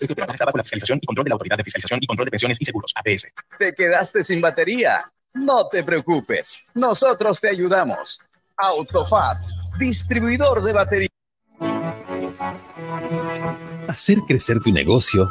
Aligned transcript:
El 0.00 0.06
programa 0.08 0.32
estaba 0.34 0.52
con 0.52 0.58
la 0.58 0.64
fiscalización 0.64 0.98
y 1.02 1.06
control 1.06 1.24
de 1.24 1.28
la 1.30 1.34
Autoridad 1.34 1.56
de 1.56 1.64
Fiscalización 1.64 2.00
y 2.02 2.06
Control 2.06 2.24
de 2.24 2.30
Pensiones 2.30 2.60
y 2.60 2.64
Seguros, 2.64 2.92
APS. 2.94 3.32
¿Te 3.58 3.74
quedaste 3.74 4.24
sin 4.24 4.40
batería? 4.40 5.10
No 5.34 5.68
te 5.68 5.84
preocupes, 5.84 6.66
nosotros 6.74 7.40
te 7.40 7.48
ayudamos. 7.48 8.20
Autofat, 8.56 9.38
distribuidor 9.78 10.62
de 10.62 10.72
batería. 10.72 11.08
Hacer 13.88 14.18
crecer 14.26 14.60
tu 14.60 14.72
negocio 14.72 15.30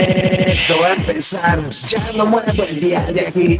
Esto 0.00 0.80
va 0.80 0.88
a 0.88 0.94
empezar, 0.94 1.68
ya 1.68 2.12
no 2.14 2.26
muevo 2.26 2.64
el 2.64 2.80
día 2.80 3.00
de 3.12 3.26
aquí. 3.26 3.58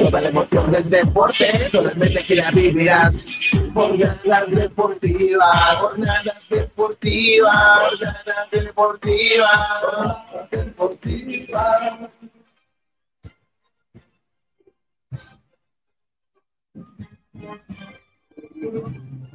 Toda 0.00 0.20
la 0.20 0.28
emoción 0.28 0.70
del 0.70 0.90
deporte, 0.90 1.70
solamente 1.70 2.24
que 2.24 2.36
la 2.36 2.50
vivirás. 2.50 3.50
Jornadas 3.72 4.50
deportivas, 4.50 5.80
jornadas 5.80 6.48
deportivas, 6.48 7.90
jornadas 7.90 8.50
deportivas, 8.50 10.50
deportivas. 10.50 12.10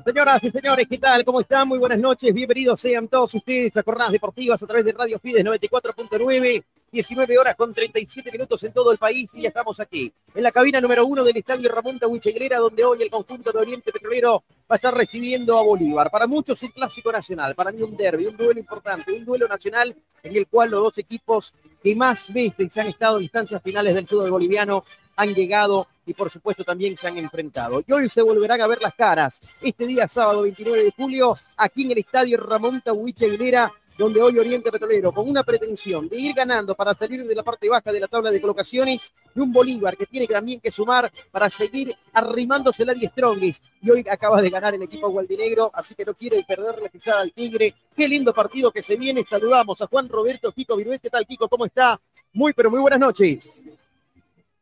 Señoras 0.03 0.43
y 0.43 0.49
señores, 0.49 0.87
¿qué 0.87 0.97
tal? 0.97 1.23
¿Cómo 1.23 1.41
están? 1.41 1.67
Muy 1.67 1.77
buenas 1.77 1.99
noches. 1.99 2.33
Bienvenidos 2.33 2.81
sean 2.81 3.07
todos 3.07 3.35
ustedes 3.35 3.75
a 3.77 3.83
Jornadas 3.83 4.11
Deportivas 4.11 4.61
a 4.63 4.65
través 4.65 4.83
de 4.85 4.93
Radio 4.93 5.19
Fides 5.19 5.45
94.9. 5.45 6.63
19 6.91 7.37
horas 7.37 7.55
con 7.55 7.73
37 7.73 8.29
minutos 8.33 8.61
en 8.65 8.73
todo 8.73 8.91
el 8.91 8.97
país 8.97 9.33
y 9.35 9.43
ya 9.43 9.47
estamos 9.47 9.79
aquí, 9.79 10.11
en 10.35 10.43
la 10.43 10.51
cabina 10.51 10.81
número 10.81 11.05
uno 11.05 11.23
del 11.23 11.37
Estadio 11.37 11.71
Ramón 11.71 11.97
Tahuichegrera, 11.97 12.57
donde 12.59 12.83
hoy 12.83 13.01
el 13.01 13.09
conjunto 13.09 13.49
de 13.53 13.59
Oriente 13.59 13.93
Petrolero 13.93 14.43
va 14.69 14.75
a 14.75 14.75
estar 14.75 14.93
recibiendo 14.93 15.57
a 15.57 15.63
Bolívar. 15.63 16.11
Para 16.11 16.27
muchos 16.27 16.61
un 16.63 16.71
clásico 16.71 17.09
nacional, 17.09 17.55
para 17.55 17.71
mí 17.71 17.81
un 17.81 17.95
derby, 17.95 18.25
un 18.25 18.35
duelo 18.35 18.59
importante, 18.59 19.13
un 19.13 19.23
duelo 19.23 19.47
nacional 19.47 19.95
en 20.21 20.35
el 20.35 20.47
cual 20.47 20.71
los 20.71 20.83
dos 20.83 20.97
equipos 20.97 21.53
que 21.81 21.95
más 21.95 22.33
veces 22.33 22.77
han 22.77 22.87
estado 22.87 23.17
en 23.17 23.23
instancias 23.23 23.61
finales 23.63 23.95
del 23.95 24.05
fútbol 24.05 24.31
boliviano 24.31 24.83
han 25.15 25.33
llegado 25.33 25.87
y 26.05 26.13
por 26.13 26.29
supuesto 26.29 26.63
también 26.63 26.97
se 26.97 27.07
han 27.07 27.17
enfrentado. 27.17 27.83
Y 27.85 27.91
hoy 27.91 28.09
se 28.09 28.21
volverán 28.21 28.61
a 28.61 28.67
ver 28.67 28.81
las 28.81 28.93
caras 28.95 29.39
este 29.61 29.85
día 29.85 30.07
sábado 30.07 30.41
29 30.41 30.85
de 30.85 30.91
julio 30.91 31.35
aquí 31.57 31.83
en 31.83 31.91
el 31.91 31.99
estadio 31.99 32.37
Ramón 32.37 32.81
Tahuiche 32.81 33.25
Aguilera 33.25 33.71
donde 33.97 34.21
hoy 34.21 34.37
Oriente 34.39 34.71
Petrolero, 34.71 35.11
con 35.11 35.29
una 35.29 35.43
pretensión 35.43 36.07
de 36.09 36.17
ir 36.17 36.33
ganando 36.33 36.73
para 36.75 36.93
salir 36.93 37.23
de 37.23 37.35
la 37.35 37.43
parte 37.43 37.69
baja 37.69 37.91
de 37.91 37.99
la 37.99 38.07
tabla 38.07 38.31
de 38.31 38.41
colocaciones, 38.41 39.13
y 39.35 39.39
un 39.39 39.51
Bolívar 39.51 39.95
que 39.95 40.07
tiene 40.07 40.27
también 40.27 40.59
que 40.59 40.71
sumar 40.71 41.11
para 41.29 41.49
seguir 41.49 41.95
arrimándose 42.13 42.83
la 42.83 42.93
10 42.93 43.11
Strongest. 43.11 43.63
Y 43.81 43.91
hoy 43.91 44.05
acaba 44.09 44.41
de 44.41 44.49
ganar 44.49 44.73
el 44.73 44.81
equipo 44.81 45.09
Gualdinegro, 45.09 45.69
así 45.73 45.93
que 45.93 46.05
no 46.05 46.13
quiere 46.13 46.43
perder 46.43 46.81
la 46.81 46.89
pisada 46.89 47.21
al 47.21 47.31
Tigre. 47.31 47.75
Qué 47.95 48.07
lindo 48.07 48.33
partido 48.33 48.71
que 48.71 48.81
se 48.81 48.95
viene. 48.95 49.23
Saludamos 49.23 49.81
a 49.81 49.87
Juan 49.87 50.09
Roberto 50.09 50.51
Kiko 50.51 50.75
Virués. 50.75 50.99
¿Qué 50.99 51.09
tal, 51.09 51.27
Kiko? 51.27 51.47
¿Cómo 51.47 51.65
está? 51.65 51.99
Muy, 52.33 52.53
pero 52.53 52.71
muy 52.71 52.79
buenas 52.79 52.99
noches. 52.99 53.63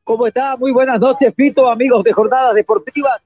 ¿Cómo 0.10 0.26
está? 0.26 0.58
Muy 0.58 0.72
buenas 0.72 1.00
noches, 1.00 1.32
Pito, 1.36 1.70
amigos 1.70 2.04
de 2.04 2.12
Jornadas 2.12 2.56
Deportivas. 2.56 3.22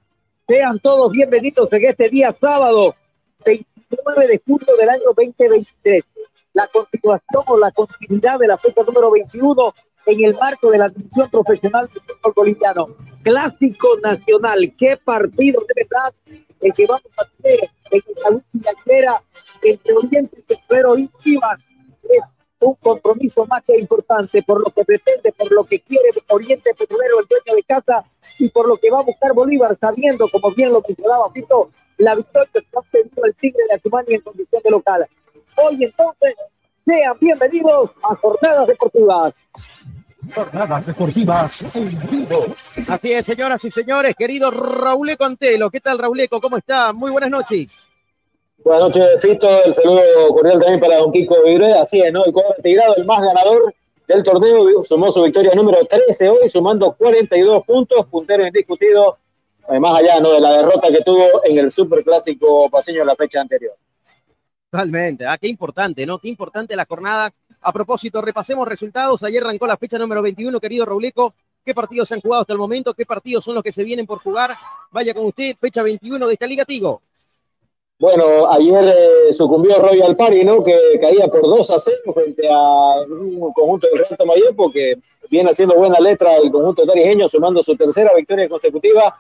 Sean 0.46 0.78
todos 0.80 1.14
bienvenidos 1.14 1.72
en 1.72 1.86
este 1.86 2.10
día 2.10 2.36
sábado, 2.38 2.94
29 3.46 4.28
de 4.28 4.42
julio 4.46 4.76
del 4.78 4.90
año 4.90 5.06
2023. 5.16 6.04
La 6.52 6.68
continuación 6.68 7.44
o 7.48 7.58
la 7.58 7.72
continuidad 7.72 8.38
de 8.38 8.48
la 8.48 8.58
fecha 8.58 8.84
número 8.84 9.12
21 9.12 9.74
en 10.08 10.26
el 10.26 10.34
marco 10.34 10.72
de 10.72 10.78
la 10.78 10.90
división 10.90 11.30
profesional 11.30 11.88
del 11.88 12.04
fútbol 12.04 12.34
boliviano. 12.36 12.88
Clásico 13.24 13.88
nacional. 14.04 14.74
Qué 14.78 14.98
partido 14.98 15.64
de 15.66 15.86
verdad 15.86 16.14
el 16.60 16.74
que 16.74 16.86
vamos 16.86 17.12
a 17.18 17.24
tener 17.42 17.60
en 17.92 18.02
la 18.22 18.30
última 18.30 19.22
entre 19.62 19.94
Oriente 19.94 20.44
y 20.50 20.54
Espero 20.54 20.98
y 20.98 21.10
Chivas 21.24 21.64
un 22.64 22.76
compromiso 22.76 23.46
más 23.46 23.64
que 23.64 23.80
importante 23.80 24.42
por 24.44 24.60
lo 24.60 24.72
que 24.72 24.86
pretende, 24.86 25.32
por 25.32 25.52
lo 25.52 25.64
que 25.64 25.80
quiere 25.82 26.10
Oriente 26.30 26.74
Petrolero, 26.74 27.20
el 27.20 27.28
dueño 27.28 27.56
de 27.56 27.64
casa, 27.64 28.04
y 28.40 28.50
por 28.50 28.68
lo 28.68 28.78
que 28.78 28.90
va 28.90 29.00
a 29.00 29.04
buscar 29.04 29.34
Bolívar, 29.34 29.78
sabiendo, 29.80 30.28
como 30.30 30.52
bien 30.54 30.74
lo 30.74 30.84
mencionaba 30.88 31.32
Fito, 31.32 31.70
la 31.98 32.16
victoria 32.16 32.50
que 32.54 32.60
ha 32.60 32.82
tenido 32.92 33.26
el 33.26 33.36
Tigre 33.36 33.64
de 33.70 33.76
Atumani 33.76 34.16
en 34.16 34.22
condición 34.22 34.62
de 34.64 34.72
local. 34.72 35.08
Hoy 35.56 35.84
entonces, 35.84 36.36
sean 36.86 37.18
bienvenidos 37.20 37.92
a 38.02 38.16
Jornadas 38.16 38.68
Deportivas. 38.68 39.34
Jornadas 40.34 40.86
Deportivas 40.88 41.66
Así 42.88 43.12
es, 43.12 43.26
señoras 43.26 43.64
y 43.66 43.72
señores, 43.72 44.16
querido 44.16 44.52
Raúl 44.52 45.16
Contelo. 45.18 45.70
¿Qué 45.70 45.80
tal, 45.80 46.00
Rauleco? 46.00 46.42
¿Cómo 46.42 46.58
está? 46.58 46.94
Muy 46.94 47.12
buenas 47.12 47.30
noches. 47.30 47.93
Buenas 48.64 48.96
noches, 48.96 49.22
Fito. 49.22 49.50
El 49.66 49.74
saludo 49.74 50.02
cordial 50.30 50.60
también 50.60 50.80
para 50.80 50.98
don 50.98 51.12
Kiko 51.12 51.44
Vibre. 51.44 51.74
Así 51.74 52.00
es, 52.00 52.14
¿no? 52.14 52.24
El 52.24 52.32
cuadro 52.32 52.56
tirado, 52.64 52.96
el 52.96 53.06
más 53.06 53.22
ganador 53.22 53.74
del 54.08 54.24
torneo, 54.24 54.84
sumó 54.86 55.12
su 55.12 55.22
victoria 55.24 55.54
número 55.54 55.86
13 55.86 56.30
hoy, 56.30 56.50
sumando 56.50 56.94
42 56.94 57.66
puntos, 57.66 58.06
puntero 58.08 58.46
indiscutido, 58.46 59.18
más 59.80 60.00
allá 60.00 60.20
¿no? 60.20 60.32
de 60.32 60.40
la 60.40 60.52
derrota 60.52 60.90
que 60.90 61.02
tuvo 61.02 61.44
en 61.44 61.58
el 61.58 61.72
Superclásico 61.72 62.70
paseño 62.70 63.04
la 63.04 63.16
fecha 63.16 63.42
anterior. 63.42 63.74
Totalmente, 64.70 65.26
ah, 65.26 65.38
qué 65.38 65.48
importante, 65.48 66.06
¿no? 66.06 66.18
Qué 66.20 66.30
importante 66.30 66.76
la 66.76 66.86
jornada. 66.86 67.32
A 67.62 67.72
propósito, 67.72 68.22
repasemos 68.22 68.68
resultados. 68.68 69.24
Ayer 69.24 69.44
arrancó 69.44 69.68
la 69.68 69.78
fecha 69.78 69.98
número 69.98 70.22
21, 70.22 70.60
querido 70.60 70.86
Rauleco. 70.86 71.34
¿Qué 71.66 71.74
partidos 71.74 72.10
se 72.10 72.16
han 72.16 72.22
jugado 72.22 72.42
hasta 72.42 72.54
el 72.54 72.60
momento? 72.60 72.94
¿Qué 72.94 73.06
partidos 73.06 73.46
son 73.46 73.56
los 73.56 73.64
que 73.64 73.72
se 73.72 73.84
vienen 73.84 74.06
por 74.06 74.20
jugar? 74.20 74.56
Vaya 74.92 75.14
con 75.14 75.26
usted, 75.26 75.56
fecha 75.58 75.84
21 75.84 76.28
de 76.28 76.34
esta 76.34 76.46
Liga 76.46 76.66
Tigo. 76.66 77.02
Bueno, 78.04 78.52
ayer 78.52 78.84
eh, 78.84 79.32
sucumbió 79.32 79.80
Royal 79.80 80.18
Party, 80.18 80.44
¿no? 80.44 80.62
Que 80.62 80.78
caía 81.00 81.30
por 81.30 81.44
2 81.44 81.70
a 81.70 81.80
0 81.80 81.98
frente 82.14 82.50
a 82.52 83.00
un 83.08 83.54
conjunto 83.54 83.88
del 83.94 84.06
Santo 84.06 84.26
Mayor, 84.26 84.54
porque 84.58 84.96
viene 85.30 85.52
haciendo 85.52 85.76
buena 85.76 85.98
letra 86.02 86.36
el 86.36 86.52
conjunto 86.52 86.86
tarijeño, 86.86 87.30
sumando 87.30 87.64
su 87.64 87.78
tercera 87.78 88.12
victoria 88.14 88.50
consecutiva. 88.50 89.16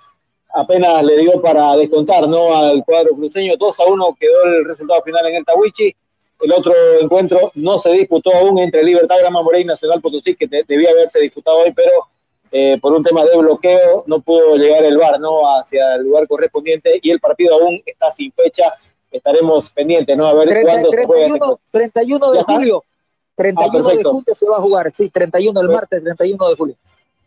Apenas 0.54 1.02
le 1.02 1.16
dio 1.16 1.42
para 1.42 1.78
descontar, 1.78 2.28
¿no? 2.28 2.54
Al 2.54 2.84
cuadro 2.84 3.16
cruceño 3.16 3.54
2 3.58 3.80
a 3.80 3.86
1 3.86 4.18
quedó 4.20 4.44
el 4.48 4.66
resultado 4.66 5.02
final 5.02 5.28
en 5.28 5.36
el 5.36 5.46
Tawichi. 5.46 5.96
El 6.42 6.52
otro 6.52 6.74
encuentro 7.00 7.52
no 7.56 7.78
se 7.78 7.90
disputó 7.94 8.36
aún 8.36 8.60
entre 8.60 8.84
Libertad 8.84 9.16
Grama 9.22 9.44
Morey 9.44 9.62
y 9.62 9.66
Nacional 9.66 10.02
Potosí, 10.02 10.36
que 10.36 10.46
debía 10.68 10.90
haberse 10.90 11.22
disputado 11.22 11.60
hoy, 11.60 11.72
pero 11.72 11.90
eh, 12.56 12.78
por 12.80 12.94
un 12.94 13.04
tema 13.04 13.26
de 13.26 13.36
bloqueo 13.36 14.04
no 14.06 14.20
pudo 14.20 14.56
llegar 14.56 14.84
el 14.84 14.96
VAR 14.98 15.20
¿no? 15.20 15.42
hacia 15.58 15.96
el 15.96 16.04
lugar 16.04 16.28
correspondiente 16.28 17.00
y 17.02 17.10
el 17.10 17.20
partido 17.20 17.56
aún 17.56 17.82
está 17.86 18.12
sin 18.12 18.32
fecha. 18.32 18.76
Estaremos 19.12 19.70
pendientes, 19.72 20.16
¿no? 20.16 20.28
A 20.28 20.34
ver 20.34 20.62
cuándo 20.64 20.90
31, 20.90 21.60
31 21.72 22.32
de 22.32 22.44
julio. 22.44 22.84
31 23.36 23.72
de 23.72 23.80
Ah, 23.80 23.84
perfecto. 23.84 24.12
julio 24.12 24.36
se 24.36 24.48
va 24.48 24.58
a 24.58 24.62
jugar, 24.62 24.92
sí, 24.94 25.10
31 25.10 25.62
el 25.62 25.70
martes, 25.70 26.04
31 26.04 26.50
de 26.50 26.56
julio. 26.56 26.76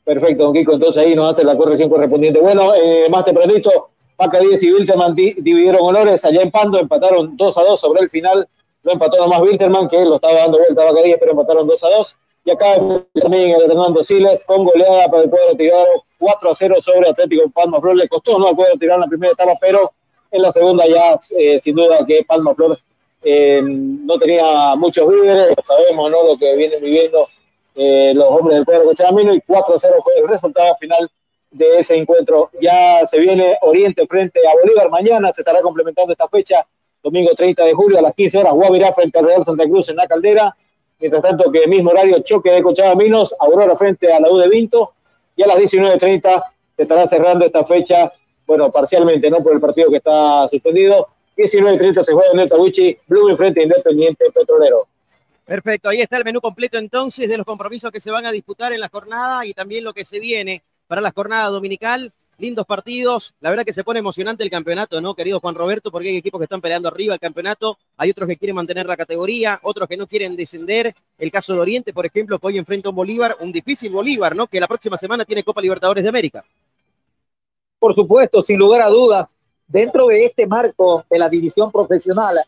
Perfecto, 0.05 0.45
don 0.45 0.53
Kiko. 0.53 0.73
Entonces 0.75 1.03
ahí 1.03 1.15
nos 1.17 1.33
hace 1.33 1.43
la 1.45 1.57
corrección 1.57 1.89
correspondiente. 1.91 2.39
Bueno, 2.41 2.73
eh, 2.75 3.09
más 3.11 3.25
tempranito, 3.25 3.91
Paca 4.17 4.39
10 4.39 4.63
y 4.63 4.73
Wilterman 4.73 5.15
di- 5.15 5.35
dividieron 5.39 5.81
honores 5.83 6.25
allá 6.25 6.41
en 6.43 6.51
Pando, 6.53 6.79
empataron 6.79 7.37
2 7.37 7.59
a 7.59 7.63
2 7.65 7.81
sobre 7.81 8.03
el 8.03 8.11
final. 8.11 8.49
Lo 8.85 8.93
empató 8.93 9.19
nomás 9.19 9.41
Wilterman, 9.43 9.89
que 9.89 10.05
lo 10.05 10.15
estaba 10.17 10.35
dando 10.35 10.59
vuelta 10.59 10.83
a 10.85 10.89
Paca 10.91 11.03
10, 11.03 11.19
pero 11.19 11.33
empataron 11.33 11.67
2 11.67 11.85
a 11.85 11.89
2. 11.89 12.17
Y 12.47 12.51
acá 12.53 12.77
también 13.21 13.57
el 13.57 13.63
Hernando 13.71 14.05
Siles 14.05 14.45
con 14.45 14.65
goleada 14.65 15.09
para 15.09 15.25
el 15.25 15.31
cuadro 15.31 15.57
tirado 15.57 16.05
4 16.21 16.51
a 16.51 16.55
0 16.55 16.77
sobre 16.81 17.09
Atlético 17.09 17.51
Palma 17.51 17.81
Flor. 17.81 17.97
Le 17.97 18.09
costó 18.09 18.39
no 18.39 18.47
al 18.47 18.55
cuadro 18.55 18.77
tirar 18.79 18.95
en 18.95 19.01
la 19.01 19.09
primera 19.09 19.33
etapa, 19.33 19.55
pero 19.61 19.91
en 20.31 20.43
la 20.43 20.53
segunda 20.53 20.87
ya 20.87 21.19
eh, 21.37 21.61
sin 21.61 21.75
duda 21.75 22.07
que 22.07 22.25
Palma 22.25 22.55
Flor 22.55 22.79
eh, 23.25 23.61
no 23.61 24.17
tenía 24.17 24.77
muchos 24.77 25.09
víveres, 25.09 25.57
sabemos 25.67 26.09
¿no? 26.09 26.23
lo 26.23 26.39
que 26.39 26.55
vienen 26.55 26.81
viviendo 26.81 27.29
eh, 27.75 28.13
los 28.15 28.31
hombres 28.31 28.59
del 28.59 28.65
cuadro 28.65 28.85
Cochabamino 28.85 29.35
y 29.35 29.41
4-0 29.41 29.81
fue 30.05 30.13
el 30.17 30.29
resultado 30.29 30.73
final 30.77 31.11
de 31.51 31.79
ese 31.79 31.97
encuentro. 31.97 32.51
Ya 32.61 33.05
se 33.07 33.19
viene 33.19 33.59
Oriente 33.63 34.07
frente 34.07 34.39
a 34.47 34.55
Bolívar, 34.55 34.89
mañana 34.89 35.33
se 35.33 35.41
estará 35.41 35.61
complementando 35.63 36.13
esta 36.13 36.29
fecha, 36.29 36.65
domingo 37.03 37.31
30 37.37 37.65
de 37.65 37.73
julio 37.73 37.99
a 37.99 38.03
las 38.03 38.15
15 38.15 38.39
horas, 38.39 38.53
Guavirá 38.53 38.93
frente 38.93 39.19
al 39.19 39.27
Real 39.27 39.45
Santa 39.45 39.65
Cruz 39.65 39.89
en 39.89 39.97
la 39.97 40.07
Caldera, 40.07 40.55
mientras 40.99 41.23
tanto 41.23 41.51
que 41.51 41.67
mismo 41.67 41.91
horario 41.91 42.19
choque 42.21 42.51
de 42.51 42.63
Cochabaminos, 42.63 43.35
Aurora 43.39 43.77
frente 43.77 44.13
a 44.13 44.21
la 44.21 44.31
U 44.31 44.39
de 44.39 44.49
Vinto, 44.49 44.95
y 45.37 45.43
a 45.43 45.47
las 45.47 45.57
19.30 45.57 46.45
se 46.77 46.83
estará 46.83 47.07
cerrando 47.07 47.45
esta 47.45 47.65
fecha, 47.65 48.11
bueno, 48.47 48.71
parcialmente, 48.71 49.31
¿no? 49.31 49.43
Por 49.43 49.53
el 49.55 49.61
partido 49.61 49.91
que 49.91 49.97
está 49.97 50.49
suspendido. 50.49 51.09
19.30 51.37 52.03
se 52.03 52.13
juega 52.13 52.31
en 52.33 52.41
el 52.41 52.49
Tawichi, 52.49 52.97
Blooming 53.07 53.37
frente 53.37 53.61
a 53.61 53.65
Independiente 53.65 54.25
Petrolero. 54.33 54.87
Perfecto, 55.45 55.91
ahí 55.91 56.01
está 56.01 56.17
el 56.17 56.25
menú 56.25 56.41
completo 56.41 56.79
entonces 56.79 57.29
de 57.29 57.37
los 57.37 57.47
compromisos 57.47 57.93
que 57.93 58.01
se 58.01 58.11
van 58.11 58.27
a 58.27 58.33
disputar 58.33 58.73
en 58.73 58.81
la 58.81 58.89
jornada 58.89 59.47
y 59.47 59.55
también 59.55 59.85
lo 59.85 59.93
que 59.93 60.05
se 60.05 60.19
viene 60.19 60.63
para 60.89 61.01
la 61.01 61.13
jornada 61.13 61.51
dominical. 61.51 62.13
Lindos 62.39 62.67
partidos, 62.67 63.35
la 63.41 63.49
verdad 63.49 63.65
que 63.65 63.73
se 63.73 63.83
pone 63.83 64.01
emocionante 64.01 64.45
el 64.45 64.51
campeonato, 64.51 65.01
¿no, 65.01 65.15
querido 65.15 65.41
Juan 65.41 65.55
Roberto? 65.55 65.91
Porque 65.91 66.09
hay 66.09 66.17
equipos 66.19 66.39
que 66.39 66.45
están 66.45 66.61
peleando 66.61 66.89
arriba 66.89 67.15
el 67.15 67.21
campeonato, 67.21 67.79
hay 67.97 68.11
otros 68.11 68.29
que 68.29 68.37
quieren 68.37 68.57
mantener 68.57 68.85
la 68.85 68.97
categoría, 68.97 69.59
otros 69.63 69.89
que 69.89 69.97
no 69.97 70.07
quieren 70.07 70.37
descender. 70.37 70.95
El 71.19 71.31
caso 71.31 71.55
de 71.55 71.61
Oriente, 71.61 71.95
por 71.95 72.05
ejemplo, 72.05 72.39
que 72.39 72.47
hoy 72.47 72.59
enfrenta 72.59 72.89
a 72.89 72.91
un 72.91 72.97
Bolívar, 72.97 73.37
un 73.41 73.53
difícil 73.53 73.91
Bolívar, 73.91 74.37
¿no? 74.37 74.47
Que 74.47 74.61
la 74.61 74.69
próxima 74.69 74.99
semana 74.99 75.25
tiene 75.25 75.43
Copa 75.43 75.63
Libertadores 75.63 76.03
de 76.03 76.09
América. 76.11 76.45
Por 77.79 77.95
supuesto, 77.95 78.43
sin 78.43 78.59
lugar 78.59 78.83
a 78.83 78.89
dudas, 78.89 79.31
dentro 79.67 80.07
de 80.09 80.27
este 80.27 80.47
marco 80.47 81.05
de 81.09 81.19
la 81.19 81.31
división 81.31 81.73
profesional, 81.73 82.39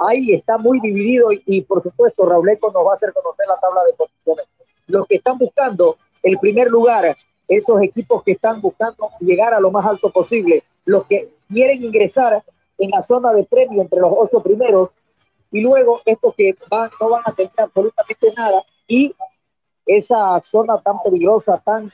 ahí 0.00 0.32
está 0.32 0.58
muy 0.58 0.80
dividido 0.80 1.28
y, 1.32 1.62
por 1.62 1.82
supuesto 1.82 2.26
Rauleco 2.26 2.72
nos 2.72 2.84
va 2.84 2.90
a 2.90 2.94
hacer 2.94 3.12
conocer 3.12 3.46
la 3.46 3.58
tabla 3.58 3.82
de 3.84 3.92
posiciones. 3.94 4.46
Los 4.86 5.06
que 5.06 5.16
están 5.16 5.38
buscando 5.38 5.96
el 6.22 6.38
primer 6.38 6.68
lugar, 6.68 7.16
esos 7.48 7.82
equipos 7.82 8.22
que 8.22 8.32
están 8.32 8.60
buscando 8.60 9.10
llegar 9.20 9.54
a 9.54 9.60
lo 9.60 9.70
más 9.70 9.86
alto 9.86 10.10
posible, 10.10 10.62
los 10.84 11.06
que 11.06 11.30
quieren 11.48 11.82
ingresar 11.82 12.42
en 12.76 12.90
la 12.90 13.02
zona 13.02 13.32
de 13.32 13.44
premio 13.44 13.82
entre 13.82 14.00
los 14.00 14.12
ocho 14.14 14.42
primeros 14.42 14.90
y 15.50 15.62
luego 15.62 16.00
estos 16.04 16.34
que 16.34 16.54
van, 16.70 16.90
no 17.00 17.08
van 17.10 17.22
a 17.24 17.32
tener 17.32 17.52
absolutamente 17.56 18.32
nada 18.36 18.62
y 18.86 19.14
esa 19.86 20.40
zona 20.42 20.78
tan 20.82 21.02
peligrosa, 21.02 21.60
tan 21.64 21.90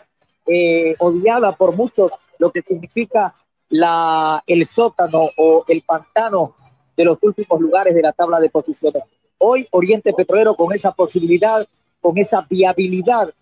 eh, 0.47 0.95
odiada 0.99 1.53
por 1.53 1.77
muchos, 1.77 2.11
lo 2.39 2.51
que 2.51 2.61
significa 2.63 3.35
la, 3.69 4.43
el 4.47 4.67
sótano 4.67 5.29
o 5.39 5.65
el 5.69 5.83
pantano 5.83 6.57
de 6.97 7.05
los 7.05 7.19
últimos 7.23 7.61
lugares 7.61 7.95
de 7.95 8.03
la 8.03 8.13
tabla 8.13 8.41
de 8.41 8.51
posiciones. 8.51 9.05
Hoy 9.39 9.67
Oriente 9.71 10.13
Petrolero 10.13 10.55
con 10.55 10.73
esa 10.73 10.93
posibilidad, 10.93 11.67
con 12.01 12.19
esa 12.19 12.47
viabilidad 12.49 13.33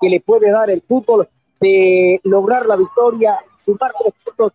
que 0.00 0.08
le 0.08 0.20
puede 0.20 0.50
dar 0.50 0.70
el 0.70 0.82
fútbol 0.82 1.28
de 1.62 2.20
lograr 2.24 2.66
la 2.66 2.76
victoria, 2.76 3.38
sumar 3.56 3.92
tres 3.98 4.12
puntos 4.24 4.52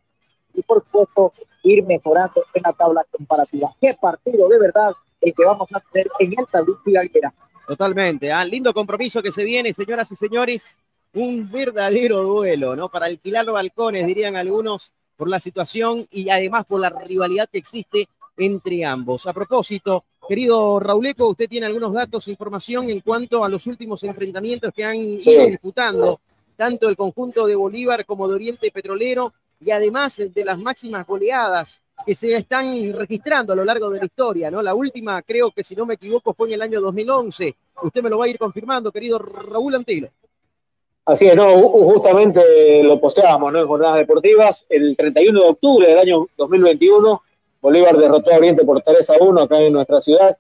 y 0.54 0.62
por 0.62 0.84
supuesto 0.84 1.32
ir 1.64 1.84
mejorando 1.84 2.44
en 2.54 2.64
la 2.64 2.74
tabla 2.74 3.06
comparativa. 3.10 3.74
Qué 3.80 3.96
partido 4.00 4.48
de 4.50 4.60
verdad 4.60 4.92
el 5.22 5.34
que 5.34 5.46
vamos 5.46 5.70
a 5.74 5.80
tener 5.80 6.10
en 6.20 6.36
el 6.38 6.46
Tablín 6.46 6.76
Figueira. 6.84 7.34
Totalmente, 7.68 8.32
ah, 8.32 8.46
lindo 8.46 8.74
compromiso 8.74 9.22
que 9.24 9.32
se 9.32 9.44
viene, 9.44 9.74
señoras 9.74 10.12
y 10.12 10.16
señores, 10.16 10.78
un 11.14 11.50
verdadero 11.52 12.22
duelo, 12.24 12.76
¿no? 12.76 12.90
Para 12.90 13.08
alquilar 13.08 13.46
balcones, 13.46 14.06
dirían 14.06 14.36
algunos, 14.36 14.92
por 15.16 15.30
la 15.30 15.40
situación 15.40 16.06
y 16.12 16.30
además 16.30 16.66
por 16.66 16.80
la 16.80 16.90
rivalidad 16.92 17.50
que 17.52 17.58
existe 17.58 18.08
entre 18.38 18.86
ambos. 18.86 19.26
A 19.26 19.34
propósito, 19.34 20.04
querido 20.30 20.80
Rauleco, 20.80 21.30
usted 21.30 21.50
tiene 21.50 21.66
algunos 21.66 21.92
datos, 21.92 22.28
información 22.28 22.90
en 22.90 23.00
cuanto 23.00 23.44
a 23.44 23.50
los 23.50 23.66
últimos 23.66 24.04
enfrentamientos 24.04 24.72
que 24.74 24.86
han 24.86 24.96
Sí. 25.20 25.32
ido 25.32 25.46
disputando, 25.48 26.20
tanto 26.58 26.90
el 26.90 26.98
conjunto 26.98 27.46
de 27.48 27.56
Bolívar 27.56 28.06
como 28.06 28.28
de 28.28 28.36
Oriente 28.36 28.72
Petrolero, 28.72 29.34
y 29.60 29.72
además 29.72 30.22
de 30.34 30.46
las 30.46 30.60
máximas 30.60 31.08
goleadas 31.08 31.82
que 32.06 32.14
se 32.14 32.36
están 32.36 32.94
registrando 32.94 33.54
a 33.54 33.56
lo 33.56 33.66
largo 33.66 33.90
de 33.90 34.00
la 34.00 34.06
historia, 34.06 34.52
¿no? 34.52 34.62
La 34.62 34.76
última, 34.76 35.22
creo 35.24 35.50
que 35.52 35.64
si 35.64 35.76
no 35.76 35.86
me 35.86 35.96
equivoco, 35.96 36.34
fue 36.34 36.48
en 36.50 36.56
el 36.56 36.62
año 36.62 36.80
2011. 36.82 37.56
Usted 37.82 38.04
me 38.04 38.10
lo 38.10 38.20
va 38.20 38.26
a 38.26 38.28
ir 38.28 38.38
confirmando, 38.38 38.92
querido 38.92 39.18
Raúl 39.18 39.74
Antilo. 39.76 40.10
Así 41.06 41.26
es, 41.28 41.36
no, 41.36 41.46
ju- 41.56 41.94
justamente 41.94 42.84
lo 42.84 43.00
posteábamos 43.00 43.52
¿no? 43.54 43.60
en 43.62 43.68
jornadas 43.68 43.98
deportivas. 43.98 44.66
El 44.70 44.96
31 44.96 45.42
de 45.42 45.50
octubre 45.50 45.88
del 45.88 45.98
año 46.00 46.28
2021, 46.38 47.22
Bolívar 47.62 47.98
derrotó 47.98 48.32
a 48.34 48.38
Oriente 48.38 48.64
por 48.66 48.82
3 48.82 49.10
a 49.10 49.14
1 49.20 49.42
acá 49.42 49.60
en 49.62 49.74
nuestra 49.74 50.02
ciudad. 50.02 50.38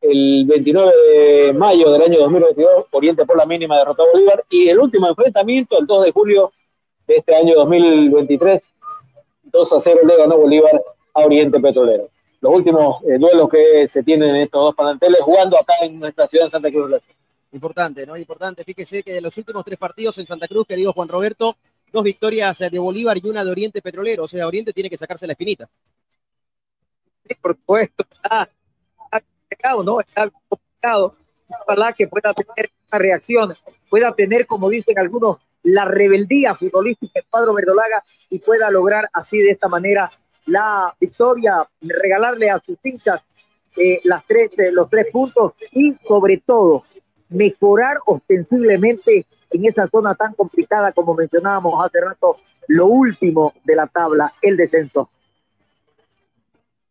El 0.00 0.46
29 0.46 0.92
de 0.96 1.52
mayo 1.52 1.90
del 1.90 2.02
año 2.02 2.20
2022, 2.20 2.86
Oriente 2.90 3.26
por 3.26 3.36
la 3.36 3.44
mínima 3.44 3.76
derrotó 3.76 4.04
a 4.04 4.12
Bolívar. 4.12 4.44
Y 4.48 4.68
el 4.68 4.78
último 4.78 5.08
enfrentamiento, 5.08 5.78
el 5.78 5.86
2 5.86 6.04
de 6.04 6.12
julio 6.12 6.52
de 7.06 7.16
este 7.16 7.36
año 7.36 7.54
2023, 7.54 8.70
2 9.44 9.72
a 9.72 9.80
0 9.80 10.00
le 10.06 10.16
ganó 10.16 10.38
Bolívar 10.38 10.82
a 11.12 11.20
Oriente 11.20 11.60
Petrolero. 11.60 12.08
Los 12.40 12.54
últimos 12.54 13.02
eh, 13.04 13.18
duelos 13.18 13.50
que 13.50 13.88
se 13.88 14.02
tienen 14.02 14.30
en 14.30 14.36
estos 14.36 14.62
dos 14.62 14.74
planteles 14.74 15.20
jugando 15.20 15.58
acá 15.58 15.74
en 15.82 16.00
nuestra 16.00 16.26
ciudad 16.26 16.46
en 16.46 16.50
Santa 16.50 16.70
Cruz 16.70 16.86
de 16.86 16.96
la 16.96 17.00
Sierra. 17.00 17.18
Importante, 17.52 18.06
¿no? 18.06 18.16
Importante. 18.16 18.64
Fíjese 18.64 19.02
que 19.02 19.12
de 19.12 19.20
los 19.20 19.36
últimos 19.36 19.64
tres 19.64 19.78
partidos 19.78 20.16
en 20.18 20.26
Santa 20.26 20.48
Cruz, 20.48 20.66
querido 20.66 20.92
Juan 20.94 21.08
Roberto, 21.08 21.56
dos 21.92 22.02
victorias 22.04 22.58
eh, 22.62 22.70
de 22.70 22.78
Bolívar 22.78 23.18
y 23.18 23.28
una 23.28 23.44
de 23.44 23.50
Oriente 23.50 23.82
Petrolero. 23.82 24.24
O 24.24 24.28
sea, 24.28 24.46
Oriente 24.46 24.72
tiene 24.72 24.88
que 24.88 24.96
sacarse 24.96 25.26
la 25.26 25.32
espinita. 25.32 25.68
Sí, 27.26 27.34
por 27.40 27.54
supuesto, 27.56 28.04
está, 28.10 28.48
¿no? 29.84 30.00
Está 30.00 30.28
complicado. 30.48 31.14
Ojalá 31.66 31.92
que 31.92 32.06
pueda 32.06 32.32
tener 32.32 32.70
una 32.90 32.98
reacción, 32.98 33.54
pueda 33.88 34.12
tener, 34.12 34.46
como 34.46 34.68
dicen 34.68 34.98
algunos, 34.98 35.38
la 35.62 35.84
rebeldía 35.84 36.54
futbolística 36.54 37.20
el 37.20 37.26
cuadro 37.28 37.52
verdolaga 37.54 38.02
y 38.30 38.38
pueda 38.38 38.70
lograr 38.70 39.08
así 39.12 39.38
de 39.38 39.50
esta 39.50 39.68
manera 39.68 40.10
la 40.46 40.94
victoria, 40.98 41.68
regalarle 41.80 42.50
a 42.50 42.60
sus 42.60 42.78
hinchas 42.82 43.20
eh, 43.76 44.00
las 44.04 44.24
tres, 44.26 44.58
eh, 44.58 44.72
los 44.72 44.88
tres 44.88 45.06
puntos 45.12 45.52
y 45.72 45.94
sobre 46.06 46.38
todo 46.38 46.84
mejorar 47.28 47.98
ostensiblemente 48.06 49.26
en 49.50 49.64
esa 49.64 49.86
zona 49.88 50.14
tan 50.14 50.34
complicada 50.34 50.92
como 50.92 51.14
mencionábamos 51.14 51.84
hace 51.84 52.00
rato, 52.00 52.36
lo 52.68 52.86
último 52.86 53.52
de 53.64 53.76
la 53.76 53.86
tabla, 53.86 54.32
el 54.42 54.56
descenso. 54.56 55.10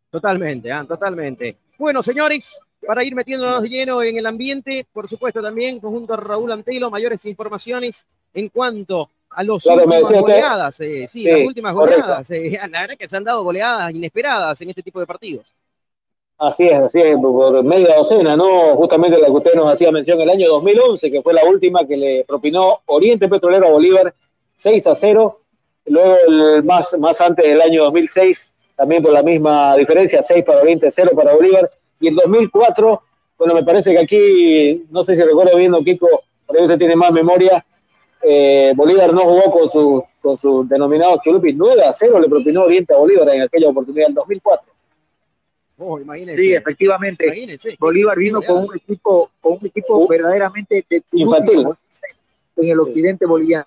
Totalmente, 0.10 0.70
totalmente. 0.88 1.58
Bueno, 1.80 2.04
señores, 2.04 2.60
para 2.86 3.06
ir 3.06 3.16
metiéndonos 3.16 3.62
de 3.64 3.70
lleno 3.70 4.04
en 4.04 4.18
el 4.18 4.26
ambiente, 4.26 4.86
por 4.92 5.08
supuesto 5.08 5.42
también, 5.42 5.80
conjunto 5.80 6.14
a 6.14 6.18
Raúl 6.18 6.52
Antelo, 6.52 6.92
mayores 6.92 7.26
informaciones 7.26 8.06
en 8.34 8.50
cuanto 8.50 9.10
a 9.30 9.44
los 9.44 9.64
Claro, 9.64 9.86
últimas 9.86 10.12
goleadas. 10.22 10.80
eh, 10.82 11.08
sí, 11.08 11.24
Sí, 11.24 11.30
las 11.30 11.48
últimas 11.48 11.74
correcto. 11.74 12.02
goleadas. 12.04 12.32
eh, 12.32 12.58
la 12.70 12.82
verdad 12.82 12.98
que 12.98 13.08
se 13.08 13.16
han 13.16 13.24
dado 13.24 13.44
goleadas 13.44 13.92
inesperadas 13.92 14.60
en 14.60 14.70
este 14.70 14.84
tipo 14.84 15.00
de 15.00 15.08
partidos. 15.08 15.56
Así 16.38 16.68
es, 16.68 16.80
así 16.80 17.02
es, 17.02 17.18
por 17.18 17.64
media 17.64 17.96
docena, 17.98 18.36
¿no? 18.38 18.76
Justamente 18.78 19.18
la 19.20 19.26
que 19.28 19.32
usted 19.32 19.54
nos 19.56 19.74
hacía 19.74 19.92
mención 19.92 20.20
el 20.22 20.30
año 20.30 20.48
2011, 20.50 21.12
que 21.12 21.22
fue 21.22 21.34
la 21.34 21.44
última 21.44 21.86
que 21.86 21.98
le 21.98 22.24
propinó 22.26 22.80
Oriente 22.86 23.28
Petrolero 23.28 23.68
a 23.68 23.72
Bolívar 23.72 24.14
6 24.56 24.86
a 24.88 24.96
0. 24.96 25.40
Luego, 25.86 26.16
el 26.28 26.64
más, 26.64 26.98
más 26.98 27.20
antes 27.20 27.46
del 27.46 27.62
año 27.62 27.84
2006, 27.86 28.52
también 28.80 29.04
por 29.04 29.12
la 29.12 29.22
misma 29.22 29.76
diferencia, 29.76 30.24
6 30.24 30.46
para 30.46 30.62
Oriente, 30.62 30.90
0 30.90 31.12
para 31.14 31.36
Bolívar. 31.36 31.70
Y 32.00 32.08
el 32.08 32.16
2004, 32.16 33.02
bueno, 33.38 33.54
me 33.54 33.62
parece 33.62 33.92
que 33.92 34.00
aquí, 34.00 34.86
no 34.90 35.04
sé 35.04 35.18
si 35.18 35.22
recuerdo 35.22 35.58
bien, 35.58 35.74
don 35.74 35.84
Kiko, 35.84 36.08
por 36.46 36.56
ahí 36.58 36.64
usted 36.64 36.78
tiene 36.78 36.96
más 36.96 37.12
memoria, 37.12 37.66
eh, 38.22 38.72
Bolívar 38.78 39.14
no 39.14 39.24
jugó 39.24 39.52
con 39.52 39.70
su, 39.70 40.04
con 40.22 40.38
su 40.38 40.66
denominado 40.66 41.20
Chulupi, 41.22 41.52
9 41.52 41.84
a 41.84 41.92
0 41.92 42.22
le 42.22 42.30
propinó 42.30 42.64
Oriente 42.64 42.94
a 42.94 42.98
Bolívar 42.98 43.28
en 43.36 43.42
aquella 43.42 43.68
oportunidad, 43.68 44.08
en 44.08 44.14
2004. 44.14 44.72
Oh, 45.80 46.00
imagínense. 46.00 46.42
Sí, 46.42 46.54
efectivamente. 46.54 47.26
Imagínense. 47.26 47.76
Bolívar 47.78 48.18
vino 48.18 48.42
con 48.42 48.60
un 48.60 48.76
equipo, 48.78 49.30
con 49.42 49.58
un 49.60 49.66
equipo 49.66 50.08
verdaderamente 50.08 50.86
de 50.90 51.02
Chubut, 51.02 51.20
Infantil. 51.20 51.68
en 52.56 52.70
el 52.70 52.80
occidente 52.80 53.26
boliviano. 53.26 53.66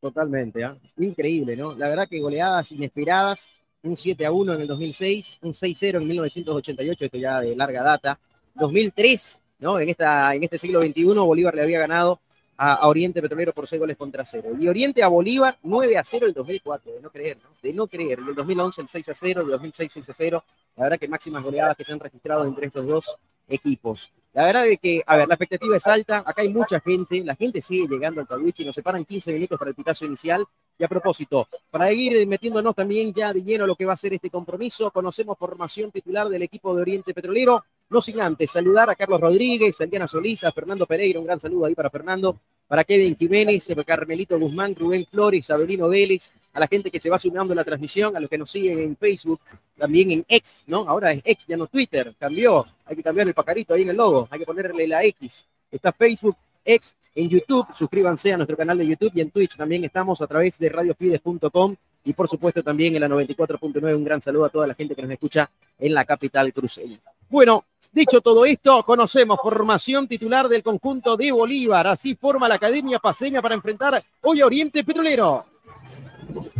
Totalmente, 0.00 0.62
¿ah? 0.62 0.76
increíble, 0.98 1.56
¿no? 1.56 1.74
La 1.74 1.88
verdad 1.88 2.08
que 2.08 2.20
goleadas 2.20 2.70
inesperadas, 2.70 3.50
un 3.82 3.96
7 3.96 4.24
a 4.26 4.30
1 4.30 4.54
en 4.54 4.60
el 4.60 4.66
2006, 4.68 5.38
un 5.42 5.54
6 5.54 5.76
0 5.78 5.98
en 5.98 6.06
1988, 6.06 7.04
esto 7.04 7.18
ya 7.18 7.40
de 7.40 7.56
larga 7.56 7.82
data, 7.82 8.20
2003, 8.54 9.40
¿no? 9.58 9.80
En, 9.80 9.88
esta, 9.88 10.34
en 10.34 10.44
este 10.44 10.58
siglo 10.58 10.80
XXI, 10.80 11.04
Bolívar 11.04 11.54
le 11.54 11.62
había 11.62 11.80
ganado 11.80 12.20
a, 12.58 12.74
a 12.74 12.88
Oriente 12.88 13.22
Petrolero 13.22 13.54
por 13.54 13.66
6 13.66 13.80
goles 13.80 13.96
contra 13.96 14.24
0. 14.24 14.50
Y 14.60 14.68
Oriente 14.68 15.02
a 15.02 15.08
Bolívar 15.08 15.56
9 15.62 15.96
a 15.96 16.04
0 16.04 16.26
el 16.26 16.34
2004, 16.34 16.92
de 16.92 17.00
no 17.00 17.10
creer, 17.10 17.38
¿no? 17.42 17.48
De 17.62 17.72
no 17.72 17.86
creer. 17.86 18.18
Y 18.18 18.28
el 18.28 18.34
2011 18.34 18.82
el 18.82 18.88
6 18.88 19.08
a 19.08 19.14
0, 19.14 19.40
el 19.42 19.48
2006 19.48 19.92
6 19.92 20.10
a 20.10 20.14
0. 20.14 20.44
La 20.76 20.82
verdad 20.84 20.98
que 20.98 21.08
máximas 21.08 21.42
goleadas 21.42 21.76
que 21.76 21.84
se 21.84 21.92
han 21.92 22.00
registrado 22.00 22.44
entre 22.44 22.66
estos 22.66 22.86
dos 22.86 23.16
equipos. 23.48 24.12
La 24.34 24.44
verdad 24.44 24.66
es 24.66 24.78
que, 24.78 25.02
a 25.06 25.16
ver, 25.16 25.26
la 25.26 25.34
expectativa 25.34 25.76
es 25.76 25.86
alta, 25.86 26.18
acá 26.18 26.42
hay 26.42 26.52
mucha 26.52 26.78
gente, 26.80 27.24
la 27.24 27.34
gente 27.34 27.62
sigue 27.62 27.88
llegando 27.88 28.20
al 28.20 28.26
Tawichi, 28.26 28.64
nos 28.64 28.74
separan 28.74 29.04
15 29.04 29.32
minutos 29.32 29.58
para 29.58 29.70
el 29.70 29.74
pitazo 29.74 30.04
inicial. 30.04 30.44
Y 30.78 30.84
a 30.84 30.88
propósito, 30.88 31.48
para 31.70 31.90
ir 31.90 32.24
metiéndonos 32.28 32.74
también 32.74 33.12
ya 33.12 33.32
de 33.32 33.42
lleno 33.42 33.64
a 33.64 33.66
lo 33.66 33.74
que 33.74 33.84
va 33.84 33.94
a 33.94 33.96
ser 33.96 34.12
este 34.12 34.30
compromiso, 34.30 34.92
conocemos 34.92 35.36
formación 35.36 35.90
titular 35.90 36.28
del 36.28 36.42
equipo 36.42 36.74
de 36.74 36.82
Oriente 36.82 37.12
Petrolero, 37.12 37.64
no 37.90 38.00
sin 38.00 38.20
antes 38.20 38.50
saludar 38.50 38.90
a 38.90 38.94
Carlos 38.94 39.20
Rodríguez, 39.20 39.80
a 39.80 39.86
Diana 39.86 40.06
Solís, 40.06 40.44
a 40.44 40.52
Fernando 40.52 40.86
Pereira, 40.86 41.18
un 41.18 41.26
gran 41.26 41.40
saludo 41.40 41.66
ahí 41.66 41.74
para 41.74 41.90
Fernando, 41.90 42.38
para 42.66 42.84
Kevin 42.84 43.16
Jiménez, 43.16 43.66
Carmelito 43.86 44.38
Guzmán, 44.38 44.74
Rubén 44.74 45.06
Flores, 45.06 45.50
Abelino 45.50 45.88
Vélez, 45.88 46.30
a 46.52 46.60
la 46.60 46.66
gente 46.66 46.90
que 46.90 47.00
se 47.00 47.08
va 47.08 47.18
sumando 47.18 47.52
a 47.52 47.56
la 47.56 47.64
transmisión, 47.64 48.14
a 48.16 48.20
los 48.20 48.28
que 48.28 48.36
nos 48.36 48.50
siguen 48.50 48.78
en 48.78 48.96
Facebook, 48.96 49.40
también 49.76 50.10
en 50.10 50.24
X, 50.28 50.64
¿no? 50.66 50.88
Ahora 50.88 51.12
es 51.12 51.22
X, 51.24 51.46
ya 51.46 51.56
no 51.56 51.66
Twitter, 51.66 52.14
cambió, 52.18 52.66
hay 52.84 52.96
que 52.96 53.02
cambiar 53.02 53.26
el 53.26 53.34
pajarito 53.34 53.72
ahí 53.74 53.82
en 53.82 53.90
el 53.90 53.96
logo, 53.96 54.28
hay 54.30 54.40
que 54.40 54.44
ponerle 54.44 54.86
la 54.86 55.02
X. 55.04 55.46
Está 55.70 55.92
Facebook, 55.92 56.36
X, 56.64 56.96
en 57.14 57.28
YouTube, 57.28 57.66
suscríbanse 57.74 58.32
a 58.32 58.36
nuestro 58.36 58.56
canal 58.56 58.76
de 58.76 58.86
YouTube 58.86 59.12
y 59.14 59.22
en 59.22 59.30
Twitch 59.30 59.56
también 59.56 59.82
estamos 59.84 60.20
a 60.20 60.26
través 60.26 60.58
de 60.58 60.68
radiofides.com 60.68 61.74
y 62.04 62.12
por 62.12 62.28
supuesto 62.28 62.62
también 62.62 62.94
en 62.94 63.00
la 63.00 63.08
94.9. 63.08 63.96
Un 63.96 64.04
gran 64.04 64.20
saludo 64.20 64.44
a 64.44 64.50
toda 64.50 64.66
la 64.66 64.74
gente 64.74 64.94
que 64.94 65.02
nos 65.02 65.10
escucha 65.10 65.50
en 65.78 65.94
la 65.94 66.04
capital 66.04 66.52
cruceña. 66.52 67.00
Bueno, 67.30 67.64
dicho 67.92 68.20
todo 68.20 68.44
esto, 68.46 68.82
conocemos 68.84 69.38
formación 69.42 70.08
titular 70.08 70.48
del 70.48 70.62
conjunto 70.62 71.16
de 71.16 71.30
Bolívar. 71.30 71.86
Así 71.86 72.14
forma 72.14 72.48
la 72.48 72.54
Academia 72.54 72.98
Paseña 72.98 73.42
para 73.42 73.54
enfrentar 73.54 74.02
hoy 74.22 74.40
a 74.40 74.46
Oriente 74.46 74.82
Petrolero. 74.82 75.44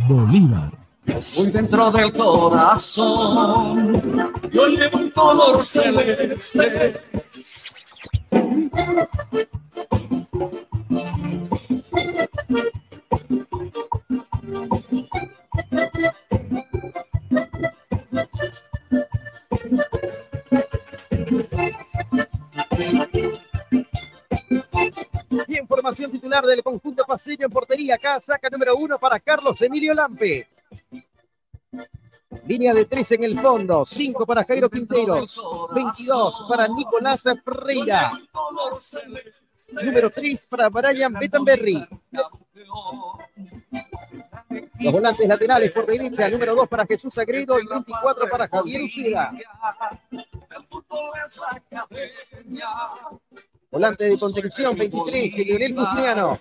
Bolívar. 0.07 0.71
Muy 1.37 1.47
dentro 1.47 1.89
del 1.89 2.11
corazón, 2.11 3.73
yo 4.51 4.67
llevo 4.67 4.99
un 4.99 5.09
color 5.09 5.63
celeste. 5.63 7.01
Y 25.47 25.57
en 25.57 25.67
formación 25.67 26.11
titular 26.11 26.45
del 26.45 26.63
conjunto 26.63 27.03
paseño 27.05 27.45
en 27.45 27.51
portería, 27.51 27.95
acá 27.95 28.19
saca 28.19 28.49
número 28.49 28.75
uno 28.75 28.97
para 28.97 29.19
Carlos 29.19 29.61
Emilio 29.61 29.93
Lampe. 29.93 30.47
Línea 32.45 32.73
de 32.73 32.85
tres 32.85 33.11
en 33.11 33.23
el 33.23 33.39
fondo, 33.39 33.85
cinco 33.85 34.25
para 34.25 34.43
Jairo 34.43 34.69
Quintero, 34.69 35.25
22 35.73 36.45
para 36.49 36.67
Nicolás 36.67 37.23
Freira, 37.43 38.11
número 39.73 40.09
3 40.09 40.45
para 40.47 40.69
Brian 40.69 41.13
Bettenberry. 41.13 41.87
Los 44.79 44.93
volantes 44.93 45.27
laterales 45.27 45.71
por 45.71 45.85
derecha, 45.85 46.29
número 46.29 46.55
2 46.55 46.67
para 46.67 46.85
Jesús 46.85 47.17
Agredo 47.17 47.59
y 47.59 47.67
24 47.67 48.29
para 48.29 48.47
Javier 48.47 48.83
Ucida. 48.83 49.31
Volante 53.69 54.05
de 54.05 54.17
contención, 54.17 54.75
23, 54.75 55.37
Lionel 55.37 55.75
Guzmiano. 55.75 56.39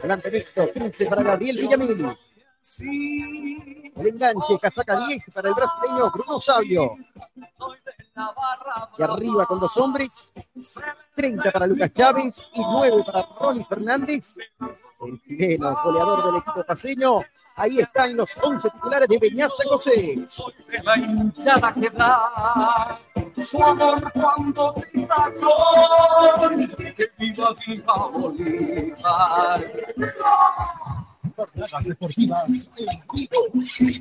Volante 0.00 0.30
mixto, 0.30 0.72
15 0.72 1.06
para 1.06 1.22
Gabriel 1.22 1.58
Villamil. 1.58 2.16
El 2.80 4.06
enganche, 4.06 4.58
casaca 4.58 5.06
10 5.06 5.26
para 5.34 5.48
el 5.50 5.54
brasileño 5.54 6.10
Bruno 6.10 6.40
Sabio. 6.40 6.94
Y 8.96 9.02
arriba 9.02 9.44
con 9.44 9.60
dos 9.60 9.76
hombres, 9.76 10.32
30 11.14 11.52
para 11.52 11.66
Lucas 11.66 11.92
Chávez 11.92 12.42
y 12.54 12.62
9 12.62 13.04
para 13.04 13.28
Ronnie 13.38 13.66
Fernández. 13.68 14.36
El 15.02 15.20
chileno, 15.22 15.76
goleador 15.84 16.24
del 16.24 16.36
equipo 16.36 16.64
paseño. 16.64 17.20
Ahí 17.56 17.80
están 17.80 18.16
los 18.16 18.34
11 18.42 18.70
titulares 18.70 19.08
de 19.08 19.18
Beñaza 19.18 19.62
José. 19.68 20.24
la 20.82 20.96
hinchada 20.96 21.70
que 21.74 21.90
da 21.90 22.94
su 23.42 23.62
amor 23.62 24.10
cuando 24.12 24.74
grita 24.90 25.30
gol. 25.38 26.94
Que 26.96 27.10
viva, 27.18 27.54
viva 27.66 28.08
Bolívar. 28.08 29.60
Deportivas. 31.36 32.48
Este 32.48 33.86
es 33.86 34.00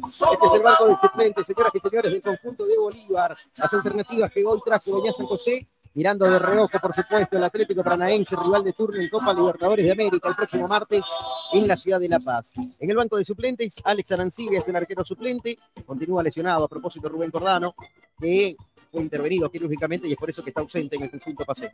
el 0.53 0.61
barco 0.61 0.87
de 0.87 0.95
suplentes, 1.01 1.47
señoras 1.47 1.71
y 1.73 1.89
señores, 1.89 2.11
del 2.11 2.21
conjunto 2.21 2.65
de 2.65 2.77
Bolívar. 2.77 3.37
Las 3.57 3.73
alternativas 3.73 4.31
que 4.31 4.45
hoy 4.45 4.59
trajo 4.63 4.95
Beñá 4.95 5.13
San 5.13 5.25
José, 5.25 5.67
mirando 5.93 6.29
de 6.29 6.39
reojo, 6.39 6.79
por 6.79 6.93
supuesto, 6.93 7.37
el 7.37 7.43
Atlético 7.43 7.83
Paranaense, 7.83 8.35
rival 8.35 8.63
de 8.63 8.73
turno 8.73 9.01
en 9.01 9.09
Copa 9.09 9.33
Libertadores 9.33 9.85
de 9.85 9.91
América, 9.91 10.29
el 10.29 10.35
próximo 10.35 10.67
martes 10.67 11.05
en 11.53 11.67
la 11.67 11.75
ciudad 11.77 11.99
de 11.99 12.09
La 12.09 12.19
Paz. 12.19 12.53
En 12.79 12.89
el 12.89 12.95
banco 12.95 13.17
de 13.17 13.25
suplentes, 13.25 13.75
Alex 13.83 14.11
Arancibia 14.11 14.59
es 14.59 14.67
el 14.67 14.75
arquero 14.75 15.03
suplente, 15.05 15.57
continúa 15.85 16.23
lesionado 16.23 16.65
a 16.65 16.67
propósito 16.67 17.09
Rubén 17.09 17.31
Cordano, 17.31 17.73
que 18.19 18.55
fue 18.91 19.01
intervenido 19.01 19.49
quirúrgicamente 19.49 20.07
y 20.07 20.11
es 20.11 20.17
por 20.17 20.29
eso 20.29 20.43
que 20.43 20.51
está 20.51 20.61
ausente 20.61 20.95
en 20.95 21.03
el 21.03 21.11
conjunto 21.11 21.43
paseo. 21.45 21.71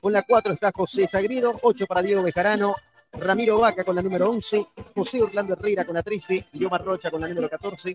Con 0.00 0.12
la 0.12 0.22
4 0.22 0.52
está 0.52 0.72
José 0.72 1.06
Sagredo, 1.06 1.58
8 1.62 1.86
para 1.86 2.02
Diego 2.02 2.22
Bejarano, 2.22 2.74
Ramiro 3.12 3.58
Vaca 3.58 3.84
con 3.84 3.96
la 3.96 4.02
número 4.02 4.30
11, 4.30 4.66
José 4.94 5.22
Orlando 5.22 5.54
Herrera 5.54 5.84
con 5.84 5.94
la 5.94 6.02
13, 6.02 6.46
Guillermo 6.52 6.78
Rocha 6.78 7.10
con 7.10 7.20
la 7.20 7.28
número 7.28 7.48
14, 7.48 7.94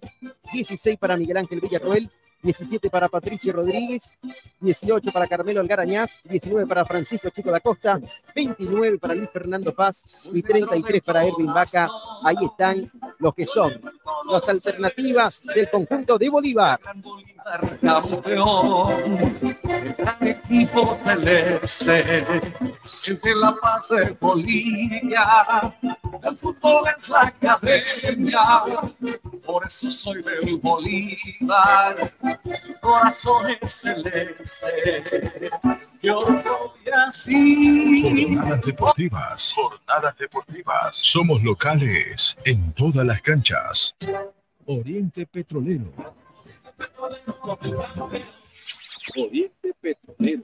16 0.51 0.97
para 0.99 1.17
Miguel 1.17 1.37
Ángel 1.37 1.61
Villarroel, 1.61 2.09
17 2.45 2.89
para 2.91 3.09
Patricio 3.09 3.53
Rodríguez, 3.53 4.19
18 4.59 5.11
para 5.11 5.27
Carmelo 5.27 5.59
Algarañaz, 5.59 6.21
19 6.29 6.67
para 6.67 6.85
Francisco 6.85 7.29
Chico 7.31 7.49
da 7.49 7.59
Costa, 7.59 7.99
29 8.35 8.99
para 8.99 9.15
Luis 9.15 9.29
Fernando 9.31 9.73
Paz 9.73 10.29
y 10.31 10.43
33 10.43 11.01
para 11.01 11.25
Erwin 11.25 11.51
Vaca. 11.51 11.89
Ahí 12.23 12.37
están 12.41 12.89
los 13.19 13.33
que 13.33 13.47
son 13.47 13.81
las 14.29 14.47
alternativas 14.47 15.43
del 15.43 15.69
conjunto 15.69 16.17
de 16.17 16.29
Bolívar. 16.29 16.79
equipo 20.21 20.97
la 23.35 23.55
paz 23.61 23.87
de 23.89 24.17
Bolivia, 24.19 25.73
el 26.23 26.37
fútbol 26.37 26.85
es 26.95 27.09
la 27.09 27.21
academia, 27.21 28.41
por 29.45 29.65
eso 29.67 29.91
soy 29.91 30.21
del 30.21 30.57
Bolívar, 30.57 32.11
corazón 32.81 33.57
es 33.61 33.71
celeste, 33.71 35.49
yo 36.01 36.21
soy 36.21 36.91
así. 37.07 38.35
Jornadas 38.35 38.65
deportivas. 38.65 39.53
Jornadas 39.53 40.17
deportivas. 40.17 40.95
Somos 40.95 41.43
locales 41.43 42.37
en 42.45 42.73
todas 42.73 43.05
las 43.05 43.21
canchas. 43.21 43.95
Oriente 44.65 45.25
Petrolero. 45.25 45.91
Oriente 49.15 49.73
Petrolero. 49.81 50.43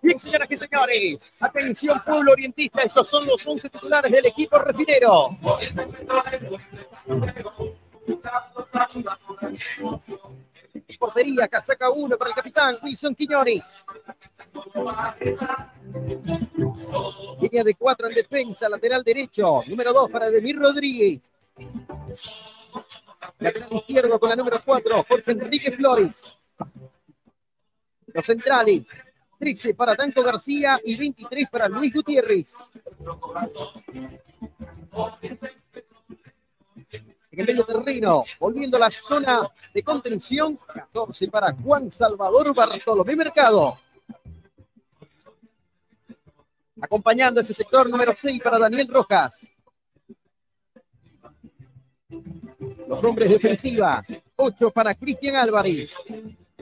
Bien, 0.00 0.18
señoras 0.18 0.50
y 0.50 0.56
señores, 0.56 1.42
atención 1.42 2.00
pueblo 2.04 2.32
orientista, 2.32 2.82
estos 2.82 3.08
son 3.08 3.26
los 3.26 3.46
11 3.46 3.68
titulares 3.68 4.10
del 4.10 4.26
equipo 4.26 4.58
refinero. 4.58 5.36
Portería, 10.98 11.48
casaca 11.48 11.90
1 11.90 12.16
para 12.16 12.30
el 12.30 12.34
capitán 12.34 12.78
Wilson 12.82 13.14
Quiñones. 13.14 13.84
Línea 17.40 17.64
de 17.64 17.74
4 17.74 18.08
en 18.08 18.14
defensa, 18.14 18.68
lateral 18.68 19.02
derecho, 19.02 19.62
número 19.66 19.92
2 19.92 20.10
para 20.10 20.30
Demir 20.30 20.58
Rodríguez. 20.58 21.20
Lateral 23.38 23.72
izquierdo 23.72 24.18
con 24.18 24.28
la 24.30 24.36
número 24.36 24.60
4, 24.64 25.04
Jorge 25.08 25.32
Enrique 25.32 25.72
Flores. 25.72 26.38
Los 28.06 28.26
centrales, 28.26 28.84
13 29.38 29.74
para 29.74 29.94
Tanco 29.94 30.22
García 30.22 30.80
y 30.82 30.96
23 30.96 31.48
para 31.48 31.68
Luis 31.68 31.94
Gutiérrez. 31.94 32.56
En 37.30 37.40
el 37.40 37.46
medio 37.46 37.64
terreno, 37.64 38.24
volviendo 38.40 38.76
a 38.76 38.80
la 38.80 38.90
zona 38.90 39.48
de 39.72 39.82
contención. 39.82 40.58
14 40.74 41.28
para 41.28 41.52
Juan 41.52 41.90
Salvador 41.90 42.52
Bartolomé 42.54 43.14
Mercado. 43.14 43.78
Acompañando 46.80 47.40
ese 47.40 47.54
sector 47.54 47.88
número 47.88 48.12
6 48.14 48.40
para 48.42 48.58
Daniel 48.58 48.88
Rojas. 48.88 49.46
Los 52.88 53.04
hombres 53.04 53.28
defensiva. 53.28 54.00
8 54.36 54.70
para 54.70 54.94
Cristian 54.94 55.36
Álvarez. 55.36 55.94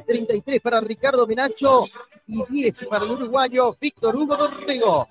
33 0.04 0.60
para 0.60 0.80
Ricardo 0.80 1.26
Menacho 1.26 1.84
y 2.26 2.44
10 2.44 2.86
para 2.86 3.04
el 3.04 3.12
uruguayo 3.12 3.76
Víctor 3.80 4.16
Hugo 4.16 4.36
Dorrego. 4.36 5.08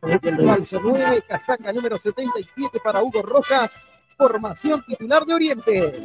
El 0.00 0.46
falso 0.46 0.80
9, 0.82 1.22
casaca 1.26 1.72
número 1.72 1.98
77 1.98 2.80
para 2.82 3.02
Hugo 3.02 3.22
Rojas, 3.22 3.74
formación 4.16 4.84
titular 4.86 5.24
de 5.24 5.34
Oriente. 5.34 6.02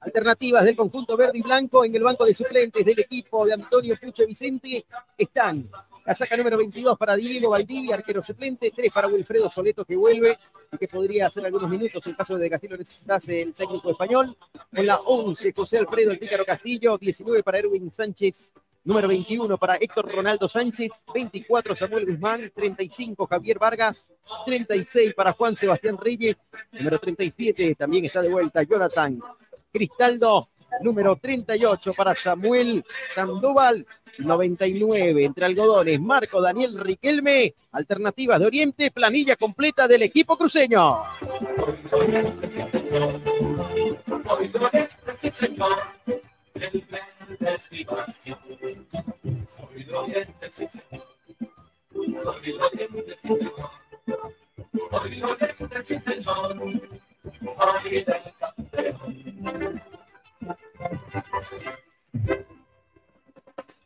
Alternativas 0.00 0.64
del 0.64 0.76
conjunto 0.76 1.16
verde 1.16 1.38
y 1.38 1.42
blanco 1.42 1.84
en 1.84 1.94
el 1.94 2.02
banco 2.02 2.24
de 2.24 2.34
suplentes 2.34 2.84
del 2.84 3.00
equipo 3.00 3.44
de 3.46 3.54
Antonio 3.54 3.98
Puche 4.00 4.26
Vicente 4.26 4.84
están 5.16 5.68
Casaca 6.04 6.36
número 6.36 6.58
22 6.58 6.98
para 6.98 7.16
Diego 7.16 7.48
Valdivia, 7.48 7.94
arquero 7.94 8.22
suplente. 8.22 8.70
3 8.70 8.92
para 8.92 9.08
Wilfredo 9.08 9.48
Soleto, 9.50 9.86
que 9.86 9.96
vuelve 9.96 10.38
y 10.70 10.76
que 10.76 10.86
podría 10.86 11.28
hacer 11.28 11.46
algunos 11.46 11.70
minutos 11.70 12.06
en 12.06 12.12
caso 12.12 12.36
de 12.36 12.50
Castillo 12.50 12.76
necesitase 12.76 13.40
el 13.40 13.54
técnico 13.54 13.90
español. 13.90 14.36
Con 14.70 14.84
la 14.84 14.96
11, 14.98 15.54
José 15.56 15.78
Alfredo 15.78 16.10
El 16.10 16.18
Pícaro 16.18 16.44
Castillo. 16.44 16.98
19 16.98 17.42
para 17.42 17.58
Erwin 17.58 17.90
Sánchez. 17.90 18.52
Número 18.84 19.08
21 19.08 19.56
para 19.56 19.76
Héctor 19.76 20.12
Ronaldo 20.12 20.48
Sánchez. 20.48 21.04
24 21.12 21.74
Samuel 21.74 22.06
Guzmán. 22.06 22.52
35 22.54 23.26
Javier 23.26 23.58
Vargas. 23.58 24.12
36 24.44 25.14
para 25.14 25.32
Juan 25.32 25.56
Sebastián 25.56 25.96
Reyes. 25.98 26.36
Número 26.72 26.98
37 26.98 27.74
también 27.74 28.04
está 28.04 28.20
de 28.20 28.28
vuelta 28.28 28.62
Jonathan 28.62 29.20
Cristaldo. 29.72 30.48
Número 30.82 31.16
38 31.16 31.94
para 31.94 32.14
Samuel 32.14 32.84
Sandoval. 33.06 33.86
99 34.18 35.24
entre 35.24 35.46
algodones, 35.46 36.00
Marco 36.00 36.40
Daniel 36.40 36.78
Riquelme, 36.78 37.54
alternativas 37.72 38.38
de 38.38 38.46
Oriente, 38.46 38.90
planilla 38.90 39.36
completa 39.36 39.88
del 39.88 40.02
equipo 40.02 40.36
cruceño. 40.36 40.98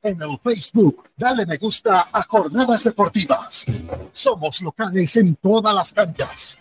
En 0.03 0.23
el 0.23 0.39
Facebook. 0.43 1.11
Dale 1.17 1.47
me 1.47 1.57
gusta 1.57 2.09
a 2.13 2.23
Jornadas 2.23 2.85
Deportivas. 2.85 3.67
Somos 4.13 4.63
locales 4.63 5.17
en 5.17 5.37
todas 5.37 5.75
las 5.75 5.93
canchas. 5.93 6.59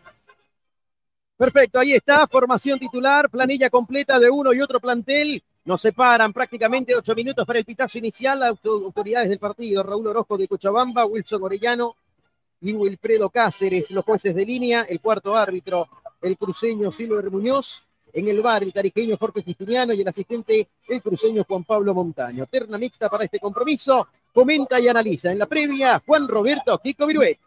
Perfecto, 1.37 1.79
ahí 1.79 1.93
está, 1.93 2.27
formación 2.27 2.79
titular, 2.79 3.29
planilla 3.29 3.69
completa 3.69 4.19
de 4.19 4.29
uno 4.29 4.53
y 4.53 4.61
otro 4.61 4.79
plantel. 4.79 5.43
Nos 5.67 5.81
separan 5.81 6.31
prácticamente 6.31 6.95
ocho 6.95 7.13
minutos 7.13 7.45
para 7.45 7.59
el 7.59 7.65
pitazo 7.65 7.97
inicial. 7.97 8.41
Autoridades 8.41 9.27
del 9.27 9.37
partido, 9.37 9.83
Raúl 9.83 10.07
Orozco 10.07 10.37
de 10.37 10.47
Cochabamba, 10.47 11.05
Wilson 11.05 11.43
Orellano 11.43 11.93
y 12.61 12.71
Wilfredo 12.71 13.29
Cáceres, 13.29 13.91
los 13.91 14.05
jueces 14.05 14.33
de 14.33 14.45
línea. 14.45 14.83
El 14.87 15.01
cuarto 15.01 15.35
árbitro, 15.35 15.89
el 16.21 16.37
cruceño 16.37 16.89
Silver 16.89 17.29
Muñoz 17.29 17.81
en 18.13 18.29
el 18.29 18.41
bar 18.41 18.63
el 18.63 18.71
tarijeño 18.71 19.17
Jorge 19.17 19.43
Justiniano 19.43 19.91
y 19.91 19.99
el 19.99 20.07
asistente 20.07 20.69
el 20.87 21.01
cruceño 21.01 21.43
Juan 21.43 21.65
Pablo 21.65 21.93
Montaño. 21.93 22.45
Terna 22.45 22.77
mixta 22.77 23.09
para 23.09 23.25
este 23.25 23.37
compromiso. 23.37 24.07
Comenta 24.33 24.79
y 24.79 24.87
analiza 24.87 25.33
en 25.33 25.39
la 25.39 25.47
previa 25.47 26.01
Juan 26.05 26.29
Roberto 26.29 26.79
Kiko 26.79 27.05
Viruet. 27.05 27.39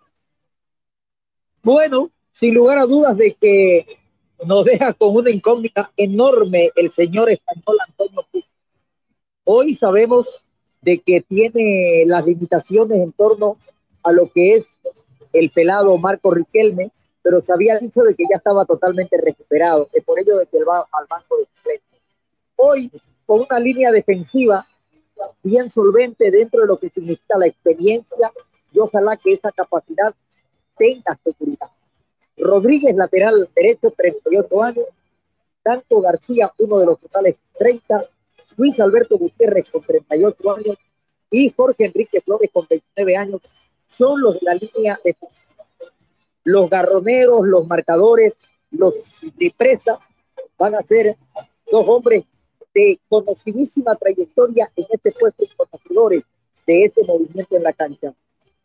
Bueno, 1.62 2.10
sin 2.30 2.52
lugar 2.52 2.76
a 2.76 2.84
dudas 2.84 3.16
de 3.16 3.32
que 3.32 3.99
nos 4.44 4.64
deja 4.64 4.92
con 4.94 5.16
una 5.16 5.30
incógnita 5.30 5.92
enorme 5.96 6.70
el 6.76 6.90
señor 6.90 7.30
español 7.30 7.78
Antonio 7.86 8.26
Puig. 8.30 8.44
Hoy 9.44 9.74
sabemos 9.74 10.44
de 10.80 10.98
que 10.98 11.20
tiene 11.20 12.04
las 12.06 12.24
limitaciones 12.24 12.98
en 12.98 13.12
torno 13.12 13.58
a 14.02 14.12
lo 14.12 14.30
que 14.30 14.54
es 14.54 14.78
el 15.32 15.50
pelado 15.50 15.96
Marco 15.98 16.30
Riquelme, 16.30 16.90
pero 17.22 17.42
se 17.42 17.52
había 17.52 17.78
dicho 17.78 18.02
de 18.02 18.14
que 18.14 18.24
ya 18.30 18.36
estaba 18.36 18.64
totalmente 18.64 19.16
recuperado, 19.22 19.88
es 19.92 20.02
por 20.04 20.18
ello 20.18 20.36
de 20.36 20.46
que 20.46 20.56
él 20.56 20.68
va 20.68 20.86
al 20.92 21.06
banco 21.08 21.36
de 21.36 21.44
suplentes. 21.54 22.00
Hoy, 22.56 22.90
con 23.26 23.40
una 23.48 23.60
línea 23.60 23.90
defensiva 23.92 24.66
bien 25.42 25.68
solvente 25.68 26.30
dentro 26.30 26.62
de 26.62 26.66
lo 26.66 26.78
que 26.78 26.88
significa 26.88 27.38
la 27.38 27.46
experiencia, 27.46 28.32
y 28.72 28.78
ojalá 28.78 29.16
que 29.16 29.32
esa 29.32 29.52
capacidad 29.52 30.14
tenga 30.76 31.18
seguridad. 31.22 31.68
Rodríguez, 32.36 32.94
lateral 32.94 33.48
derecho, 33.54 33.92
38 33.96 34.62
años, 34.62 34.84
Tanto 35.62 36.00
García, 36.00 36.52
uno 36.58 36.78
de 36.78 36.86
los 36.86 36.98
totales 36.98 37.36
30, 37.58 38.04
Luis 38.56 38.80
Alberto 38.80 39.18
Gutiérrez 39.18 39.68
con 39.70 39.82
38 39.82 40.56
años. 40.56 40.76
Y 41.30 41.50
Jorge 41.50 41.84
Enrique 41.84 42.20
Flores 42.22 42.50
con 42.52 42.66
29 42.68 43.16
años, 43.16 43.40
son 43.86 44.20
los 44.20 44.34
de 44.34 44.40
la 44.42 44.54
línea 44.54 44.98
defensiva 45.04 45.40
los 46.44 46.70
garroneros, 46.70 47.46
los 47.46 47.66
marcadores, 47.66 48.34
los 48.70 49.14
de 49.36 49.52
presa, 49.56 49.98
van 50.58 50.74
a 50.74 50.82
ser 50.82 51.16
dos 51.70 51.86
hombres 51.88 52.24
de 52.74 52.98
conocidísima 53.08 53.94
trayectoria 53.96 54.70
en 54.76 54.86
este 54.90 55.12
puesto 55.12 55.44
y 55.44 55.48
conocedores 55.48 56.24
de 56.66 56.84
este 56.84 57.04
movimiento 57.04 57.56
en 57.56 57.62
la 57.62 57.72
cancha. 57.72 58.14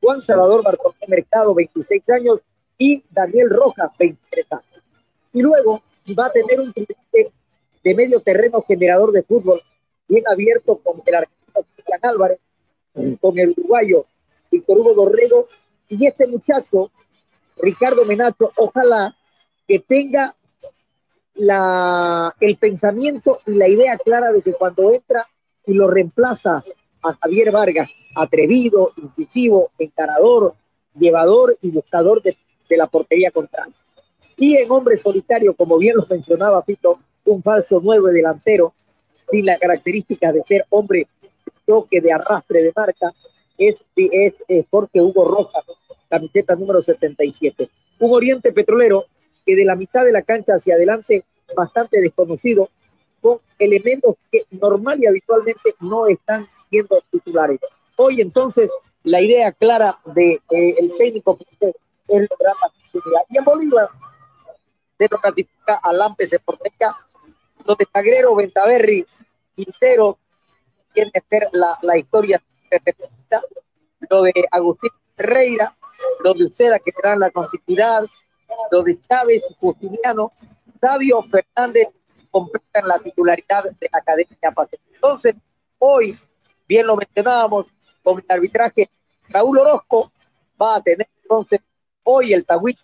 Juan 0.01 0.21
Salvador 0.21 0.63
Bartolomé 0.63 1.05
Mercado, 1.07 1.55
26 1.55 2.09
años, 2.09 2.41
y 2.77 3.03
Daniel 3.09 3.49
Rojas, 3.49 3.91
23 3.97 4.51
años. 4.51 4.83
Y 5.33 5.41
luego 5.41 5.81
va 6.17 6.27
a 6.27 6.31
tener 6.31 6.59
un 6.59 6.73
tridente 6.73 7.31
de 7.83 7.95
medio 7.95 8.19
terreno 8.19 8.63
generador 8.67 9.11
de 9.11 9.23
fútbol 9.23 9.61
bien 10.07 10.23
abierto 10.27 10.77
con 10.77 11.01
el 11.05 11.15
argentino 11.15 11.65
Cristian 11.73 11.99
Álvarez, 12.03 12.39
con 13.19 13.37
el 13.37 13.49
uruguayo 13.51 14.05
Víctor 14.51 14.79
Hugo 14.79 14.93
Dorrego, 14.93 15.47
y 15.89 16.05
este 16.05 16.27
muchacho 16.27 16.91
Ricardo 17.57 18.05
Menacho, 18.05 18.51
ojalá 18.55 19.15
que 19.67 19.79
tenga 19.79 20.35
la, 21.35 22.33
el 22.39 22.57
pensamiento 22.57 23.39
y 23.45 23.51
la 23.51 23.67
idea 23.67 23.97
clara 23.97 24.31
de 24.31 24.41
que 24.41 24.53
cuando 24.53 24.91
entra 24.91 25.27
y 25.65 25.73
lo 25.73 25.87
reemplaza 25.87 26.63
a 27.03 27.13
Javier 27.21 27.51
Vargas, 27.51 27.89
atrevido, 28.15 28.91
incisivo, 28.97 29.71
encarador, 29.77 30.55
llevador 30.97 31.57
y 31.61 31.71
buscador 31.71 32.21
de, 32.21 32.37
la 32.69 32.87
portería 32.87 33.31
contraria. 33.31 33.73
Y 34.37 34.57
en 34.57 34.69
hombre 34.71 34.97
solitario, 34.97 35.53
como 35.55 35.77
bien 35.77 35.95
lo 35.95 36.05
mencionaba 36.09 36.63
Pito, 36.63 36.99
un 37.25 37.41
falso 37.41 37.79
nueve 37.83 38.11
delantero, 38.11 38.73
sin 39.29 39.45
la 39.45 39.57
característica 39.57 40.31
de 40.31 40.43
ser 40.43 40.65
hombre 40.69 41.07
toque 41.65 42.01
de 42.01 42.11
arrastre 42.11 42.61
de 42.61 42.73
marca, 42.75 43.13
es, 43.57 43.83
es, 43.95 44.33
es 44.47 44.65
Jorge 44.69 45.01
Hugo 45.01 45.25
Rojas, 45.25 45.63
camiseta 46.09 46.55
número 46.55 46.81
77. 46.81 47.69
Un 47.99 48.13
Oriente 48.13 48.51
Petrolero 48.51 49.05
que 49.45 49.55
de 49.55 49.65
la 49.65 49.75
mitad 49.75 50.03
de 50.03 50.11
la 50.11 50.23
cancha 50.23 50.55
hacia 50.55 50.75
adelante, 50.75 51.23
bastante 51.55 52.01
desconocido, 52.01 52.69
con 53.21 53.39
elementos 53.57 54.15
que 54.31 54.45
normal 54.51 54.99
y 55.01 55.07
habitualmente 55.07 55.75
no 55.79 56.07
están 56.07 56.47
siendo 56.69 57.01
titulares. 57.11 57.59
Hoy 57.95 58.21
entonces 58.21 58.69
la 59.03 59.21
idea 59.21 59.51
clara 59.51 59.99
del 60.05 60.41
de, 60.49 60.57
eh, 60.57 60.75
el 60.79 60.97
técnico 60.97 61.37
es 62.07 62.27
lograr 62.29 62.55
la 62.63 63.23
Y 63.29 63.37
en 63.37 63.43
Bolívar 63.43 63.89
se 64.97 65.07
lo 65.09 65.17
ratifica 65.17 65.75
a 65.81 65.93
Lampes 65.93 66.29
de 66.29 66.39
Porteca, 66.39 66.95
donde 67.65 67.85
Tagrero, 67.85 68.35
Ventaverri, 68.35 69.05
Quintero 69.55 70.17
quieren 70.93 71.11
ser 71.29 71.49
la, 71.51 71.77
la 71.81 71.97
historia 71.97 72.41
lo 74.09 74.21
de 74.23 74.33
Agustín 74.51 74.91
Ferreira, 75.15 75.75
donde 76.23 76.45
Uceda 76.45 76.79
que 76.79 76.91
dan 77.03 77.19
la 77.19 77.31
continuidad, 77.31 78.05
donde 78.71 78.99
Chávez 79.01 79.43
y 79.49 79.53
Justiniano, 79.59 80.31
Sabio 80.79 81.23
Fernández 81.23 81.87
completan 82.29 82.87
la 82.87 82.99
titularidad 82.99 83.63
de 83.63 83.89
la 83.91 83.99
Academia 83.99 84.37
Entonces, 84.93 85.35
hoy, 85.79 86.17
bien 86.67 86.85
lo 86.85 86.95
mencionábamos, 86.97 87.67
con 88.03 88.19
el 88.19 88.25
arbitraje, 88.29 88.89
Raúl 89.29 89.57
Orozco 89.57 90.11
va 90.61 90.75
a 90.75 90.81
tener 90.81 91.07
entonces 91.23 91.59
hoy 92.05 92.33
el 92.33 92.45
Tawich, 92.45 92.79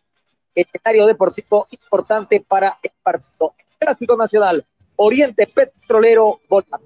escenario 0.54 1.08
deportivo 1.08 1.68
importante 1.72 2.44
para 2.46 2.78
el 2.84 2.92
partido. 3.02 3.54
Clásico 3.80 4.16
Nacional, 4.16 4.64
Oriente 4.96 5.48
Petrolero 5.48 6.40
Bolívar. 6.48 6.82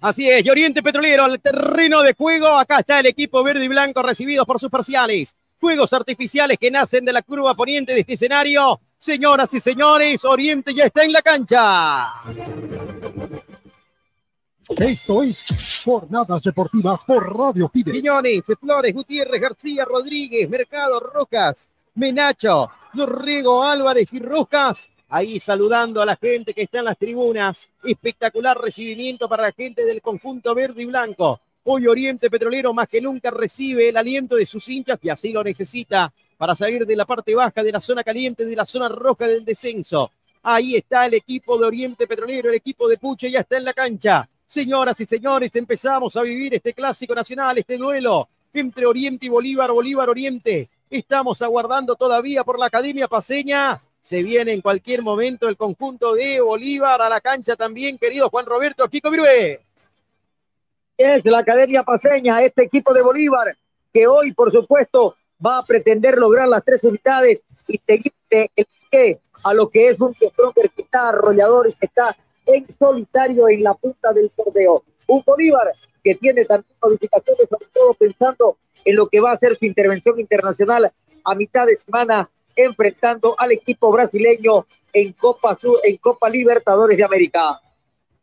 Así 0.00 0.30
es, 0.30 0.44
y 0.46 0.48
Oriente 0.48 0.82
Petrolero 0.82 1.24
al 1.24 1.40
terreno 1.40 2.02
de 2.02 2.14
juego. 2.14 2.46
Acá 2.46 2.78
está 2.78 3.00
el 3.00 3.06
equipo 3.06 3.42
verde 3.42 3.64
y 3.64 3.68
blanco 3.68 4.00
recibidos 4.02 4.46
por 4.46 4.58
sus 4.58 4.70
parciales. 4.70 5.34
Juegos 5.60 5.92
artificiales 5.92 6.56
que 6.58 6.70
nacen 6.70 7.04
de 7.04 7.12
la 7.12 7.22
curva 7.22 7.54
poniente 7.54 7.92
de 7.92 8.00
este 8.00 8.14
escenario. 8.14 8.80
Señoras 8.96 9.52
y 9.54 9.60
señores, 9.60 10.24
Oriente 10.24 10.72
ya 10.72 10.84
está 10.84 11.02
en 11.02 11.12
la 11.12 11.20
cancha. 11.20 12.12
Esto 14.76 15.22
es 15.22 15.44
Jornadas 15.84 16.42
Deportivas 16.42 17.00
por 17.06 17.36
Radio 17.36 17.68
Pide. 17.68 17.90
Quiñones, 17.90 18.44
Flores, 18.60 18.92
Gutiérrez, 18.92 19.40
García, 19.40 19.84
Rodríguez, 19.84 20.48
Mercado, 20.48 21.00
Rojas, 21.00 21.66
Menacho, 21.98 22.70
Dorrego, 22.94 23.64
Álvarez 23.64 24.14
y 24.14 24.20
Rojas. 24.20 24.88
Ahí 25.08 25.40
saludando 25.40 26.00
a 26.00 26.06
la 26.06 26.14
gente 26.14 26.54
que 26.54 26.62
está 26.62 26.78
en 26.78 26.84
las 26.84 26.96
tribunas. 26.96 27.68
Espectacular 27.82 28.56
recibimiento 28.56 29.28
para 29.28 29.42
la 29.42 29.52
gente 29.52 29.84
del 29.84 30.00
conjunto 30.00 30.54
verde 30.54 30.82
y 30.82 30.84
blanco. 30.86 31.40
Hoy 31.64 31.88
Oriente 31.88 32.30
Petrolero 32.30 32.72
más 32.72 32.86
que 32.86 33.00
nunca 33.00 33.32
recibe 33.32 33.88
el 33.88 33.96
aliento 33.96 34.36
de 34.36 34.46
sus 34.46 34.68
hinchas 34.68 35.00
y 35.02 35.10
así 35.10 35.32
lo 35.32 35.42
necesita 35.42 36.12
para 36.36 36.54
salir 36.54 36.86
de 36.86 36.94
la 36.94 37.04
parte 37.04 37.34
baja 37.34 37.64
de 37.64 37.72
la 37.72 37.80
zona 37.80 38.04
caliente, 38.04 38.44
de 38.44 38.54
la 38.54 38.64
zona 38.64 38.88
roja 38.88 39.26
del 39.26 39.44
descenso. 39.44 40.12
Ahí 40.44 40.76
está 40.76 41.04
el 41.06 41.14
equipo 41.14 41.58
de 41.58 41.66
Oriente 41.66 42.06
Petrolero, 42.06 42.50
el 42.50 42.54
equipo 42.54 42.86
de 42.86 42.96
Puche 42.96 43.28
ya 43.28 43.40
está 43.40 43.56
en 43.56 43.64
la 43.64 43.72
cancha. 43.72 44.28
Señoras 44.46 45.00
y 45.00 45.04
señores, 45.04 45.50
empezamos 45.56 46.16
a 46.16 46.22
vivir 46.22 46.54
este 46.54 46.74
clásico 46.74 47.12
nacional, 47.12 47.58
este 47.58 47.76
duelo 47.76 48.28
entre 48.52 48.86
Oriente 48.86 49.26
y 49.26 49.28
Bolívar, 49.30 49.72
Bolívar-Oriente. 49.72 50.68
Estamos 50.90 51.42
aguardando 51.42 51.96
todavía 51.96 52.44
por 52.44 52.58
la 52.58 52.66
Academia 52.66 53.08
Paseña. 53.08 53.78
Se 54.00 54.22
viene 54.22 54.52
en 54.52 54.62
cualquier 54.62 55.02
momento 55.02 55.46
el 55.46 55.56
conjunto 55.56 56.14
de 56.14 56.40
Bolívar 56.40 57.02
a 57.02 57.10
la 57.10 57.20
cancha 57.20 57.56
también, 57.56 57.98
querido 57.98 58.30
Juan 58.30 58.46
Roberto 58.46 58.88
Kiko 58.88 59.10
Virué. 59.10 59.60
Es 60.96 61.24
la 61.26 61.38
Academia 61.38 61.82
Paseña, 61.82 62.40
este 62.42 62.64
equipo 62.64 62.94
de 62.94 63.02
Bolívar, 63.02 63.54
que 63.92 64.06
hoy, 64.06 64.32
por 64.32 64.50
supuesto, 64.50 65.14
va 65.44 65.58
a 65.58 65.62
pretender 65.62 66.16
lograr 66.16 66.48
las 66.48 66.64
tres 66.64 66.82
unidades 66.84 67.42
y 67.66 67.78
seguirte 67.86 68.50
el 68.56 68.66
que 68.90 69.20
a 69.44 69.52
lo 69.52 69.68
que 69.68 69.88
es 69.88 70.00
un 70.00 70.14
Stronger 70.14 70.70
que 70.70 70.82
está 70.82 71.10
arrollador 71.10 71.68
y 71.68 71.74
que 71.74 71.86
está 71.86 72.16
en 72.46 72.66
solitario 72.72 73.46
en 73.50 73.62
la 73.62 73.74
punta 73.74 74.12
del 74.14 74.30
torneo. 74.30 74.82
Un 75.06 75.22
Bolívar 75.24 75.70
que 76.02 76.14
tiene 76.14 76.44
también 76.44 76.74
modificaciones, 76.82 77.48
sobre 77.48 77.66
todo 77.72 77.94
pensando 77.94 78.56
en 78.84 78.96
lo 78.96 79.08
que 79.08 79.20
va 79.20 79.32
a 79.32 79.38
ser 79.38 79.56
su 79.56 79.64
intervención 79.64 80.18
internacional 80.18 80.92
a 81.24 81.34
mitad 81.34 81.66
de 81.66 81.76
semana, 81.76 82.28
enfrentando 82.56 83.34
al 83.38 83.52
equipo 83.52 83.90
brasileño 83.90 84.66
en 84.92 85.12
Copa, 85.12 85.56
Sur, 85.60 85.78
en 85.84 85.96
Copa 85.98 86.28
Libertadores 86.28 86.96
de 86.96 87.04
América. 87.04 87.60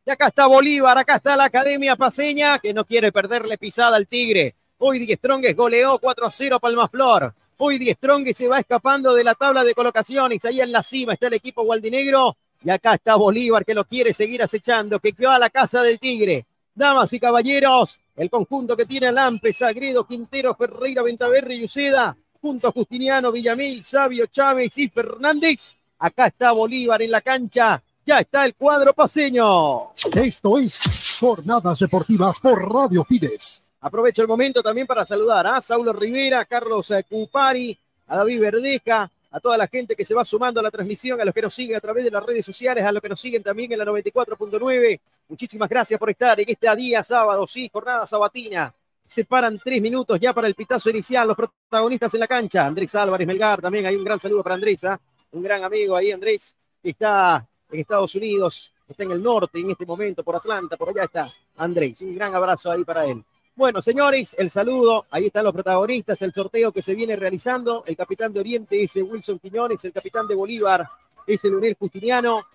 Y 0.05 0.11
acá 0.11 0.27
está 0.27 0.47
Bolívar, 0.47 0.97
acá 0.97 1.15
está 1.15 1.35
la 1.35 1.45
Academia 1.45 1.95
Paseña, 1.95 2.59
que 2.59 2.73
no 2.73 2.85
quiere 2.85 3.11
perderle 3.11 3.57
pisada 3.57 3.95
al 3.95 4.07
Tigre. 4.07 4.55
Hoy 4.77 4.99
Die 4.99 5.15
Stronges 5.15 5.55
goleó 5.55 5.97
4 5.99 6.25
a 6.27 6.31
0 6.31 6.59
Palmaflor. 6.59 7.33
Hoy 7.57 7.79
Die 7.79 7.97
se 8.33 8.47
va 8.47 8.59
escapando 8.59 9.13
de 9.13 9.23
la 9.23 9.33
tabla 9.33 9.63
de 9.63 9.73
colocaciones. 9.73 10.43
Ahí 10.45 10.59
en 10.61 10.71
la 10.71 10.83
cima 10.83 11.13
está 11.13 11.27
el 11.27 11.33
equipo 11.33 11.63
gualdinegro. 11.63 12.35
Y 12.63 12.69
acá 12.69 12.95
está 12.95 13.15
Bolívar 13.15 13.63
que 13.63 13.73
lo 13.73 13.85
quiere 13.85 14.13
seguir 14.13 14.43
acechando, 14.43 14.99
que 14.99 15.13
quedó 15.13 15.31
a 15.31 15.39
la 15.39 15.49
casa 15.49 15.81
del 15.81 15.99
Tigre. 15.99 16.45
Damas 16.75 17.13
y 17.13 17.21
caballeros, 17.21 18.01
el 18.17 18.29
conjunto 18.29 18.75
que 18.75 18.85
tiene 18.85 19.09
Lampe, 19.09 19.53
Sagredo, 19.53 20.05
Quintero, 20.05 20.53
Ferreira, 20.55 21.01
Ventaverri 21.03 21.55
y 21.55 21.63
Uceda, 21.63 22.17
junto 22.41 22.67
a 22.67 22.71
Justiniano, 22.73 23.31
Villamil, 23.31 23.85
Sabio, 23.85 24.25
Chávez 24.27 24.77
y 24.77 24.89
Fernández. 24.89 25.77
Acá 25.97 26.27
está 26.27 26.51
Bolívar 26.51 27.01
en 27.01 27.11
la 27.11 27.21
cancha. 27.21 27.81
Ya 28.05 28.19
está 28.19 28.45
el 28.45 28.55
cuadro 28.55 28.93
paseño. 28.93 29.93
Esto 30.13 30.57
es 30.57 31.17
Jornadas 31.17 31.79
Deportivas 31.79 32.39
por 32.41 32.69
Radio 32.69 33.05
Fides. 33.05 33.65
Aprovecho 33.79 34.21
el 34.21 34.27
momento 34.27 34.61
también 34.61 34.85
para 34.85 35.05
saludar 35.05 35.47
a 35.47 35.61
Saulo 35.61 35.93
Rivera, 35.93 36.41
a 36.41 36.45
Carlos 36.45 36.91
eh, 36.91 37.05
Cupari, 37.09 37.77
a 38.07 38.17
David 38.17 38.41
Verdeja, 38.41 39.09
a 39.35 39.39
toda 39.41 39.57
la 39.57 39.67
gente 39.67 39.97
que 39.97 40.05
se 40.05 40.13
va 40.13 40.23
sumando 40.23 40.61
a 40.61 40.63
la 40.63 40.71
transmisión, 40.71 41.19
a 41.19 41.25
los 41.25 41.33
que 41.33 41.41
nos 41.41 41.53
siguen 41.53 41.75
a 41.75 41.81
través 41.81 42.05
de 42.05 42.09
las 42.09 42.25
redes 42.25 42.45
sociales, 42.45 42.85
a 42.85 42.91
los 42.93 43.01
que 43.01 43.09
nos 43.09 43.19
siguen 43.19 43.43
también 43.43 43.69
en 43.69 43.79
la 43.79 43.83
94.9. 43.83 45.01
Muchísimas 45.27 45.67
gracias 45.67 45.99
por 45.99 46.09
estar 46.09 46.39
en 46.39 46.47
este 46.47 46.73
día 46.77 47.03
sábado, 47.03 47.45
sí, 47.45 47.69
jornada 47.71 48.07
sabatina. 48.07 48.73
Se 49.05 49.25
paran 49.25 49.59
tres 49.61 49.81
minutos 49.81 50.17
ya 50.21 50.31
para 50.31 50.47
el 50.47 50.55
pitazo 50.55 50.89
inicial, 50.89 51.27
los 51.27 51.35
protagonistas 51.35 52.13
en 52.13 52.21
la 52.21 52.27
cancha. 52.27 52.65
Andrés 52.65 52.95
Álvarez 52.95 53.27
Melgar, 53.27 53.61
también 53.61 53.85
hay 53.85 53.97
un 53.97 54.05
gran 54.05 54.21
saludo 54.21 54.41
para 54.41 54.55
Andrés, 54.55 54.85
¿ah? 54.85 54.97
un 55.33 55.43
gran 55.43 55.61
amigo 55.65 55.97
ahí, 55.97 56.11
Andrés, 56.11 56.55
está 56.81 57.45
en 57.69 57.79
Estados 57.81 58.15
Unidos, 58.15 58.73
está 58.87 59.03
en 59.03 59.11
el 59.11 59.21
norte 59.21 59.59
en 59.59 59.69
este 59.69 59.85
momento, 59.85 60.23
por 60.23 60.37
Atlanta, 60.37 60.77
por 60.77 60.91
allá 60.91 61.03
está 61.03 61.29
Andrés. 61.57 61.99
Un 61.99 62.15
gran 62.15 62.33
abrazo 62.33 62.71
ahí 62.71 62.85
para 62.85 63.05
él. 63.05 63.21
Bueno, 63.57 63.81
señores, 63.81 64.35
el 64.37 64.49
saludo, 64.49 65.05
ahí 65.09 65.27
están 65.27 65.45
los 65.45 65.53
protagonistas, 65.53 66.21
el 66.21 66.33
sorteo 66.33 66.73
que 66.73 66.81
se 66.81 66.93
viene 66.93 67.15
realizando. 67.15 67.85
El 67.87 67.95
capitán 67.95 68.33
de 68.33 68.41
Oriente 68.41 68.83
es 68.83 68.97
Wilson 68.97 69.39
Quiñones, 69.39 69.85
el 69.85 69.93
capitán 69.93 70.27
de 70.27 70.35
Bolívar 70.35 70.85
es 71.25 71.45
el 71.45 71.51
Leonel 71.51 71.77
Justiniano. 71.79 72.47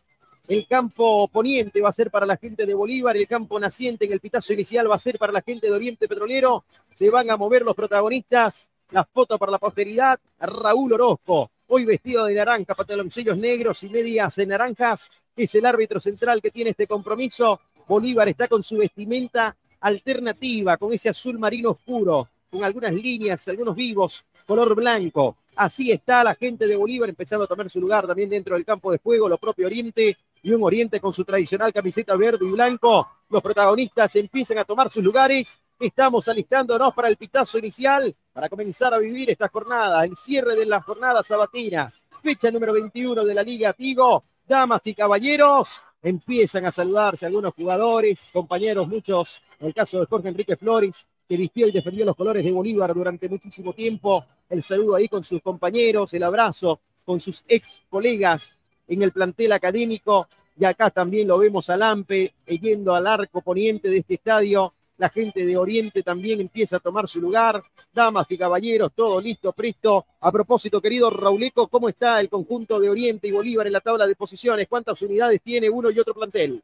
El 0.46 0.66
campo 0.66 1.26
poniente 1.28 1.80
va 1.80 1.88
a 1.88 1.92
ser 1.92 2.10
para 2.10 2.26
la 2.26 2.36
gente 2.36 2.66
de 2.66 2.74
Bolívar, 2.74 3.16
el 3.16 3.26
campo 3.26 3.58
naciente 3.58 4.04
en 4.04 4.12
el 4.12 4.20
pitazo 4.20 4.52
inicial 4.52 4.90
va 4.90 4.96
a 4.96 4.98
ser 4.98 5.16
para 5.16 5.32
la 5.32 5.40
gente 5.40 5.68
de 5.68 5.72
Oriente 5.72 6.06
Petrolero. 6.06 6.64
Se 6.92 7.08
van 7.08 7.30
a 7.30 7.38
mover 7.38 7.62
los 7.62 7.74
protagonistas. 7.74 8.68
La 8.90 9.04
foto 9.04 9.38
para 9.38 9.52
la 9.52 9.58
posteridad, 9.58 10.20
Raúl 10.38 10.92
Orozco, 10.92 11.50
hoy 11.68 11.86
vestido 11.86 12.26
de 12.26 12.34
naranja, 12.34 12.74
pantaloncillos 12.74 13.38
negros 13.38 13.84
y 13.84 13.88
medias 13.88 14.34
de 14.34 14.46
naranjas, 14.46 15.10
es 15.34 15.54
el 15.54 15.64
árbitro 15.64 15.98
central 15.98 16.42
que 16.42 16.50
tiene 16.50 16.70
este 16.70 16.86
compromiso. 16.86 17.58
Bolívar 17.88 18.28
está 18.28 18.48
con 18.48 18.62
su 18.62 18.76
vestimenta 18.76 19.56
alternativa, 19.80 20.76
con 20.76 20.92
ese 20.92 21.08
azul 21.08 21.38
marino 21.38 21.70
oscuro, 21.70 22.28
con 22.50 22.64
algunas 22.64 22.92
líneas, 22.92 23.46
algunos 23.48 23.74
vivos, 23.74 24.24
color 24.46 24.74
blanco. 24.74 25.36
Así 25.56 25.92
está 25.92 26.24
la 26.24 26.34
gente 26.34 26.66
de 26.66 26.76
Bolívar 26.76 27.08
empezando 27.08 27.44
a 27.44 27.48
tomar 27.48 27.68
su 27.68 27.80
lugar 27.80 28.06
también 28.06 28.30
dentro 28.30 28.54
del 28.54 28.64
campo 28.64 28.90
de 28.90 28.98
juego, 28.98 29.28
lo 29.28 29.38
propio 29.38 29.66
Oriente 29.66 30.16
y 30.42 30.52
un 30.52 30.62
Oriente 30.62 31.00
con 31.00 31.12
su 31.12 31.24
tradicional 31.24 31.72
camiseta 31.72 32.16
verde 32.16 32.46
y 32.46 32.50
blanco. 32.50 33.06
Los 33.28 33.42
protagonistas 33.42 34.16
empiezan 34.16 34.58
a 34.58 34.64
tomar 34.64 34.90
sus 34.90 35.04
lugares. 35.04 35.60
Estamos 35.78 36.28
alistándonos 36.28 36.94
para 36.94 37.08
el 37.08 37.16
pitazo 37.16 37.58
inicial, 37.58 38.14
para 38.32 38.48
comenzar 38.48 38.94
a 38.94 38.98
vivir 38.98 39.30
esta 39.30 39.48
jornada, 39.48 40.04
el 40.04 40.16
cierre 40.16 40.54
de 40.54 40.66
la 40.66 40.80
jornada 40.80 41.22
sabatina, 41.22 41.92
fecha 42.22 42.50
número 42.50 42.72
21 42.72 43.24
de 43.24 43.34
la 43.34 43.42
Liga 43.42 43.72
Tigo. 43.72 44.22
Damas 44.46 44.80
y 44.84 44.94
caballeros, 44.94 45.80
empiezan 46.02 46.66
a 46.66 46.72
saludarse 46.72 47.26
algunos 47.26 47.54
jugadores, 47.54 48.28
compañeros, 48.32 48.88
muchos 48.88 49.40
en 49.58 49.68
el 49.68 49.74
caso 49.74 50.00
de 50.00 50.06
Jorge 50.06 50.28
Enrique 50.28 50.56
Flores, 50.56 51.06
que 51.28 51.36
vistió 51.36 51.68
y 51.68 51.72
defendió 51.72 52.04
los 52.04 52.16
colores 52.16 52.44
de 52.44 52.50
Bolívar 52.50 52.92
durante 52.94 53.28
muchísimo 53.28 53.72
tiempo. 53.72 54.24
El 54.48 54.62
saludo 54.62 54.96
ahí 54.96 55.08
con 55.08 55.22
sus 55.22 55.40
compañeros, 55.42 56.12
el 56.14 56.22
abrazo 56.22 56.80
con 57.04 57.20
sus 57.20 57.44
ex 57.46 57.82
colegas 57.88 58.56
en 58.88 59.02
el 59.02 59.12
plantel 59.12 59.52
académico. 59.52 60.28
Y 60.58 60.64
acá 60.64 60.90
también 60.90 61.28
lo 61.28 61.38
vemos 61.38 61.70
a 61.70 61.76
Lampe 61.76 62.34
yendo 62.46 62.94
al 62.94 63.06
arco 63.06 63.40
poniente 63.42 63.88
de 63.88 63.98
este 63.98 64.14
estadio. 64.14 64.74
La 65.00 65.08
gente 65.08 65.46
de 65.46 65.56
Oriente 65.56 66.02
también 66.02 66.42
empieza 66.42 66.76
a 66.76 66.78
tomar 66.78 67.08
su 67.08 67.22
lugar. 67.22 67.62
Damas 67.90 68.30
y 68.30 68.36
caballeros, 68.36 68.92
todo 68.94 69.18
listo, 69.18 69.50
presto. 69.50 70.04
A 70.20 70.30
propósito, 70.30 70.78
querido 70.78 71.08
Rauleco, 71.08 71.68
¿cómo 71.68 71.88
está 71.88 72.20
el 72.20 72.28
conjunto 72.28 72.78
de 72.78 72.90
Oriente 72.90 73.26
y 73.26 73.30
Bolívar 73.30 73.66
en 73.66 73.72
la 73.72 73.80
tabla 73.80 74.06
de 74.06 74.14
posiciones? 74.14 74.68
¿Cuántas 74.68 75.00
unidades 75.00 75.40
tiene 75.42 75.70
uno 75.70 75.90
y 75.90 75.98
otro 75.98 76.12
plantel? 76.12 76.62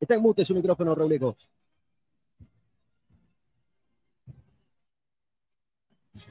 Está 0.00 0.14
en 0.14 0.22
mute 0.22 0.42
su 0.42 0.54
micrófono, 0.54 0.94
Rauleco. 0.94 1.36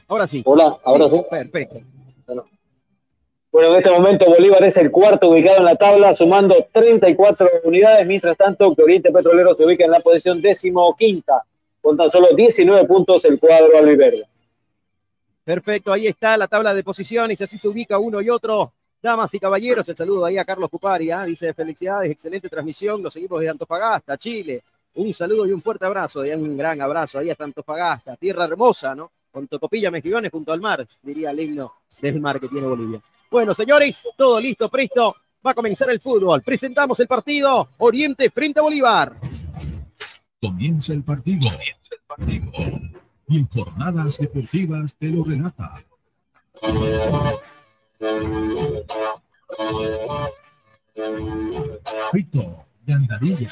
Ahora 0.07 0.27
sí. 0.27 0.41
Hola, 0.43 0.79
ahora 0.83 1.07
sí. 1.07 1.21
Perfecto. 1.29 1.94
Bueno. 3.55 3.69
en 3.69 3.77
este 3.77 3.89
momento 3.89 4.25
Bolívar 4.25 4.61
es 4.65 4.75
el 4.75 4.91
cuarto 4.91 5.29
ubicado 5.29 5.59
en 5.59 5.63
la 5.63 5.77
tabla, 5.77 6.13
sumando 6.13 6.67
34 6.73 7.49
unidades, 7.63 8.05
mientras 8.05 8.35
tanto 8.35 8.75
que 8.75 8.83
Oriente 8.83 9.13
Petrolero 9.13 9.55
se 9.55 9.65
ubica 9.65 9.85
en 9.85 9.91
la 9.91 10.01
posición 10.01 10.41
décimo 10.41 10.93
quinta, 10.97 11.41
con 11.81 11.95
tan 11.95 12.11
solo 12.11 12.35
19 12.35 12.85
puntos 12.85 13.23
el 13.23 13.39
cuadro 13.39 13.77
albiverde. 13.77 14.25
Perfecto, 15.45 15.93
ahí 15.93 16.05
está 16.05 16.35
la 16.35 16.49
tabla 16.49 16.73
de 16.73 16.83
posiciones, 16.83 17.39
así 17.39 17.57
se 17.57 17.69
ubica 17.69 17.97
uno 17.97 18.19
y 18.19 18.29
otro. 18.29 18.73
Damas 19.01 19.33
y 19.33 19.39
caballeros, 19.39 19.87
el 19.87 19.95
saludo 19.95 20.25
ahí 20.25 20.37
a 20.37 20.43
Carlos 20.43 20.69
Cupari, 20.69 21.11
¿ah? 21.11 21.23
dice 21.23 21.53
felicidades, 21.53 22.11
excelente 22.11 22.49
transmisión, 22.49 23.01
los 23.01 23.13
seguimos 23.13 23.39
de 23.39 23.47
Antofagasta, 23.47 24.17
Chile. 24.17 24.63
Un 24.95 25.13
saludo 25.13 25.45
y 25.47 25.53
un 25.53 25.61
fuerte 25.61 25.85
abrazo, 25.85 26.23
un 26.23 26.57
gran 26.57 26.81
abrazo 26.81 27.19
ahí 27.19 27.29
hasta 27.29 27.45
Antofagasta, 27.45 28.17
tierra 28.17 28.43
hermosa, 28.43 28.93
¿no? 28.93 29.11
Con 29.31 29.47
Tocopilla 29.47 29.89
Mejillones 29.91 30.29
junto 30.29 30.51
al 30.51 30.59
mar, 30.59 30.85
diría 31.01 31.31
el 31.31 31.39
himno 31.39 31.71
del 32.01 32.19
mar 32.19 32.37
que 32.37 32.49
tiene 32.49 32.67
Bolivia. 32.67 32.99
Bueno, 33.35 33.53
señores, 33.53 34.07
todo 34.15 34.39
listo, 34.39 34.69
presto, 34.69 35.13
va 35.45 35.51
a 35.51 35.53
comenzar 35.53 35.89
el 35.89 35.99
fútbol. 35.99 36.41
Presentamos 36.41 36.97
el 37.01 37.07
partido 37.07 37.67
Oriente 37.79 38.29
frente 38.29 38.61
a 38.61 38.63
Bolívar. 38.63 39.19
Comienza 40.41 40.93
el 40.93 41.03
partido. 41.03 41.49
Y 43.27 43.37
en 43.37 43.47
jornadas 43.49 44.19
deportivas 44.19 44.95
te 44.95 45.09
lo 45.09 45.25
relata. 45.25 45.83
Fito, 52.13 52.65
Gandarilla. 52.85 53.49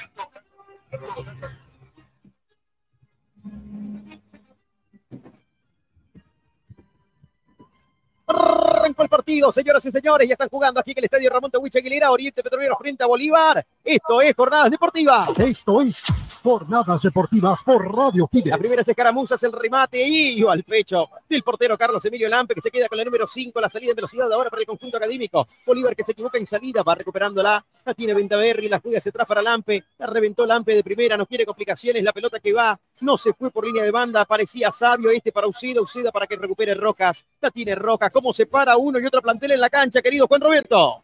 Arrancó 8.25 9.03
el 9.03 9.09
partido, 9.09 9.51
señoras 9.51 9.83
y 9.83 9.91
señores, 9.91 10.27
ya 10.27 10.33
están 10.33 10.47
jugando 10.47 10.79
aquí 10.79 10.91
en 10.91 10.99
el 10.99 11.03
estadio 11.05 11.29
Ramón 11.29 11.51
Tawich 11.51 11.75
Aguilera, 11.75 12.09
Oriente 12.09 12.41
Petrolero 12.41 12.77
frente 12.77 13.03
a 13.03 13.07
Bolívar. 13.07 13.65
Esto 13.83 14.21
es 14.21 14.33
Jornadas 14.33 14.71
Deportivas. 14.71 15.37
Esto 15.37 15.81
es 15.81 16.01
Jornadas 16.41 17.01
Deportivas 17.01 17.63
por 17.63 17.93
Radio 17.93 18.29
Fides. 18.31 18.51
La 18.51 18.57
primera 18.57 18.81
escaramuzas, 18.81 19.43
el 19.43 19.51
remate 19.51 20.07
y 20.07 20.41
al 20.47 20.63
pecho 20.63 21.09
del 21.27 21.43
portero 21.43 21.77
Carlos 21.77 22.03
Emilio 22.05 22.29
Lampe, 22.29 22.55
que 22.55 22.61
se 22.61 22.71
queda 22.71 22.87
con 22.87 22.97
la 22.97 23.03
número 23.03 23.27
5, 23.27 23.59
la 23.59 23.69
salida 23.69 23.91
en 23.91 23.95
velocidad 23.97 24.31
ahora 24.31 24.49
para 24.49 24.61
el 24.61 24.67
conjunto 24.67 24.95
académico. 24.95 25.45
Bolívar 25.65 25.93
que 25.93 26.05
se 26.05 26.13
equivoca 26.13 26.37
en 26.37 26.47
salida, 26.47 26.81
va 26.81 26.95
recuperándola. 26.95 27.65
La 27.83 27.93
tiene 27.93 28.13
Ventaverri, 28.13 28.69
la 28.69 28.79
juega 28.79 28.99
hacia 28.99 29.09
atrás 29.09 29.27
para 29.27 29.41
Lampe. 29.41 29.83
La 29.97 30.07
reventó 30.07 30.45
Lampe 30.45 30.73
de 30.73 30.83
primera, 30.83 31.17
no 31.17 31.25
quiere 31.25 31.45
complicaciones. 31.45 32.01
La 32.01 32.13
pelota 32.13 32.39
que 32.39 32.53
va, 32.53 32.79
no 33.01 33.17
se 33.17 33.33
fue 33.33 33.51
por 33.51 33.65
línea 33.65 33.83
de 33.83 33.91
banda. 33.91 34.23
Parecía 34.23 34.71
sabio 34.71 35.09
este 35.09 35.33
para 35.33 35.47
Ucida, 35.47 35.81
Ucida 35.81 36.09
para 36.09 36.25
que 36.25 36.37
recupere 36.37 36.73
Rojas. 36.73 37.25
La 37.41 37.51
tiene 37.51 37.75
Rojas. 37.75 38.12
¿Cómo 38.13 38.31
se 38.31 38.45
para 38.45 38.77
uno 38.77 38.99
y 38.99 39.05
otro 39.07 39.21
plantel 39.23 39.53
en 39.53 39.59
la 39.59 39.71
cancha, 39.71 40.01
querido 40.01 40.27
Juan 40.27 40.39
Roberto? 40.39 41.03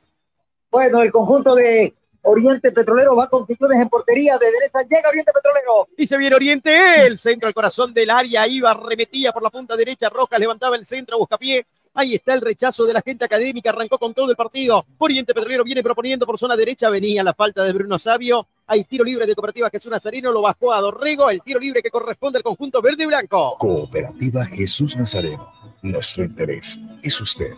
Bueno, 0.70 1.02
el 1.02 1.12
conjunto 1.12 1.56
de 1.56 1.92
Oriente 2.22 2.72
Petrolero 2.72 3.16
va 3.16 3.28
con 3.28 3.48
Quiñones 3.48 3.82
en 3.82 3.90
portería. 3.90 4.38
De 4.38 4.46
derecha 4.52 4.84
llega 4.88 5.10
Oriente 5.10 5.32
Petrolero. 5.34 5.88
Y 5.98 6.06
se 6.06 6.20
viene 6.20 6.36
Oriente, 6.36 7.08
el 7.08 7.18
centro 7.18 7.48
al 7.48 7.56
corazón 7.56 7.96
del 7.96 8.12
área, 8.12 8.48
iba, 8.48 8.76
remetía 8.76 9.32
por 9.32 9.42
la 9.42 9.50
punta 9.50 9.76
derecha, 9.76 10.08
Rojas 10.10 10.40
levantaba 10.40 10.76
el 10.76 10.86
centro, 10.86 11.18
buscapié. 11.18 11.66
Ahí 11.96 12.14
está 12.14 12.36
el 12.36 12.42
rechazo 12.42 12.86
de 12.86 12.94
la 12.94 13.02
gente 13.02 13.26
académica, 13.26 13.72
arrancó 13.72 13.98
con 13.98 14.14
todo 14.14 14.30
el 14.30 14.38
partido. 14.38 14.86
Oriente 15.00 15.34
Petrolero 15.34 15.64
viene 15.64 15.82
proponiendo 15.82 16.28
por 16.28 16.38
zona 16.38 16.56
derecha, 16.56 16.92
venía 16.92 17.24
la 17.24 17.34
falta 17.34 17.64
de 17.64 17.74
Bruno 17.74 17.98
Sabio. 17.98 18.46
Hay 18.68 18.84
tiro 18.84 19.04
libre 19.04 19.26
de 19.26 19.34
Cooperativa 19.34 19.72
Jesús 19.72 19.90
Nazareno, 19.90 20.32
lo 20.32 20.44
bajó 20.44 20.72
a 20.72 20.80
Dorrego, 20.80 21.32
el 21.32 21.42
tiro 21.42 21.60
libre 21.60 21.82
que 21.82 21.90
corresponde 21.90 22.38
al 22.38 22.44
conjunto 22.44 22.84
verde 22.84 23.04
y 23.04 23.08
blanco. 23.08 23.56
Cooperativa 23.58 24.46
Jesús 24.46 24.96
Nazareno. 24.96 25.52
Nuestro 25.82 26.24
interés 26.24 26.80
es 27.04 27.22
usted. 27.22 27.54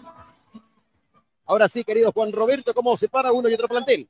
Ahora 1.45 1.67
sí, 1.67 1.83
querido 1.83 2.11
Juan 2.11 2.31
Roberto, 2.31 2.73
¿cómo 2.73 2.95
se 2.95 3.09
para 3.09 3.31
uno 3.31 3.49
y 3.49 3.53
otro 3.53 3.67
plantel? 3.67 4.07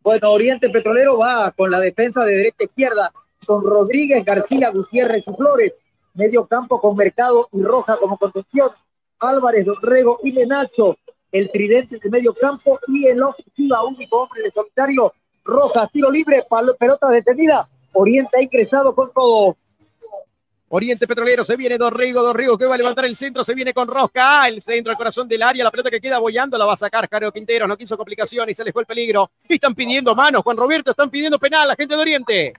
Bueno, 0.00 0.30
Oriente 0.30 0.70
Petrolero 0.70 1.18
va 1.18 1.50
con 1.50 1.70
la 1.70 1.80
defensa 1.80 2.24
de 2.24 2.36
derecha 2.36 2.56
a 2.60 2.64
izquierda, 2.64 3.12
con 3.46 3.62
Rodríguez, 3.64 4.24
García, 4.24 4.70
Gutiérrez 4.70 5.26
y 5.28 5.34
Flores. 5.34 5.72
Medio 6.14 6.46
campo 6.46 6.80
con 6.80 6.96
Mercado 6.96 7.48
y 7.52 7.62
Roja 7.62 7.96
como 7.96 8.16
contención. 8.16 8.70
Álvarez, 9.18 9.66
Dorrego 9.66 10.18
y 10.22 10.32
Menacho. 10.32 10.96
El 11.30 11.50
tridente 11.50 11.98
de 12.02 12.08
medio 12.08 12.32
campo 12.32 12.80
y 12.86 13.06
en 13.06 13.18
la 13.20 13.26
ofensiva, 13.28 13.84
único 13.84 14.22
hombre 14.22 14.42
de 14.42 14.50
solitario. 14.50 15.12
Rojas, 15.44 15.90
tiro 15.92 16.10
libre, 16.10 16.44
palo- 16.48 16.74
pelota 16.76 17.10
detenida. 17.10 17.68
Oriente 17.92 18.38
ha 18.38 18.42
ingresado 18.42 18.94
con 18.94 19.12
todo. 19.12 19.56
Oriente 20.70 21.06
Petrolero, 21.06 21.44
se 21.44 21.56
viene 21.56 21.78
Dorrigo, 21.78 22.22
Dorrigo 22.22 22.58
que 22.58 22.66
va 22.66 22.74
a 22.74 22.78
levantar 22.78 23.06
el 23.06 23.16
centro, 23.16 23.42
se 23.42 23.54
viene 23.54 23.72
con 23.72 23.88
Rosca, 23.88 24.42
ah, 24.42 24.48
el 24.48 24.60
centro, 24.60 24.92
el 24.92 24.98
corazón 24.98 25.26
del 25.26 25.42
área, 25.42 25.64
la 25.64 25.70
pelota 25.70 25.90
que 25.90 26.00
queda 26.00 26.18
boyando, 26.18 26.58
la 26.58 26.66
va 26.66 26.74
a 26.74 26.76
sacar 26.76 27.08
Jairo 27.08 27.32
Quintero, 27.32 27.66
no 27.66 27.76
quiso 27.76 27.96
complicaciones, 27.96 28.56
se 28.56 28.64
les 28.64 28.72
fue 28.72 28.82
el 28.82 28.86
peligro. 28.86 29.30
Y 29.48 29.54
están 29.54 29.74
pidiendo 29.74 30.14
manos, 30.14 30.42
Juan 30.42 30.56
Roberto, 30.56 30.90
están 30.90 31.08
pidiendo 31.08 31.38
penal 31.38 31.68
la 31.68 31.74
gente 31.74 31.94
de 31.94 32.00
Oriente. 32.00 32.52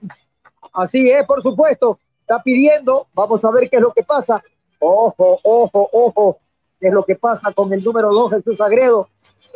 Así 0.72 1.10
es, 1.10 1.24
por 1.24 1.42
supuesto. 1.42 1.98
Está 2.20 2.42
pidiendo. 2.42 3.08
Vamos 3.14 3.44
a 3.44 3.50
ver 3.50 3.68
qué 3.68 3.76
es 3.76 3.82
lo 3.82 3.92
que 3.92 4.02
pasa. 4.02 4.42
Ojo, 4.78 5.40
ojo, 5.42 5.88
ojo. 5.92 6.38
¿Qué 6.80 6.88
es 6.88 6.94
lo 6.94 7.04
que 7.04 7.16
pasa 7.16 7.52
con 7.52 7.72
el 7.72 7.82
número 7.84 8.10
2, 8.10 8.32
Jesús 8.32 8.60
Agredo? 8.60 9.08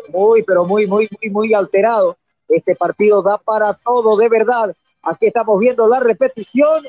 Muy, 0.09 0.43
pero 0.43 0.65
muy, 0.65 0.87
muy, 0.87 1.09
muy, 1.21 1.31
muy 1.31 1.55
alterado. 1.55 2.17
Este 2.49 2.77
partido 2.77 3.23
da 3.23 3.39
para 3.39 3.75
todo, 3.75 4.17
de 4.17 4.29
verdad. 4.29 4.75
Aquí 5.03 5.27
estamos 5.27 5.59
viendo 5.59 5.89
la 5.89 6.01
repetición. 6.01 6.85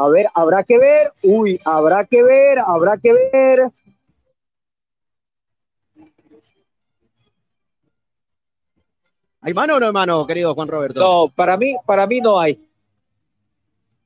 A 0.00 0.08
ver, 0.08 0.28
habrá 0.32 0.62
que 0.62 0.78
ver. 0.78 1.12
Uy, 1.24 1.60
habrá 1.64 2.04
que 2.04 2.22
ver, 2.22 2.60
habrá 2.60 2.96
que 2.98 3.12
ver. 3.12 3.72
¿Hay 9.40 9.52
mano 9.52 9.74
o 9.74 9.80
no 9.80 9.86
hay 9.86 9.92
mano, 9.92 10.24
querido 10.24 10.54
Juan 10.54 10.68
Roberto? 10.68 11.00
No, 11.00 11.32
para 11.34 11.56
mí, 11.56 11.74
para 11.84 12.06
mí 12.06 12.20
no 12.20 12.38
hay. 12.38 12.64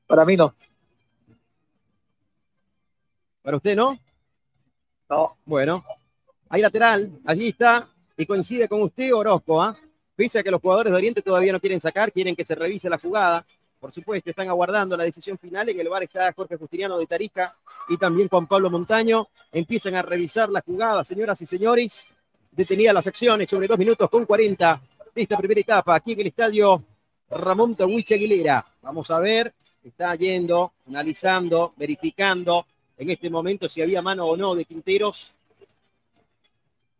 Para 0.07 0.25
mí 0.25 0.35
no. 0.35 0.55
¿Para 3.43 3.57
usted 3.57 3.75
no? 3.75 3.95
No. 5.09 5.37
Bueno, 5.45 5.83
hay 6.49 6.63
lateral, 6.63 7.19
allí 7.23 7.49
está, 7.49 7.87
y 8.17 8.25
coincide 8.25 8.67
con 8.67 8.81
usted 8.81 9.13
Orozco, 9.13 9.61
¿ah? 9.61 9.77
Pese 10.15 10.39
a 10.39 10.43
que 10.43 10.49
los 10.49 10.59
jugadores 10.59 10.91
de 10.91 10.97
Oriente 10.97 11.21
todavía 11.21 11.51
no 11.51 11.59
quieren 11.59 11.79
sacar, 11.79 12.11
quieren 12.11 12.35
que 12.35 12.45
se 12.45 12.55
revise 12.55 12.89
la 12.89 12.97
jugada. 12.97 13.45
Por 13.83 13.91
supuesto, 13.91 14.29
están 14.29 14.47
aguardando 14.47 14.95
la 14.95 15.03
decisión 15.03 15.37
final. 15.37 15.67
En 15.67 15.77
el 15.77 15.89
bar 15.89 16.03
está 16.03 16.31
Jorge 16.31 16.55
Justiniano 16.55 16.97
de 16.97 17.05
Tarica 17.05 17.53
y 17.89 17.97
también 17.97 18.29
Juan 18.29 18.47
Pablo 18.47 18.69
Montaño. 18.69 19.27
Empiezan 19.51 19.95
a 19.95 20.01
revisar 20.01 20.47
la 20.47 20.61
jugada, 20.61 21.03
señoras 21.03 21.41
y 21.41 21.45
señores. 21.45 22.07
Detenida 22.49 22.93
las 22.93 23.07
acciones 23.07 23.49
sobre 23.49 23.67
dos 23.67 23.77
minutos 23.77 24.09
con 24.09 24.25
40 24.25 24.81
de 25.13 25.21
esta 25.21 25.35
primera 25.35 25.59
etapa 25.59 25.95
aquí 25.95 26.13
en 26.13 26.21
el 26.21 26.27
estadio 26.27 26.81
Ramón 27.29 27.75
Tahuiche 27.75 28.15
Aguilera. 28.15 28.65
Vamos 28.83 29.11
a 29.11 29.19
ver, 29.19 29.53
está 29.83 30.15
yendo, 30.15 30.71
analizando, 30.87 31.73
verificando 31.75 32.65
en 32.97 33.09
este 33.09 33.29
momento 33.29 33.67
si 33.67 33.81
había 33.81 34.01
mano 34.01 34.27
o 34.27 34.37
no 34.37 34.55
de 34.55 34.63
Quinteros. 34.63 35.33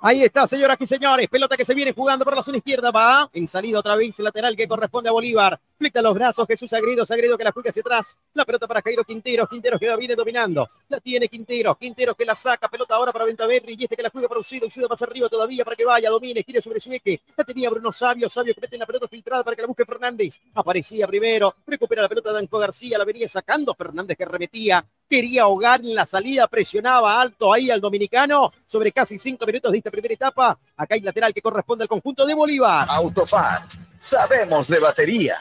Ahí 0.01 0.23
está, 0.23 0.47
señoras 0.47 0.77
y 0.79 0.87
señores. 0.87 1.27
Pelota 1.27 1.57
que 1.57 1.65
se 1.65 1.73
viene 1.73 1.91
jugando 1.91 2.23
por 2.23 2.33
la 2.33 2.41
zona 2.41 2.59
izquierda. 2.59 2.89
Va 2.89 3.29
en 3.33 3.45
salida 3.49 3.79
otra 3.79 3.97
vez 3.97 4.17
lateral 4.19 4.55
que 4.55 4.65
corresponde 4.65 5.09
a 5.09 5.11
Bolívar. 5.11 5.59
Flicta 5.77 6.01
los 6.01 6.13
brazos. 6.13 6.47
Jesús 6.47 6.71
Agrido. 6.71 7.05
Sagredo 7.05 7.37
que 7.37 7.43
la 7.43 7.51
juega 7.51 7.69
hacia 7.69 7.81
atrás. 7.81 8.17
La 8.33 8.45
pelota 8.45 8.65
para 8.65 8.81
Jairo 8.81 9.03
Quintero. 9.03 9.45
Quintero 9.45 9.77
que 9.77 9.87
la 9.87 9.97
viene 9.97 10.15
dominando. 10.15 10.69
La 10.87 11.01
tiene 11.01 11.27
Quintero. 11.27 11.75
Quintero 11.75 12.15
que 12.15 12.23
la 12.23 12.33
saca. 12.33 12.69
Pelota 12.69 12.95
ahora 12.95 13.11
para 13.11 13.25
Ventaverri. 13.25 13.75
Y 13.77 13.83
este 13.83 13.97
que 13.97 14.03
la 14.03 14.09
juega 14.09 14.29
para 14.29 14.39
Ucido. 14.39 14.67
Ucido 14.67 14.87
más 14.87 15.01
arriba 15.01 15.27
todavía 15.27 15.65
para 15.65 15.75
que 15.75 15.83
vaya. 15.83 16.09
Domine. 16.09 16.43
Gire 16.43 16.61
sobre 16.61 16.79
su 16.79 16.93
eje. 16.93 17.19
La 17.35 17.43
tenía 17.43 17.69
Bruno 17.69 17.91
Sabio. 17.91 18.29
Sabio 18.29 18.53
que 18.55 18.61
mete 18.61 18.77
en 18.77 18.79
la 18.79 18.85
pelota 18.85 19.09
filtrada 19.09 19.43
para 19.43 19.53
que 19.57 19.63
la 19.63 19.67
busque 19.67 19.83
Fernández. 19.83 20.39
Aparecía 20.53 21.07
primero. 21.07 21.55
Recupera 21.67 22.03
la 22.03 22.07
pelota 22.07 22.31
Danco 22.31 22.57
García. 22.57 22.97
La 22.97 23.03
venía 23.03 23.27
sacando. 23.27 23.73
Fernández 23.73 24.15
que 24.17 24.23
remetía. 24.23 24.85
Quería 25.09 25.41
ahogar 25.43 25.81
en 25.81 25.95
la 25.95 26.05
salida, 26.05 26.47
presionaba 26.47 27.19
alto 27.19 27.51
ahí 27.51 27.71
al 27.71 27.81
dominicano 27.81 28.51
sobre 28.67 28.91
casi 28.91 29.17
cinco 29.17 29.45
minutos 29.47 29.71
de 29.71 29.79
esta 29.79 29.89
primera 29.89 30.13
etapa. 30.13 30.59
Acá 30.77 30.93
hay 30.93 31.01
lateral 31.01 31.33
que 31.33 31.41
corresponde 31.41 31.83
al 31.83 31.87
conjunto 31.87 32.27
de 32.27 32.35
Bolívar. 32.35 32.87
Autofat, 32.91 33.73
sabemos 33.97 34.67
de 34.67 34.79
batería. 34.79 35.37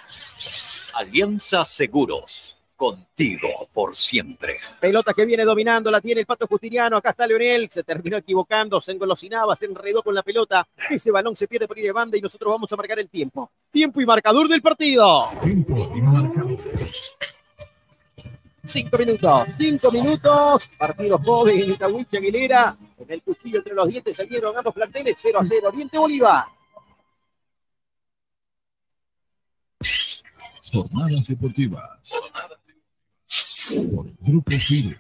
Alianza 0.94 1.64
Seguros. 1.66 2.56
contigo 2.74 3.68
por 3.72 3.94
siempre. 3.94 4.56
Pelota 4.80 5.12
que 5.12 5.26
viene 5.26 5.44
dominando, 5.44 5.90
la 5.90 6.00
tiene 6.00 6.20
el 6.20 6.26
Pato 6.26 6.46
Justiniano. 6.46 6.96
Acá 6.96 7.10
está 7.10 7.26
Leonel, 7.26 7.68
se 7.70 7.82
terminó 7.82 8.16
equivocando, 8.16 8.80
se 8.80 8.92
engolosinaba, 8.92 9.54
se 9.56 9.66
enredó 9.66 10.02
con 10.02 10.14
la 10.14 10.22
pelota. 10.22 10.66
Ese 10.88 11.10
balón 11.10 11.34
se 11.36 11.48
pierde 11.48 11.66
por 11.66 11.76
ir 11.76 11.84
de 11.86 11.92
banda 11.92 12.16
y 12.16 12.20
nosotros 12.20 12.52
vamos 12.52 12.72
a 12.72 12.76
marcar 12.76 13.00
el 13.00 13.08
tiempo. 13.10 13.50
Tiempo 13.70 14.00
y 14.00 14.06
marcador 14.06 14.48
del 14.48 14.62
partido. 14.62 15.28
Tiempo 15.42 15.92
y 15.94 16.00
marcador. 16.00 16.56
Cinco 18.68 18.98
minutos, 18.98 19.48
cinco 19.56 19.90
minutos. 19.90 20.68
Partido 20.76 21.18
joven 21.18 21.58
en 21.58 21.72
Itahuiche 21.72 22.18
Aguilera. 22.18 22.76
En 22.98 23.10
el 23.10 23.22
cuchillo 23.22 23.58
entre 23.58 23.72
los 23.74 23.88
dientes 23.88 24.14
salieron 24.14 24.54
ambos 24.54 24.74
planteles 24.74 25.18
0 25.22 25.38
a 25.40 25.44
0. 25.44 25.68
Oriente 25.68 25.96
Bolívar. 25.96 26.44
Jornadas 30.70 31.26
deportivas. 31.26 32.12
Por 33.94 34.06
Grupo 34.20 34.50
Fide. 34.50 34.98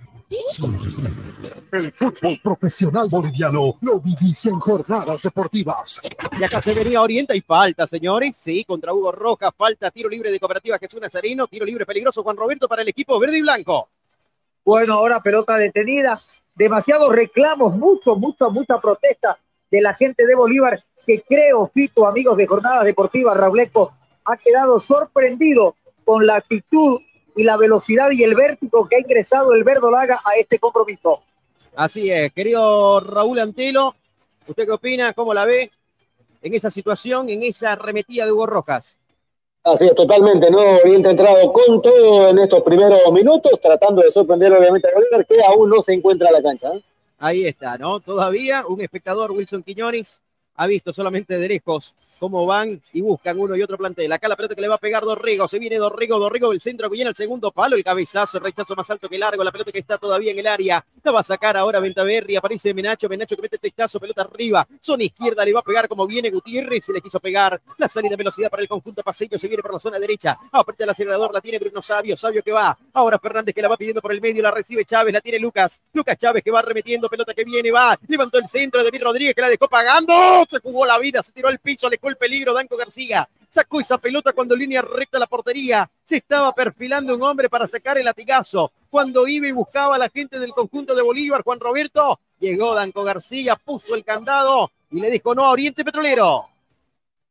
El 1.72 1.92
fútbol 1.92 2.38
profesional 2.42 3.08
boliviano 3.10 3.76
lo 3.80 3.98
vivís 3.98 4.44
en 4.46 4.60
jornadas 4.60 5.22
deportivas. 5.22 6.02
Y 6.38 6.44
acá 6.44 6.60
se 6.60 6.74
venía 6.74 7.00
Oriente 7.00 7.34
y 7.34 7.40
falta, 7.40 7.86
señores. 7.86 8.36
Sí, 8.36 8.64
contra 8.64 8.92
Hugo 8.92 9.10
Rojas, 9.12 9.52
falta, 9.56 9.90
tiro 9.90 10.08
libre 10.08 10.30
de 10.30 10.38
Cooperativa 10.38 10.78
Jesús 10.78 11.00
Nazareno, 11.00 11.46
tiro 11.46 11.64
libre 11.64 11.86
peligroso 11.86 12.22
Juan 12.22 12.36
Roberto 12.36 12.68
para 12.68 12.82
el 12.82 12.88
equipo 12.88 13.18
verde 13.18 13.38
y 13.38 13.42
blanco. 13.42 13.88
Bueno, 14.64 14.94
ahora 14.94 15.22
pelota 15.22 15.56
detenida. 15.56 16.20
Demasiados 16.54 17.08
reclamos, 17.10 17.74
mucho, 17.76 18.16
mucho, 18.16 18.50
mucha 18.50 18.78
protesta 18.80 19.38
de 19.70 19.80
la 19.80 19.94
gente 19.94 20.26
de 20.26 20.34
Bolívar 20.34 20.82
que 21.06 21.22
creo, 21.22 21.70
Fito, 21.72 22.06
amigos 22.06 22.36
de 22.36 22.46
Jornadas 22.46 22.84
Deportivas, 22.84 23.34
Rauleco, 23.34 23.94
ha 24.26 24.36
quedado 24.36 24.78
sorprendido 24.78 25.74
con 26.04 26.26
la 26.26 26.36
actitud 26.36 27.00
y 27.38 27.44
la 27.44 27.56
velocidad 27.56 28.10
y 28.10 28.24
el 28.24 28.34
vértigo 28.34 28.88
que 28.88 28.96
ha 28.96 29.00
ingresado 29.00 29.54
el 29.54 29.62
Verdolaga 29.62 30.20
a 30.24 30.34
este 30.34 30.58
compromiso. 30.58 31.22
Así 31.76 32.10
es, 32.10 32.32
querido 32.32 32.98
Raúl 32.98 33.38
Antelo, 33.38 33.94
¿usted 34.48 34.66
qué 34.66 34.72
opina? 34.72 35.12
¿Cómo 35.12 35.32
la 35.32 35.44
ve 35.44 35.70
en 36.42 36.54
esa 36.54 36.68
situación, 36.68 37.28
en 37.30 37.44
esa 37.44 37.72
arremetida 37.72 38.26
de 38.26 38.32
Hugo 38.32 38.46
Rojas? 38.46 38.96
Así 39.62 39.86
es, 39.86 39.94
totalmente, 39.94 40.50
¿no? 40.50 40.58
Oriente 40.58 41.08
ha 41.08 41.10
entrado 41.12 41.52
con 41.52 41.80
todo 41.80 42.28
en 42.28 42.40
estos 42.40 42.60
primeros 42.62 43.00
minutos, 43.12 43.60
tratando 43.60 44.02
de 44.02 44.10
sorprender 44.10 44.52
obviamente 44.52 44.88
a 44.88 44.94
Bolívar, 44.94 45.24
que 45.24 45.36
aún 45.44 45.70
no 45.70 45.80
se 45.80 45.92
encuentra 45.92 46.28
en 46.28 46.34
la 46.34 46.42
cancha. 46.42 46.68
¿eh? 46.74 46.82
Ahí 47.18 47.44
está, 47.44 47.78
¿no? 47.78 48.00
Todavía 48.00 48.64
un 48.66 48.80
espectador, 48.80 49.30
Wilson 49.30 49.62
Quiñones, 49.62 50.22
ha 50.58 50.66
visto 50.66 50.92
solamente 50.92 51.38
de 51.38 51.48
lejos 51.48 51.94
cómo 52.18 52.44
van 52.44 52.82
y 52.92 53.00
buscan 53.00 53.38
uno 53.38 53.56
y 53.56 53.62
otro 53.62 53.78
plantel. 53.78 54.10
Acá 54.10 54.26
la 54.26 54.34
pelota 54.34 54.56
que 54.56 54.60
le 54.60 54.66
va 54.66 54.74
a 54.74 54.78
pegar 54.78 55.04
Dorrigo. 55.04 55.46
Se 55.46 55.60
viene 55.60 55.76
Dorrigo, 55.76 56.18
Dorrigo 56.18 56.50
del 56.50 56.60
centro 56.60 56.90
que 56.90 56.94
viene 56.94 57.08
al 57.08 57.14
segundo 57.14 57.52
palo. 57.52 57.76
El 57.76 57.84
cabezazo, 57.84 58.38
el 58.38 58.44
rechazo 58.44 58.74
más 58.74 58.90
alto 58.90 59.08
que 59.08 59.18
largo. 59.18 59.44
La 59.44 59.52
pelota 59.52 59.70
que 59.70 59.78
está 59.78 59.98
todavía 59.98 60.32
en 60.32 60.38
el 60.40 60.46
área. 60.48 60.84
La 61.04 61.12
va 61.12 61.20
a 61.20 61.22
sacar 61.22 61.56
ahora 61.56 61.78
Ventaverri. 61.78 62.34
Aparece 62.34 62.74
Menacho. 62.74 63.08
Menacho 63.08 63.36
que 63.36 63.42
mete 63.42 63.58
testazo, 63.58 64.00
pelota 64.00 64.22
arriba. 64.22 64.66
Zona 64.80 65.04
izquierda 65.04 65.44
le 65.44 65.52
va 65.52 65.60
a 65.60 65.62
pegar 65.62 65.86
como 65.86 66.08
viene 66.08 66.28
Gutiérrez. 66.30 66.86
Se 66.86 66.92
le 66.92 67.00
quiso 67.00 67.20
pegar. 67.20 67.60
La 67.76 67.88
salida 67.88 68.10
de 68.10 68.16
velocidad 68.16 68.50
para 68.50 68.62
el 68.62 68.68
conjunto 68.68 69.04
paseño. 69.04 69.38
Se 69.38 69.46
viene 69.46 69.62
por 69.62 69.72
la 69.72 69.78
zona 69.78 70.00
derecha. 70.00 70.36
Aparte 70.50 70.82
el 70.82 70.90
acelerador 70.90 71.32
la 71.32 71.40
tiene 71.40 71.60
Bruno 71.60 71.80
Sabio. 71.80 72.16
Sabio 72.16 72.42
que 72.42 72.50
va. 72.50 72.76
Ahora 72.94 73.20
Fernández 73.20 73.54
que 73.54 73.62
la 73.62 73.68
va 73.68 73.76
pidiendo 73.76 74.02
por 74.02 74.12
el 74.12 74.20
medio. 74.20 74.42
La 74.42 74.50
recibe 74.50 74.84
Chávez. 74.84 75.12
La 75.14 75.20
tiene 75.20 75.38
Lucas. 75.38 75.80
Lucas 75.92 76.18
Chávez 76.18 76.42
que 76.42 76.50
va 76.50 76.62
remetiendo. 76.62 77.08
Pelota 77.08 77.32
que 77.32 77.44
viene. 77.44 77.70
Va. 77.70 77.96
Levantó 78.08 78.38
el 78.38 78.48
centro 78.48 78.80
de 78.80 78.90
David 78.90 79.04
Rodríguez 79.04 79.34
que 79.36 79.40
la 79.40 79.48
dejó 79.48 79.68
pagando. 79.68 80.47
Se 80.48 80.58
jugó 80.58 80.84
la 80.86 80.98
vida. 80.98 81.22
Se 81.22 81.30
tiró 81.32 81.48
al 81.48 81.58
piso. 81.60 81.86
Alejó 81.86 82.08
el 82.08 82.16
peligro. 82.16 82.54
Danco 82.54 82.76
García 82.76 83.28
sacó 83.48 83.80
esa 83.80 83.98
pelota 83.98 84.32
cuando 84.32 84.56
línea 84.56 84.82
recta 84.82 85.18
la 85.18 85.26
portería. 85.26 85.88
Se 86.04 86.16
estaba 86.16 86.52
perfilando 86.52 87.14
un 87.14 87.22
hombre 87.22 87.48
para 87.48 87.66
sacar 87.66 87.98
el 87.98 88.04
latigazo. 88.04 88.72
Cuando 88.90 89.26
iba 89.26 89.46
y 89.46 89.52
buscaba 89.52 89.96
a 89.96 89.98
la 89.98 90.08
gente 90.08 90.38
del 90.38 90.52
conjunto 90.52 90.94
de 90.94 91.02
Bolívar, 91.02 91.42
Juan 91.42 91.60
Roberto, 91.60 92.20
llegó 92.38 92.74
Danco 92.74 93.04
García, 93.04 93.56
puso 93.56 93.94
el 93.94 94.04
candado 94.04 94.70
y 94.90 95.00
le 95.00 95.10
dijo 95.10 95.34
no 95.34 95.44
a 95.44 95.50
Oriente 95.50 95.84
Petrolero. 95.84 96.46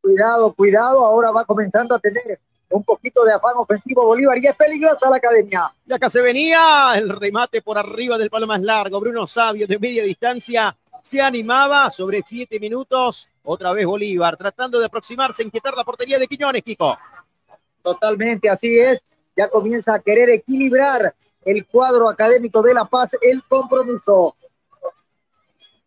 Cuidado, 0.01 0.53
cuidado, 0.53 1.05
ahora 1.05 1.32
va 1.32 1.43
comenzando 1.45 1.95
a 1.95 1.99
tener 1.99 2.39
un 2.70 2.84
poquito 2.84 3.24
de 3.24 3.34
afán 3.34 3.53
ofensivo 3.55 4.05
Bolívar 4.05 4.38
y 4.38 4.47
es 4.47 4.55
peligrosa 4.55 5.09
la 5.09 5.18
academia. 5.18 5.72
Y 5.86 5.93
acá 5.93 6.09
se 6.09 6.22
venía 6.22 6.93
el 6.95 7.09
remate 7.09 7.61
por 7.61 7.78
arriba 7.78 8.18
del 8.18 8.30
palo 8.30 8.45
más 8.45 8.61
largo. 8.61 8.99
Bruno 8.99 9.26
Sabio 9.26 9.68
de 9.68 9.80
media 9.80 10.03
distancia 10.03 10.76
se 11.08 11.22
animaba 11.22 11.89
sobre 11.89 12.22
siete 12.26 12.60
minutos. 12.60 13.30
Otra 13.43 13.72
vez 13.72 13.86
Bolívar 13.86 14.36
tratando 14.36 14.78
de 14.78 14.88
aproximarse, 14.88 15.41
inquietar 15.41 15.74
la 15.74 15.86
portería 15.86 16.20
de 16.20 16.28
Quiñones, 16.28 16.64
Kiko. 16.64 16.97
Totalmente, 17.82 18.49
así 18.49 18.78
es. 18.78 19.05
Ya 19.34 19.47
comienza 19.47 19.93
a 19.93 19.99
querer 19.99 20.30
equilibrar 20.30 21.16
el 21.45 21.66
cuadro 21.66 22.10
académico 22.10 22.62
de 22.62 22.74
La 22.74 22.84
Paz, 22.84 23.12
el 23.22 23.41
compromiso. 23.43 24.36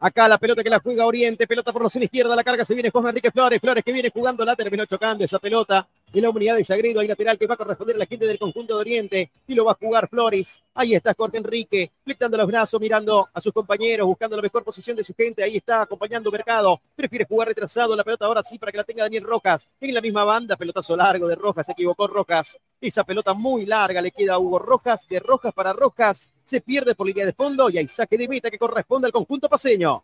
Acá 0.03 0.27
la 0.29 0.39
pelota 0.39 0.65
que 0.65 0.71
la 0.71 0.81
juega 0.81 1.05
Oriente, 1.05 1.47
pelota 1.47 1.75
por 1.75 1.83
la 1.83 1.91
zona 1.91 2.07
izquierda, 2.07 2.35
la 2.35 2.43
carga 2.43 2.65
se 2.65 2.73
viene 2.73 2.89
Juan 2.89 3.09
Enrique 3.09 3.31
Flores, 3.31 3.61
Flores 3.61 3.85
que 3.85 3.93
viene 3.93 4.09
jugando, 4.09 4.47
la 4.47 4.57
terminó 4.57 4.87
chocando 4.87 5.23
esa 5.23 5.39
pelota 5.39 5.87
y 6.13 6.21
la 6.23 6.31
unidad 6.31 6.57
de 6.57 6.65
Sagredo, 6.65 7.01
hay 7.01 7.07
lateral 7.07 7.39
que 7.39 7.47
va 7.47 7.55
a 7.55 7.57
corresponder 7.59 7.97
a 7.97 7.99
la 8.01 8.07
gente 8.07 8.27
del 8.27 8.39
conjunto 8.39 8.75
de 8.75 8.81
Oriente 8.81 9.31
y 9.47 9.55
lo 9.55 9.67
va 9.67 9.73
a 9.73 9.79
jugar 9.79 10.09
Flores. 10.09 10.61
Ahí 10.75 10.95
está 10.95 11.15
Jorge 11.15 11.37
Enrique, 11.37 11.91
flectando 12.03 12.39
los 12.39 12.47
brazos, 12.47 12.81
mirando 12.81 13.29
a 13.33 13.41
sus 13.43 13.53
compañeros, 13.53 14.07
buscando 14.07 14.37
la 14.37 14.43
mejor 14.43 14.65
posición 14.65 14.97
de 14.97 15.05
su 15.05 15.15
gente. 15.15 15.43
Ahí 15.43 15.59
está 15.59 15.83
acompañando 15.83 16.31
Mercado. 16.31 16.81
Prefiere 16.97 17.27
jugar 17.27 17.49
retrasado 17.49 17.95
la 17.95 18.03
pelota 18.03 18.25
ahora 18.25 18.43
sí 18.43 18.59
para 18.59 18.73
que 18.73 18.79
la 18.79 18.85
tenga 18.85 19.05
Daniel 19.05 19.25
Rojas. 19.25 19.69
En 19.81 19.95
la 19.95 20.01
misma 20.01 20.25
banda, 20.25 20.57
pelotazo 20.57 20.97
largo 20.97 21.29
de 21.29 21.35
Rojas, 21.35 21.67
se 21.67 21.73
equivocó 21.73 22.07
Rojas. 22.07 22.59
Esa 22.81 23.05
pelota 23.05 23.35
muy 23.35 23.67
larga 23.67 24.01
le 24.01 24.11
queda 24.11 24.35
a 24.35 24.39
Hugo 24.39 24.59
Rojas, 24.59 25.07
de 25.07 25.21
Rojas 25.21 25.53
para 25.53 25.75
Rojas. 25.75 26.31
Se 26.51 26.61
pierde 26.61 26.97
por 26.97 27.07
línea 27.07 27.25
de 27.25 27.33
fondo 27.33 27.71
y 27.71 27.79
hay 27.79 27.87
saque 27.87 28.19
de 28.19 28.27
meta 28.27 28.51
que 28.51 28.59
corresponde 28.59 29.07
al 29.07 29.13
conjunto 29.13 29.49
paseño. 29.49 30.03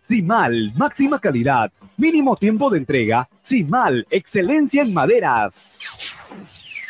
Simal, 0.00 0.72
máxima 0.74 1.20
calidad, 1.20 1.70
mínimo 1.98 2.34
tiempo 2.34 2.70
de 2.70 2.78
entrega. 2.78 3.28
Simal, 3.42 4.06
excelencia 4.08 4.80
en 4.80 4.94
maderas. 4.94 5.78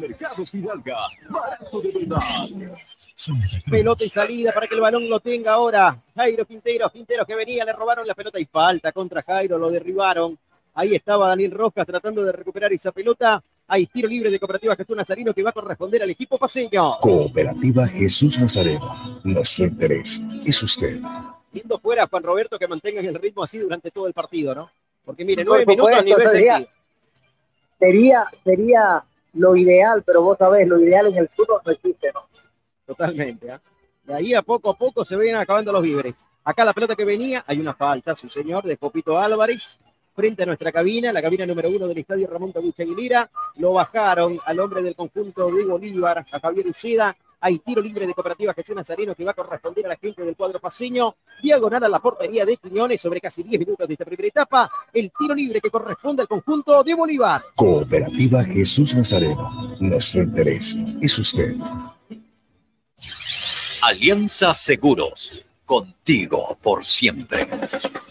Mercado 0.00 0.44
Fidalga, 0.46 0.96
barato 1.28 1.80
de 1.80 1.92
verdad. 1.92 2.48
Pelota 3.70 4.04
y 4.04 4.08
salida 4.08 4.52
para 4.52 4.66
que 4.66 4.74
el 4.74 4.80
balón 4.80 5.08
lo 5.08 5.20
tenga 5.20 5.52
ahora. 5.52 6.02
Jairo 6.16 6.44
Quintero, 6.46 6.90
Quintero 6.90 7.24
que 7.26 7.36
venía, 7.36 7.64
le 7.64 7.72
robaron 7.72 8.04
la 8.06 8.14
pelota 8.14 8.40
y 8.40 8.46
falta 8.46 8.90
contra 8.92 9.22
Jairo, 9.22 9.58
lo 9.58 9.70
derribaron. 9.70 10.38
Ahí 10.74 10.94
estaba 10.94 11.28
Daniel 11.28 11.50
Rojas 11.50 11.86
tratando 11.86 12.24
de 12.24 12.32
recuperar 12.32 12.72
esa 12.72 12.92
pelota. 12.92 13.42
Hay 13.72 13.86
tiro 13.86 14.06
libre 14.06 14.30
de 14.30 14.38
Cooperativa 14.38 14.76
Jesús 14.76 14.94
Nazareno 14.94 15.32
que 15.32 15.42
va 15.42 15.48
a 15.48 15.52
corresponder 15.54 16.02
al 16.02 16.10
equipo 16.10 16.36
paseño. 16.36 16.98
Cooperativa 17.00 17.88
Jesús 17.88 18.38
Nazareno. 18.38 19.20
Nuestro 19.24 19.64
interés 19.64 20.20
es 20.44 20.62
usted. 20.62 21.00
Yendo 21.52 21.78
fuera 21.78 22.06
Juan 22.06 22.22
Roberto 22.22 22.58
que 22.58 22.68
mantengan 22.68 23.06
el 23.06 23.14
ritmo 23.14 23.42
así 23.42 23.56
durante 23.56 23.90
todo 23.90 24.06
el 24.06 24.12
partido, 24.12 24.54
¿no? 24.54 24.70
Porque 25.06 25.24
mire, 25.24 25.42
Por 25.42 25.54
nueve 25.54 25.64
minutos 25.64 25.90
a 25.90 26.02
nivel 26.02 26.28
sería, 26.28 26.68
sería, 27.78 28.26
sería 28.44 29.04
lo 29.32 29.56
ideal, 29.56 30.02
pero 30.04 30.20
vos 30.20 30.36
sabés, 30.36 30.68
lo 30.68 30.78
ideal 30.78 31.06
en 31.06 31.16
el 31.16 31.30
fútbol 31.30 31.62
no 31.64 31.72
existe, 31.72 32.12
¿no? 32.12 32.26
Totalmente. 32.84 33.52
¿ah? 33.52 33.60
De 34.04 34.14
ahí 34.14 34.34
a 34.34 34.42
poco 34.42 34.68
a 34.68 34.76
poco 34.76 35.02
se 35.02 35.16
ven 35.16 35.34
acabando 35.36 35.72
los 35.72 35.82
víveres. 35.82 36.14
Acá 36.44 36.66
la 36.66 36.74
pelota 36.74 36.94
que 36.94 37.06
venía, 37.06 37.42
hay 37.46 37.58
una 37.58 37.72
falta, 37.72 38.14
su 38.16 38.28
señor, 38.28 38.64
de 38.64 38.76
Copito 38.76 39.18
Álvarez, 39.18 39.78
frente 40.14 40.42
a 40.42 40.46
nuestra 40.46 40.72
cabina, 40.72 41.12
la 41.12 41.22
cabina 41.22 41.46
número 41.46 41.68
uno 41.68 41.86
del 41.86 41.98
estadio 41.98 42.26
Ramón 42.28 42.52
Tabucha 42.52 42.82
Aguilera. 42.82 43.30
Lo 43.56 43.72
bajaron 43.72 44.38
al 44.44 44.60
hombre 44.60 44.82
del 44.82 44.94
conjunto 44.94 45.50
de 45.50 45.64
Bolívar, 45.64 46.24
a 46.30 46.40
Javier 46.40 46.66
Uceda. 46.66 47.16
Hay 47.44 47.58
tiro 47.58 47.82
libre 47.82 48.06
de 48.06 48.14
Cooperativa 48.14 48.54
Jesús 48.54 48.76
Nazareno 48.76 49.16
que 49.16 49.24
va 49.24 49.32
a 49.32 49.34
corresponder 49.34 49.84
a 49.86 49.88
la 49.88 49.96
gente 49.96 50.22
del 50.22 50.36
cuadro 50.36 50.60
paseño. 50.60 51.16
Diagonal 51.42 51.82
a 51.82 51.88
la 51.88 51.98
portería 51.98 52.46
de 52.46 52.56
Quiñones 52.56 53.00
sobre 53.00 53.20
casi 53.20 53.42
10 53.42 53.58
minutos 53.58 53.88
de 53.88 53.94
esta 53.94 54.04
primera 54.04 54.28
etapa. 54.28 54.70
El 54.92 55.10
tiro 55.18 55.34
libre 55.34 55.60
que 55.60 55.68
corresponde 55.68 56.22
al 56.22 56.28
conjunto 56.28 56.84
de 56.84 56.94
Bolívar. 56.94 57.42
Cooperativa 57.56 58.44
Jesús 58.44 58.94
Nazareno. 58.94 59.76
Nuestro 59.80 60.22
interés 60.22 60.76
es 61.00 61.18
usted. 61.18 61.56
Alianza 63.82 64.54
Seguros. 64.54 65.44
Contigo 65.72 66.58
por 66.60 66.84
siempre. 66.84 67.46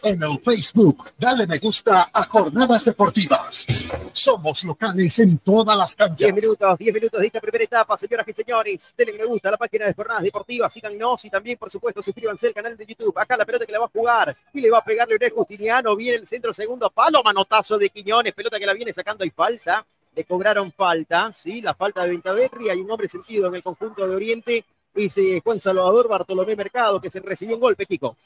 En 0.02 0.24
el 0.24 0.40
Facebook, 0.44 1.12
dale 1.16 1.46
me 1.46 1.60
gusta 1.60 2.10
a 2.12 2.24
Jornadas 2.24 2.86
Deportivas. 2.86 3.68
Somos 4.12 4.64
locales 4.64 5.20
en 5.20 5.38
todas 5.38 5.78
las 5.78 5.96
canchas. 5.96 6.34
10 6.34 6.34
minutos, 6.34 6.80
10 6.80 6.92
minutos 6.96 7.20
de 7.20 7.28
esta 7.28 7.40
primera 7.40 7.64
etapa, 7.64 7.96
señoras 8.00 8.28
y 8.28 8.34
señores. 8.34 8.96
Denle 8.98 9.14
me 9.14 9.26
gusta 9.26 9.50
a 9.50 9.52
la 9.52 9.58
página 9.60 9.86
de 9.86 9.94
Jornadas 9.94 10.24
Deportivas, 10.24 10.74
síganos 10.74 11.24
y 11.24 11.30
también, 11.30 11.60
por 11.60 11.70
supuesto, 11.70 12.02
suscríbanse 12.02 12.48
al 12.48 12.56
canal 12.56 12.76
de 12.76 12.84
YouTube. 12.84 13.16
Acá 13.16 13.38
la 13.38 13.46
pelota 13.46 13.64
que 13.64 13.74
la 13.74 13.80
va 13.80 13.86
a 13.86 13.90
jugar 13.90 14.36
y 14.56 14.60
le 14.60 14.72
va 14.72 14.80
a 14.80 14.84
pegar 14.84 15.08
Leonel 15.08 15.30
Justiniano. 15.30 15.96
Viene 15.96 16.18
el 16.18 16.26
centro, 16.26 16.56
segundo 16.56 16.90
palo, 16.90 17.22
manotazo 17.22 17.78
de 17.78 17.92
Quiñones, 17.92 18.34
pelota 18.34 18.58
que 18.58 18.66
la 18.66 18.74
viene 18.74 18.92
sacando 18.92 19.24
y 19.24 19.30
falta. 19.30 19.86
Le 20.16 20.26
cobraron 20.26 20.72
falta, 20.72 21.32
sí, 21.32 21.62
la 21.62 21.76
falta 21.76 22.02
de 22.02 22.10
Ventaverri. 22.10 22.72
Hay 22.72 22.80
un 22.80 22.90
hombre 22.90 23.08
sentido 23.08 23.50
en 23.50 23.54
el 23.54 23.62
conjunto 23.62 24.08
de 24.08 24.16
Oriente. 24.16 24.66
Dice 24.94 25.42
Juan 25.44 25.60
Salvador 25.60 26.08
Bartolomé 26.08 26.56
Mercado 26.56 27.00
que 27.00 27.10
se 27.10 27.20
recibió 27.20 27.56
un 27.56 27.62
golpe, 27.62 27.86
Kiko. 27.86 28.18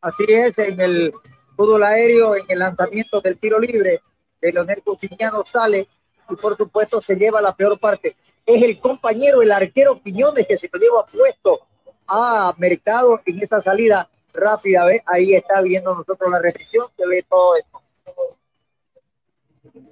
Así 0.00 0.24
es, 0.28 0.58
en 0.58 0.80
el 0.80 1.12
fútbol 1.56 1.82
aéreo, 1.82 2.36
en 2.36 2.44
el 2.48 2.58
lanzamiento 2.58 3.20
del 3.20 3.38
tiro 3.38 3.58
libre 3.58 4.02
de 4.40 4.52
Leonel 4.52 4.82
Justiniano 4.84 5.44
sale 5.44 5.88
y 6.28 6.36
por 6.36 6.56
supuesto 6.56 7.00
se 7.00 7.16
lleva 7.16 7.40
la 7.40 7.54
peor 7.54 7.78
parte. 7.78 8.16
Es 8.46 8.62
el 8.62 8.78
compañero, 8.78 9.42
el 9.42 9.52
arquero 9.52 9.98
Piñones 9.98 10.46
que 10.46 10.58
se 10.58 10.68
lo 10.72 10.78
lleva 10.78 11.06
puesto 11.06 11.60
a 12.06 12.54
Mercado 12.58 13.20
en 13.24 13.42
esa 13.42 13.60
salida 13.60 14.08
rápida. 14.32 14.86
Ahí 15.06 15.34
está 15.34 15.60
viendo 15.62 15.94
nosotros 15.94 16.30
la 16.30 16.38
repetición, 16.38 16.88
se 16.96 17.06
ve 17.06 17.24
todo 17.28 17.56
esto. 17.56 17.83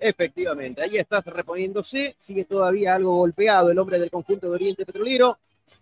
Efectivamente, 0.01 0.83
ahí 0.83 0.97
está 0.97 1.21
reponiéndose, 1.21 2.15
sigue 2.19 2.45
todavía 2.45 2.95
algo 2.95 3.17
golpeado 3.17 3.71
el 3.71 3.79
hombre 3.79 3.99
del 3.99 4.11
conjunto 4.11 4.49
de 4.49 4.55
Oriente 4.55 4.87
Petrolero. 4.87 5.39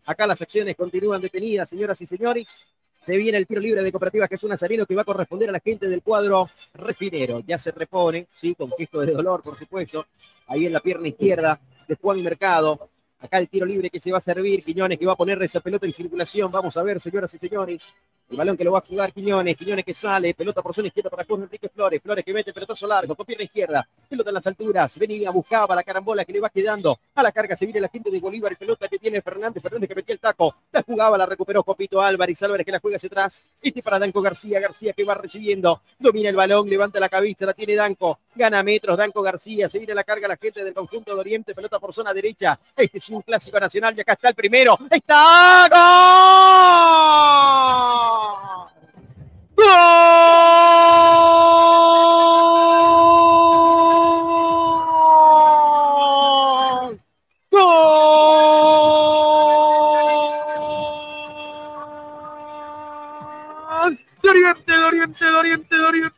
Acá 0.07 0.27
las 0.27 0.41
acciones 0.41 0.77
continúan 0.77 1.21
detenidas, 1.21 1.69
señoras 1.69 2.01
y 2.01 2.07
señores. 2.07 2.63
Se 3.01 3.17
viene 3.17 3.39
el 3.39 3.47
tiro 3.47 3.61
libre 3.61 3.83
de 3.83 3.91
Cooperativa 3.91 4.29
Jesús 4.29 4.49
Nazareno 4.49 4.85
que 4.85 4.95
va 4.95 5.03
a 5.03 5.07
corresponder 5.07 5.49
a 5.49 5.53
la 5.53 5.61
gente 5.61 5.89
del 5.89 6.03
cuadro 6.03 6.49
refinero. 6.75 7.41
Ya 7.47 7.57
se 7.57 7.71
repone, 7.71 8.27
sí, 8.37 8.55
con 8.55 8.71
gesto 8.73 9.01
de 9.01 9.13
dolor, 9.13 9.43
por 9.43 9.59
supuesto. 9.59 10.07
Ahí 10.47 10.67
en 10.67 10.73
la 10.73 10.81
pierna 10.81 11.09
izquierda 11.09 11.59
de 11.89 11.95
Juan 11.97 12.23
Mercado. 12.23 12.91
Acá 13.21 13.39
el 13.39 13.49
tiro 13.49 13.65
libre 13.65 13.89
que 13.89 14.01
se 14.01 14.13
va 14.13 14.19
a 14.19 14.21
servir. 14.21 14.63
Quiñones 14.63 14.99
que 14.99 15.07
va 15.07 15.13
a 15.13 15.17
poner 15.17 15.43
esa 15.43 15.61
pelota 15.61 15.87
en 15.87 15.95
circulación. 15.95 16.51
Vamos 16.51 16.77
a 16.77 16.83
ver, 16.83 17.01
señoras 17.01 17.33
y 17.35 17.39
señores. 17.39 17.95
El 18.31 18.37
balón 18.37 18.57
que 18.57 18.63
lo 18.63 18.71
va 18.71 18.79
a 18.79 18.83
jugar 18.83 19.13
Quiñones, 19.13 19.57
Quiñones 19.57 19.85
que 19.85 19.93
sale, 19.93 20.35
pelota 20.35 20.63
por 20.63 20.73
zona 20.73 20.87
izquierda 20.87 21.11
para 21.11 21.25
Jorge 21.25 21.47
Enrique 21.47 21.69
Flores, 21.69 22.01
Flores 22.01 22.25
que 22.25 22.33
mete 22.33 22.53
pelotazo 22.53 22.87
largo, 22.87 23.17
con 23.17 23.27
pierna 23.27 23.43
izquierda, 23.43 23.85
pelota 24.09 24.31
en 24.31 24.35
las 24.35 24.47
alturas, 24.47 24.97
venía, 25.01 25.33
buscaba 25.33 25.75
la 25.75 25.83
carambola 25.83 26.25
que 26.25 26.35
le 26.35 26.39
va 26.39 26.49
quedando, 26.49 26.97
a 27.17 27.25
la 27.25 27.33
carga 27.33 27.57
se 27.57 27.67
viene 27.67 27.81
la 27.81 27.89
gente 27.89 28.09
de 28.09 28.21
Bolívar, 28.21 28.57
pelota 28.57 28.87
que 28.87 29.01
tiene 29.01 29.21
Fernández, 29.21 29.61
Fernández 29.61 29.89
que 29.89 29.97
metía 29.97 30.13
el 30.13 30.21
taco, 30.21 30.55
la 30.71 30.85
jugaba, 30.85 31.19
la 31.19 31.27
recuperó 31.27 31.65
Copito 31.65 32.01
Álvarez, 32.01 32.41
Álvarez 32.45 32.65
que 32.65 32.71
la 32.71 32.79
juega 32.79 32.99
hacia 32.99 33.09
atrás, 33.09 33.45
este 33.61 33.83
para 33.83 33.99
Danco 33.99 34.23
García, 34.23 34.61
García 34.61 34.93
que 34.93 35.03
va 35.03 35.15
recibiendo, 35.15 35.83
domina 35.99 36.29
el 36.29 36.37
balón, 36.37 36.71
levanta 36.71 37.01
la 37.01 37.09
cabeza, 37.09 37.47
la 37.47 37.53
tiene 37.53 37.75
Danco, 37.75 38.21
gana 38.37 38.63
metros, 38.63 38.97
Danco 38.97 39.23
García, 39.23 39.69
se 39.69 39.79
viene 39.79 39.93
la 39.93 40.05
carga 40.05 40.29
la 40.29 40.37
gente 40.37 40.63
del 40.63 40.73
conjunto 40.73 41.17
de 41.17 41.21
Oriente, 41.21 41.53
pelota 41.53 41.81
por 41.81 41.93
zona 41.93 42.15
derecha, 42.15 42.57
este 42.77 42.99
es 42.99 43.09
un 43.09 43.23
clásico 43.23 43.59
nacional 43.59 43.93
y 43.97 44.03
acá 44.03 44.13
está 44.13 44.29
el 44.29 44.37
primero, 44.37 44.79
está 44.89 45.67
¡Gol! 45.69 45.81
¡Gol! 48.21 48.69
¡Gol! 57.51 57.81
Doriente, 64.23 64.73
Doriente, 64.73 65.25
Doriente, 65.25 65.25
Doriente, 65.25 65.77
Doriente. 65.77 66.10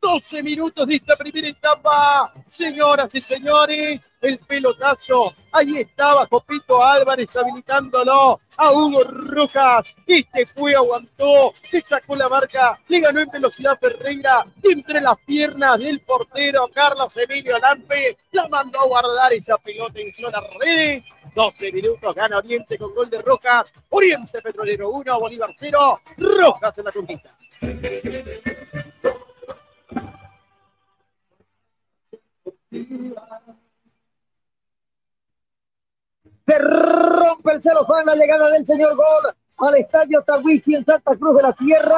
12 0.00 0.42
minutos 0.42 0.86
de 0.86 0.96
esta 0.96 1.16
primera 1.16 1.48
etapa. 1.48 2.32
Señoras 2.48 3.14
y 3.14 3.20
señores, 3.20 4.10
el 4.20 4.38
pelotazo. 4.38 5.34
Ahí 5.52 5.78
estaba 5.78 6.26
Copito 6.26 6.84
Álvarez 6.84 7.36
habilitándolo 7.36 8.40
a 8.56 8.72
Hugo 8.72 9.04
Rojas. 9.04 9.94
Este 10.06 10.46
fue, 10.46 10.74
aguantó, 10.74 11.52
se 11.62 11.80
sacó 11.80 12.16
la 12.16 12.28
marca, 12.28 12.78
le 12.88 13.00
ganó 13.00 13.20
en 13.20 13.28
velocidad 13.28 13.78
Ferreira 13.78 14.46
entre 14.62 15.00
las 15.00 15.18
piernas 15.20 15.78
del 15.78 16.00
portero 16.00 16.68
Carlos 16.72 17.16
Emilio 17.16 17.58
Lampe. 17.58 18.16
La 18.32 18.48
mandó 18.48 18.80
a 18.80 18.86
guardar 18.86 19.32
esa 19.32 19.58
pelota 19.58 19.98
en 20.00 20.12
las 20.22 20.44
redes. 20.60 21.04
12 21.34 21.72
minutos, 21.72 22.14
gana 22.14 22.38
Oriente 22.38 22.78
con 22.78 22.94
gol 22.94 23.10
de 23.10 23.22
Rojas. 23.22 23.72
Oriente 23.90 24.40
Petrolero 24.40 24.90
1, 24.90 25.20
Bolívar 25.20 25.54
0. 25.56 26.00
Rojas 26.16 26.78
en 26.78 26.84
la 26.84 26.92
conquista. 26.92 27.34
Se 32.70 32.84
rompe 36.58 37.52
el 37.52 37.62
celofán, 37.62 38.06
la 38.06 38.14
llegada 38.14 38.50
del 38.50 38.66
señor 38.66 38.94
Gol 38.94 39.34
al 39.58 39.76
estadio 39.76 40.22
Tawichi 40.22 40.74
en 40.74 40.84
Santa 40.84 41.16
Cruz 41.16 41.36
de 41.36 41.42
la 41.42 41.54
Sierra. 41.54 41.96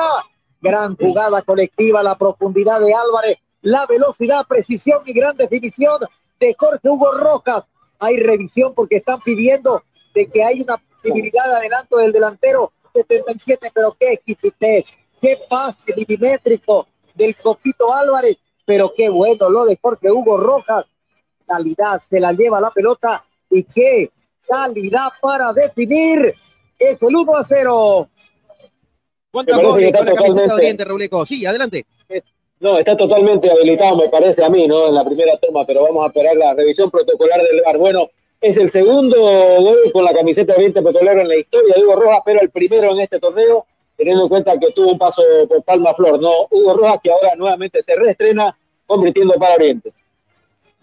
Gran 0.60 0.96
jugada 0.96 1.42
colectiva, 1.42 2.02
la 2.02 2.16
profundidad 2.16 2.80
de 2.80 2.94
Álvarez, 2.94 3.38
la 3.62 3.86
velocidad, 3.86 4.46
precisión 4.46 5.02
y 5.06 5.12
gran 5.12 5.36
definición 5.36 5.98
de 6.38 6.54
Jorge 6.58 6.88
Hugo 6.88 7.12
Rojas. 7.12 7.64
Hay 7.98 8.18
revisión 8.18 8.74
porque 8.74 8.96
están 8.96 9.20
pidiendo 9.20 9.82
de 10.14 10.26
que 10.26 10.44
hay 10.44 10.60
una 10.60 10.76
posibilidad 10.76 11.46
de 11.46 11.54
adelanto 11.54 11.96
del 11.96 12.12
delantero 12.12 12.72
77, 12.92 13.70
pero 13.74 13.96
qué 13.98 14.12
exquisitez, 14.12 14.84
qué 15.20 15.38
pase 15.48 15.94
milimétrico 15.96 16.86
del 17.14 17.34
Copito 17.36 17.92
Álvarez, 17.92 18.36
pero 18.70 18.94
qué 18.96 19.08
bueno 19.08 19.50
lo 19.50 19.64
de 19.64 19.76
Jorge 19.82 20.12
Hugo 20.12 20.36
Rojas. 20.36 20.84
Calidad, 21.44 22.00
se 22.08 22.20
la 22.20 22.32
lleva 22.32 22.60
la 22.60 22.70
pelota 22.70 23.20
y 23.50 23.64
qué 23.64 24.12
calidad 24.46 25.08
para 25.20 25.52
definir. 25.52 26.32
Es 26.78 27.02
el 27.02 27.16
1 27.16 27.36
a 27.36 27.44
0. 27.44 28.08
¿Cuántos 29.32 29.60
goles 29.60 29.92
con 29.92 30.06
la 30.06 30.12
está 30.12 30.22
camiseta 30.22 30.46
de 30.46 30.52
Oriente, 30.52 30.84
Rauleco? 30.84 31.26
Sí, 31.26 31.44
adelante. 31.44 31.84
No, 32.60 32.78
está 32.78 32.96
totalmente 32.96 33.50
habilitado, 33.50 33.96
me 33.96 34.08
parece 34.08 34.44
a 34.44 34.48
mí, 34.48 34.68
¿no? 34.68 34.86
En 34.86 34.94
la 34.94 35.04
primera 35.04 35.36
toma, 35.38 35.66
pero 35.66 35.82
vamos 35.82 36.04
a 36.04 36.06
esperar 36.06 36.36
la 36.36 36.54
revisión 36.54 36.92
protocolar 36.92 37.42
del 37.42 37.62
VAR. 37.62 37.76
Bueno, 37.76 38.08
es 38.40 38.56
el 38.56 38.70
segundo 38.70 39.16
gol 39.18 39.78
con 39.92 40.04
la 40.04 40.14
camiseta 40.14 40.52
de 40.52 40.58
Oriente 40.58 40.80
Petrolero 40.80 41.22
en 41.22 41.28
la 41.28 41.36
historia 41.36 41.74
de 41.74 41.82
Hugo 41.82 41.96
Rojas, 41.96 42.20
pero 42.24 42.40
el 42.40 42.50
primero 42.50 42.92
en 42.92 43.00
este 43.00 43.18
torneo, 43.18 43.66
teniendo 43.96 44.22
en 44.22 44.28
cuenta 44.28 44.56
que 44.60 44.70
tuvo 44.70 44.92
un 44.92 44.98
paso 44.98 45.22
por 45.48 45.60
Palma 45.64 45.92
Flor, 45.92 46.20
¿no? 46.20 46.30
Hugo 46.50 46.74
Rojas 46.74 47.00
que 47.02 47.10
ahora 47.10 47.34
nuevamente 47.34 47.82
se 47.82 47.96
reestrena 47.96 48.56
convirtiendo 48.95 49.34
para 49.34 49.55
Oriente. 49.55 49.93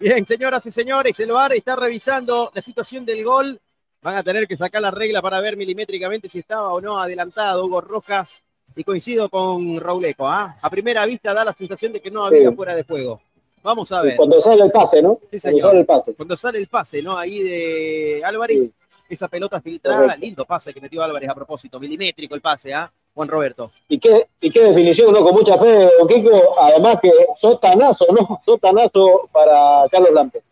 Bien, 0.00 0.24
señoras 0.24 0.64
y 0.66 0.70
señores, 0.70 1.18
el 1.20 1.30
VAR 1.32 1.52
está 1.52 1.76
revisando 1.76 2.50
la 2.54 2.62
situación 2.62 3.04
del 3.04 3.22
gol. 3.24 3.60
Van 4.00 4.14
a 4.14 4.22
tener 4.22 4.46
que 4.46 4.56
sacar 4.56 4.80
la 4.80 4.90
regla 4.90 5.20
para 5.20 5.40
ver 5.40 5.56
milimétricamente 5.56 6.28
si 6.28 6.38
estaba 6.38 6.72
o 6.72 6.80
no 6.80 6.98
adelantado 7.00 7.64
Hugo 7.66 7.80
Rojas. 7.80 8.42
Y 8.76 8.84
coincido 8.84 9.28
con 9.28 9.80
Rauleco, 9.80 10.26
¿ah? 10.28 10.54
A 10.62 10.70
primera 10.70 11.04
vista 11.04 11.34
da 11.34 11.44
la 11.44 11.52
sensación 11.52 11.92
de 11.92 12.00
que 12.00 12.10
no 12.10 12.24
había 12.24 12.48
Sí. 12.48 12.54
fuera 12.54 12.74
de 12.76 12.84
juego. 12.84 13.20
Vamos 13.62 13.90
a 13.90 14.02
ver. 14.02 14.16
Cuando 14.16 14.40
sale 14.40 14.62
el 14.62 14.70
pase, 14.70 15.02
¿no? 15.02 15.18
Sí, 15.30 15.38
Cuando 15.40 15.50
señor. 15.50 15.62
sale 15.70 15.80
el 15.80 15.86
pase. 15.86 16.14
Cuando 16.14 16.36
sale 16.36 16.58
el 16.58 16.66
pase, 16.68 17.02
¿no? 17.02 17.18
Ahí 17.18 17.42
de 17.42 18.22
Álvarez, 18.24 18.74
esa 19.08 19.26
pelota 19.26 19.60
filtrada, 19.60 20.02
Correcto. 20.02 20.20
lindo 20.20 20.44
pase 20.44 20.72
que 20.72 20.80
metió 20.80 21.02
Álvarez 21.02 21.28
a 21.28 21.34
propósito, 21.34 21.80
milimétrico 21.80 22.36
el 22.36 22.40
pase, 22.40 22.72
¿ah? 22.72 22.90
Juan 23.14 23.28
Roberto. 23.28 23.70
Y 23.88 23.98
qué, 23.98 24.28
y 24.40 24.50
qué 24.50 24.62
definición, 24.64 25.12
¿no? 25.12 25.22
Con 25.22 25.34
mucha 25.34 25.58
fe, 25.58 25.90
don 25.98 26.08
Kiko. 26.08 26.60
Además 26.60 26.98
que 27.02 27.10
sotanazo, 27.36 28.06
¿no? 28.12 28.40
Sotanazo 28.44 29.28
para 29.32 29.88
Carlos 29.90 30.10
Lampe. 30.12 30.42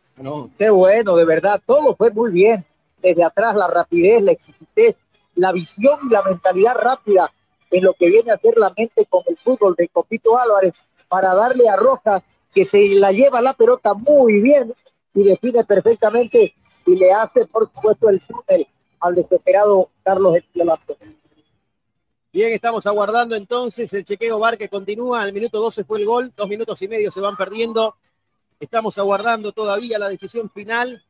Qué 0.59 0.71
bueno, 0.71 1.15
de 1.15 1.25
verdad, 1.25 1.61
todo 1.65 1.95
fue 1.95 2.11
muy 2.11 2.33
bien. 2.33 2.65
Desde 3.03 3.23
atrás 3.23 3.55
la 3.55 3.69
rapidez, 3.69 4.23
la 4.23 4.33
exquisitez, 4.33 4.97
la 5.35 5.53
visión 5.53 5.99
y 6.05 6.13
la 6.13 6.23
mentalidad 6.23 6.75
rápida 6.75 7.31
en 7.71 7.85
lo 7.85 7.93
que 7.93 8.09
viene 8.09 8.33
a 8.33 8.39
ser 8.39 8.57
la 8.57 8.73
mente 8.77 9.05
con 9.07 9.23
el 9.27 9.37
fútbol 9.37 9.75
de 9.77 9.89
Copito 9.89 10.39
Álvarez 10.39 10.73
para 11.09 11.35
darle 11.35 11.69
a 11.69 11.77
Rojas 11.77 12.23
que 12.55 12.65
se 12.65 12.89
la 12.95 13.13
lleva 13.13 13.43
la 13.43 13.53
pelota 13.53 13.93
muy 13.93 14.41
bien 14.41 14.73
y 15.15 15.25
define 15.25 15.65
perfectamente 15.65 16.55
y 16.87 16.97
le 16.97 17.13
hace, 17.13 17.45
por 17.47 17.71
supuesto, 17.71 18.09
el 18.09 18.21
túnel 18.21 18.67
al 19.01 19.15
desesperado 19.15 19.91
Carlos 20.03 20.37
Esquilazo. 20.37 20.97
Bien, 22.33 22.53
estamos 22.53 22.87
aguardando 22.87 23.35
entonces 23.35 23.93
el 23.95 24.05
chequeo 24.05 24.39
bar 24.39 24.59
que 24.59 24.68
continúa. 24.68 25.22
Al 25.22 25.33
minuto 25.33 25.59
12 25.59 25.85
fue 25.85 26.01
el 26.01 26.07
gol, 26.07 26.33
dos 26.37 26.49
minutos 26.49 26.81
y 26.83 26.89
medio 26.89 27.11
se 27.11 27.20
van 27.20 27.37
perdiendo. 27.37 27.97
Estamos 28.61 28.99
aguardando 28.99 29.53
todavía 29.53 29.99
la 29.99 30.09
decisión 30.09 30.51
final 30.51 31.03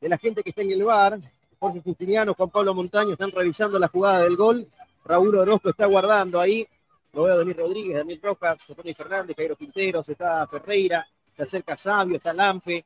de 0.00 0.08
la 0.08 0.18
gente 0.18 0.42
que 0.42 0.50
está 0.50 0.62
en 0.62 0.72
el 0.72 0.84
bar. 0.84 1.18
Jorge 1.58 1.80
Justiniano, 1.82 2.34
Juan 2.34 2.50
Pablo 2.50 2.74
Montaño 2.74 3.12
están 3.12 3.30
revisando 3.30 3.78
la 3.78 3.88
jugada 3.88 4.22
del 4.22 4.36
gol. 4.36 4.66
Raúl 5.04 5.34
Orozco 5.36 5.70
está 5.70 5.86
guardando 5.86 6.40
ahí. 6.40 6.66
Lo 7.12 7.24
veo 7.24 7.34
a 7.34 7.38
Daniel 7.38 7.56
Rodríguez, 7.56 7.96
Daniel 7.96 8.20
Rojas, 8.22 8.72
Tony 8.76 8.94
Fernández, 8.94 9.36
Jairo 9.36 9.56
Quinteros, 9.56 10.08
está 10.08 10.46
Ferreira, 10.46 11.06
se 11.34 11.42
acerca 11.42 11.76
Sabio, 11.76 12.16
está 12.16 12.32
Lampe. 12.32 12.84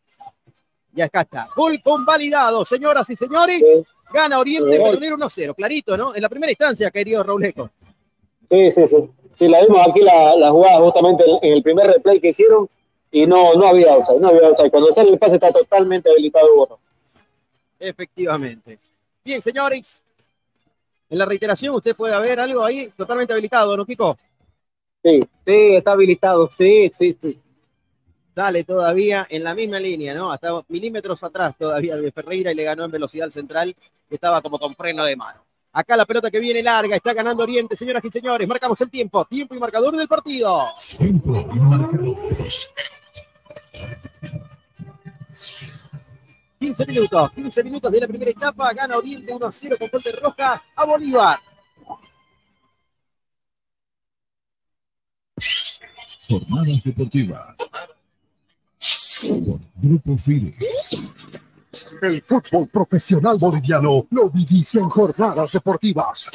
Ya 0.92 1.06
acá 1.06 1.22
está. 1.22 1.48
Gol 1.54 1.82
convalidado, 1.82 2.64
señoras 2.64 3.08
y 3.10 3.16
señores. 3.16 3.84
Gana 4.12 4.38
Oriente 4.38 4.78
Gol. 4.78 4.90
Petrolero 4.90 5.16
1-0. 5.16 5.54
Clarito, 5.54 5.96
¿no? 5.96 6.14
En 6.14 6.22
la 6.22 6.28
primera 6.28 6.52
instancia, 6.52 6.90
querido 6.90 7.22
Rauleco. 7.22 7.70
Sí, 8.50 8.70
sí, 8.70 8.88
sí. 8.88 8.96
Sí, 9.36 9.48
la 9.48 9.62
vimos 9.62 9.86
aquí 9.88 10.00
la, 10.00 10.36
la 10.36 10.50
jugada 10.50 10.78
justamente 10.78 11.24
en, 11.28 11.38
en 11.42 11.52
el 11.54 11.62
primer 11.62 11.88
replay 11.88 12.20
que 12.20 12.28
hicieron 12.28 12.68
y 13.10 13.26
no, 13.26 13.54
no 13.54 13.66
había 13.66 13.94
outside, 13.94 14.20
no 14.20 14.28
había 14.28 14.48
outside. 14.48 14.70
Cuando 14.70 14.92
sale 14.92 15.10
el 15.10 15.18
pase 15.18 15.34
está 15.34 15.50
totalmente 15.50 16.10
habilitado 16.10 16.54
Borro. 16.54 16.78
Efectivamente. 17.80 18.78
Bien, 19.24 19.42
señores. 19.42 20.04
En 21.10 21.18
la 21.18 21.26
reiteración 21.26 21.74
usted 21.74 21.94
puede 21.94 22.18
ver 22.20 22.40
algo 22.40 22.64
ahí 22.64 22.90
totalmente 22.96 23.32
habilitado, 23.32 23.76
¿no, 23.76 23.84
Kiko? 23.84 24.16
Sí, 25.02 25.20
sí, 25.46 25.74
está 25.76 25.92
habilitado, 25.92 26.48
sí, 26.50 26.90
sí, 26.96 27.16
sí. 27.20 27.38
Sale 28.34 28.64
todavía 28.64 29.26
en 29.30 29.44
la 29.44 29.54
misma 29.54 29.78
línea, 29.78 30.12
¿no? 30.12 30.32
Hasta 30.32 30.60
milímetros 30.68 31.22
atrás 31.22 31.54
todavía 31.56 31.96
de 31.96 32.10
Ferreira 32.10 32.50
y 32.50 32.54
le 32.54 32.64
ganó 32.64 32.84
en 32.84 32.90
velocidad 32.90 33.26
al 33.26 33.32
central, 33.32 33.76
que 34.08 34.14
estaba 34.14 34.42
como 34.42 34.58
con 34.58 34.74
freno 34.74 35.04
de 35.04 35.14
mano. 35.14 35.44
Acá 35.72 35.96
la 35.96 36.04
pelota 36.04 36.30
que 36.30 36.40
viene 36.40 36.62
larga, 36.62 36.96
está 36.96 37.12
ganando 37.12 37.42
Oriente, 37.42 37.76
señoras 37.76 38.04
y 38.04 38.10
señores. 38.10 38.46
Marcamos 38.46 38.80
el 38.80 38.90
tiempo, 38.90 39.24
tiempo 39.24 39.54
y 39.54 39.58
marcador 39.58 39.96
del 39.96 40.08
partido. 40.08 40.66
Tiempo 40.98 41.46
y 41.52 41.58
marcador. 41.58 42.16
15 46.58 46.86
minutos, 46.86 47.32
15 47.32 47.64
minutos 47.64 47.92
de 47.92 48.00
la 48.00 48.06
primera 48.08 48.30
etapa, 48.30 48.72
gana 48.72 48.96
Oriente 48.96 49.32
1 49.32 49.46
a 49.46 49.52
0 49.52 49.76
con 49.78 49.88
gol 49.90 50.02
de 50.02 50.12
Roja 50.12 50.62
a 50.74 50.84
Bolívar. 50.84 51.38
Jornadas 56.28 56.82
deportivas. 56.84 57.56
Grupo 59.76 60.18
Fide. 60.18 60.52
El 62.02 62.20
fútbol 62.22 62.68
profesional 62.68 63.36
boliviano 63.38 64.06
lo 64.10 64.28
vivís 64.28 64.74
en 64.74 64.88
jornadas 64.88 65.52
deportivas. 65.52 66.30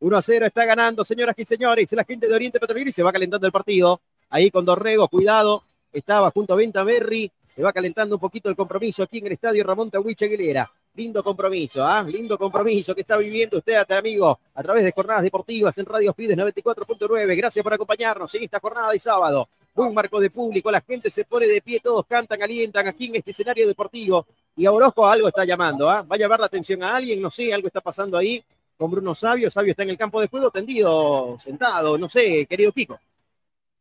1 0.00 0.16
a 0.16 0.22
0 0.22 0.46
está 0.46 0.64
ganando, 0.64 1.04
señoras 1.04 1.34
y 1.38 1.44
señores, 1.44 1.92
la 1.92 2.04
gente 2.04 2.26
de 2.26 2.34
Oriente 2.34 2.58
Petrolero 2.58 2.88
y 2.88 2.92
se 2.92 3.02
va 3.02 3.12
calentando 3.12 3.46
el 3.46 3.52
partido. 3.52 4.00
Ahí 4.30 4.50
con 4.50 4.64
Dorrego, 4.64 5.08
cuidado, 5.08 5.62
estaba 5.92 6.30
junto 6.30 6.54
a 6.54 6.56
Venta 6.56 6.84
Berry, 6.84 7.30
se 7.54 7.62
va 7.62 7.72
calentando 7.72 8.16
un 8.16 8.20
poquito 8.20 8.48
el 8.48 8.56
compromiso 8.56 9.02
aquí 9.02 9.18
en 9.18 9.26
el 9.26 9.32
estadio 9.32 9.64
Ramón 9.64 9.90
Tahuiche 9.90 10.24
Aguilera. 10.24 10.70
Lindo 10.94 11.22
compromiso, 11.22 11.84
¿ah? 11.84 12.02
Lindo 12.02 12.38
compromiso 12.38 12.94
que 12.94 13.02
está 13.02 13.16
viviendo 13.18 13.58
usted, 13.58 13.76
amigo, 13.90 14.38
a 14.54 14.62
través 14.62 14.84
de 14.84 14.92
jornadas 14.92 15.22
deportivas 15.22 15.76
en 15.78 15.86
Radio 15.86 16.14
Fides 16.14 16.36
94.9. 16.36 17.36
Gracias 17.36 17.62
por 17.62 17.74
acompañarnos 17.74 18.34
en 18.34 18.44
esta 18.44 18.58
jornada 18.58 18.90
de 18.90 18.98
sábado. 18.98 19.48
Buen 19.78 19.94
marco 19.94 20.18
de 20.18 20.28
público, 20.28 20.72
la 20.72 20.80
gente 20.80 21.08
se 21.08 21.24
pone 21.24 21.46
de 21.46 21.62
pie, 21.62 21.78
todos 21.78 22.04
cantan, 22.04 22.42
alientan 22.42 22.88
aquí 22.88 23.06
en 23.06 23.14
este 23.14 23.30
escenario 23.30 23.64
deportivo. 23.64 24.26
Y 24.56 24.66
a 24.66 24.72
Orozco 24.72 25.06
algo 25.06 25.28
está 25.28 25.44
llamando, 25.44 25.88
¿ah? 25.88 26.02
Va 26.02 26.16
a 26.16 26.18
llamar 26.18 26.40
la 26.40 26.46
atención 26.46 26.82
a 26.82 26.96
alguien, 26.96 27.22
no 27.22 27.30
sé, 27.30 27.54
algo 27.54 27.68
está 27.68 27.80
pasando 27.80 28.18
ahí 28.18 28.42
con 28.76 28.90
Bruno 28.90 29.14
Sabio. 29.14 29.52
Sabio 29.52 29.70
está 29.70 29.84
en 29.84 29.90
el 29.90 29.96
campo 29.96 30.20
de 30.20 30.26
juego 30.26 30.50
tendido, 30.50 31.38
sentado, 31.38 31.96
no 31.96 32.08
sé, 32.08 32.44
querido 32.46 32.72
Pico. 32.72 32.98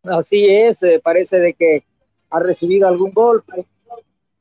Así 0.03 0.47
es, 0.47 0.83
eh, 0.83 1.01
parece 1.03 1.39
de 1.39 1.55
que 1.55 1.83
ha 2.29 2.39
recibido 2.41 2.87
algún 2.87 3.11
golpe. 3.11 3.65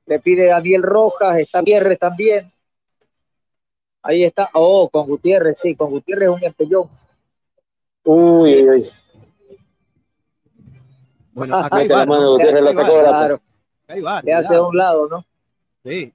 Le 0.04 0.20
pide 0.20 0.48
Daniel 0.48 0.82
Rojas, 0.82 1.38
está 1.38 1.60
Gutiérrez 1.60 1.98
también. 1.98 2.52
Ahí 4.02 4.24
está. 4.24 4.50
Oh, 4.52 4.90
con 4.90 5.06
Gutiérrez, 5.06 5.58
sí, 5.58 5.74
con 5.74 5.88
Gutiérrez 5.88 6.28
un 6.28 6.44
empellón. 6.44 6.90
Uy, 8.04 8.68
uy. 8.68 8.86
Bueno, 11.36 11.54
acá 11.56 11.76
hay 11.76 11.88
Brato. 11.88 12.06
claro. 13.06 13.40
Hace 13.86 14.54
a 14.54 14.62
un 14.62 14.76
lado, 14.76 15.08
¿no? 15.08 15.24
Sí. 15.84 16.12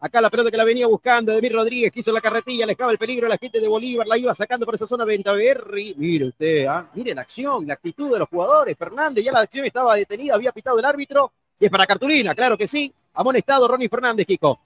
Acá 0.00 0.20
la 0.20 0.30
pelota 0.30 0.50
que 0.50 0.56
la 0.56 0.64
venía 0.64 0.86
buscando, 0.86 1.32
Edmir 1.32 1.52
Rodríguez, 1.52 1.92
que 1.92 2.00
hizo 2.00 2.12
la 2.12 2.20
carretilla, 2.20 2.64
le 2.64 2.72
escapa 2.72 2.90
el 2.92 2.98
peligro 2.98 3.26
a 3.26 3.28
la 3.28 3.36
gente 3.36 3.60
de 3.60 3.68
Bolívar, 3.68 4.06
la 4.06 4.16
iba 4.16 4.34
sacando 4.34 4.64
por 4.64 4.74
esa 4.74 4.86
zona 4.86 5.04
Ventaverri. 5.04 5.94
Mire 5.98 6.28
usted, 6.28 6.66
¿ah? 6.66 6.88
mire 6.94 7.14
la 7.14 7.22
acción, 7.22 7.66
la 7.66 7.74
actitud 7.74 8.10
de 8.12 8.20
los 8.20 8.28
jugadores. 8.28 8.76
Fernández, 8.78 9.24
ya 9.24 9.32
la 9.32 9.40
acción 9.40 9.66
estaba 9.66 9.96
detenida, 9.96 10.34
había 10.34 10.52
pitado 10.52 10.78
el 10.78 10.84
árbitro. 10.84 11.30
Y 11.60 11.66
es 11.66 11.70
para 11.70 11.84
cartulina, 11.84 12.34
claro 12.34 12.56
que 12.56 12.66
sí. 12.66 12.92
Amonestado 13.14 13.68
Ronnie 13.68 13.88
Fernández, 13.88 14.24
Kiko. 14.24 14.58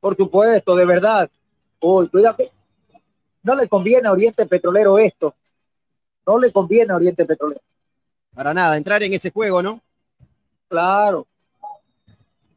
Por 0.00 0.16
supuesto, 0.16 0.74
de 0.74 0.86
verdad. 0.86 1.28
Uy, 1.80 2.08
cuidado. 2.08 2.36
No 3.42 3.54
le 3.56 3.68
conviene 3.68 4.08
a 4.08 4.12
Oriente 4.12 4.46
Petrolero 4.46 4.98
esto. 4.98 5.34
No 6.26 6.38
le 6.38 6.50
conviene 6.52 6.92
a 6.92 6.96
Oriente 6.96 7.26
Petrolero. 7.26 7.60
Para 8.34 8.54
nada, 8.54 8.76
entrar 8.76 9.02
en 9.02 9.12
ese 9.12 9.30
juego, 9.30 9.62
¿no? 9.62 9.80
Claro. 10.68 11.26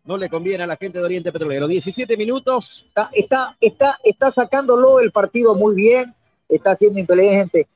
No 0.06 0.18
le 0.18 0.30
conviene 0.30 0.64
a 0.64 0.68
la 0.68 0.76
gente 0.76 1.00
de 1.00 1.06
Oriente 1.06 1.32
Petrolero. 1.32 1.68
17 1.68 2.18
minutos. 2.18 2.86
Está, 2.90 3.10
está, 3.14 3.58
está, 3.60 4.00
está 4.04 4.32
sacándolo 4.32 5.00
el 5.00 5.12
partido 5.12 5.56
muy 5.56 5.76
bien. 5.76 6.14
Está 6.50 6.76
siendo 6.76 7.00
inteligente. 7.00 7.68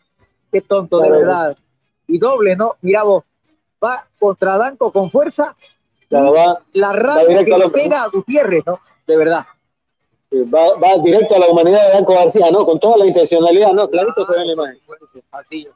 Qué 0.51 0.61
tonto, 0.61 0.99
de 0.99 1.09
verdad. 1.09 1.57
Y 2.07 2.19
doble, 2.19 2.55
¿no? 2.55 2.75
Mira 2.81 3.03
vos. 3.03 3.23
Va 3.83 4.07
contra 4.19 4.57
Danco 4.57 4.91
con 4.91 5.09
fuerza. 5.09 5.55
Claro, 6.09 6.33
va- 6.33 6.59
La 6.73 6.93
rabia 6.93 7.43
que 7.45 7.57
le 7.57 7.69
pega 7.69 8.03
a 8.03 8.07
Gutiérrez, 8.09 8.63
¿no? 8.65 8.79
De 9.05 9.17
verdad. 9.17 9.45
Va, 10.33 10.77
va 10.77 11.01
directo 11.03 11.35
a 11.35 11.39
la 11.39 11.47
humanidad 11.47 11.87
de 11.87 11.93
Banco 11.95 12.13
García, 12.13 12.51
¿no? 12.51 12.65
Con 12.65 12.79
toda 12.79 12.97
la 12.97 13.05
intencionalidad, 13.05 13.71
¿no? 13.71 13.89
Clarito 13.89 14.25
se 14.25 14.31
ve 14.33 14.41
en 14.41 14.47
la 14.47 14.53
imagen. 14.53 14.79
Así. 15.31 15.67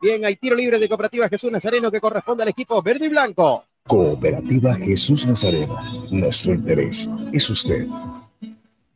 Bien, 0.00 0.24
hay 0.24 0.36
tiro 0.36 0.56
libre 0.56 0.78
de 0.78 0.88
Cooperativa 0.88 1.28
Jesús 1.28 1.52
Nazareno 1.52 1.90
que 1.90 2.00
corresponde 2.00 2.42
al 2.42 2.48
equipo 2.48 2.80
verde 2.80 3.04
y 3.04 3.08
blanco. 3.10 3.66
Cooperativa 3.86 4.74
Jesús 4.74 5.26
Nazareno. 5.26 5.76
Nuestro 6.10 6.54
interés 6.54 7.06
es 7.34 7.50
usted. 7.50 7.86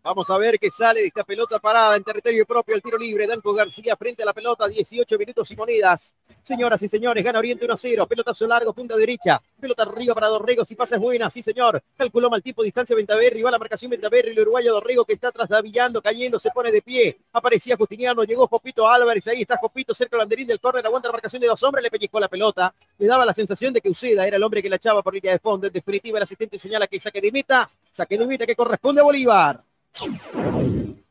Vamos 0.02 0.30
a 0.30 0.38
ver 0.38 0.58
qué 0.58 0.70
sale 0.70 1.00
de 1.00 1.08
esta 1.08 1.22
pelota 1.22 1.58
parada 1.58 1.96
en 1.96 2.04
territorio 2.04 2.46
propio, 2.46 2.74
el 2.74 2.80
tiro 2.80 2.96
libre. 2.96 3.26
Danco 3.26 3.52
García 3.52 3.96
frente 3.96 4.22
a 4.22 4.26
la 4.26 4.32
pelota, 4.32 4.66
18 4.66 5.18
minutos 5.18 5.50
y 5.50 5.56
monedas. 5.56 6.14
Señoras 6.44 6.82
y 6.82 6.88
señores, 6.88 7.24
gana 7.24 7.38
Oriente 7.38 7.66
1-0. 7.66 8.06
Pelotazo 8.06 8.46
largo, 8.46 8.74
punta 8.74 8.94
derecha. 8.98 9.40
Pelota 9.58 9.84
arriba 9.84 10.14
para 10.14 10.26
Dorrego, 10.26 10.62
si 10.62 10.74
pasa 10.74 10.96
es 10.96 11.00
buena, 11.00 11.30
sí 11.30 11.42
señor. 11.42 11.82
Calculó 11.96 12.28
mal 12.28 12.42
tipo, 12.42 12.62
distancia 12.62 12.94
Ventaverri, 12.94 13.40
va 13.40 13.50
la 13.50 13.58
marcación 13.58 13.90
Ventaverri, 13.90 14.32
el 14.32 14.40
uruguayo 14.40 14.74
Dorrego 14.74 15.06
que 15.06 15.14
está 15.14 15.32
trasladillando, 15.32 16.02
cayendo, 16.02 16.38
se 16.38 16.50
pone 16.50 16.70
de 16.70 16.82
pie. 16.82 17.16
Aparecía 17.32 17.78
Justiniano, 17.78 18.24
llegó 18.24 18.46
Jopito 18.46 18.86
Álvarez, 18.86 19.26
ahí 19.28 19.40
está 19.40 19.56
Jopito 19.56 19.94
cerca 19.94 20.16
del 20.16 20.24
banderín 20.26 20.46
del 20.46 20.60
córner, 20.60 20.84
aguanta 20.84 21.08
la 21.08 21.12
marcación 21.12 21.40
de 21.40 21.48
dos 21.48 21.62
hombres, 21.62 21.82
le 21.82 21.90
pellizcó 21.90 22.20
la 22.20 22.28
pelota. 22.28 22.74
Le 22.98 23.06
daba 23.06 23.24
la 23.24 23.32
sensación 23.32 23.72
de 23.72 23.80
que 23.80 23.88
Uceda 23.88 24.26
era 24.26 24.36
el 24.36 24.42
hombre 24.42 24.62
que 24.62 24.68
la 24.68 24.76
echaba 24.76 25.02
por 25.02 25.14
línea 25.14 25.32
de 25.32 25.38
fondo. 25.38 25.66
En 25.66 25.72
definitiva, 25.72 26.18
el 26.18 26.24
asistente 26.24 26.58
señala 26.58 26.86
que 26.86 27.00
saque 27.00 27.22
de 27.22 27.32
meta, 27.32 27.66
saque 27.90 28.18
de 28.18 28.26
meta 28.26 28.44
que 28.44 28.54
corresponde 28.54 29.00
a 29.00 29.04
Bolívar. 29.04 29.64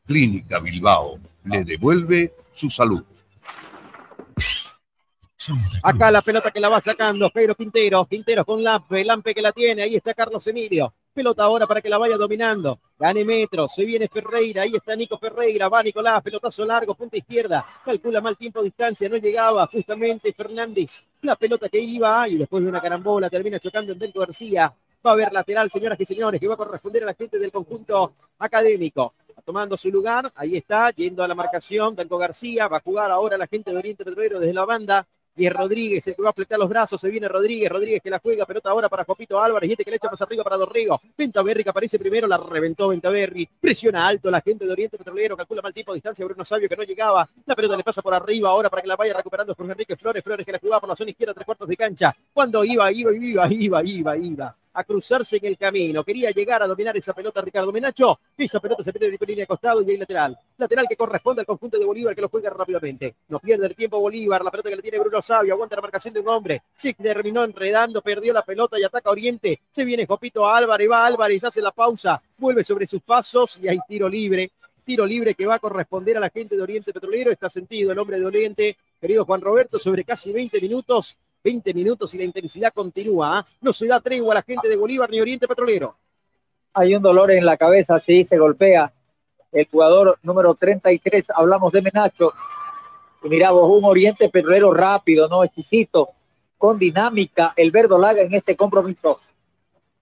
Clínica 0.06 0.60
Bilbao 0.60 1.20
le 1.46 1.64
devuelve 1.64 2.34
su 2.52 2.70
salud. 2.70 3.04
Acá 5.82 6.12
la 6.12 6.22
pelota 6.22 6.52
que 6.52 6.60
la 6.60 6.70
va 6.70 6.80
sacando 6.80 7.30
Jairo 7.34 7.56
Quintero. 7.56 8.06
Quintero 8.06 8.46
con 8.46 8.64
Lampe. 8.64 9.04
Lampe 9.04 9.34
que 9.34 9.42
la 9.42 9.52
tiene. 9.52 9.84
Ahí 9.84 9.96
está 9.96 10.14
Carlos 10.14 10.46
Emilio. 10.48 10.94
Pelota 11.14 11.44
ahora 11.44 11.68
para 11.68 11.82
que 11.82 11.90
la 11.90 11.98
vaya 11.98 12.18
dominando. 12.18 12.80
Gane 12.98 13.26
metro. 13.26 13.68
Se 13.68 13.84
viene 13.84 14.08
Ferreira. 14.08 14.62
Ahí 14.62 14.76
está 14.76 14.96
Nico 14.96 15.18
Ferreira. 15.18 15.70
Va 15.70 15.84
Nicolás. 15.84 16.22
Pelotazo 16.24 16.66
largo. 16.66 16.96
Punta 16.96 17.18
izquierda. 17.18 17.66
Calcula 17.84 18.22
mal 18.22 18.38
tiempo 18.38 18.64
distancia. 18.64 19.10
No 19.10 19.18
llegaba 19.18 19.68
justamente 19.68 20.32
Fernández. 20.34 21.04
La 21.22 21.36
pelota 21.36 21.68
que 21.68 21.80
iba. 21.80 22.28
Y 22.30 22.38
después 22.38 22.64
de 22.64 22.70
una 22.70 22.82
carambola 22.82 23.30
termina 23.30 23.60
chocando 23.60 23.92
en 23.92 24.00
Delco 24.00 24.22
García. 24.22 24.74
Va 25.06 25.12
a 25.12 25.14
haber 25.14 25.34
lateral, 25.34 25.70
señoras 25.70 26.00
y 26.00 26.06
señores, 26.06 26.40
que 26.40 26.48
va 26.48 26.54
a 26.54 26.58
corresponder 26.58 27.04
a 27.04 27.08
la 27.08 27.14
gente 27.14 27.38
del 27.38 27.52
conjunto 27.52 28.14
académico. 28.40 29.14
Tomando 29.44 29.76
su 29.76 29.92
lugar. 29.92 30.32
Ahí 30.36 30.56
está. 30.56 30.92
Yendo 30.92 31.22
a 31.22 31.28
la 31.28 31.36
marcación. 31.36 31.96
Delco 31.96 32.18
García. 32.18 32.70
Va 32.70 32.78
a 32.78 32.82
jugar 32.82 33.12
ahora 33.12 33.38
la 33.38 33.48
gente 33.48 33.72
de 33.72 33.78
Oriente 33.78 34.06
Petrolero 34.06 34.40
desde 34.40 34.54
la 34.54 34.64
banda. 34.64 35.06
Y 35.36 35.48
es 35.48 35.54
Rodríguez 35.54 36.08
el 36.08 36.16
que 36.16 36.22
va 36.22 36.30
a 36.30 36.34
fletar 36.34 36.60
los 36.60 36.70
brazos. 36.70 37.02
Se 37.02 37.10
viene 37.10 37.28
Rodríguez. 37.28 37.70
Rodríguez 37.70 38.02
que 38.02 38.10
la 38.10 38.20
juega. 38.20 38.46
Pelota 38.46 38.70
ahora 38.70 38.90
para 38.90 39.04
Jopito 39.04 39.42
Álvarez. 39.42 39.70
Y 39.70 39.74
este 39.74 39.84
que 39.84 39.92
le 39.92 39.98
echa 39.98 40.10
más 40.10 40.22
arriba 40.22 40.44
para 40.44 40.58
Dorrego. 40.58 41.00
Ventaverri 41.18 41.64
que 41.64 41.70
aparece 41.70 41.98
primero. 41.98 42.28
La 42.28 42.38
reventó 42.38 42.90
Ventaverri. 42.90 43.48
Presiona 43.60 44.08
alto 44.08 44.30
la 44.30 44.42
gente 44.42 44.66
de 44.66 44.72
Oriente 44.72 44.98
Petrolero. 44.98 45.36
Calcula 45.36 45.62
mal 45.62 45.74
de 45.74 45.84
distancia. 45.94 46.26
Bruno 46.26 46.46
Sabio 46.46 46.70
que 46.70 46.76
no 46.76 46.84
llegaba. 46.84 47.28
La 47.46 47.56
pelota 47.56 47.76
le 47.76 47.84
pasa 47.84 48.02
por 48.02 48.14
arriba 48.14 48.50
ahora 48.50 48.70
para 48.70 48.82
que 48.82 48.88
la 48.88 48.96
vaya 48.96 49.14
recuperando 49.14 49.56
Jorge 49.56 49.72
Enrique 49.72 49.96
Flores. 49.96 50.24
Flores 50.24 50.46
que 50.46 50.52
la 50.52 50.60
jugaba 50.60 50.82
por 50.82 50.90
la 50.90 50.96
zona 50.96 51.12
izquierda, 51.12 51.34
tres 51.34 51.46
cuartos 51.46 51.68
de 51.68 51.78
cancha. 51.78 52.16
Cuando 52.34 52.64
iba, 52.64 52.92
iba, 52.92 53.12
iba, 53.14 53.48
iba, 53.52 53.84
iba, 53.84 54.18
iba. 54.18 54.63
A 54.74 54.84
cruzarse 54.84 55.38
en 55.38 55.46
el 55.46 55.58
camino. 55.58 56.04
Quería 56.04 56.32
llegar 56.32 56.64
a 56.64 56.68
dominar 56.68 56.96
esa 56.98 57.14
pelota 57.14 57.42
Ricardo 57.42 57.72
Menacho. 57.72 58.20
Esa 58.38 58.60
pelota 58.60 58.84
se 58.84 58.92
pierde 58.92 59.18
de 59.18 59.26
línea 59.26 59.46
costado 59.46 59.82
y 59.82 59.92
ahí 59.92 59.98
lateral. 59.98 60.38
Lateral 60.58 60.88
que 60.88 60.96
corresponde 60.96 61.42
al 61.42 61.46
conjunto 61.46 61.78
de 61.78 61.86
Bolívar 61.86 62.16
que 62.16 62.22
lo 62.22 62.30
juega 62.30 62.50
rápidamente. 62.50 63.16
No 63.30 63.40
pierde 63.40 63.68
el 63.68 63.76
tiempo 63.76 64.00
Bolívar. 64.00 64.44
La 64.44 64.52
pelota 64.52 64.70
que 64.70 64.76
le 64.76 64.82
tiene 64.82 65.00
Bruno 65.00 65.22
Sabio. 65.22 65.54
Aguanta 65.54 65.76
la 65.76 65.82
marcación 65.82 66.14
de 66.14 66.20
un 66.20 66.28
hombre. 66.28 66.64
Se 66.76 66.94
terminó 66.94 67.44
enredando, 67.44 68.02
perdió 68.02 68.34
la 68.34 68.44
pelota 68.44 68.80
y 68.80 68.84
ataca 68.84 69.12
Oriente. 69.12 69.62
Se 69.72 69.86
viene 69.86 70.06
Jopito 70.06 70.48
Álvarez. 70.48 70.90
Va 70.90 71.06
Álvarez, 71.06 71.44
hace 71.44 71.62
la 71.62 71.72
pausa. 71.72 72.22
Vuelve 72.38 72.64
sobre 72.64 72.88
sus 72.88 73.02
pasos 73.02 73.60
y 73.62 73.68
hay 73.68 73.80
tiro 73.88 74.10
libre. 74.10 74.52
Tiro 74.84 75.06
libre 75.06 75.34
que 75.34 75.46
va 75.46 75.56
a 75.56 75.60
corresponder 75.60 76.18
a 76.18 76.20
la 76.20 76.30
gente 76.30 76.56
de 76.56 76.62
Oriente 76.62 76.92
Petrolero. 76.92 77.32
Está 77.32 77.50
sentido 77.50 77.92
el 77.92 78.00
hombre 78.00 78.20
de 78.20 78.26
Oriente, 78.26 78.78
querido 79.00 79.24
Juan 79.24 79.40
Roberto, 79.40 79.80
sobre 79.80 80.04
casi 80.04 80.32
20 80.32 80.60
minutos 80.60 81.18
20 81.44 81.74
minutos 81.74 82.14
y 82.14 82.18
la 82.18 82.24
intensidad 82.24 82.74
continúa. 82.74 83.40
¿ah? 83.40 83.46
No 83.62 83.74
se 83.74 83.88
da 83.88 84.00
tregua 84.00 84.34
a 84.34 84.36
la 84.36 84.42
gente 84.42 84.70
de 84.70 84.78
Bolívar 84.78 85.10
ni 85.10 85.20
Oriente 85.20 85.48
Petrolero. 85.48 85.96
Hay 86.74 86.96
un 86.96 87.04
dolor 87.04 87.32
en 87.32 87.46
la 87.46 87.58
cabeza, 87.58 88.00
sí, 88.00 88.24
se 88.24 88.38
golpea 88.38 88.92
el 89.52 89.68
jugador 89.70 90.18
número 90.24 90.56
33. 90.56 91.32
Hablamos 91.36 91.72
de 91.72 91.82
Menacho. 91.82 92.34
Y 93.24 93.30
miramos 93.30 93.70
un 93.70 93.86
Oriente 93.86 94.30
Petrolero 94.30 94.74
rápido, 94.74 95.30
¿no? 95.30 95.44
Exquisito, 95.44 96.10
con 96.58 96.78
dinámica. 96.78 97.54
El 97.56 97.72
verdolaga 97.72 98.22
en 98.22 98.34
este 98.34 98.56
compromiso. 98.56 99.20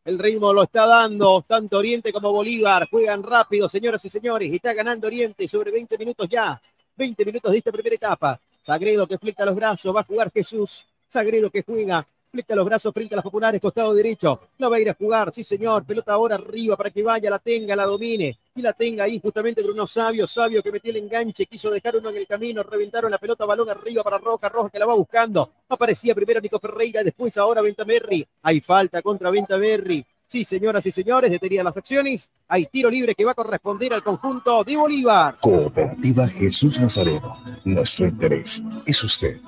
El 0.04 0.18
ritmo 0.18 0.52
lo 0.52 0.64
está 0.64 0.88
dando 0.88 1.44
tanto 1.48 1.78
Oriente 1.78 2.12
como 2.12 2.32
Bolívar. 2.32 2.88
Juegan 2.90 3.22
rápido, 3.22 3.70
señoras 3.70 4.04
y 4.06 4.10
señores. 4.10 4.52
Está 4.52 4.74
ganando 4.74 5.08
Oriente 5.08 5.48
sobre 5.48 5.72
20 5.72 5.98
minutos 5.98 6.28
ya. 6.30 6.60
20 6.96 7.26
minutos 7.26 7.52
de 7.52 7.58
esta 7.60 7.72
primera 7.72 7.96
etapa. 7.96 8.40
Sagredo 8.64 9.06
que 9.06 9.18
fleca 9.18 9.46
los 9.46 9.56
brazos. 9.56 9.96
Va 9.96 10.02
a 10.02 10.06
jugar 10.06 10.32
Jesús. 10.32 10.88
Sagredo 11.12 11.50
que 11.50 11.62
juega, 11.64 12.08
fleca 12.32 12.56
los 12.56 12.66
brazos 12.66 12.94
frente 12.94 13.14
a 13.14 13.18
las 13.18 13.24
populares, 13.24 13.60
costado 13.60 13.94
derecho. 13.94 14.40
No 14.58 14.70
va 14.70 14.78
a 14.78 14.80
ir 14.80 14.90
a 14.90 14.94
jugar, 14.94 15.30
sí 15.34 15.44
señor. 15.44 15.84
Pelota 15.84 16.14
ahora 16.14 16.36
arriba 16.36 16.78
para 16.78 16.90
que 16.90 17.04
vaya, 17.04 17.30
la 17.30 17.40
tenga, 17.40 17.76
la 17.76 17.86
domine. 17.86 18.40
Y 18.56 18.62
la 18.62 18.72
tenga 18.72 19.04
ahí 19.04 19.20
justamente 19.20 19.62
Bruno 19.62 19.86
Sabio. 19.86 20.26
Sabio 20.26 20.64
que 20.64 20.72
metió 20.72 20.90
el 20.90 20.98
enganche, 20.98 21.46
quiso 21.48 21.70
dejar 21.70 21.98
uno 21.98 22.12
en 22.12 22.16
el 22.16 22.28
camino. 22.28 22.64
Reventaron 22.64 23.12
la 23.12 23.18
pelota, 23.18 23.46
balón 23.46 23.70
arriba 23.70 24.04
para 24.04 24.20
Roca. 24.20 24.48
Roja 24.48 24.70
que 24.70 24.80
la 24.80 24.86
va 24.86 24.94
buscando. 24.94 25.52
Aparecía 25.68 26.16
primero 26.16 26.40
Nico 26.40 26.60
Ferreira, 26.60 27.04
después 27.04 27.38
ahora 27.38 27.62
Ventamerri. 27.62 28.26
Hay 28.44 28.62
falta 28.62 29.02
contra 29.02 29.30
Ventamerri. 29.32 30.06
Sí, 30.28 30.46
señoras 30.46 30.86
y 30.86 30.94
señores, 30.94 31.30
detenían 31.30 31.66
las 31.66 31.76
acciones. 31.76 32.30
Hay 32.48 32.68
tiro 32.68 32.90
libre 32.90 33.16
que 33.16 33.26
va 33.26 33.32
a 33.32 33.36
corresponder 33.36 33.94
al 33.94 34.02
conjunto 34.02 34.64
de 34.64 34.78
Bolívar. 34.78 35.36
Cooperativa 35.42 36.26
Jesús 36.30 36.80
Nazareno. 36.80 37.38
Nuestro 37.66 38.08
interés 38.08 38.64
es 38.86 39.04
usted. 39.04 39.42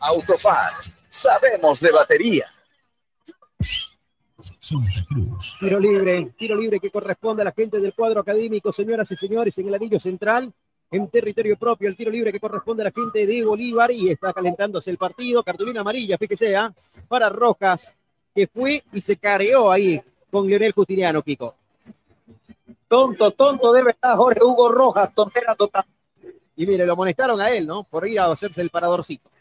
Autofat, 0.00 0.86
sabemos 1.08 1.80
de 1.80 1.90
batería. 1.90 2.46
Santa 4.58 5.04
Cruz. 5.06 5.56
Tiro 5.60 5.78
libre, 5.78 6.32
tiro 6.36 6.56
libre 6.56 6.80
que 6.80 6.90
corresponde 6.90 7.42
a 7.42 7.44
la 7.46 7.52
gente 7.52 7.80
del 7.80 7.94
cuadro 7.94 8.20
académico, 8.20 8.72
señoras 8.72 9.10
y 9.10 9.16
señores, 9.16 9.56
en 9.58 9.68
el 9.68 9.74
anillo 9.74 10.00
central, 10.00 10.52
en 10.90 11.08
territorio 11.08 11.56
propio, 11.56 11.88
el 11.88 11.96
tiro 11.96 12.10
libre 12.10 12.32
que 12.32 12.40
corresponde 12.40 12.82
a 12.82 12.86
la 12.86 12.92
gente 12.92 13.26
de 13.26 13.44
Bolívar 13.44 13.90
y 13.90 14.10
está 14.10 14.32
calentándose 14.32 14.90
el 14.90 14.98
partido. 14.98 15.42
Cartulina 15.42 15.80
amarilla, 15.80 16.18
fíjese, 16.18 16.48
sea, 16.48 16.66
¿ah? 16.66 16.74
para 17.08 17.28
Rojas, 17.28 17.96
que 18.34 18.46
fue 18.46 18.82
y 18.92 19.00
se 19.00 19.16
careó 19.16 19.70
ahí 19.70 20.00
con 20.30 20.46
Leonel 20.46 20.72
Justiniano, 20.72 21.22
Kiko. 21.22 21.54
Tonto, 22.88 23.30
tonto 23.32 23.72
de 23.72 23.82
verdad, 23.82 24.16
Jorge 24.16 24.44
Hugo 24.44 24.68
Rojas, 24.70 25.14
tontera 25.14 25.54
total. 25.54 25.84
Y 26.56 26.66
mire, 26.66 26.86
lo 26.86 26.92
amonestaron 26.92 27.40
a 27.40 27.50
él, 27.50 27.66
¿no? 27.66 27.84
Por 27.84 28.06
ir 28.06 28.20
a 28.20 28.26
hacerse 28.26 28.60
el 28.60 28.70
paradorcito 28.70 29.33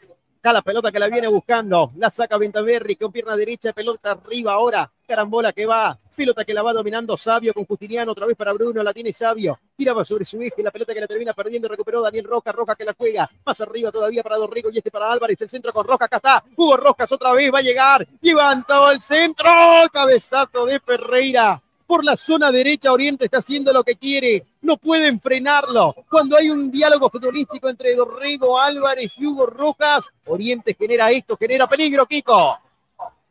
la 0.51 0.61
pelota 0.61 0.91
que 0.91 0.99
la 0.99 1.07
viene 1.07 1.27
buscando. 1.27 1.91
La 1.95 2.09
saca 2.09 2.37
Ventaverri 2.37 2.97
con 2.97 3.11
pierna 3.11 3.37
derecha, 3.37 3.71
pelota 3.71 4.11
arriba 4.11 4.53
ahora. 4.53 4.91
Carambola 5.07 5.53
que 5.53 5.65
va. 5.65 5.97
Pelota 6.15 6.43
que 6.43 6.53
la 6.53 6.61
va 6.61 6.73
dominando 6.73 7.15
Sabio 7.15 7.53
con 7.53 7.65
Justiniano. 7.65 8.11
Otra 8.11 8.25
vez 8.25 8.35
para 8.35 8.51
Bruno. 8.53 8.83
La 8.83 8.93
tiene 8.93 9.13
Sabio. 9.13 9.59
Tiraba 9.75 10.03
sobre 10.03 10.25
su 10.25 10.41
eje. 10.41 10.61
La 10.63 10.71
pelota 10.71 10.93
que 10.93 10.99
la 10.99 11.07
termina 11.07 11.33
perdiendo. 11.33 11.67
Recuperó 11.67 12.01
Daniel 12.01 12.25
Roca. 12.25 12.51
Roca 12.51 12.75
que 12.75 12.85
la 12.85 12.93
juega. 12.97 13.29
Más 13.45 13.61
arriba 13.61 13.91
todavía 13.91 14.23
para 14.23 14.37
Dorrigo 14.37 14.69
y 14.71 14.77
este 14.77 14.91
para 14.91 15.11
Álvarez. 15.11 15.41
El 15.41 15.49
centro 15.49 15.71
con 15.71 15.87
Roca. 15.87 16.05
Acá 16.05 16.17
está. 16.17 16.43
Hugo 16.55 16.77
Rojas 16.77 17.11
otra 17.11 17.33
vez 17.33 17.53
va 17.53 17.59
a 17.59 17.61
llegar. 17.61 18.07
Levantó 18.21 18.91
el 18.91 19.01
centro. 19.01 19.49
Cabezazo 19.91 20.65
de 20.65 20.79
Ferreira 20.79 21.62
por 21.85 22.03
la 22.03 22.17
zona 22.17 22.51
derecha 22.51 22.91
Oriente 22.91 23.25
está 23.25 23.37
haciendo 23.37 23.71
lo 23.73 23.83
que 23.83 23.95
quiere, 23.95 24.45
no 24.61 24.77
pueden 24.77 25.19
frenarlo. 25.19 25.95
Cuando 26.09 26.37
hay 26.37 26.49
un 26.49 26.71
diálogo 26.71 27.09
futbolístico 27.09 27.69
entre 27.69 27.95
Dorrego 27.95 28.59
Álvarez 28.59 29.15
y 29.17 29.25
Hugo 29.25 29.45
Rojas, 29.45 30.09
Oriente 30.25 30.75
genera 30.77 31.11
esto, 31.11 31.37
genera 31.37 31.67
peligro, 31.67 32.05
Kiko. 32.05 32.57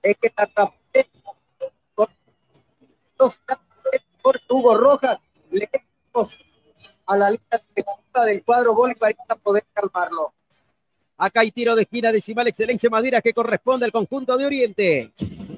Es 0.02 0.16
que 0.18 0.32
por 4.22 4.40
Hugo 4.48 4.74
Rojas 4.76 5.18
le 5.50 5.68
a 7.06 7.16
la 7.16 7.30
línea 7.30 8.24
del 8.24 8.44
cuadro 8.44 8.74
Bolívar 8.74 9.14
para 9.26 9.40
poder 9.40 9.64
calmarlo. 9.72 10.32
Acá 11.16 11.40
hay 11.40 11.50
tiro 11.50 11.74
de 11.74 11.82
esquina 11.82 12.12
decimal 12.12 12.46
excelencia 12.48 12.90
madera 12.90 13.20
que 13.20 13.32
corresponde 13.32 13.86
al 13.86 13.92
conjunto 13.92 14.36
de 14.36 14.46
Oriente. 14.46 15.12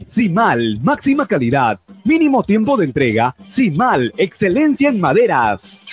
Simal, 0.07 0.79
máxima 0.83 1.27
calidad, 1.27 1.81
mínimo 2.05 2.43
tiempo 2.43 2.77
de 2.77 2.85
entrega. 2.85 3.35
Simal, 3.49 4.13
excelencia 4.17 4.89
en 4.89 5.01
maderas. 5.01 5.87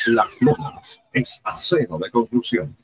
Las 0.07 0.41
Lomas 0.41 1.01
es 1.13 1.41
acero 1.43 1.97
de 1.97 2.09
conclusión. 2.09 2.75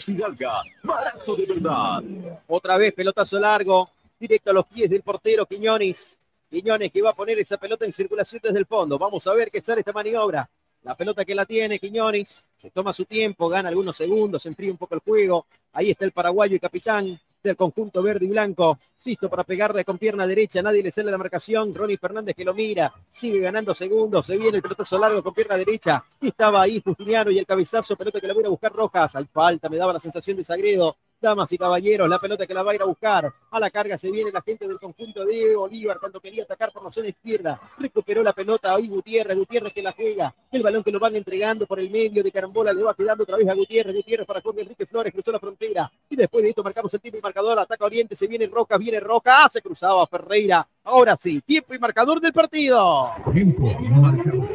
Fidalga, 0.00 0.62
barato 0.82 1.36
de 1.36 1.46
verdad. 1.46 2.02
Otra 2.48 2.78
vez 2.78 2.94
pelotazo 2.94 3.38
largo, 3.38 3.90
directo 4.18 4.50
a 4.50 4.54
los 4.54 4.66
pies 4.66 4.90
del 4.90 5.02
portero 5.02 5.46
Quiñones. 5.46 6.18
Quiñones 6.50 6.90
que 6.90 7.02
va 7.02 7.10
a 7.10 7.14
poner 7.14 7.38
esa 7.38 7.56
pelota 7.58 7.84
en 7.84 7.92
circulación 7.92 8.40
desde 8.42 8.58
el 8.58 8.66
fondo. 8.66 8.98
Vamos 8.98 9.26
a 9.26 9.34
ver 9.34 9.50
qué 9.50 9.60
sale 9.60 9.80
esta 9.80 9.92
maniobra. 9.92 10.48
La 10.82 10.96
pelota 10.96 11.24
que 11.24 11.34
la 11.34 11.46
tiene 11.46 11.78
Quiñones, 11.78 12.44
se 12.56 12.70
toma 12.70 12.92
su 12.92 13.04
tiempo, 13.04 13.48
gana 13.48 13.68
algunos 13.68 13.96
segundos, 13.96 14.44
enfría 14.46 14.72
un 14.72 14.76
poco 14.76 14.96
el 14.96 15.00
juego. 15.00 15.46
Ahí 15.72 15.90
está 15.90 16.04
el 16.04 16.10
paraguayo 16.10 16.56
y 16.56 16.58
capitán 16.58 17.20
del 17.40 17.56
conjunto 17.56 18.02
verde 18.02 18.26
y 18.26 18.28
blanco. 18.28 18.76
Listo 19.04 19.30
para 19.30 19.44
pegarle 19.44 19.84
con 19.84 19.96
pierna 19.96 20.26
derecha, 20.26 20.60
nadie 20.60 20.82
le 20.82 20.90
sale 20.90 21.12
la 21.12 21.18
marcación. 21.18 21.72
Ronnie 21.72 21.98
Fernández 21.98 22.34
que 22.34 22.44
lo 22.44 22.52
mira, 22.52 22.92
sigue 23.12 23.38
ganando 23.38 23.74
segundos, 23.74 24.26
se 24.26 24.36
viene 24.36 24.56
el 24.56 24.62
pelotazo 24.62 24.98
largo 24.98 25.22
con 25.22 25.32
pierna 25.32 25.56
derecha. 25.56 26.04
Y 26.20 26.28
estaba 26.28 26.62
ahí 26.62 26.82
Justiniano 26.84 27.30
y 27.30 27.38
el 27.38 27.46
cabezazo, 27.46 27.94
pelota 27.94 28.20
que 28.20 28.26
la 28.26 28.34
voy 28.34 28.44
a 28.44 28.48
buscar 28.48 28.72
Rojas. 28.72 29.14
Hay 29.14 29.26
falta, 29.26 29.68
me 29.68 29.76
daba 29.76 29.92
la 29.92 30.00
sensación 30.00 30.36
de 30.36 30.44
Sagredo. 30.44 30.96
Damas 31.22 31.52
y 31.52 31.56
caballeros, 31.56 32.08
la 32.08 32.18
pelota 32.18 32.48
que 32.48 32.52
la 32.52 32.64
va 32.64 32.72
a 32.72 32.74
ir 32.74 32.82
a 32.82 32.84
buscar. 32.84 33.32
A 33.52 33.60
la 33.60 33.70
carga 33.70 33.96
se 33.96 34.10
viene 34.10 34.32
la 34.32 34.42
gente 34.42 34.66
del 34.66 34.80
conjunto 34.80 35.24
de 35.24 35.54
Bolívar 35.54 36.00
cuando 36.00 36.18
quería 36.20 36.42
atacar 36.42 36.72
por 36.72 36.82
la 36.82 36.90
zona 36.90 37.08
izquierda. 37.08 37.60
Recuperó 37.78 38.24
la 38.24 38.32
pelota 38.32 38.74
ahí 38.74 38.88
Gutiérrez, 38.88 39.38
Gutiérrez 39.38 39.72
que 39.72 39.82
la 39.82 39.92
juega. 39.92 40.34
El 40.50 40.64
balón 40.64 40.82
que 40.82 40.90
lo 40.90 40.98
van 40.98 41.14
entregando 41.14 41.64
por 41.64 41.78
el 41.78 41.90
medio 41.90 42.24
de 42.24 42.32
carambola 42.32 42.72
le 42.72 42.82
va 42.82 42.92
quedando 42.92 43.22
otra 43.22 43.36
vez 43.36 43.48
a 43.48 43.54
Gutiérrez. 43.54 43.94
Gutiérrez 43.94 44.26
para 44.26 44.40
Jorge 44.40 44.62
Enrique 44.62 44.84
Flores, 44.84 45.12
cruzó 45.12 45.30
la 45.30 45.38
frontera. 45.38 45.92
Y 46.10 46.16
después 46.16 46.42
de 46.42 46.50
esto 46.50 46.64
marcamos 46.64 46.92
el 46.92 47.00
tiempo 47.00 47.18
y 47.18 47.22
marcador. 47.22 47.56
Ataca 47.56 47.84
Oriente, 47.84 48.16
se 48.16 48.26
viene 48.26 48.48
Roca, 48.48 48.76
viene 48.76 48.98
Roca. 48.98 49.48
Se 49.48 49.62
cruzaba 49.62 50.04
Ferreira. 50.08 50.66
Ahora 50.82 51.16
sí, 51.20 51.40
tiempo 51.42 51.72
y 51.72 51.78
marcador 51.78 52.20
del 52.20 52.32
partido. 52.32 53.12
Tiempo 53.32 53.70
y 53.80 53.88
marcador. 53.90 54.48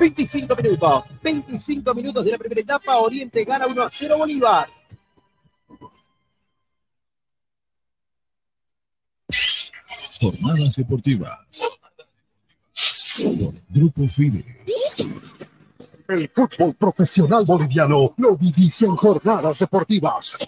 25 0.00 0.56
minutos. 0.56 1.04
25 1.22 1.94
minutos 1.94 2.24
de 2.24 2.30
la 2.30 2.38
primera 2.38 2.60
etapa. 2.62 2.96
Oriente 2.96 3.44
gana 3.44 3.66
1 3.66 3.82
a 3.82 3.90
0 3.90 4.16
Bolívar. 4.16 4.68
Jornadas 10.18 10.74
deportivas. 10.74 11.38
Por 13.18 13.54
Grupo 13.68 14.08
FIDE. 14.08 14.44
El 16.08 16.28
fútbol 16.30 16.74
profesional 16.74 17.44
boliviano 17.44 18.14
lo 18.16 18.36
vivís 18.36 18.82
en 18.82 18.96
jornadas 18.96 19.58
deportivas. 19.58 20.38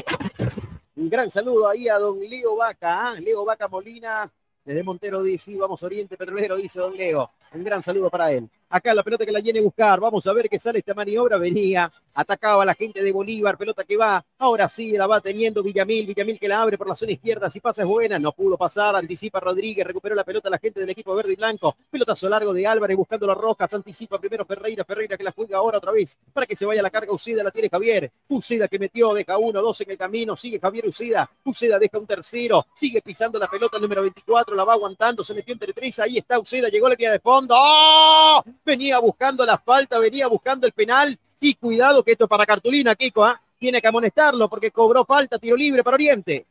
Un 0.97 1.11
gran 1.11 1.31
saludo 1.31 1.69
ahí 1.69 1.89
a 1.89 1.99
don 1.99 2.19
Leo 2.21 2.57
Vaca, 2.57 3.11
¿ah? 3.11 3.21
Leo 3.21 3.45
Vaca 3.45 3.69
Molina, 3.69 4.31
desde 4.65 4.83
Montero 4.83 5.23
dice, 5.23 5.57
vamos 5.57 5.83
Oriente 5.83 6.17
Petrolero, 6.17 6.57
dice 6.57 6.81
don 6.81 6.97
Leo. 6.97 7.31
Un 7.53 7.65
gran 7.65 7.83
saludo 7.83 8.09
para 8.11 8.33
él. 8.33 8.49
Acá 8.73 8.95
la 8.95 9.03
pelota 9.03 9.27
que 9.27 9.33
la 9.33 9.41
viene 9.41 9.59
a 9.59 9.63
buscar. 9.63 10.01
Vamos 10.01 10.27
a 10.27 10.33
ver 10.33 10.49
qué 10.49 10.59
sale 10.59 10.79
esta 10.79 10.95
maniobra. 10.95 11.37
Venía, 11.37 11.93
atacaba 12.15 12.65
la 12.65 12.73
gente 12.73 13.03
de 13.03 13.13
Bolívar. 13.13 13.59
Pelota 13.59 13.85
que 13.85 13.99
va. 13.99 14.25
Ahora 14.39 14.67
sí 14.67 14.93
la 14.93 15.07
va 15.07 15.21
teniendo 15.21 15.63
Villamil. 15.63 16.07
Villamil 16.07 16.39
que 16.39 16.49
la 16.49 16.63
abre 16.63 16.79
por 16.79 16.89
la 16.89 16.97
zona 16.97 17.13
izquierda. 17.13 17.51
Si 17.51 17.61
pasa 17.61 17.83
es 17.83 17.89
buena. 17.89 18.19
No 18.19 18.33
pudo 18.33 18.57
pasar. 18.57 18.97
Anticipa 18.97 19.41
Rodríguez. 19.41 19.87
Recuperó 19.87 20.15
la 20.15 20.25
pelota 20.25 20.49
la 20.49 20.59
gente 20.59 20.81
del 20.81 20.89
equipo 20.89 21.15
verde 21.15 21.35
y 21.35 21.37
blanco. 21.37 21.77
Pelotazo 21.91 22.31
largo 22.31 22.55
de 22.55 22.67
Álvarez 22.67 22.97
buscando 22.97 23.27
las 23.27 23.37
rojas. 23.37 23.75
Anticipa 23.75 24.19
primero 24.19 24.47
Ferreira. 24.47 24.87
Ferreira 24.87 25.19
que 25.19 25.25
la 25.25 25.33
juega 25.33 25.59
ahora 25.59 25.77
otra 25.77 25.93
vez. 25.93 26.17
Para 26.33 26.47
que 26.47 26.57
se 26.57 26.65
vaya 26.65 26.81
la 26.81 26.89
carga. 26.89 27.13
Ucida 27.13 27.43
la 27.43 27.51
tiene 27.51 27.69
Javier. 27.69 28.11
Ucida 28.31 28.69
que 28.69 28.79
metió. 28.79 29.13
Deja 29.13 29.37
uno, 29.37 29.61
dos 29.61 29.79
en 29.83 29.91
el 29.91 29.99
camino. 29.99 30.35
Sigue 30.35 30.59
Javier 30.59 30.89
Ucida. 30.89 31.29
Ucida 31.45 31.79
deja 31.79 31.99
un 31.99 32.07
tercero. 32.07 32.65
Sigue 32.75 33.03
pisando 33.03 33.39
la 33.39 33.49
pelota 33.49 33.77
el 33.77 33.83
número 33.83 34.01
24. 34.01 34.57
La 34.57 34.65
va 34.65 34.73
aguantando. 34.73 35.23
Se 35.23 35.35
metió 35.35 35.53
entre 35.53 35.75
tres. 35.75 35.99
Ahí 35.99 36.17
está 36.17 36.39
Ucida. 36.39 36.71
Llegó 36.71 36.89
la 36.89 36.95
línea 36.95 37.13
de 37.13 37.21
fondo. 37.21 37.55
¡Oh! 37.55 38.43
Venía 38.65 38.99
buscando 38.99 39.45
la 39.45 39.59
falta, 39.59 39.99
venía 39.99 40.27
buscando 40.27 40.67
el 40.67 40.73
penal. 40.73 41.19
Y 41.41 41.55
cuidado 41.55 42.05
que 42.05 42.13
esto 42.13 42.25
es 42.25 42.31
para 42.31 42.47
cartulina, 42.47 42.95
Kiko. 42.95 43.25
¿ah? 43.25 43.41
Tiene 43.59 43.81
que 43.81 43.89
amonestarlo 43.89 44.49
porque 44.49 44.71
cobró 44.71 45.05
falta, 45.05 45.39
tiro 45.39 45.57
libre 45.57 45.83
para 45.83 45.95
Oriente. 45.95 46.47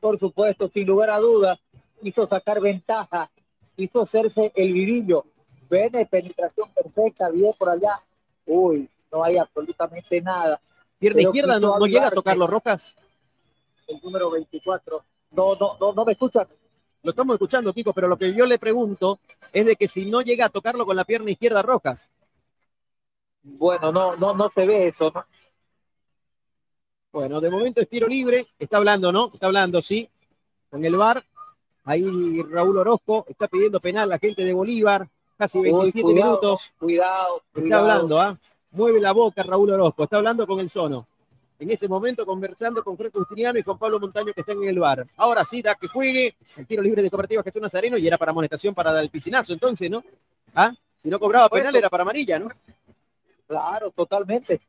Por 0.00 0.18
supuesto, 0.18 0.68
sin 0.68 0.86
lugar 0.86 1.10
a 1.10 1.18
dudas, 1.18 1.58
hizo 2.02 2.26
sacar 2.26 2.60
ventaja, 2.60 3.30
hizo 3.76 4.02
hacerse 4.02 4.52
el 4.54 4.72
vivillo. 4.72 5.24
Viene 5.68 6.06
penetración 6.06 6.70
perfecta, 6.70 7.28
bien 7.30 7.52
por 7.58 7.70
allá. 7.70 8.00
Uy, 8.46 8.88
no 9.10 9.24
hay 9.24 9.36
absolutamente 9.36 10.20
nada. 10.20 10.60
Pierna 10.98 11.22
izquierda, 11.22 11.58
no, 11.58 11.78
no 11.78 11.86
llega 11.86 12.08
a 12.08 12.10
tocar 12.10 12.36
los 12.36 12.48
Rocas. 12.48 12.94
El 13.86 14.00
número 14.02 14.30
24. 14.30 15.04
No, 15.32 15.54
no, 15.56 15.76
no, 15.80 15.92
no 15.92 16.04
me 16.04 16.12
escuchan. 16.12 16.46
Lo 17.06 17.10
estamos 17.10 17.34
escuchando, 17.34 17.72
Kiko, 17.72 17.92
pero 17.92 18.08
lo 18.08 18.18
que 18.18 18.34
yo 18.34 18.46
le 18.46 18.58
pregunto 18.58 19.20
es 19.52 19.64
de 19.64 19.76
que 19.76 19.86
si 19.86 20.06
no 20.06 20.22
llega 20.22 20.46
a 20.46 20.48
tocarlo 20.48 20.84
con 20.84 20.96
la 20.96 21.04
pierna 21.04 21.30
izquierda 21.30 21.62
Rojas. 21.62 22.10
Bueno, 23.44 23.92
no, 23.92 24.16
no, 24.16 24.34
no 24.34 24.50
se 24.50 24.66
ve 24.66 24.88
eso, 24.88 25.12
¿no? 25.14 25.24
Bueno, 27.12 27.40
de 27.40 27.48
momento 27.48 27.80
es 27.80 27.88
tiro 27.88 28.08
libre. 28.08 28.44
Está 28.58 28.78
hablando, 28.78 29.12
¿no? 29.12 29.30
Está 29.32 29.46
hablando, 29.46 29.80
sí. 29.82 30.10
Con 30.68 30.84
el 30.84 30.96
VAR. 30.96 31.24
Ahí 31.84 32.42
Raúl 32.42 32.78
Orozco 32.78 33.24
está 33.28 33.46
pidiendo 33.46 33.78
penal 33.78 34.08
la 34.08 34.18
gente 34.18 34.44
de 34.44 34.52
Bolívar. 34.52 35.08
Casi 35.38 35.60
27 35.60 35.98
Uy, 35.98 36.02
cuidado, 36.02 36.30
minutos. 36.32 36.72
Cuidado, 36.76 37.42
Está 37.54 37.78
hablando, 37.78 38.20
¿ah? 38.20 38.36
Mueve 38.72 39.00
la 39.00 39.12
boca 39.12 39.44
Raúl 39.44 39.70
Orozco. 39.70 40.02
Está 40.02 40.16
hablando 40.16 40.44
con 40.44 40.58
el 40.58 40.68
sono. 40.70 41.06
En 41.58 41.70
este 41.70 41.88
momento 41.88 42.26
conversando 42.26 42.84
con 42.84 42.96
Fred 42.96 43.10
Justiniano 43.12 43.58
y 43.58 43.62
con 43.62 43.78
Pablo 43.78 43.98
Montaño 43.98 44.32
que 44.34 44.40
están 44.40 44.62
en 44.62 44.68
el 44.68 44.78
bar. 44.78 45.06
Ahora 45.16 45.44
sí, 45.44 45.62
da 45.62 45.74
que 45.74 45.88
juegue. 45.88 46.36
El 46.56 46.66
tiro 46.66 46.82
libre 46.82 47.02
de 47.02 47.08
Cooperativa 47.08 47.42
Jesús 47.42 47.62
Nazareno 47.62 47.96
y 47.96 48.06
era 48.06 48.18
para 48.18 48.30
amonestación 48.30 48.74
para 48.74 49.00
el 49.00 49.08
piscinazo, 49.08 49.54
entonces, 49.54 49.90
¿no? 49.90 50.04
¿Ah? 50.54 50.74
Si 51.02 51.08
no 51.08 51.18
cobraba 51.18 51.48
penal 51.48 51.74
era 51.74 51.88
para 51.88 52.02
amarilla, 52.02 52.38
¿no? 52.38 52.50
Claro, 53.46 53.90
totalmente. 53.90 54.60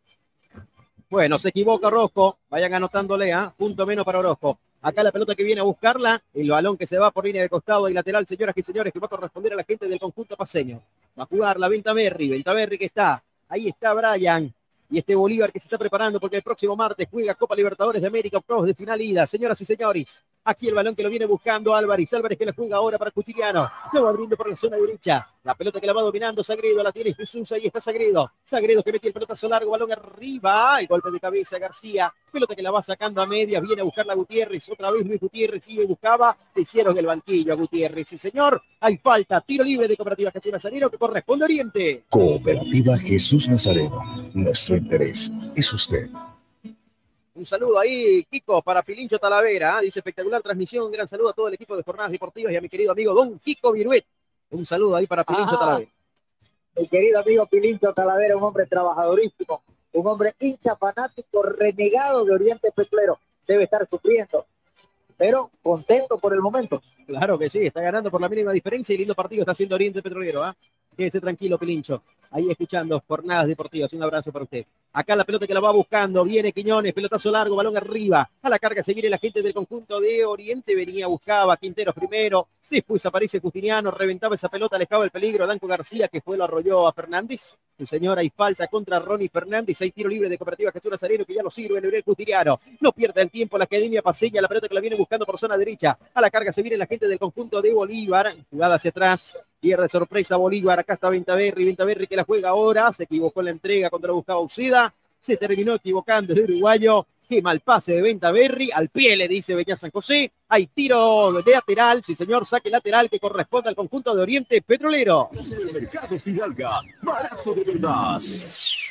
Bueno, 1.09 1.39
se 1.39 1.49
equivoca 1.49 1.87
Orozco. 1.87 2.37
Vayan 2.49 2.73
anotándole, 2.73 3.33
¿ah? 3.33 3.53
Punto 3.57 3.85
menos 3.85 4.05
para 4.05 4.19
Orozco. 4.19 4.57
Acá 4.81 5.03
la 5.03 5.11
pelota 5.11 5.35
que 5.35 5.43
viene 5.43 5.59
a 5.59 5.63
buscarla, 5.63 6.21
el 6.33 6.49
balón 6.49 6.77
que 6.77 6.85
se 6.85 6.97
va 6.97 7.11
por 7.11 7.25
línea 7.25 7.41
de 7.41 7.49
costado 7.49 7.89
y 7.89 7.93
lateral, 7.93 8.25
señoras 8.27 8.55
y 8.55 8.63
señores, 8.63 8.93
que 8.93 8.99
va 8.99 9.07
a 9.07 9.09
corresponder 9.09 9.51
a 9.53 9.55
la 9.55 9.63
gente 9.63 9.87
del 9.87 9.99
conjunto 9.99 10.37
paseño. 10.37 10.81
Va 11.19 11.23
a 11.23 11.25
jugar 11.25 11.59
la 11.59 11.67
Venta 11.67 11.93
Berry, 11.93 12.29
Venta 12.29 12.53
Berry 12.53 12.77
que 12.77 12.85
está, 12.85 13.23
ahí 13.49 13.67
está 13.67 13.93
Brian, 13.93 14.53
y 14.89 14.99
este 14.99 15.15
Bolívar 15.15 15.51
que 15.51 15.59
se 15.59 15.65
está 15.65 15.77
preparando 15.77 16.19
porque 16.19 16.37
el 16.37 16.43
próximo 16.43 16.75
martes 16.75 17.07
juega 17.11 17.35
Copa 17.35 17.55
Libertadores 17.55 18.01
de 18.01 18.07
América, 18.07 18.37
octavos 18.37 18.65
de 18.65 18.73
final 18.73 19.01
ida. 19.01 19.27
Señoras 19.27 19.59
y 19.61 19.65
señores, 19.65 20.23
aquí 20.47 20.69
el 20.69 20.73
balón 20.73 20.95
que 20.95 21.03
lo 21.03 21.09
viene 21.09 21.25
buscando 21.25 21.75
Álvarez. 21.75 22.13
Álvarez 22.13 22.37
que 22.37 22.45
la 22.45 22.53
juega 22.53 22.77
ahora 22.77 22.97
para 22.97 23.11
Custiliano. 23.11 23.69
Lo 23.93 24.03
va 24.03 24.09
abriendo 24.09 24.35
por 24.35 24.49
la 24.49 24.55
zona 24.55 24.77
derecha. 24.77 25.27
La 25.43 25.55
pelota 25.55 25.79
que 25.79 25.87
la 25.87 25.93
va 25.93 26.01
dominando 26.01 26.43
Sagredo, 26.43 26.83
la 26.83 26.91
tiene 26.91 27.13
Jesús, 27.13 27.51
ahí 27.51 27.67
está 27.67 27.79
Sagredo. 27.79 28.31
Sagredo 28.45 28.83
que 28.83 28.91
mete 28.91 29.07
el 29.07 29.13
pelotazo 29.13 29.47
largo, 29.47 29.71
balón 29.71 29.91
arriba. 29.91 30.79
El 30.79 30.87
golpe 30.87 31.11
de 31.11 31.19
cabeza 31.19 31.59
García. 31.59 32.13
Pelota 32.31 32.55
que 32.55 32.61
la 32.61 32.71
va 32.71 32.81
sacando 32.81 33.21
a 33.21 33.25
medias, 33.25 33.61
viene 33.61 33.81
a 33.81 33.85
buscar 33.85 34.05
la 34.05 34.13
Gutiérrez. 34.13 34.69
Otra 34.69 34.91
vez 34.91 35.05
Luis 35.05 35.19
Gutiérrez 35.19 35.67
y 35.67 35.85
buscaba. 35.85 36.35
Le 36.55 36.61
hicieron 36.61 36.97
el 36.97 37.05
banquillo 37.05 37.53
a 37.53 37.55
Gutiérrez. 37.55 38.07
Sí, 38.07 38.17
señor. 38.17 38.61
Hay 38.79 38.97
falta. 38.97 39.41
Tiro 39.41 39.63
libre 39.63 39.87
de 39.87 39.97
Cooperativa 39.97 40.31
Jesús 40.31 40.51
Nazareno 40.51 40.89
que 40.89 40.97
corresponde 40.97 41.43
a 41.43 41.47
Oriente. 41.47 42.03
Cooperativa 42.09 42.97
Jesús 42.97 43.49
Nazareno. 43.49 44.31
Nuestro 44.33 44.77
interés 44.77 45.31
es 45.55 45.73
usted. 45.73 46.09
Un 47.37 47.45
saludo 47.45 47.77
ahí, 47.77 48.23
Kiko, 48.31 48.63
para 48.63 48.81
Pilincho 48.81 49.19
Talavera. 49.19 49.77
¿ah? 49.77 49.81
Dice 49.81 49.99
espectacular 49.99 50.41
transmisión. 50.41 50.85
Un 50.85 50.91
gran 50.91 51.07
saludo 51.07 51.29
a 51.29 51.33
todo 51.33 51.47
el 51.47 51.53
equipo 51.53 51.77
de 51.77 51.83
Jornadas 51.83 52.11
Deportivas 52.11 52.51
y 52.51 52.55
a 52.55 52.61
mi 52.61 52.67
querido 52.67 52.91
amigo 52.91 53.13
Don 53.13 53.37
Kiko 53.37 53.73
Viruet. 53.73 54.03
Un 54.49 54.65
saludo 54.65 54.95
ahí 54.95 55.05
para 55.05 55.23
Pilincho 55.23 55.53
Ajá. 55.53 55.59
Talavera. 55.59 55.91
Mi 56.75 56.87
querido 56.87 57.19
amigo 57.19 57.45
Pilincho 57.45 57.93
Talavera, 57.93 58.35
un 58.35 58.43
hombre 58.43 58.65
trabajadorísimo, 58.65 59.61
un 59.93 60.07
hombre 60.07 60.33
hincha 60.39 60.75
fanático, 60.77 61.43
renegado 61.43 62.25
de 62.25 62.33
Oriente 62.33 62.71
Petrolero. 62.75 63.19
Debe 63.45 63.65
estar 63.65 63.87
sufriendo, 63.87 64.47
pero 65.15 65.51
contento 65.61 66.17
por 66.17 66.33
el 66.33 66.41
momento. 66.41 66.81
Claro 67.05 67.37
que 67.37 67.51
sí, 67.51 67.67
está 67.67 67.81
ganando 67.81 68.09
por 68.09 68.19
la 68.19 68.29
mínima 68.29 68.51
diferencia 68.51 68.95
y 68.95 68.97
lindo 68.97 69.13
partido 69.13 69.41
está 69.41 69.51
haciendo 69.51 69.75
Oriente 69.75 70.01
Petrolero. 70.01 70.43
¿ah? 70.43 70.55
Quédese 70.97 71.21
tranquilo, 71.21 71.59
Pilincho. 71.59 72.01
Ahí 72.31 72.49
escuchando 72.49 73.03
Jornadas 73.07 73.47
Deportivas. 73.47 73.93
Un 73.93 74.01
abrazo 74.01 74.31
para 74.31 74.43
usted. 74.43 74.65
Acá 74.93 75.15
la 75.15 75.23
pelota 75.23 75.45
que 75.45 75.53
la 75.53 75.59
va 75.59 75.71
buscando. 75.71 76.23
Viene 76.23 76.51
Quiñones, 76.51 76.91
pelotazo 76.91 77.29
largo, 77.29 77.55
balón 77.55 77.77
arriba. 77.77 78.27
A 78.41 78.49
la 78.49 78.57
carga 78.57 78.81
se 78.81 78.95
viene 78.95 79.07
la 79.07 79.19
gente 79.19 79.43
del 79.43 79.53
conjunto 79.53 79.99
de 79.99 80.25
Oriente. 80.25 80.75
Venía, 80.75 81.05
buscaba 81.05 81.55
Quinteros 81.55 81.93
primero. 81.93 82.47
Después 82.67 83.05
aparece 83.05 83.39
Justiniano, 83.39 83.91
reventaba 83.91 84.33
esa 84.33 84.49
pelota, 84.49 84.75
alejaba 84.75 85.05
el 85.05 85.11
peligro. 85.11 85.45
Danco 85.45 85.67
García 85.67 86.07
que 86.07 86.19
fue, 86.19 86.35
lo 86.35 86.45
arrolló 86.45 86.87
a 86.87 86.93
Fernández. 86.93 87.55
El 87.77 87.87
señor, 87.87 88.17
hay 88.17 88.31
falta 88.31 88.65
contra 88.67 88.97
Ronnie 88.97 89.29
Fernández. 89.29 89.79
Hay 89.81 89.91
tiro 89.91 90.09
libre 90.09 90.29
de 90.29 90.37
Cooperativa 90.39 90.71
Jesús 90.71 90.89
Nazareno 90.89 91.25
que 91.25 91.35
ya 91.35 91.43
lo 91.43 91.51
sirve 91.51 91.79
Leonel 91.79 92.01
Justiniano. 92.01 92.59
No 92.79 92.91
pierde 92.91 93.21
el 93.21 93.29
tiempo 93.29 93.55
la 93.59 93.65
Academia 93.65 94.01
Paseña. 94.01 94.41
La 94.41 94.47
pelota 94.47 94.67
que 94.67 94.73
la 94.73 94.81
viene 94.81 94.95
buscando 94.95 95.27
por 95.27 95.37
zona 95.37 95.55
derecha. 95.55 95.95
A 96.11 96.21
la 96.21 96.31
carga 96.31 96.51
se 96.51 96.63
viene 96.63 96.75
la 96.75 96.87
gente 96.87 97.07
del 97.07 97.19
conjunto 97.19 97.61
de 97.61 97.71
Bolívar. 97.71 98.35
Jugada 98.49 98.75
hacia 98.75 98.89
atrás. 98.89 99.37
Pierde 99.59 99.89
sorpresa 99.89 100.37
Bolívar. 100.37 100.79
Acá 100.79 100.93
está 100.93 101.09
Ventaverri. 101.09 101.65
Ventaverri 101.65 102.07
que 102.07 102.15
la 102.15 102.23
juega 102.23 102.49
ahora. 102.49 102.91
Se 102.93 103.03
equivocó 103.03 103.41
en 103.41 103.45
la 103.45 103.51
entrega 103.51 103.89
contra 103.89 104.11
buscaba 104.11 104.39
Ucida. 104.39 104.93
Se 105.19 105.37
terminó 105.37 105.75
equivocando 105.75 106.33
el 106.33 106.43
uruguayo. 106.43 107.05
Qué 107.27 107.41
mal 107.41 107.59
pase 107.59 107.93
de 107.93 108.01
Venta 108.01 108.31
Berry. 108.31 108.71
Al 108.73 108.87
pie 108.87 109.17
le 109.17 109.27
dice 109.27 109.53
Beñá 109.53 109.75
San 109.75 109.91
José. 109.91 110.31
Hay 110.47 110.67
tiro 110.67 111.33
de 111.33 111.51
lateral. 111.51 112.01
Sí, 112.03 112.15
señor. 112.15 112.45
Saque 112.45 112.69
lateral 112.69 113.09
que 113.09 113.19
corresponde 113.19 113.67
al 113.67 113.75
conjunto 113.75 114.15
de 114.15 114.21
Oriente 114.21 114.61
Petrolero. 114.61 115.29
Mercado 115.73 116.17
Fidalga, 116.17 116.79
barato 117.01 117.53
de 117.53 117.63
verdad. 117.65 118.21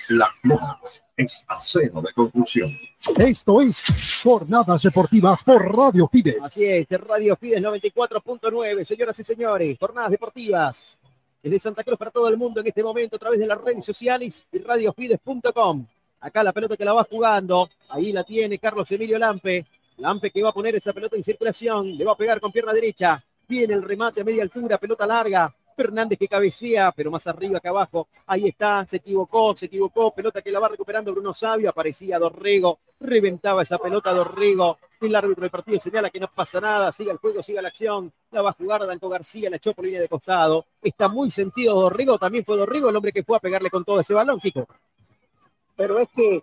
Las 0.08 0.30
Lomas 0.42 1.04
es 1.16 1.44
acero 1.48 2.02
de 2.02 2.12
conclusión. 2.12 2.78
Esto 3.16 3.60
es 3.62 3.82
Jornadas 4.22 4.82
Deportivas 4.82 5.42
por 5.42 5.74
Radio 5.74 6.06
Fides. 6.06 6.36
Así 6.42 6.64
es, 6.64 6.86
Radio 6.90 7.36
Fides 7.36 7.62
94.9. 7.62 8.84
Señoras 8.84 9.18
y 9.18 9.24
señores, 9.24 9.78
jornadas 9.78 10.10
deportivas. 10.10 10.98
Desde 11.42 11.60
Santa 11.60 11.84
Cruz 11.84 11.96
para 11.96 12.10
todo 12.10 12.28
el 12.28 12.36
mundo 12.36 12.60
en 12.60 12.66
este 12.66 12.82
momento 12.82 13.16
a 13.16 13.18
través 13.18 13.38
de 13.38 13.46
las 13.46 13.60
redes 13.60 13.84
sociales 13.84 14.46
y 14.52 14.58
radiofides.com. 14.58 15.86
Acá 16.20 16.42
la 16.42 16.52
pelota 16.52 16.76
que 16.76 16.84
la 16.84 16.92
va 16.92 17.04
jugando. 17.04 17.68
Ahí 17.88 18.12
la 18.12 18.24
tiene 18.24 18.58
Carlos 18.58 18.90
Emilio 18.90 19.18
Lampe. 19.18 19.66
Lampe 19.98 20.30
que 20.30 20.42
va 20.42 20.50
a 20.50 20.52
poner 20.52 20.74
esa 20.74 20.92
pelota 20.92 21.16
en 21.16 21.24
circulación. 21.24 21.96
Le 21.96 22.04
va 22.04 22.12
a 22.12 22.16
pegar 22.16 22.40
con 22.40 22.52
pierna 22.52 22.72
derecha. 22.72 23.22
Viene 23.48 23.74
el 23.74 23.82
remate 23.82 24.20
a 24.20 24.24
media 24.24 24.42
altura, 24.42 24.78
pelota 24.78 25.06
larga. 25.06 25.54
Fernández 25.76 26.18
que 26.18 26.26
cabecea, 26.26 26.90
pero 26.92 27.10
más 27.10 27.26
arriba 27.26 27.60
que 27.60 27.68
abajo. 27.68 28.08
Ahí 28.26 28.48
está, 28.48 28.86
se 28.88 28.96
equivocó, 28.96 29.54
se 29.54 29.66
equivocó. 29.66 30.10
Pelota 30.10 30.40
que 30.40 30.50
la 30.50 30.58
va 30.58 30.68
recuperando 30.68 31.12
Bruno 31.12 31.34
Sabio. 31.34 31.68
Aparecía 31.68 32.18
Dorrego, 32.18 32.78
reventaba 32.98 33.62
esa 33.62 33.78
pelota 33.78 34.12
Dorrego. 34.12 34.78
El 35.00 35.14
árbitro 35.14 35.42
del 35.42 35.50
partido 35.50 35.78
señala 35.78 36.08
que 36.08 36.18
no 36.18 36.28
pasa 36.34 36.60
nada. 36.60 36.90
Siga 36.92 37.12
el 37.12 37.18
juego, 37.18 37.42
siga 37.42 37.60
la 37.60 37.68
acción. 37.68 38.10
La 38.30 38.40
va 38.40 38.50
a 38.50 38.54
jugar 38.54 38.86
Danco 38.86 39.10
García, 39.10 39.50
la 39.50 39.56
echó 39.56 39.74
por 39.74 39.84
línea 39.84 40.00
de 40.00 40.08
costado. 40.08 40.64
Está 40.82 41.08
muy 41.08 41.30
sentido 41.30 41.74
Dorrego. 41.74 42.18
También 42.18 42.44
fue 42.44 42.56
Dorrego 42.56 42.88
el 42.88 42.96
hombre 42.96 43.12
que 43.12 43.22
fue 43.22 43.36
a 43.36 43.40
pegarle 43.40 43.68
con 43.68 43.84
todo 43.84 44.00
ese 44.00 44.14
balón, 44.14 44.40
Kiko 44.40 44.66
pero 45.76 45.98
es 45.98 46.08
que 46.14 46.42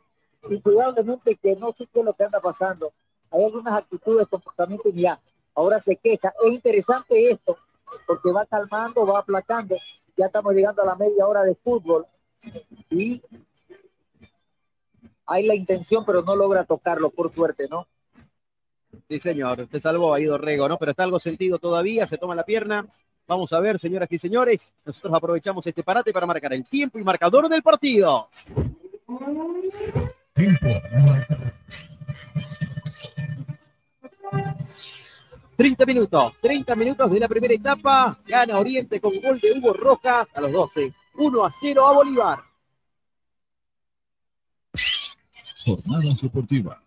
indudablemente 0.49 1.35
que 1.35 1.55
no 1.55 1.73
sé 1.73 1.87
qué 1.91 1.99
es 1.99 2.05
lo 2.05 2.13
que 2.13 2.23
anda 2.23 2.39
pasando. 2.39 2.93
Hay 3.31 3.43
algunas 3.43 3.73
actitudes, 3.73 4.27
comportamiento 4.27 4.89
y 4.89 5.01
ya, 5.01 5.19
ahora 5.55 5.81
se 5.81 5.95
queja. 5.95 6.33
Es 6.41 6.53
interesante 6.53 7.31
esto, 7.31 7.57
porque 8.05 8.31
va 8.31 8.45
calmando, 8.45 9.05
va 9.05 9.19
aplacando. 9.19 9.75
Ya 10.15 10.27
estamos 10.27 10.53
llegando 10.53 10.83
a 10.83 10.85
la 10.85 10.95
media 10.95 11.25
hora 11.25 11.41
de 11.41 11.55
fútbol 11.55 12.05
y 12.89 13.21
hay 15.25 15.45
la 15.45 15.55
intención, 15.55 16.05
pero 16.05 16.21
no 16.21 16.35
logra 16.35 16.65
tocarlo, 16.65 17.09
por 17.09 17.33
suerte, 17.33 17.67
¿no? 17.69 17.87
Sí, 19.09 19.19
señor, 19.19 19.67
te 19.67 19.81
salvó 19.81 20.13
ahí 20.13 20.25
Dorrego, 20.25 20.69
¿no? 20.69 20.77
Pero 20.77 20.91
está 20.91 21.03
algo 21.03 21.19
sentido 21.19 21.57
todavía, 21.57 22.05
se 22.05 22.17
toma 22.17 22.35
la 22.35 22.45
pierna. 22.45 22.85
Vamos 23.25 23.53
a 23.53 23.59
ver, 23.59 23.79
señoras 23.79 24.09
y 24.11 24.19
señores, 24.19 24.75
nosotros 24.85 25.13
aprovechamos 25.13 25.65
este 25.65 25.81
parate 25.81 26.11
para 26.11 26.27
marcar 26.27 26.53
el 26.53 26.63
tiempo 26.65 26.99
y 26.99 27.03
marcador 27.03 27.47
del 27.47 27.63
partido. 27.63 28.27
Tiempo. 30.33 30.67
30 35.55 35.85
minutos, 35.85 36.33
30 36.41 36.75
minutos 36.75 37.11
de 37.11 37.19
la 37.19 37.27
primera 37.27 37.53
etapa. 37.53 38.19
Gana 38.25 38.57
Oriente 38.57 38.99
con 38.99 39.19
gol 39.21 39.39
de 39.39 39.51
Hugo 39.51 39.73
Rojas 39.73 40.27
a 40.33 40.41
los 40.41 40.51
12. 40.51 40.93
1 41.15 41.45
a 41.45 41.51
0 41.51 41.87
a 41.87 41.93
Bolívar. 41.93 42.43
Jornadas 45.65 46.21
deportivas. 46.21 46.77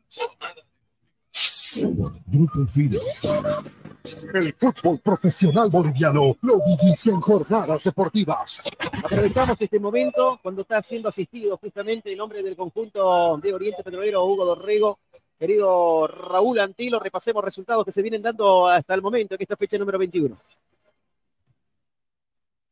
El 4.35 4.55
fútbol 4.55 5.01
profesional 5.01 5.69
boliviano 5.71 6.37
lo 6.43 6.61
vivís 6.65 7.07
en 7.09 7.21
jornadas 7.21 7.85
deportivas. 7.85 8.63
Aprovechamos 9.03 9.61
este 9.61 9.81
momento 9.81 10.39
cuando 10.43 10.63
está 10.63 10.83
siendo 10.83 11.09
asistido 11.09 11.57
justamente 11.59 12.13
el 12.13 12.21
hombre 12.21 12.43
del 12.43 12.57
conjunto 12.57 13.37
de 13.39 13.53
Oriente 13.53 13.83
Petrolero, 13.83 14.25
Hugo 14.25 14.45
Dorrego. 14.45 14.99
Querido 15.39 16.07
Raúl 16.07 16.61
Antilo, 16.61 16.99
repasemos 16.99 17.45
resultados 17.45 17.85
que 17.85 17.93
se 17.93 18.01
vienen 18.01 18.23
dando 18.23 18.67
hasta 18.67 18.95
el 18.95 19.03
momento, 19.03 19.35
en 19.35 19.43
esta 19.43 19.57
fecha 19.57 19.77
número 19.77 19.99
21. 19.99 20.35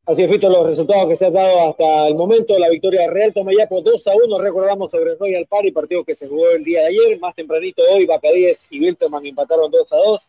Así 0.07 0.23
es, 0.23 0.31
visto 0.31 0.51
los 0.51 0.67
resultados 0.67 1.09
que 1.09 1.17
se 1.17 1.25
han 1.25 1.33
dado 1.33 1.71
hasta 1.71 2.09
el 2.09 2.15
momento. 2.15 2.59
La 2.59 2.69
victoria 2.69 3.03
de 3.03 3.07
Real 3.09 3.33
Tomayapo 3.33 3.81
2 3.81 4.07
a 4.07 4.13
1. 4.15 4.39
Recordamos 4.39 4.91
sobre 4.91 5.15
Royal 5.15 5.47
Party, 5.47 5.71
partido 5.73 6.05
que 6.05 6.15
se 6.15 6.29
jugó 6.29 6.51
el 6.51 6.63
día 6.63 6.81
de 6.81 6.89
ayer. 6.89 7.19
Más 7.21 7.35
tempranito 7.35 7.83
hoy, 7.91 8.05
Bacadíes 8.05 8.67
y 8.69 8.81
Wilterman 8.81 9.25
empataron 9.25 9.71
2 9.71 9.93
a 9.95 9.97
2. 9.97 10.21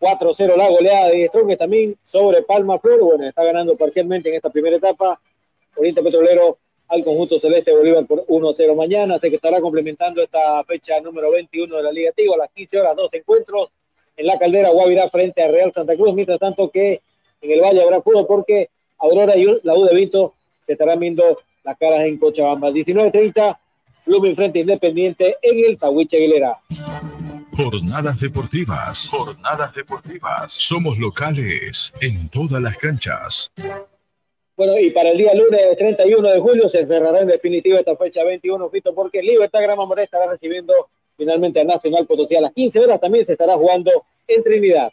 4-0 0.00 0.56
la 0.56 0.68
goleada 0.68 1.08
de 1.08 1.28
Strong 1.28 1.56
también 1.56 1.96
sobre 2.04 2.42
Palma 2.42 2.78
Flor. 2.78 3.00
Bueno, 3.00 3.24
está 3.26 3.42
ganando 3.42 3.74
parcialmente 3.74 4.28
en 4.28 4.34
esta 4.34 4.50
primera 4.50 4.76
etapa. 4.76 5.18
Oriente 5.76 6.02
Petrolero 6.02 6.58
al 6.88 7.02
conjunto 7.02 7.40
celeste 7.40 7.74
Bolívar 7.74 8.04
por 8.06 8.26
1-0 8.26 8.74
mañana. 8.74 9.18
Sé 9.18 9.30
que 9.30 9.36
estará 9.36 9.62
complementando 9.62 10.22
esta 10.22 10.62
fecha 10.64 11.00
número 11.00 11.30
21 11.30 11.74
de 11.74 11.82
la 11.82 11.90
Liga 11.90 12.12
Tigo 12.14 12.34
a 12.34 12.38
las 12.38 12.50
15 12.50 12.80
horas, 12.80 12.96
dos 12.96 13.14
encuentros 13.14 13.70
en 14.14 14.26
la 14.26 14.38
caldera 14.38 14.68
Guavirá 14.68 15.08
frente 15.08 15.42
a 15.42 15.48
Real 15.48 15.72
Santa 15.72 15.96
Cruz. 15.96 16.12
Mientras 16.12 16.38
tanto 16.38 16.68
que 16.68 17.00
en 17.40 17.50
el 17.50 17.62
Valle 17.62 17.80
habrá 17.80 18.02
fútbol 18.02 18.26
porque 18.26 18.68
Aurora 19.02 19.36
y 19.36 19.44
la 19.64 19.74
U 19.74 19.84
de 19.84 19.94
Vinto 19.94 20.34
se 20.64 20.72
estarán 20.72 21.00
viendo 21.00 21.38
las 21.64 21.76
caras 21.76 22.00
en 22.00 22.18
Cochabamba. 22.18 22.70
19-30, 22.70 23.58
Blooming 24.06 24.36
frente 24.36 24.60
Independiente 24.60 25.36
en 25.42 25.64
el 25.64 25.76
Tahuiche 25.76 26.16
Aguilera. 26.16 26.58
Jornadas 27.56 28.20
deportivas. 28.20 29.08
Jornadas 29.08 29.74
deportivas. 29.74 30.52
Somos 30.52 30.98
locales 30.98 31.92
en 32.00 32.28
todas 32.28 32.62
las 32.62 32.76
canchas. 32.78 33.50
Bueno, 34.56 34.78
y 34.78 34.90
para 34.90 35.10
el 35.10 35.18
día 35.18 35.34
lunes 35.34 35.60
31 35.76 36.30
de 36.30 36.38
julio 36.38 36.68
se 36.68 36.84
cerrará 36.84 37.20
en 37.20 37.28
definitiva 37.28 37.80
esta 37.80 37.96
fecha 37.96 38.22
21, 38.22 38.70
Fito, 38.70 38.94
porque 38.94 39.22
Libertad 39.22 39.62
Grama 39.62 39.84
Morena 39.84 40.04
estará 40.04 40.30
recibiendo 40.30 40.72
finalmente 41.16 41.60
a 41.60 41.64
Nacional 41.64 42.06
Potosí 42.06 42.36
a 42.36 42.40
las 42.42 42.52
15 42.52 42.78
horas. 42.78 43.00
También 43.00 43.26
se 43.26 43.32
estará 43.32 43.54
jugando 43.54 43.90
en 44.28 44.42
Trinidad. 44.44 44.92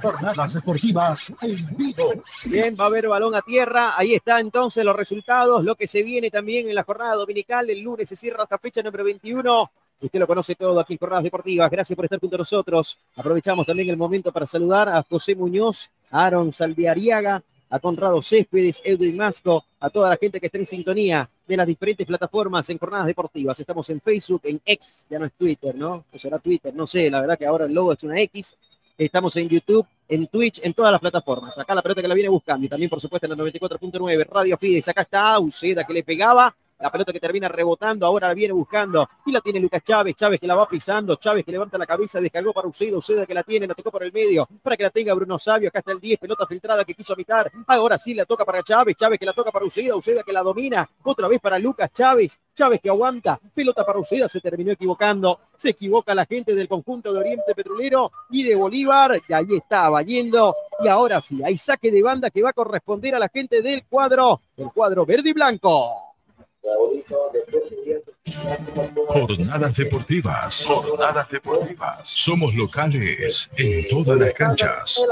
Jornadas 0.00 0.54
deportivas 0.54 1.34
en 1.42 1.76
vivo. 1.76 2.12
Bien, 2.46 2.76
va 2.78 2.84
a 2.84 2.86
haber 2.86 3.08
balón 3.08 3.34
a 3.34 3.42
tierra. 3.42 3.92
Ahí 3.96 4.14
está 4.14 4.40
entonces 4.40 4.84
los 4.84 4.96
resultados, 4.96 5.64
lo 5.64 5.74
que 5.74 5.86
se 5.86 6.02
viene 6.02 6.30
también 6.30 6.68
en 6.68 6.74
la 6.74 6.84
jornada 6.84 7.14
dominical. 7.14 7.68
El 7.70 7.80
lunes 7.80 8.08
se 8.08 8.16
cierra 8.16 8.44
esta 8.44 8.58
fecha 8.58 8.82
número 8.82 9.04
21. 9.04 9.70
Usted 10.00 10.18
lo 10.18 10.26
conoce 10.26 10.54
todo 10.54 10.78
aquí 10.78 10.94
en 10.94 10.98
Jornadas 10.98 11.24
Deportivas. 11.24 11.70
Gracias 11.70 11.96
por 11.96 12.04
estar 12.04 12.20
junto 12.20 12.36
a 12.36 12.38
nosotros. 12.38 12.98
Aprovechamos 13.16 13.66
también 13.66 13.88
el 13.88 13.96
momento 13.96 14.30
para 14.30 14.46
saludar 14.46 14.88
a 14.88 15.02
José 15.02 15.34
Muñoz, 15.34 15.88
a 16.10 16.26
Aaron 16.26 16.52
Salviariaga, 16.52 17.42
a 17.70 17.78
Conrado 17.78 18.22
Céspedes, 18.22 18.80
Edwin 18.84 19.16
Masco, 19.16 19.64
a 19.80 19.90
toda 19.90 20.10
la 20.10 20.16
gente 20.16 20.38
que 20.38 20.46
está 20.46 20.58
en 20.58 20.66
sintonía 20.66 21.28
de 21.46 21.56
las 21.56 21.66
diferentes 21.66 22.06
plataformas 22.06 22.68
en 22.70 22.78
Jornadas 22.78 23.06
Deportivas. 23.06 23.58
Estamos 23.58 23.88
en 23.90 24.00
Facebook, 24.00 24.42
en 24.44 24.60
X, 24.64 25.04
ya 25.08 25.18
no 25.18 25.26
es 25.26 25.32
Twitter, 25.32 25.74
¿no? 25.74 26.04
O 26.12 26.18
será 26.18 26.38
Twitter, 26.38 26.74
no 26.74 26.86
sé, 26.86 27.10
la 27.10 27.20
verdad 27.20 27.38
que 27.38 27.46
ahora 27.46 27.66
el 27.66 27.74
logo 27.74 27.92
es 27.92 28.02
una 28.02 28.20
X. 28.20 28.56
Estamos 28.98 29.36
en 29.36 29.48
YouTube, 29.48 29.86
en 30.08 30.26
Twitch, 30.26 30.60
en 30.62 30.72
todas 30.72 30.90
las 30.90 31.00
plataformas. 31.00 31.58
Acá 31.58 31.74
la 31.74 31.82
pelota 31.82 32.00
que 32.00 32.08
la 32.08 32.14
viene 32.14 32.30
buscando 32.30 32.64
y 32.64 32.68
también, 32.68 32.88
por 32.88 33.00
supuesto, 33.00 33.26
en 33.26 33.36
la 33.36 33.44
94.9 33.44 34.26
Radio 34.26 34.56
Fides. 34.56 34.88
Acá 34.88 35.02
está 35.02 35.34
Auceda 35.34 35.84
que 35.84 35.92
le 35.92 36.02
pegaba 36.02 36.54
la 36.78 36.90
pelota 36.90 37.12
que 37.12 37.20
termina 37.20 37.48
rebotando, 37.48 38.04
ahora 38.04 38.28
la 38.28 38.34
viene 38.34 38.52
buscando 38.52 39.08
y 39.24 39.32
la 39.32 39.40
tiene 39.40 39.60
Lucas 39.60 39.82
Chávez. 39.82 40.14
Chávez 40.14 40.38
que 40.38 40.46
la 40.46 40.54
va 40.54 40.68
pisando. 40.68 41.16
Chávez 41.16 41.44
que 41.44 41.52
levanta 41.52 41.78
la 41.78 41.86
cabeza, 41.86 42.20
descargó 42.20 42.52
para 42.52 42.68
Uceda. 42.68 42.98
Uceda 42.98 43.24
que 43.24 43.32
la 43.32 43.42
tiene, 43.42 43.66
la 43.66 43.74
tocó 43.74 43.90
por 43.90 44.02
el 44.02 44.12
medio 44.12 44.46
para 44.62 44.76
que 44.76 44.82
la 44.82 44.90
tenga 44.90 45.14
Bruno 45.14 45.38
Sabio. 45.38 45.68
Acá 45.68 45.78
está 45.78 45.92
el 45.92 46.00
10, 46.00 46.18
pelota 46.18 46.46
filtrada 46.46 46.84
que 46.84 46.94
quiso 46.94 47.14
evitar. 47.14 47.50
Ahora 47.66 47.96
sí 47.96 48.12
la 48.14 48.26
toca 48.26 48.44
para 48.44 48.62
Chávez. 48.62 48.94
Chávez 48.96 49.18
que 49.18 49.26
la 49.26 49.32
toca 49.32 49.50
para 49.50 49.64
Uceda. 49.64 49.96
Uceda 49.96 50.22
que 50.22 50.32
la 50.32 50.42
domina. 50.42 50.88
Otra 51.02 51.28
vez 51.28 51.40
para 51.40 51.58
Lucas 51.58 51.90
Chávez. 51.92 52.38
Chávez 52.54 52.80
que 52.82 52.90
aguanta. 52.90 53.40
Pelota 53.54 53.84
para 53.84 53.98
Uceda. 53.98 54.28
Se 54.28 54.40
terminó 54.40 54.72
equivocando. 54.72 55.40
Se 55.56 55.70
equivoca 55.70 56.14
la 56.14 56.26
gente 56.26 56.54
del 56.54 56.68
conjunto 56.68 57.12
de 57.12 57.20
Oriente 57.20 57.54
Petrolero 57.54 58.12
y 58.30 58.42
de 58.42 58.54
Bolívar. 58.54 59.18
Y 59.26 59.32
ahí 59.32 59.46
estaba 59.56 60.02
yendo. 60.02 60.54
Y 60.84 60.88
ahora 60.88 61.22
sí, 61.22 61.42
hay 61.42 61.56
saque 61.56 61.90
de 61.90 62.02
banda 62.02 62.28
que 62.28 62.42
va 62.42 62.50
a 62.50 62.52
corresponder 62.52 63.14
a 63.14 63.18
la 63.18 63.28
gente 63.28 63.62
del 63.62 63.84
cuadro. 63.86 64.40
El 64.58 64.70
cuadro 64.72 65.06
verde 65.06 65.30
y 65.30 65.32
blanco. 65.32 66.05
Jornadas 69.08 69.76
deportivas. 69.76 70.64
Jornadas 70.64 71.30
deportivas. 71.30 72.08
Somos 72.08 72.54
locales 72.54 73.50
en 73.56 73.88
todas 73.88 74.18
las 74.18 74.34
canchas. 74.34 75.02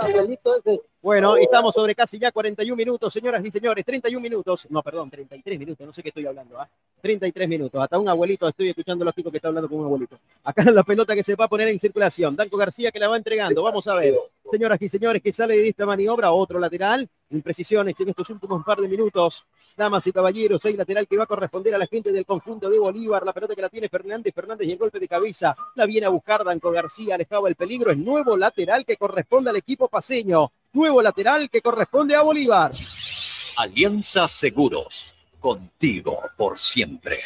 Bueno, 1.05 1.37
estamos 1.37 1.75
sobre 1.75 1.95
casi 1.95 2.19
ya 2.19 2.33
41 2.33 2.75
minutos, 2.75 3.13
señoras 3.13 3.45
y 3.45 3.51
señores. 3.51 3.85
31 3.85 4.23
minutos. 4.23 4.67
No, 4.71 4.83
perdón, 4.83 5.11
33 5.11 5.59
minutos. 5.59 5.87
No 5.87 5.93
sé 5.93 6.03
qué 6.03 6.09
estoy 6.09 6.25
hablando. 6.25 6.59
¿ah? 6.59 6.67
33 7.03 7.47
minutos. 7.47 7.83
Hasta 7.83 7.99
un 7.99 8.09
abuelito, 8.09 8.49
estoy 8.49 8.71
escuchando 8.71 9.03
a 9.03 9.05
los 9.05 9.15
chicos 9.15 9.31
que 9.31 9.37
está 9.37 9.49
hablando 9.49 9.69
con 9.69 9.81
un 9.81 9.85
abuelito. 9.85 10.17
Acá 10.45 10.65
la 10.71 10.83
pelota 10.83 11.15
que 11.15 11.23
se 11.23 11.35
va 11.35 11.45
a 11.45 11.49
poner 11.49 11.69
en 11.69 11.79
circulación. 11.79 12.35
Danco 12.35 12.57
García 12.57 12.91
que 12.91 12.99
la 12.99 13.09
va 13.09 13.19
entregando. 13.19 13.63
Vamos 13.63 13.87
a 13.87 13.97
ver. 13.97 14.15
Señoras 14.51 14.81
y 14.81 14.89
señores, 14.89 15.21
que 15.21 15.31
sale 15.31 15.59
de 15.59 15.69
esta 15.69 15.85
maniobra. 15.85 16.33
Otro 16.33 16.59
lateral. 16.59 17.07
Imprecisiones 17.29 18.01
en 18.01 18.09
estos 18.09 18.31
últimos 18.31 18.65
par 18.65 18.79
de 18.79 18.89
minutos. 18.89 19.45
Damas 19.77 20.07
y 20.07 20.13
caballeros, 20.13 20.65
hay 20.65 20.73
lateral 20.73 21.07
que 21.07 21.19
va 21.19 21.25
a 21.25 21.27
corresponder 21.27 21.75
a 21.75 21.79
la 21.79 21.87
gente 21.87 22.13
del 22.13 22.25
conjunto 22.25 22.71
de 22.71 22.79
Bolívar. 22.79 23.27
La 23.27 23.35
pelota 23.35 23.55
que 23.55 23.61
la 23.61 23.69
tiene 23.69 23.91
Fernández. 23.91 24.33
Fernández 24.33 24.67
y 24.67 24.73
el 24.73 24.79
golpe 24.79 24.99
de 24.99 25.07
cabeza. 25.07 25.55
La 25.75 25.85
viene 25.85 26.07
a 26.07 26.09
buscar 26.09 26.43
Danco 26.43 26.71
García. 26.71 27.17
Alejaba 27.17 27.51
el 27.51 27.57
peligro. 27.57 27.91
El 27.91 28.03
nuevo 28.03 28.39
lateral 28.39 28.87
que 28.87 28.97
corresponde 28.97 29.51
al 29.51 29.57
equipo 29.57 29.87
paseño. 29.87 30.51
Nuevo 30.75 31.01
lateral 31.01 31.49
que 31.49 31.63
corresponde 31.63 32.17
a 32.17 32.23
Bolívar. 32.23 32.73
Alianza 33.59 34.27
Seguros. 34.27 35.15
Contigo 35.39 36.19
por 36.37 36.59
siempre. 36.59 37.17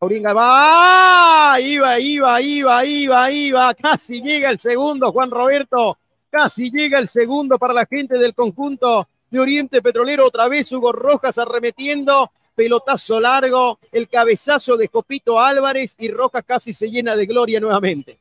Auringa 0.00 0.32
va, 0.32 1.60
iba, 1.60 2.00
iba, 2.00 2.40
iba, 2.40 2.86
iba, 2.86 3.30
iba, 3.30 3.74
casi 3.74 4.22
llega 4.22 4.48
el 4.48 4.58
segundo, 4.58 5.12
Juan 5.12 5.30
Roberto, 5.30 5.98
casi 6.30 6.70
llega 6.70 6.98
el 6.98 7.08
segundo 7.08 7.58
para 7.58 7.74
la 7.74 7.84
gente 7.84 8.18
del 8.18 8.32
conjunto 8.32 9.06
de 9.28 9.40
Oriente 9.40 9.82
Petrolero, 9.82 10.26
otra 10.26 10.48
vez 10.48 10.72
Hugo 10.72 10.90
Rojas 10.90 11.36
arremetiendo, 11.36 12.30
pelotazo 12.54 13.20
largo, 13.20 13.78
el 13.92 14.08
cabezazo 14.08 14.76
de 14.76 14.88
Copito 14.88 15.40
Álvarez 15.40 15.94
y 15.98 16.10
Rojas 16.10 16.44
casi 16.46 16.72
se 16.72 16.90
llena 16.90 17.16
de 17.16 17.26
gloria 17.26 17.60
nuevamente. 17.60 18.18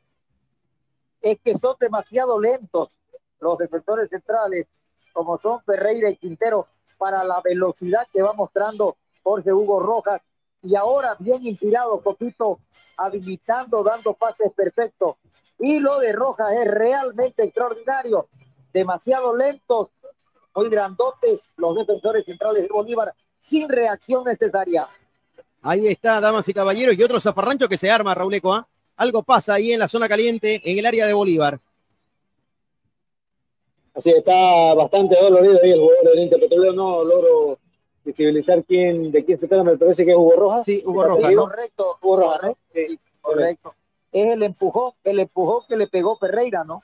Es 1.21 1.39
que 1.39 1.55
son 1.55 1.75
demasiado 1.79 2.39
lentos 2.39 2.97
los 3.39 3.57
defensores 3.57 4.09
centrales, 4.09 4.67
como 5.13 5.37
son 5.37 5.61
Ferreira 5.63 6.09
y 6.09 6.15
Quintero, 6.15 6.67
para 6.97 7.23
la 7.23 7.41
velocidad 7.41 8.07
que 8.11 8.21
va 8.21 8.33
mostrando 8.33 8.97
Jorge 9.21 9.51
Hugo 9.51 9.79
Rojas 9.79 10.21
y 10.63 10.75
ahora 10.75 11.15
bien 11.19 11.45
inspirado, 11.45 12.01
Copito, 12.01 12.59
habilitando, 12.97 13.83
dando 13.83 14.13
pases 14.13 14.51
perfectos. 14.53 15.17
Y 15.59 15.79
lo 15.79 15.99
de 15.99 16.13
Rojas 16.13 16.53
es 16.53 16.67
realmente 16.67 17.43
extraordinario. 17.43 18.29
Demasiado 18.71 19.35
lentos, 19.35 19.89
muy 20.55 20.69
grandotes 20.69 21.53
los 21.57 21.75
defensores 21.75 22.25
centrales 22.25 22.63
de 22.63 22.69
Bolívar, 22.69 23.13
sin 23.43 23.67
reacción 23.67 24.23
necesaria. 24.23 24.87
Ahí 25.61 25.87
está, 25.87 26.21
damas 26.21 26.47
y 26.47 26.53
caballeros, 26.53 26.95
y 26.97 27.03
otro 27.03 27.19
zafarrancho 27.19 27.67
que 27.67 27.77
se 27.77 27.91
arma, 27.91 28.15
Raúl 28.15 28.33
Eco. 28.33 28.53
¿ah? 28.53 28.65
Algo 28.95 29.21
pasa 29.21 29.55
ahí 29.55 29.73
en 29.73 29.79
la 29.79 29.89
zona 29.89 30.07
caliente, 30.07 30.61
en 30.63 30.79
el 30.79 30.85
área 30.85 31.05
de 31.05 31.13
Bolívar. 31.13 31.59
Así 33.93 34.11
está 34.11 34.73
bastante 34.73 35.17
dolorido 35.21 35.59
ahí 35.61 35.71
el 35.71 35.79
jugador 35.81 36.03
de 36.05 36.11
Oriente 36.11 36.39
Petrolero, 36.39 36.73
no 36.73 37.03
logro 37.03 37.59
visibilizar 38.05 38.63
quién, 38.63 39.11
de 39.11 39.25
quién 39.25 39.37
se 39.37 39.47
trata, 39.47 39.63
me 39.63 39.77
parece 39.77 40.05
que 40.05 40.11
es 40.11 40.17
Hugo 40.17 40.35
Rojas. 40.37 40.65
Sí, 40.65 40.81
Hugo 40.85 41.03
Rojas. 41.03 41.31
¿no? 41.33 41.43
Correcto, 41.43 41.97
Hugo 42.01 42.17
Rojas, 42.17 42.43
¿no? 42.43 42.57
Sí, 42.73 42.99
correcto. 43.21 43.75
Es 44.11 44.33
el 44.33 44.43
empujón, 44.43 44.93
el 45.03 45.19
empujón 45.19 45.63
que 45.67 45.75
le 45.75 45.87
pegó 45.87 46.17
Ferreira, 46.17 46.63
¿no? 46.63 46.81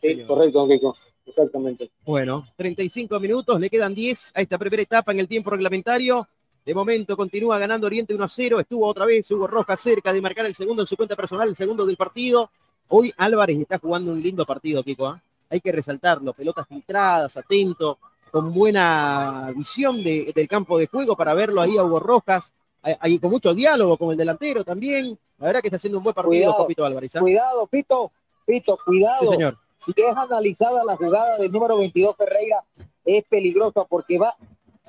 Sí, 0.00 0.24
correcto, 0.24 0.68
Kiko. 0.68 0.94
Exactamente. 1.26 1.90
Bueno, 2.04 2.46
35 2.56 3.20
minutos, 3.20 3.60
le 3.60 3.70
quedan 3.70 3.94
10 3.94 4.32
a 4.34 4.40
esta 4.40 4.58
primera 4.58 4.82
etapa 4.82 5.12
en 5.12 5.20
el 5.20 5.28
tiempo 5.28 5.50
reglamentario. 5.50 6.26
De 6.64 6.74
momento 6.74 7.16
continúa 7.16 7.58
ganando 7.58 7.86
Oriente 7.86 8.14
1 8.14 8.24
a 8.24 8.28
0. 8.28 8.60
Estuvo 8.60 8.86
otra 8.86 9.06
vez 9.06 9.30
Hugo 9.30 9.46
Rojas 9.46 9.80
cerca 9.80 10.12
de 10.12 10.20
marcar 10.20 10.44
el 10.46 10.54
segundo 10.54 10.82
en 10.82 10.86
su 10.88 10.96
cuenta 10.96 11.16
personal, 11.16 11.48
el 11.48 11.56
segundo 11.56 11.86
del 11.86 11.96
partido. 11.96 12.50
Hoy 12.88 13.12
Álvarez 13.16 13.58
está 13.58 13.78
jugando 13.78 14.12
un 14.12 14.20
lindo 14.20 14.44
partido, 14.44 14.82
Kiko. 14.82 15.06
¿ah? 15.06 15.22
Hay 15.48 15.60
que 15.60 15.72
resaltarlo. 15.72 16.32
Pelotas 16.32 16.66
filtradas, 16.68 17.36
atento, 17.36 17.98
con 18.30 18.52
buena 18.52 19.52
visión 19.56 20.02
de- 20.02 20.32
del 20.34 20.48
campo 20.48 20.78
de 20.78 20.86
juego 20.86 21.16
para 21.16 21.34
verlo 21.34 21.60
ahí 21.60 21.76
a 21.78 21.84
Hugo 21.84 22.00
Rojas. 22.00 22.52
Ahí- 22.82 23.18
con 23.18 23.30
mucho 23.30 23.54
diálogo 23.54 23.96
con 23.96 24.10
el 24.12 24.16
delantero 24.16 24.64
también. 24.64 25.18
La 25.38 25.46
verdad 25.46 25.60
que 25.60 25.68
está 25.68 25.76
haciendo 25.76 25.98
un 25.98 26.04
buen 26.04 26.14
partido, 26.14 26.30
Cuidado, 26.44 26.56
Copito 26.56 26.84
Álvarez. 26.84 27.16
¿ah? 27.16 27.20
Cuidado, 27.20 27.66
Pito, 27.66 28.10
Pito, 28.46 28.78
cuidado. 28.84 29.20
Sí, 29.22 29.28
señor. 29.34 29.56
Si 29.80 29.92
es 29.96 30.14
analizada 30.16 30.84
la 30.84 30.94
jugada 30.94 31.38
del 31.38 31.50
número 31.50 31.78
22 31.78 32.14
Ferreira, 32.14 32.62
es 33.02 33.24
peligrosa 33.24 33.84
porque 33.84 34.18
va 34.18 34.36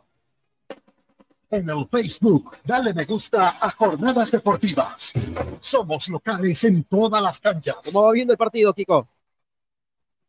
En 1.50 1.68
el 1.68 1.88
Facebook, 1.90 2.58
dale 2.64 2.94
me 2.94 3.06
gusta 3.06 3.58
a 3.60 3.70
Jornadas 3.72 4.30
Deportivas. 4.30 5.14
Somos 5.58 6.08
locales 6.10 6.62
en 6.62 6.84
todas 6.84 7.20
las 7.20 7.40
canchas. 7.40 7.90
¿Cómo 7.92 8.06
va 8.06 8.12
viendo 8.12 8.32
el 8.34 8.38
partido, 8.38 8.72
Kiko? 8.72 9.08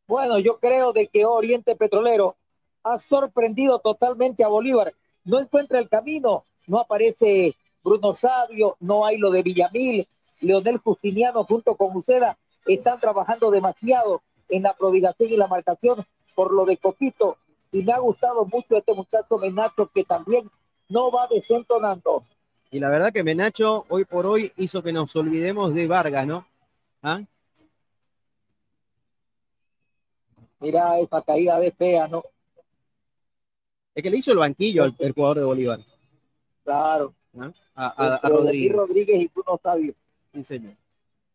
Bueno, 0.10 0.40
yo 0.40 0.58
creo 0.58 0.92
de 0.92 1.06
que 1.06 1.24
Oriente 1.24 1.76
Petrolero 1.76 2.36
ha 2.82 2.98
sorprendido 2.98 3.78
totalmente 3.78 4.44
a 4.44 4.48
Bolívar. 4.48 4.92
No 5.24 5.40
encuentra 5.40 5.78
el 5.78 5.88
camino, 5.88 6.46
no 6.66 6.80
aparece 6.80 7.56
Bruno 7.84 8.16
Sabio, 8.16 8.76
no 8.80 9.06
hay 9.06 9.20
lo 9.20 9.30
de 9.30 9.44
Villamil, 9.44 10.08
Leonel 10.42 10.80
Justiniano 10.80 11.44
junto 11.44 11.76
con 11.76 11.96
Uceda 11.96 12.40
están 12.66 13.00
trabajando 13.00 13.52
demasiado 13.52 14.24
en 14.48 14.64
la 14.64 14.74
prodigación 14.74 15.30
y 15.30 15.38
la 15.38 15.46
marcación 15.46 16.04
por 16.34 16.54
lo 16.54 16.66
de 16.66 16.78
Copito 16.78 17.38
y 17.72 17.84
me 17.84 17.94
ha 17.94 18.00
gustado 18.00 18.46
mucho 18.46 18.78
este 18.78 18.96
muchacho 18.96 19.38
Menacho 19.38 19.92
que 19.94 20.06
también 20.06 20.50
no 20.88 21.12
va 21.12 21.28
desentonando. 21.28 22.24
Y 22.72 22.80
la 22.80 22.90
verdad 22.90 23.14
que 23.14 23.24
Menacho 23.24 23.86
hoy 23.90 24.06
por 24.06 24.26
hoy 24.26 24.52
hizo 24.58 24.82
que 24.82 24.92
nos 24.92 25.16
olvidemos 25.16 25.76
de 25.76 25.86
Vargas, 25.86 26.26
¿no? 26.26 26.48
¿Ah? 27.04 27.22
Mira 30.60 31.00
esa 31.00 31.22
caída 31.22 31.60
de 31.60 31.72
fea, 31.72 32.08
¿no? 32.08 32.24
Es 33.96 34.04
que 34.04 34.10
le 34.10 34.18
hizo 34.18 34.32
el 34.32 34.38
banquillo 34.38 34.84
al 34.84 34.96
el 35.00 35.12
jugador 35.14 35.40
de 35.40 35.44
Bolívar. 35.46 35.80
Claro. 36.64 37.14
¿no? 37.34 37.54
A, 37.76 37.88
a- 37.88 38.16
a 38.16 38.28
Leonel 38.30 38.44
Rodríguez. 38.46 38.72
Rodríguez 38.76 39.18
y 39.22 39.28
Bruno 39.34 39.60
Sabio. 39.62 39.94
Sí, 40.34 40.44
señor. 40.44 40.74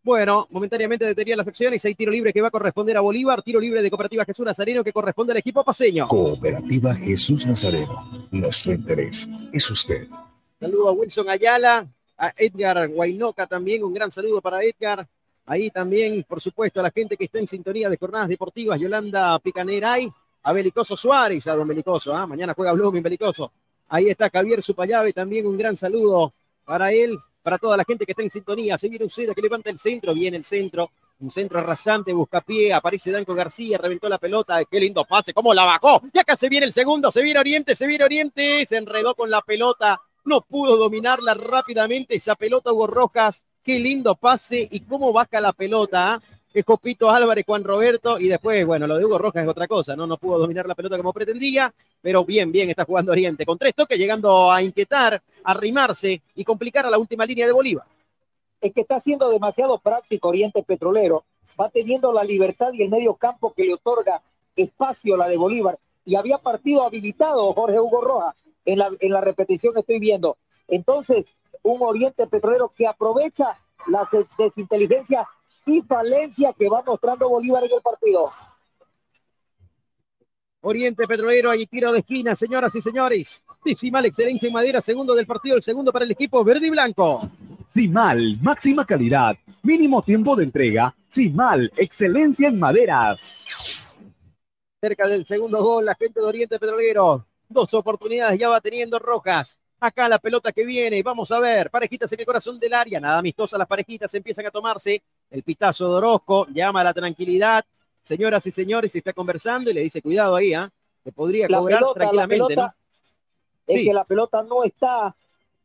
Bueno, 0.03 0.47
momentáneamente 0.51 1.07
detenía 1.07 1.35
las 1.37 1.49
acciones. 1.49 1.83
Hay 1.87 1.95
tiro 1.95 2.13
libre 2.13 2.33
que 2.33 2.43
va 2.43 2.49
a 2.49 2.51
corresponder 2.51 2.97
a 2.97 3.01
Bolívar. 3.01 3.43
Tiro 3.43 3.59
libre 3.59 3.81
de 3.83 3.89
Cooperativa 3.91 4.25
Jesús 4.27 4.45
Nazareno 4.45 4.85
que 4.85 4.93
corresponde 4.93 5.33
al 5.33 5.39
equipo 5.39 5.65
paseño. 5.65 6.07
Cooperativa 6.09 6.95
Jesús 6.95 7.47
Nazareno. 7.47 8.29
Nuestro 8.31 8.73
interés 8.75 9.27
es 9.53 9.71
usted. 9.71 10.07
Saludo 10.61 10.89
a 10.91 10.93
Wilson 10.93 11.29
Ayala, 11.31 11.87
a 12.19 12.33
Edgar 12.37 12.87
Guainoca 12.89 13.47
también. 13.47 13.83
Un 13.83 13.95
gran 13.95 14.13
saludo 14.13 14.43
para 14.43 14.63
Edgar. 14.63 15.09
Ahí 15.47 15.71
también, 15.71 16.25
por 16.27 16.41
supuesto, 16.41 16.81
a 16.81 16.83
la 16.83 16.91
gente 16.91 17.17
que 17.17 17.25
está 17.25 17.39
en 17.39 17.47
sintonía 17.47 17.91
de 17.91 17.99
jornadas 17.99 18.29
deportivas. 18.29 18.81
Yolanda 18.81 19.39
Picaneray, 19.39 20.11
a 20.43 20.53
Belicoso 20.53 20.97
Suárez, 20.97 21.47
a 21.47 21.55
don 21.55 21.69
Belicoso. 21.69 22.15
¿ah? 22.15 22.27
Mañana 22.27 22.55
juega 22.55 22.73
Blooming 22.73 23.03
Belicoso. 23.03 23.53
Ahí 23.89 24.09
está 24.09 24.31
Javier 24.31 24.63
Supayave, 24.63 25.13
también 25.13 25.47
un 25.47 25.57
gran 25.59 25.77
saludo 25.77 26.33
para 26.65 26.93
él, 26.93 27.19
para 27.43 27.59
toda 27.59 27.77
la 27.77 27.85
gente 27.85 28.07
que 28.07 28.13
está 28.13 28.23
en 28.23 28.31
sintonía. 28.31 28.79
Se 28.79 28.89
viene 28.89 29.05
Uceda 29.05 29.35
que 29.35 29.43
levanta 29.43 29.71
el 29.71 29.79
centro, 29.79 30.15
viene 30.15 30.37
el 30.37 30.45
centro, 30.45 30.91
Un 31.21 31.31
centro 31.31 31.63
rasante, 31.63 32.13
busca 32.13 32.41
pie, 32.41 32.73
aparece 32.73 33.13
Danco 33.13 33.35
García, 33.35 33.79
reventó 33.79 34.09
la 34.09 34.19
pelota, 34.19 34.65
qué 34.65 34.81
lindo 34.81 35.05
pase, 35.05 35.33
cómo 35.33 35.55
la 35.55 35.65
bajó. 35.65 36.03
Y 36.13 36.19
acá 36.19 36.35
se 36.35 36.49
viene 36.49 36.67
el 36.67 36.73
segundo, 36.73 37.13
se 37.13 37.23
viene 37.23 37.39
Oriente, 37.39 37.77
se 37.77 37.87
viene 37.87 38.05
Oriente, 38.05 38.67
se 38.67 38.79
enredó 38.79 39.15
con 39.15 39.31
la 39.31 39.41
pelota, 39.43 40.01
no 40.25 40.41
pudo 40.41 40.77
dominarla 40.77 41.35
rápidamente 41.35 42.17
esa 42.17 42.35
pelota 42.35 42.73
Hugo 42.73 42.89
Rojas. 42.89 43.45
Qué 43.65 43.79
lindo 43.79 44.15
pase 44.15 44.69
y 44.71 44.81
cómo 44.81 45.11
baja 45.11 45.41
la 45.41 45.55
pelota. 45.55 46.15
¿ah? 46.15 46.21
Es 46.53 46.65
Copito 46.65 47.11
Álvarez, 47.11 47.45
Juan 47.47 47.65
Roberto 47.65 48.21
y 48.21 48.29
después, 48.29 48.65
bueno, 48.67 48.87
lo 48.87 48.99
de 48.99 49.05
Hugo 49.07 49.19
Rojas 49.19 49.43
es 49.43 49.49
otra 49.49 49.67
cosa, 49.67 49.97
¿no? 49.97 50.07
No 50.07 50.19
pudo 50.19 50.39
dominar 50.39 50.67
la 50.67 50.75
pelota 50.75 50.99
como 50.99 51.15
pretendía, 51.15 51.75
pero 52.01 52.25
bien, 52.25 52.53
bien 52.53 52.69
está 52.69 52.85
jugando 52.85 53.11
Oriente. 53.11 53.47
Con 53.47 53.57
tres 53.57 53.75
toques 53.75 53.99
llegando 53.99 54.53
a 54.53 54.63
inquietar, 54.63 55.21
arrimarse 55.43 56.23
y 56.35 56.45
complicar 56.45 56.87
a 56.87 56.91
la 56.91 56.99
última 56.99 57.25
línea 57.25 57.47
de 57.47 57.53
Bolívar. 57.53 57.87
Es 58.61 58.73
que 58.73 58.83
está 58.83 59.01
siendo 59.01 59.31
demasiado 59.31 59.79
práctico 59.79 60.29
Oriente 60.29 60.63
Petrolero. 60.63 61.25
Va 61.59 61.71
teniendo 61.71 62.13
la 62.13 62.23
libertad 62.23 62.73
y 62.73 62.83
el 62.83 62.91
medio 62.91 63.15
campo 63.15 63.55
que 63.55 63.65
le 63.65 63.75
otorga 63.75 64.23
espacio 64.55 65.17
la 65.17 65.27
de 65.27 65.39
Bolívar. 65.39 65.79
Y 66.05 66.17
había 66.17 66.37
partido 66.37 66.83
habilitado 66.83 67.53
Jorge 67.55 67.81
Hugo 67.81 68.03
Rojas 68.03 68.35
en 68.65 68.79
la, 68.79 68.91
en 69.01 69.11
la 69.11 69.23
repetición 69.23 69.73
estoy 69.77 69.99
viendo. 69.99 70.37
Entonces, 70.69 71.35
un 71.65 71.83
Oriente 71.83 72.27
Petrolero 72.27 72.73
que 72.75 72.87
aprovecha 72.87 73.59
la 73.89 74.09
desinteligencia 74.39 75.27
y 75.67 75.83
falencia 75.83 76.53
que 76.53 76.69
va 76.69 76.83
mostrando 76.87 77.29
Bolívar 77.29 77.65
en 77.65 77.73
el 77.73 77.83
partido. 77.83 78.31
Oriente 80.61 81.07
Petrolero, 81.07 81.51
ahí 81.51 81.67
tiro 81.67 81.93
de 81.93 81.99
esquina, 81.99 82.35
señoras 82.35 82.75
y 82.75 82.81
señores. 82.81 83.45
Decimal 83.65 84.07
excelencia 84.07 84.47
en 84.47 84.53
madera, 84.53 84.81
segundo 84.81 85.15
del 85.15 85.27
partido, 85.27 85.57
el 85.57 85.63
segundo 85.63 85.93
para 85.93 86.05
el 86.05 86.11
equipo 86.11 86.43
verde 86.43 86.67
y 86.67 86.71
blanco. 86.71 87.29
Simal, 87.69 88.39
máxima 88.41 88.85
calidad, 88.85 89.37
mínimo 89.63 90.03
tiempo 90.03 90.37
de 90.37 90.45
entrega. 90.45 90.95
Simal, 91.07 91.71
excelencia 91.77 92.49
en 92.49 92.59
maderas. 92.59 93.95
Cerca 94.81 95.09
del 95.09 95.27
segundo 95.27 95.63
gol, 95.63 95.85
la 95.85 95.95
gente 95.95 96.21
de 96.21 96.27
Oriente 96.27 96.59
Petrolero. 96.59 97.27
Dos 97.49 97.73
oportunidades 97.75 98.39
ya 98.39 98.49
va 98.49 98.61
teniendo 98.61 98.99
Rojas. 98.99 99.61
Acá 99.81 100.09
la 100.09 100.19
pelota 100.19 100.51
que 100.53 100.65
viene, 100.65 101.03
vamos 101.03 101.31
a 101.31 101.41
ver, 101.41 101.71
parejitas 101.71 102.11
en 102.13 102.21
el 102.21 102.27
corazón 102.27 102.59
del 102.59 102.73
área, 102.73 103.01
nada 103.01 103.19
amistosa, 103.19 103.59
las 103.59 103.67
parejitas 103.67 104.13
empiezan 104.15 104.47
a 104.47 104.51
tomarse. 104.51 105.03
El 105.31 105.43
pitazo 105.43 105.89
de 105.91 105.97
Orozco 105.97 106.47
llama 106.49 106.81
a 106.81 106.85
la 106.85 106.95
tranquilidad. 106.95 107.65
Señoras 108.03 108.47
y 108.47 108.53
señores, 108.53 108.93
se 108.93 108.99
está 108.99 109.13
conversando 109.13 109.71
y 109.71 109.75
le 109.75 109.83
dice, 109.83 110.01
cuidado 110.01 110.37
ahí, 110.37 110.55
¿ah? 110.55 110.71
Que 111.03 111.13
podría 111.13 111.49
La 111.49 111.59
cobrar 111.59 111.79
pelota, 111.81 111.93
la 111.99 112.01
tranquilamente, 112.01 112.47
pelota, 112.55 112.67
¿no? 112.67 112.75
Es 113.67 113.79
Sí. 113.81 113.85
que 113.87 113.95
la 113.95 114.05
pelota 114.05 114.43
no 114.43 114.63
está, 114.65 115.15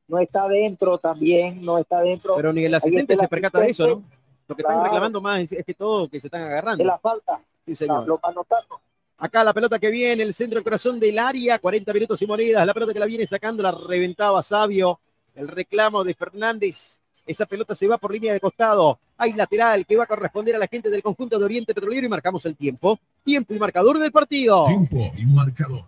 no 0.08 0.18
está 0.20 0.48
dentro 0.48 0.98
también, 0.98 1.64
no 1.64 1.78
está 1.78 2.02
dentro. 2.02 2.36
Pero 2.36 2.52
ni 2.52 2.66
el 2.66 2.74
asistente 2.74 3.16
se 3.16 3.28
percata 3.28 3.60
de 3.60 3.70
eso, 3.70 3.88
¿no? 3.88 4.04
Lo 4.48 4.56
que 4.56 4.62
están 4.64 4.76
Claro. 4.76 4.84
reclamando 4.86 5.22
más 5.22 5.52
es, 5.52 5.66
que 5.66 5.74
todo 5.74 6.10
que 6.10 6.20
se 6.20 6.28
están 6.28 6.42
agarrando. 6.42 6.78
de 6.78 6.86
la 6.86 6.98
falta. 6.98 7.42
Sí, 7.66 7.76
señor. 7.76 8.08
Lo 8.08 8.16
va 8.16 8.30
anotando. 8.30 8.82
Acá 9.20 9.44
la 9.44 9.54
pelota 9.54 9.78
que 9.80 9.92
viene, 9.92 10.24
el 10.24 10.34
centro 10.34 10.56
del 10.56 10.64
corazón 10.64 10.98
del 10.98 11.20
área, 11.20 11.60
40 11.60 11.92
minutos 11.92 12.22
y 12.22 12.28
monedas. 12.28 12.66
La 12.66 12.74
pelota 12.74 12.94
que 12.94 13.00
la 13.00 13.06
viene 13.06 13.28
sacando, 13.28 13.62
la 13.62 13.72
reventaba 13.72 14.42
Sabio. 14.42 15.00
El 15.36 15.50
reclamo 15.50 16.06
de 16.06 16.14
Fernández. 16.14 17.02
Esa 17.26 17.46
pelota 17.46 17.76
se 17.76 17.88
va 17.88 17.98
por 17.98 18.14
línea 18.14 18.32
de 18.32 18.40
costado. 18.40 18.98
Hay 19.18 19.34
lateral 19.34 19.86
que 19.86 19.98
va 19.98 20.06
a 20.06 20.08
corresponder 20.08 20.56
a 20.56 20.60
la 20.60 20.68
gente 20.68 20.90
del 20.90 21.04
conjunto 21.04 21.38
de 21.38 21.46
Oriente 21.46 21.74
Petrolero 21.74 22.06
y 22.06 22.10
marcamos 22.10 22.46
el 22.46 22.56
tiempo. 22.56 22.98
Tiempo 23.24 23.54
y 23.54 23.60
marcador 23.60 24.00
del 24.00 24.12
partido. 24.12 24.66
Tiempo 24.66 25.12
y 25.18 25.26
marcador. 25.26 25.84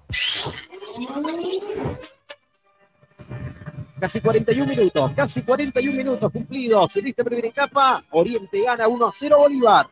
Casi 3.97 4.19
41 4.19 4.65
minutos, 4.65 5.11
casi 5.15 5.41
41 5.43 5.95
minutos 5.95 6.31
cumplidos 6.31 6.97
en 6.97 7.07
esta 7.07 7.23
primera 7.23 7.47
etapa. 7.47 8.03
Oriente 8.11 8.61
gana 8.61 8.87
1 8.87 9.07
a 9.07 9.11
0 9.13 9.37
Bolívar. 9.37 9.87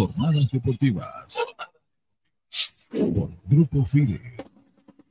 Jornadas 0.00 0.48
deportivas. 0.50 1.38
Por 2.90 3.28
Grupo 3.44 3.84
Fide. 3.84 4.18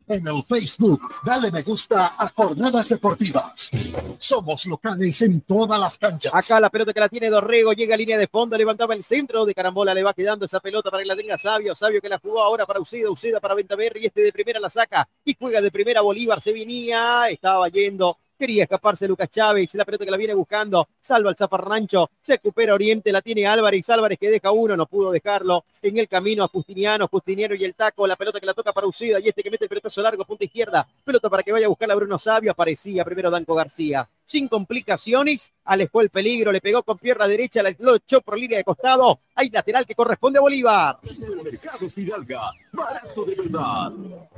En 0.07 0.27
el 0.27 0.43
Facebook, 0.43 0.99
dale 1.23 1.51
me 1.51 1.61
gusta 1.61 2.15
a 2.17 2.27
Jornadas 2.29 2.89
Deportivas. 2.89 3.69
Somos 4.17 4.65
locales 4.65 5.21
en 5.21 5.41
todas 5.41 5.79
las 5.79 5.95
canchas. 5.99 6.33
Acá 6.33 6.59
la 6.59 6.71
pelota 6.71 6.91
que 6.91 6.99
la 6.99 7.07
tiene 7.07 7.29
Dorrego, 7.29 7.73
llega 7.73 7.93
a 7.93 7.97
línea 7.99 8.17
de 8.17 8.27
fondo, 8.27 8.57
levantaba 8.57 8.95
el 8.95 9.03
centro, 9.03 9.45
de 9.45 9.53
carambola 9.53 9.93
le 9.93 10.01
va 10.01 10.15
quedando 10.15 10.47
esa 10.47 10.59
pelota 10.59 10.89
para 10.89 11.03
que 11.03 11.07
la 11.07 11.15
tenga 11.15 11.37
Sabio, 11.37 11.75
Sabio 11.75 12.01
que 12.01 12.09
la 12.09 12.17
jugó 12.17 12.41
ahora 12.41 12.65
para 12.65 12.79
Uceda, 12.79 13.11
Uceda 13.11 13.39
para 13.39 13.53
Ventaverri, 13.53 14.07
este 14.07 14.23
de 14.23 14.31
primera 14.33 14.59
la 14.59 14.71
saca 14.71 15.07
y 15.23 15.35
juega 15.39 15.61
de 15.61 15.69
primera 15.69 16.01
Bolívar, 16.01 16.41
se 16.41 16.51
venía, 16.51 17.29
estaba 17.29 17.69
yendo, 17.69 18.17
quería 18.39 18.63
escaparse 18.63 19.05
Lucas 19.05 19.29
Chávez, 19.29 19.75
la 19.75 19.83
pelota 19.83 20.05
que 20.05 20.11
la 20.11 20.17
viene 20.17 20.33
buscando, 20.33 20.87
salva 21.01 21.29
el 21.29 21.35
zaparrancho, 21.35 22.09
se 22.21 22.33
recupera 22.33 22.73
Oriente, 22.73 23.11
la 23.11 23.21
tiene 23.21 23.45
Álvarez, 23.45 23.89
Álvarez 23.89 24.17
que 24.17 24.29
deja 24.29 24.51
uno, 24.51 24.77
no 24.77 24.85
pudo 24.85 25.11
dejarlo, 25.11 25.65
en 25.81 25.97
el 25.97 26.07
camino 26.07 26.45
a 26.45 26.47
Justiniano, 26.47 27.09
Justiniano 27.09 27.53
y 27.53 27.65
el 27.65 27.75
taco, 27.75 28.07
la 28.07 28.15
pelota 28.15 28.39
que 28.39 28.45
la 28.45 28.53
toca 28.53 28.71
para 28.71 28.87
Uceda, 28.87 29.19
y 29.19 29.27
este 29.27 29.43
que 29.43 29.51
mete 29.51 29.65
el 29.65 29.69
pelotazo 29.69 30.01
largo, 30.01 30.23
punta 30.23 30.45
izquierda, 30.45 30.87
pelota 31.03 31.29
para 31.29 31.43
que 31.43 31.51
vaya 31.51 31.65
a 31.65 31.69
buscar 31.69 31.91
a 31.91 31.95
Bruno 31.95 32.17
Sabio, 32.17 32.51
aparecía 32.51 33.03
primero 33.03 33.29
Danco 33.29 33.53
García, 33.53 34.07
sin 34.29 34.47
complicaciones, 34.47 35.51
alejó 35.65 36.01
el 36.01 36.11
peligro, 36.11 36.51
le 36.51 36.61
pegó 36.61 36.83
con 36.83 36.99
pierna 36.99 37.27
derecha, 37.27 37.63
lo 37.79 37.95
echó 37.95 38.21
por 38.21 38.37
línea 38.37 38.59
de 38.59 38.63
costado, 38.63 39.21
hay 39.33 39.49
lateral 39.49 39.87
que 39.87 39.95
corresponde 39.95 40.37
a 40.37 40.41
Bolívar. 40.41 40.99
Mercado 41.43 41.89
Fidalga, 41.89 42.51
barato 42.71 43.25
de 43.25 43.35
verdad. 43.35 43.91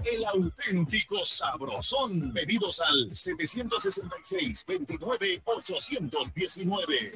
El 0.05 0.25
auténtico 0.25 1.17
sabrosón. 1.25 2.31
Pedidos 2.33 2.79
al 2.79 3.13
766 3.13 4.63
29 4.65 5.41
819. 5.43 7.11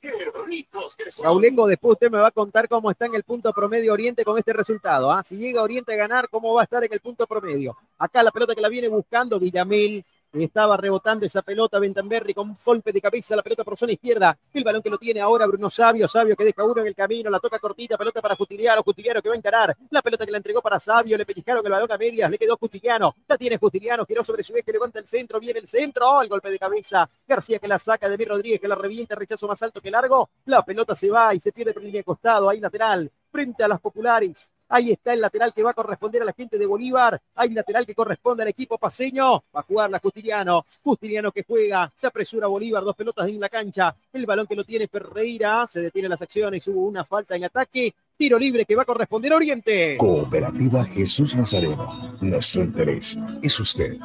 Qué 0.00 0.12
ricos 0.46 0.96
que 0.96 1.10
son. 1.10 1.24
Raulengo, 1.24 1.66
después 1.66 1.94
usted 1.94 2.10
me 2.10 2.18
va 2.18 2.28
a 2.28 2.30
contar 2.30 2.68
cómo 2.68 2.90
está 2.90 3.06
en 3.06 3.16
el 3.16 3.24
punto 3.24 3.52
promedio 3.52 3.92
Oriente 3.92 4.24
con 4.24 4.38
este 4.38 4.52
resultado. 4.52 5.10
¿ah? 5.10 5.22
Si 5.24 5.36
llega 5.36 5.62
Oriente 5.62 5.92
a 5.92 5.96
ganar, 5.96 6.28
cómo 6.30 6.54
va 6.54 6.62
a 6.62 6.64
estar 6.64 6.84
en 6.84 6.92
el 6.92 7.00
punto 7.00 7.26
promedio. 7.26 7.76
Acá 7.98 8.22
la 8.22 8.30
pelota 8.30 8.54
que 8.54 8.60
la 8.60 8.68
viene 8.68 8.88
buscando 8.88 9.40
Villamil. 9.40 10.04
Estaba 10.32 10.76
rebotando 10.76 11.26
esa 11.26 11.42
pelota 11.42 11.80
Bentamberri 11.80 12.32
con 12.32 12.50
un 12.50 12.56
golpe 12.64 12.92
de 12.92 13.00
cabeza, 13.00 13.34
la 13.34 13.42
pelota 13.42 13.64
por 13.64 13.76
zona 13.76 13.92
izquierda. 13.92 14.38
El 14.54 14.62
balón 14.62 14.80
que 14.80 14.88
lo 14.88 14.96
tiene 14.96 15.20
ahora 15.20 15.44
Bruno 15.44 15.68
Sabio, 15.68 16.06
Sabio 16.06 16.36
que 16.36 16.44
deja 16.44 16.64
uno 16.64 16.80
en 16.80 16.86
el 16.86 16.94
camino, 16.94 17.28
la 17.30 17.40
toca 17.40 17.58
cortita, 17.58 17.98
pelota 17.98 18.22
para 18.22 18.36
Justiniano, 18.36 18.80
Justiniano 18.84 19.20
que 19.20 19.28
va 19.28 19.34
a 19.34 19.38
encarar. 19.38 19.76
La 19.90 20.00
pelota 20.02 20.24
que 20.24 20.30
la 20.30 20.36
entregó 20.36 20.62
para 20.62 20.78
Sabio, 20.78 21.18
le 21.18 21.26
pellizcaron 21.26 21.66
el 21.66 21.72
balón 21.72 21.90
a 21.90 21.98
medias, 21.98 22.30
le 22.30 22.38
quedó 22.38 22.56
Justiniano. 22.56 23.16
La 23.26 23.36
tiene 23.36 23.58
Justiniano, 23.58 24.06
giró 24.06 24.22
sobre 24.22 24.44
su 24.44 24.54
eje, 24.54 24.70
levanta 24.70 25.00
el 25.00 25.06
centro, 25.08 25.40
viene 25.40 25.58
el 25.58 25.66
centro, 25.66 26.08
¡oh! 26.08 26.22
el 26.22 26.28
golpe 26.28 26.48
de 26.48 26.60
cabeza. 26.60 27.10
García 27.26 27.58
que 27.58 27.66
la 27.66 27.80
saca, 27.80 28.08
de 28.08 28.24
Rodríguez 28.24 28.60
que 28.60 28.68
la 28.68 28.76
revienta, 28.76 29.16
rechazo 29.16 29.48
más 29.48 29.60
alto 29.64 29.80
que 29.80 29.90
largo. 29.90 30.30
La 30.44 30.64
pelota 30.64 30.94
se 30.94 31.10
va 31.10 31.34
y 31.34 31.40
se 31.40 31.50
pierde 31.50 31.72
por 31.72 31.82
línea 31.82 31.98
de 31.98 32.04
costado, 32.04 32.48
ahí 32.48 32.60
lateral, 32.60 33.10
frente 33.32 33.64
a 33.64 33.68
las 33.68 33.80
populares. 33.80 34.52
Ahí 34.70 34.92
está 34.92 35.12
el 35.12 35.20
lateral 35.20 35.52
que 35.52 35.64
va 35.64 35.72
a 35.72 35.74
corresponder 35.74 36.22
a 36.22 36.24
la 36.24 36.32
gente 36.32 36.56
de 36.56 36.64
Bolívar. 36.64 37.20
Hay 37.34 37.50
lateral 37.50 37.84
que 37.84 37.94
corresponde 37.94 38.44
al 38.44 38.48
equipo 38.50 38.78
paseño. 38.78 39.42
Va 39.54 39.60
a 39.60 39.62
jugar 39.62 39.90
la 39.90 39.98
Justiniano. 39.98 40.64
Justiniano 40.84 41.32
que 41.32 41.42
juega. 41.42 41.92
Se 41.94 42.06
apresura 42.06 42.46
Bolívar. 42.46 42.84
Dos 42.84 42.94
pelotas 42.94 43.28
en 43.28 43.40
la 43.40 43.48
cancha. 43.48 43.94
El 44.12 44.26
balón 44.26 44.46
que 44.46 44.54
lo 44.54 44.62
tiene 44.62 44.86
Ferreira. 44.86 45.66
Se 45.66 45.80
detienen 45.80 46.10
las 46.10 46.22
acciones. 46.22 46.66
Hubo 46.68 46.86
una 46.86 47.04
falta 47.04 47.34
en 47.34 47.44
ataque. 47.44 47.92
Tiro 48.16 48.38
libre 48.38 48.64
que 48.64 48.76
va 48.76 48.82
a 48.82 48.84
corresponder 48.86 49.32
a 49.32 49.36
Oriente. 49.36 49.96
Cooperativa 49.96 50.84
Jesús 50.84 51.34
Nazareno. 51.34 52.16
Nuestro 52.20 52.62
interés 52.62 53.18
es 53.42 53.58
usted. 53.58 53.98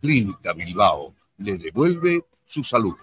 Clínica 0.00 0.52
Bilbao 0.52 1.12
le 1.38 1.58
devuelve 1.58 2.24
su 2.44 2.62
salud. 2.62 2.94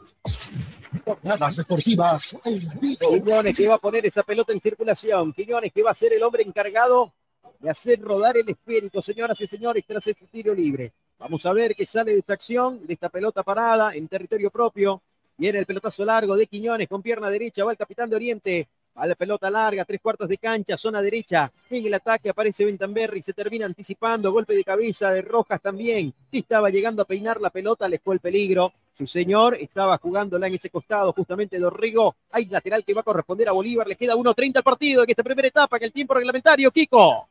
Jornadas 1.04 1.58
deportivas. 1.58 2.38
Quiñones 2.44 3.58
que 3.58 3.68
va 3.68 3.76
a 3.76 3.80
poner 3.80 4.06
esa 4.06 4.24
pelota 4.24 4.54
en 4.54 4.62
circulación. 4.62 5.34
Quiñones 5.34 5.72
que 5.72 5.84
va 5.84 5.92
a 5.92 5.94
ser 5.94 6.14
el 6.14 6.24
hombre 6.24 6.44
encargado 6.44 7.14
de 7.60 7.70
hacer 7.70 8.02
rodar 8.02 8.38
el 8.38 8.50
esférico, 8.50 9.02
señoras 9.02 9.40
y 9.42 9.48
señores, 9.48 9.84
tras 9.88 10.06
ese 10.08 10.26
tiro 10.28 10.54
libre. 10.54 10.94
Vamos 11.18 11.46
a 11.46 11.54
ver 11.54 11.76
qué 11.76 11.86
sale 11.86 12.12
de 12.14 12.20
esta 12.20 12.34
acción, 12.34 12.86
de 12.86 12.94
esta 12.94 13.10
pelota 13.10 13.44
parada 13.44 13.94
en 13.94 14.08
territorio 14.08 14.52
propio. 14.52 15.02
Viene 15.38 15.60
el 15.60 15.66
pelotazo 15.66 16.06
largo 16.06 16.36
de 16.36 16.48
Quiñones 16.48 16.88
con 16.88 17.02
pierna 17.02 17.30
derecha, 17.30 17.66
va 17.66 17.72
el 17.72 17.78
capitán 17.78 18.10
de 18.10 18.16
Oriente. 18.16 18.68
A 18.96 19.06
la 19.06 19.16
pelota 19.16 19.50
larga, 19.50 19.84
tres 19.84 20.00
cuartos 20.02 20.30
de 20.30 20.38
cancha, 20.38 20.78
zona 20.78 21.02
derecha. 21.02 21.52
En 21.70 21.86
el 21.86 21.94
ataque 21.94 22.30
aparece 22.30 22.64
Bentamberri, 22.64 23.22
se 23.22 23.34
termina 23.34 23.66
anticipando. 23.66 24.32
Golpe 24.32 24.56
de 24.56 24.64
cabeza 24.64 25.12
de 25.12 25.22
Rojas 25.22 25.62
también. 25.62 26.14
Estaba 26.32 26.70
llegando 26.70 27.02
a 27.02 27.06
peinar 27.06 27.42
la 27.42 27.50
pelota, 27.50 27.90
le 27.90 28.00
fue 28.00 28.16
el 28.16 28.22
peligro. 28.22 28.72
Su 28.94 29.06
señor 29.06 29.56
estaba 29.56 29.98
jugándola 29.98 30.48
en 30.48 30.56
ese 30.56 30.70
costado, 30.70 31.12
justamente 31.12 31.60
de 31.60 31.66
Orrigo. 31.66 32.16
Hay 32.32 32.46
lateral 32.46 32.86
que 32.86 32.94
va 32.94 33.02
a 33.02 33.04
corresponder 33.04 33.50
a 33.50 33.52
Bolívar. 33.52 33.86
Le 33.86 33.98
queda 33.98 34.16
1.30 34.16 34.56
al 34.56 34.64
partido 34.64 35.04
en 35.04 35.10
esta 35.10 35.24
primera 35.24 35.50
etapa, 35.50 35.76
en 35.76 35.84
el 35.84 35.92
tiempo 35.92 36.14
reglamentario. 36.14 36.72
Kiko. 36.72 37.28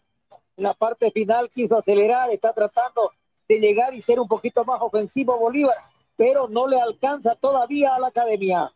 la 0.57 0.75
parte 0.75 1.11
final 1.11 1.49
quiso 1.49 1.79
acelerar, 1.79 2.31
está 2.31 2.53
tratando 2.53 3.11
de 3.49 3.59
llegar 3.59 3.95
y 3.95 4.03
ser 4.03 4.21
un 4.21 4.29
poquito 4.29 4.67
más 4.67 4.83
ofensivo 4.83 5.39
Bolívar, 5.39 5.77
pero 6.15 6.47
no 6.47 6.67
le 6.67 6.79
alcanza 6.79 7.35
todavía 7.37 7.95
a 7.95 8.01
la 8.01 8.09
academia. 8.09 8.71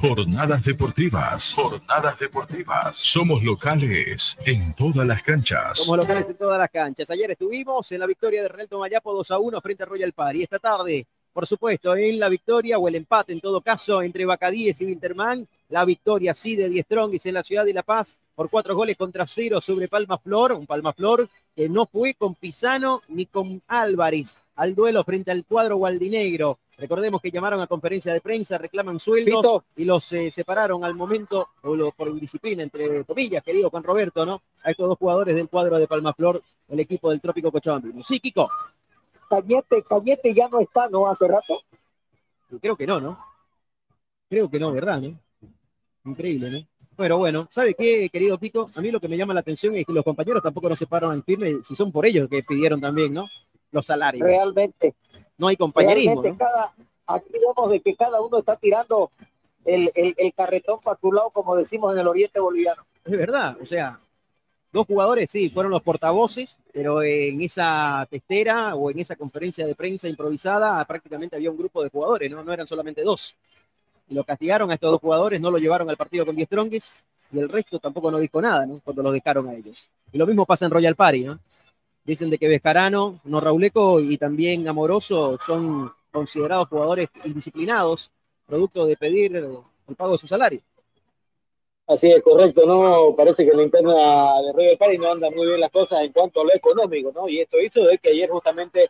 Jornadas 0.00 0.64
deportivas. 0.64 1.54
Jornadas 1.54 2.18
deportivas. 2.20 2.96
Somos 2.96 3.42
locales 3.42 4.38
en 4.46 4.72
todas 4.74 5.04
las 5.04 5.22
canchas. 5.24 5.78
Somos 5.78 5.98
locales 5.98 6.26
en 6.28 6.36
todas 6.36 6.56
las 6.56 6.70
canchas. 6.70 7.10
Ayer 7.10 7.32
estuvimos 7.32 7.90
en 7.90 7.98
la 7.98 8.06
victoria 8.06 8.42
de 8.42 8.48
Real 8.48 8.68
Tomayapo 8.68 9.12
2 9.12 9.30
a 9.32 9.38
1 9.38 9.60
frente 9.60 9.82
a 9.82 9.86
Royal 9.86 10.12
Party. 10.12 10.44
Esta 10.44 10.60
tarde, 10.60 11.04
por 11.32 11.48
supuesto, 11.48 11.96
en 11.96 12.20
la 12.20 12.28
victoria 12.28 12.78
o 12.78 12.86
el 12.86 12.94
empate 12.94 13.32
en 13.32 13.40
todo 13.40 13.60
caso 13.60 14.00
entre 14.00 14.24
Bacadíes 14.24 14.80
y 14.80 14.86
Winterman. 14.86 15.48
La 15.68 15.84
victoria 15.84 16.32
sí 16.32 16.54
de 16.54 16.68
Die 16.68 16.82
Strongis 16.82 17.26
en 17.26 17.34
la 17.34 17.42
ciudad 17.42 17.64
de 17.64 17.74
La 17.74 17.82
Paz 17.82 18.18
por 18.36 18.48
cuatro 18.50 18.76
goles 18.76 18.96
contra 18.96 19.26
cero 19.26 19.60
sobre 19.60 19.88
Palma 19.88 20.18
Flor. 20.18 20.52
Un 20.52 20.66
Palma 20.66 20.92
Flor 20.92 21.28
que 21.56 21.68
no 21.68 21.86
fue 21.86 22.14
con 22.14 22.36
Pisano 22.36 23.02
ni 23.08 23.26
con 23.26 23.60
Álvarez 23.66 24.38
al 24.58 24.74
duelo 24.74 25.04
frente 25.04 25.30
al 25.30 25.44
cuadro 25.44 25.76
gualdinegro. 25.76 26.58
Recordemos 26.78 27.20
que 27.20 27.30
llamaron 27.30 27.60
a 27.60 27.66
conferencia 27.66 28.12
de 28.12 28.20
prensa, 28.20 28.58
reclaman 28.58 28.98
sueldos 28.98 29.62
y 29.76 29.84
los 29.84 30.12
eh, 30.12 30.30
separaron 30.30 30.84
al 30.84 30.94
momento, 30.94 31.48
o 31.62 31.74
lo- 31.74 31.92
por 31.92 32.08
indisciplina, 32.08 32.62
entre 32.62 33.04
comillas, 33.04 33.42
querido 33.42 33.70
Juan 33.70 33.82
Roberto, 33.82 34.26
¿no? 34.26 34.42
A 34.64 34.70
estos 34.70 34.88
dos 34.88 34.98
jugadores 34.98 35.34
del 35.34 35.48
cuadro 35.48 35.78
de 35.78 35.86
Palmaflor, 35.86 36.42
el 36.68 36.80
equipo 36.80 37.10
del 37.10 37.20
Trópico 37.20 37.50
Cochabambino. 37.52 38.02
Sí, 38.02 38.20
Kiko. 38.20 38.48
Cañete, 39.28 39.82
Cañete 39.82 40.34
ya 40.34 40.48
no 40.48 40.60
está, 40.60 40.88
¿no? 40.88 41.06
Hace 41.06 41.26
rato. 41.28 41.60
Creo 42.60 42.76
que 42.76 42.86
no, 42.86 43.00
¿no? 43.00 43.18
Creo 44.28 44.48
que 44.50 44.58
no, 44.58 44.72
¿verdad? 44.72 45.00
¿no? 45.00 45.18
Increíble, 46.04 46.50
¿no? 46.50 46.66
Pero 46.96 47.18
bueno, 47.18 47.46
¿sabe 47.50 47.74
qué, 47.74 48.08
querido 48.10 48.38
Pico? 48.38 48.68
A 48.74 48.80
mí 48.80 48.90
lo 48.90 48.98
que 48.98 49.06
me 49.08 49.16
llama 49.16 49.32
la 49.34 49.40
atención 49.40 49.76
es 49.76 49.86
que 49.86 49.92
los 49.92 50.02
compañeros 50.04 50.42
tampoco 50.42 50.68
no 50.68 50.74
se 50.74 50.86
paran 50.86 51.12
en 51.12 51.22
firme, 51.22 51.58
si 51.62 51.76
son 51.76 51.92
por 51.92 52.04
ellos 52.04 52.28
que 52.28 52.42
pidieron 52.42 52.80
también, 52.80 53.14
¿no? 53.14 53.24
Los 53.70 53.86
salarios. 53.86 54.26
Realmente. 54.26 54.94
No 55.36 55.48
hay 55.48 55.56
compañerismo, 55.56 56.22
Realmente 56.22 56.44
¿no? 56.44 56.50
cada, 56.50 56.74
aquí 57.06 57.32
vemos 57.32 57.70
de 57.70 57.80
que 57.80 57.94
cada 57.94 58.20
uno 58.20 58.38
está 58.38 58.56
tirando 58.56 59.10
el, 59.64 59.90
el, 59.94 60.14
el 60.16 60.34
carretón 60.34 60.80
para 60.80 60.98
su 60.98 61.12
lado, 61.12 61.30
como 61.30 61.54
decimos 61.54 61.94
en 61.94 62.00
el 62.00 62.08
oriente 62.08 62.40
boliviano. 62.40 62.84
Es 63.04 63.12
verdad, 63.12 63.56
o 63.60 63.66
sea, 63.66 64.00
dos 64.72 64.86
jugadores 64.86 65.30
sí, 65.30 65.50
fueron 65.50 65.72
los 65.72 65.82
portavoces, 65.82 66.60
pero 66.72 67.02
en 67.02 67.40
esa 67.40 68.06
testera 68.10 68.74
o 68.74 68.90
en 68.90 68.98
esa 68.98 69.16
conferencia 69.16 69.66
de 69.66 69.74
prensa 69.74 70.08
improvisada 70.08 70.84
prácticamente 70.84 71.36
había 71.36 71.50
un 71.50 71.58
grupo 71.58 71.82
de 71.82 71.90
jugadores, 71.90 72.30
¿no? 72.30 72.42
No 72.42 72.52
eran 72.52 72.66
solamente 72.66 73.02
dos. 73.02 73.36
Y 74.08 74.14
lo 74.14 74.24
castigaron 74.24 74.70
a 74.70 74.74
estos 74.74 74.90
dos 74.90 75.00
jugadores, 75.00 75.40
no 75.40 75.50
lo 75.50 75.58
llevaron 75.58 75.88
al 75.88 75.96
partido 75.96 76.26
con 76.26 76.36
Die 76.36 76.46
Strongest 76.46 76.96
y 77.30 77.38
el 77.38 77.48
resto 77.48 77.78
tampoco 77.78 78.10
no 78.10 78.18
dijo 78.18 78.40
nada, 78.40 78.66
¿no? 78.66 78.80
Cuando 78.82 79.02
los 79.02 79.12
dejaron 79.12 79.48
a 79.48 79.54
ellos. 79.54 79.86
Y 80.12 80.18
lo 80.18 80.26
mismo 80.26 80.46
pasa 80.46 80.64
en 80.64 80.70
Royal 80.70 80.94
Party, 80.94 81.24
¿no? 81.24 81.38
Dicen 82.08 82.30
de 82.30 82.38
que 82.38 82.48
Vescarano, 82.48 83.20
no 83.24 83.38
Rauleco 83.38 84.00
y 84.00 84.16
también 84.16 84.66
Amoroso 84.66 85.38
son 85.46 85.92
considerados 86.10 86.68
jugadores 86.68 87.10
indisciplinados, 87.22 88.10
producto 88.46 88.86
de 88.86 88.96
pedir 88.96 89.36
el 89.36 89.94
pago 89.94 90.12
de 90.12 90.18
su 90.18 90.26
salario. 90.26 90.62
Así 91.86 92.10
es, 92.10 92.22
correcto, 92.22 92.64
¿no? 92.64 93.14
Parece 93.14 93.44
que 93.44 93.54
la 93.54 93.62
interna 93.62 93.92
de 94.40 94.52
River 94.54 94.78
Party 94.78 94.96
no 94.96 95.12
andan 95.12 95.34
muy 95.34 95.48
bien 95.48 95.60
las 95.60 95.70
cosas 95.70 96.00
en 96.00 96.12
cuanto 96.12 96.40
a 96.40 96.44
lo 96.44 96.54
económico, 96.54 97.12
¿no? 97.14 97.28
Y 97.28 97.40
esto 97.40 97.60
hizo 97.60 97.84
de 97.84 97.98
que 97.98 98.08
ayer 98.08 98.30
justamente 98.30 98.88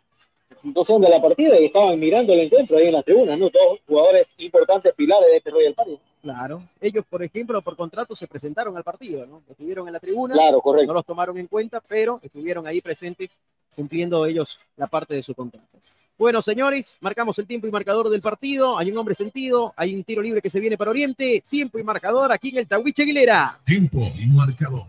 no 0.62 0.84
son 0.84 1.02
de 1.02 1.08
la 1.08 1.20
partida 1.20 1.58
y 1.58 1.64
estaban 1.64 1.98
mirando 1.98 2.32
el 2.34 2.38
encuentro 2.38 2.76
ahí 2.76 2.86
en 2.86 2.92
la 2.92 3.02
tribuna, 3.02 3.36
¿no? 3.36 3.50
Todos 3.50 3.80
jugadores 3.84 4.28
importantes 4.38 4.94
pilares 4.94 5.28
de 5.28 5.38
este 5.38 5.50
Royal 5.50 5.74
Party. 5.74 5.98
Claro. 6.22 6.62
Ellos, 6.80 7.04
por 7.08 7.22
ejemplo, 7.22 7.60
por 7.62 7.76
contrato 7.76 8.16
se 8.16 8.26
presentaron 8.26 8.76
al 8.76 8.84
partido, 8.84 9.24
¿no? 9.26 9.42
Estuvieron 9.48 9.86
en 9.86 9.92
la 9.92 10.00
tribuna. 10.00 10.34
Claro, 10.34 10.60
correcto. 10.60 10.88
No 10.88 10.94
los 10.94 11.06
tomaron 11.06 11.38
en 11.38 11.46
cuenta, 11.46 11.80
pero 11.80 12.20
estuvieron 12.22 12.66
ahí 12.66 12.80
presentes 12.80 13.38
cumpliendo 13.74 14.26
ellos 14.26 14.58
la 14.76 14.88
parte 14.88 15.14
de 15.14 15.22
su 15.22 15.34
contrato. 15.34 15.78
Bueno, 16.18 16.42
señores, 16.42 16.98
marcamos 17.00 17.38
el 17.38 17.46
tiempo 17.46 17.68
y 17.68 17.70
marcador 17.70 18.08
del 18.08 18.20
partido. 18.20 18.76
Hay 18.76 18.90
un 18.90 18.98
hombre 18.98 19.14
sentido, 19.14 19.72
hay 19.76 19.94
un 19.94 20.02
tiro 20.02 20.20
libre 20.20 20.42
que 20.42 20.50
se 20.50 20.58
viene 20.58 20.76
para 20.76 20.90
Oriente. 20.90 21.44
Tiempo 21.48 21.78
y 21.78 21.84
marcador 21.84 22.32
aquí 22.32 22.48
en 22.48 22.58
el 22.58 22.66
Tahuiche 22.66 23.04
Aguilera. 23.04 23.60
Tiempo 23.64 24.10
y 24.18 24.26
marcador. 24.26 24.86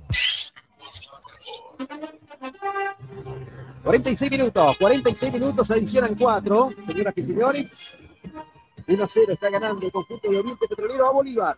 46 3.84 4.32
minutos, 4.32 4.78
46 4.78 5.34
minutos, 5.34 5.72
adicionan 5.72 6.16
4. 6.16 6.70
Señoras 6.88 7.14
y 7.16 7.26
señores, 7.26 7.98
1 8.90 9.04
a 9.04 9.08
0 9.08 9.34
está 9.34 9.50
ganando 9.52 9.86
el 9.86 9.92
conjunto 9.92 10.30
de 10.30 10.40
Oriente 10.40 10.68
Petrolero 10.68 11.08
a 11.08 11.12
Bolívar. 11.12 11.58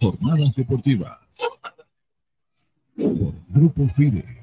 Jornadas 0.00 0.54
deportivas. 0.54 1.18
Grupo 2.96 3.88
Fides. 3.94 4.41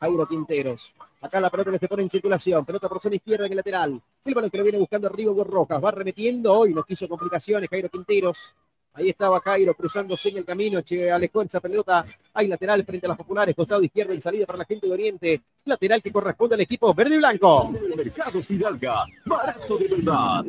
Jairo 0.00 0.26
Quinteros. 0.26 0.94
Acá 1.20 1.40
la 1.40 1.50
pelota 1.50 1.72
que 1.72 1.78
se 1.80 1.88
pone 1.88 2.04
en 2.04 2.10
circulación, 2.10 2.64
pelota 2.64 2.88
por 2.88 3.00
zona 3.00 3.16
izquierda 3.16 3.46
en 3.46 3.52
el 3.52 3.56
lateral. 3.56 4.00
El 4.24 4.34
balón 4.34 4.50
que 4.50 4.58
lo 4.58 4.62
viene 4.62 4.78
buscando 4.78 5.08
arriba 5.08 5.32
Hugo 5.32 5.66
va 5.66 5.90
remetiendo 5.90 6.52
hoy, 6.52 6.72
no 6.72 6.84
quiso 6.84 7.08
complicaciones, 7.08 7.68
Jairo 7.68 7.88
Quinteros. 7.88 8.54
Ahí 8.98 9.10
estaba 9.10 9.38
Jairo 9.40 9.74
cruzándose 9.74 10.30
en 10.30 10.38
el 10.38 10.44
camino, 10.44 10.80
che, 10.80 11.08
alejó 11.08 11.42
esa 11.42 11.60
pelota. 11.60 12.04
Hay 12.34 12.48
lateral 12.48 12.84
frente 12.84 13.06
a 13.06 13.10
las 13.10 13.18
populares, 13.18 13.54
costado 13.54 13.80
izquierdo 13.80 14.12
en 14.12 14.20
salida 14.20 14.44
para 14.44 14.58
la 14.58 14.64
gente 14.64 14.88
de 14.88 14.92
Oriente. 14.92 15.40
Lateral 15.66 16.02
que 16.02 16.10
corresponde 16.10 16.56
al 16.56 16.62
equipo 16.62 16.92
verde 16.92 17.14
y 17.14 17.18
blanco. 17.18 17.72
Mercado 17.96 18.42
Fidalga, 18.42 19.04
barato 19.24 19.78
de 19.78 19.88
verdad. 19.88 20.44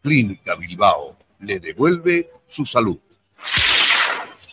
Clínica 0.00 0.54
Bilbao 0.54 1.16
le 1.40 1.58
devuelve 1.58 2.30
su 2.46 2.64
salud. 2.64 2.98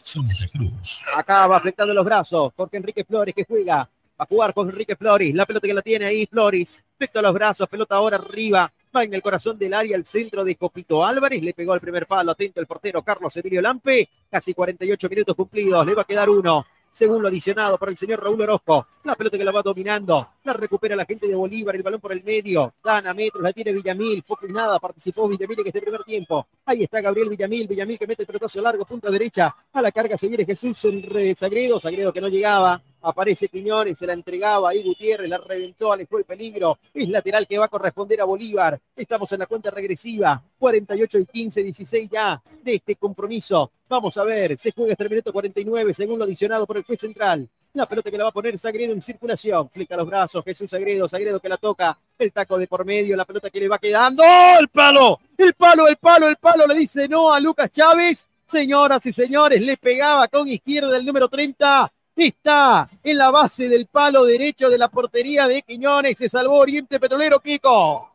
Santa 0.02 0.48
Cruz. 0.52 1.04
Acá 1.16 1.46
va 1.46 1.58
apretando 1.58 1.94
los 1.94 2.06
brazos. 2.06 2.54
Jorge 2.56 2.78
Enrique 2.78 3.04
Flores 3.04 3.36
que 3.36 3.46
juega. 3.46 3.78
Va 4.20 4.24
a 4.24 4.26
jugar 4.26 4.52
con 4.52 4.68
Enrique 4.68 4.96
Flores. 4.96 5.36
La 5.36 5.46
pelota 5.46 5.68
que 5.68 5.74
la 5.76 5.84
tiene 5.84 6.06
ahí 6.06 6.26
Flores. 6.26 6.84
Flecta 6.98 7.22
los 7.22 7.34
brazos. 7.34 7.70
Pelota 7.70 7.96
ahora 7.96 8.18
arriba. 8.18 8.72
En 9.04 9.14
el 9.14 9.22
corazón 9.22 9.58
del 9.58 9.74
área. 9.74 9.96
El 9.96 10.06
centro 10.06 10.44
de 10.44 10.56
Copito 10.56 11.06
Álvarez. 11.06 11.42
Le 11.42 11.54
pegó 11.54 11.74
el 11.74 11.80
primer 11.80 12.08
palo. 12.08 12.32
Atento 12.32 12.60
el 12.60 12.68
portero 12.68 13.04
Carlos 13.04 13.36
Emilio 13.38 13.62
Lampe. 13.62 14.08
Casi 14.30 14.54
48 14.54 15.10
minutos 15.10 15.36
cumplidos. 15.36 15.86
Le 15.86 15.94
va 15.94 16.02
a 16.02 16.06
quedar 16.06 16.30
uno. 16.30 16.66
Según 16.92 17.22
lo 17.22 17.28
adicionado 17.28 17.78
por 17.78 17.90
el 17.90 17.98
señor 17.98 18.24
Raúl 18.24 18.42
Orozco. 18.42 18.88
La 19.04 19.16
pelota 19.16 19.38
que 19.38 19.44
la 19.44 19.52
va 19.52 19.62
dominando. 19.62 20.30
La 20.44 20.54
recupera 20.54 20.96
la 20.96 21.06
gente 21.06 21.28
de 21.28 21.36
Bolívar. 21.36 21.76
El 21.76 21.84
balón 21.84 22.02
por 22.02 22.12
el 22.12 22.24
medio. 22.24 22.74
Gana 22.84 23.14
metros. 23.14 23.44
La 23.44 23.54
tiene 23.54 23.72
Villamil. 23.72 24.24
Poco 24.24 24.48
y 24.48 24.52
nada. 24.52 24.80
Participó 24.80 25.28
Villamil 25.28 25.60
en 25.60 25.68
este 25.68 25.82
primer 25.82 26.04
tiempo. 26.04 26.48
Ahí 26.66 26.84
está 26.84 27.00
Gabriel 27.02 27.30
Villamil. 27.30 27.68
Villamil 27.68 28.00
que 28.00 28.08
mete 28.08 28.24
el 28.24 28.28
pelotazo 28.28 28.62
largo. 28.62 28.84
Punta 28.86 29.12
derecha. 29.12 29.56
A 29.74 29.82
la 29.82 29.92
carga 29.92 30.18
se 30.18 30.28
viene 30.28 30.44
Jesús 30.46 30.84
en 30.86 31.36
Sagredo. 31.36 31.80
Sagredo 31.80 32.12
que 32.12 32.22
no 32.22 32.30
llegaba. 32.30 32.82
Aparece 33.08 33.48
Quiñones, 33.48 33.98
se 33.98 34.06
la 34.06 34.12
entregaba 34.12 34.70
ahí 34.70 34.84
Gutiérrez, 34.84 35.30
la 35.30 35.38
reventó, 35.38 35.94
alejó 35.94 36.18
el 36.18 36.26
peligro. 36.26 36.78
Es 36.94 37.08
lateral 37.08 37.48
que 37.48 37.58
va 37.58 37.64
a 37.64 37.70
corresponder 37.70 38.20
a 38.20 38.26
Bolívar. 38.26 38.78
Estamos 38.94 39.32
en 39.32 39.40
la 39.40 39.46
cuenta 39.46 39.72
regresiva. 39.72 40.44
48 40.60 41.20
y 41.20 41.26
15, 41.26 41.64
16 41.64 42.10
ya 42.12 42.42
de 42.62 42.76
este 42.76 42.98
compromiso. 42.98 43.72
Vamos 43.88 44.18
a 44.18 44.26
ver, 44.26 44.60
se 44.60 44.74
juega 44.74 44.92
hasta 44.92 45.06
el 45.06 45.10
minuto 45.10 45.32
49, 45.32 45.94
según 45.94 46.20
lo 46.20 46.26
adicionado 46.26 46.68
por 46.68 46.76
el 46.76 46.84
juez 46.84 47.00
central. 47.00 47.48
La 47.72 47.86
pelota 47.86 48.12
que 48.12 48.18
la 48.18 48.26
va 48.26 48.30
a 48.32 48.34
poner 48.34 48.60
Sagredo 48.60 48.92
en 48.92 49.02
circulación. 49.02 49.70
Flica 49.70 49.96
los 49.96 50.06
brazos, 50.06 50.44
Jesús 50.44 50.70
Sagredo, 50.70 51.08
Sagredo 51.08 51.40
que 51.40 51.48
la 51.48 51.56
toca. 51.56 51.98
El 52.20 52.34
taco 52.34 52.58
de 52.58 52.68
por 52.68 52.84
medio, 52.84 53.16
la 53.16 53.24
pelota 53.24 53.50
que 53.50 53.62
le 53.62 53.70
va 53.70 53.78
quedando. 53.78 54.22
¡Oh, 54.22 54.60
el 54.60 54.68
palo! 54.68 55.18
El 55.38 55.54
palo, 55.54 55.88
el 55.88 55.96
palo, 55.96 56.28
el 56.28 56.36
palo. 56.36 56.68
Le 56.68 56.76
dice 56.76 57.08
no 57.08 57.34
a 57.34 57.40
Lucas 57.40 57.72
Chávez. 57.72 58.28
Señoras 58.46 59.06
y 59.06 59.14
señores, 59.14 59.62
le 59.62 59.78
pegaba 59.78 60.28
con 60.28 60.48
izquierda 60.50 60.98
el 60.98 61.06
número 61.06 61.30
30 61.30 61.90
Está 62.18 62.90
en 63.04 63.16
la 63.16 63.30
base 63.30 63.70
del 63.70 63.86
palo 63.86 64.26
derecho 64.26 64.72
de 64.72 64.80
la 64.80 64.88
portería 64.88 65.48
de 65.48 65.62
Quiñones. 65.62 66.18
Se 66.18 66.28
salvó 66.28 66.56
Oriente 66.56 67.00
Petrolero, 67.00 67.40
Kiko. 67.40 68.12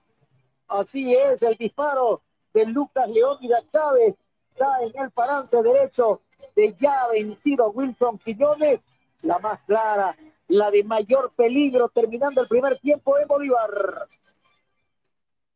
Así 0.67 1.15
es, 1.15 1.41
el 1.43 1.57
disparo 1.57 2.21
de 2.53 2.67
Lucas 2.67 3.09
Leónidas 3.09 3.63
Chávez 3.71 4.17
está 4.53 4.83
en 4.83 5.05
el 5.05 5.13
parante 5.13 5.63
derecho 5.63 6.23
de 6.57 6.75
ya 6.81 7.07
vencido 7.13 7.71
Wilson 7.71 8.19
Quiñones. 8.19 8.81
La 9.23 9.39
más 9.39 9.61
clara, 9.69 10.17
la 10.49 10.73
de 10.73 10.83
mayor 10.83 11.33
peligro, 11.37 11.89
terminando 11.89 12.41
el 12.43 12.49
primer 12.49 12.81
tiempo 12.81 13.17
en 13.21 13.29
Bolívar. 13.29 14.09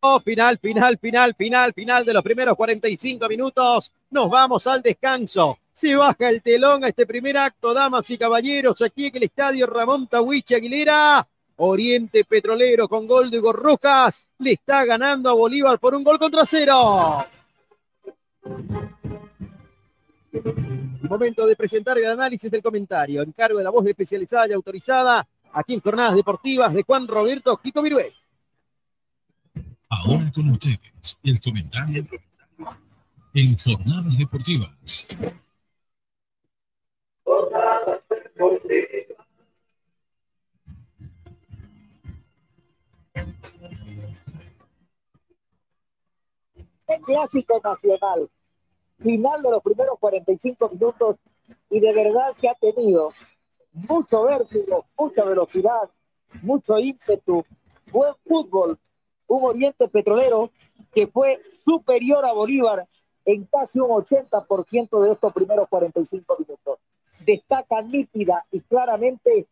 Oh, 0.02 0.20
final, 0.20 0.56
final, 0.58 0.96
final, 0.98 1.34
final, 1.34 1.72
final 1.74 2.04
de 2.04 2.14
los 2.14 2.22
primeros 2.22 2.54
45 2.54 3.28
minutos. 3.28 3.92
Nos 4.10 4.30
vamos 4.30 4.68
al 4.68 4.82
descanso. 4.82 5.58
Se 5.76 5.94
baja 5.94 6.30
el 6.30 6.40
telón 6.40 6.84
a 6.84 6.88
este 6.88 7.04
primer 7.04 7.36
acto, 7.36 7.74
damas 7.74 8.08
y 8.08 8.16
caballeros, 8.16 8.80
aquí 8.80 9.08
en 9.08 9.16
el 9.16 9.24
estadio 9.24 9.66
Ramón 9.66 10.06
Tahuichi 10.06 10.54
Aguilera. 10.54 11.28
Oriente 11.56 12.24
Petrolero 12.24 12.88
con 12.88 13.06
gol 13.06 13.30
de 13.30 13.40
Hugo 13.40 13.52
Rojas 13.52 14.26
le 14.38 14.52
está 14.52 14.86
ganando 14.86 15.28
a 15.28 15.34
Bolívar 15.34 15.78
por 15.78 15.94
un 15.94 16.02
gol 16.02 16.18
contra 16.18 16.46
cero. 16.46 17.26
Momento 21.02 21.46
de 21.46 21.54
presentar 21.56 21.98
el 21.98 22.06
análisis 22.06 22.50
del 22.50 22.62
comentario. 22.62 23.20
Encargo 23.20 23.58
de 23.58 23.64
la 23.64 23.70
voz 23.70 23.86
especializada 23.86 24.48
y 24.48 24.52
autorizada 24.52 25.28
aquí 25.52 25.74
en 25.74 25.80
Jornadas 25.80 26.14
Deportivas 26.14 26.72
de 26.72 26.84
Juan 26.84 27.06
Roberto 27.06 27.54
Kiko 27.58 27.82
Virué. 27.82 28.14
Ahora 29.90 30.32
con 30.32 30.48
ustedes, 30.48 30.78
el 31.22 31.38
comentario 31.38 32.06
en 33.34 33.58
Jornadas 33.58 34.16
Deportivas. 34.16 35.06
El 46.86 47.00
clásico 47.02 47.60
nacional. 47.62 48.30
Final 48.98 49.42
de 49.42 49.50
los 49.50 49.62
primeros 49.62 49.98
45 49.98 50.70
minutos 50.70 51.16
y 51.70 51.80
de 51.80 51.92
verdad 51.92 52.34
que 52.40 52.48
ha 52.48 52.54
tenido 52.54 53.12
mucho 53.72 54.24
vértigo, 54.24 54.86
mucha 54.96 55.24
velocidad, 55.24 55.90
mucho 56.42 56.78
ímpetu, 56.78 57.44
buen 57.92 58.14
fútbol, 58.26 58.78
un 59.26 59.44
Oriente 59.44 59.88
Petrolero 59.88 60.50
que 60.92 61.06
fue 61.06 61.42
superior 61.50 62.24
a 62.24 62.32
Bolívar 62.32 62.88
en 63.24 63.44
casi 63.46 63.80
un 63.80 63.90
80% 63.90 65.00
de 65.04 65.12
estos 65.12 65.32
primeros 65.32 65.68
45 65.68 66.36
minutos. 66.38 66.78
Destaca 67.24 67.82
nítida 67.82 68.46
y 68.50 68.60
claramente 68.60 69.48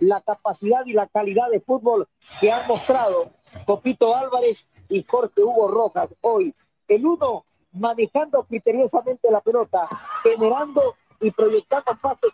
la 0.00 0.20
capacidad 0.20 0.84
y 0.86 0.92
la 0.92 1.06
calidad 1.06 1.48
de 1.50 1.60
fútbol 1.60 2.08
que 2.40 2.50
han 2.50 2.66
mostrado 2.66 3.30
Copito 3.64 4.14
Álvarez 4.14 4.68
y 4.88 5.04
Jorge 5.04 5.42
Hugo 5.42 5.68
Rojas 5.68 6.08
hoy. 6.20 6.54
El 6.88 7.06
uno 7.06 7.44
manejando 7.72 8.44
criteriosamente 8.44 9.30
la 9.30 9.40
pelota, 9.40 9.88
generando 10.22 10.94
y 11.20 11.30
proyectando 11.30 11.96
pases 12.00 12.30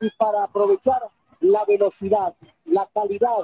y 0.00 0.10
para 0.18 0.44
aprovechar 0.44 1.00
la 1.40 1.64
velocidad, 1.64 2.34
la 2.64 2.88
calidad, 2.92 3.42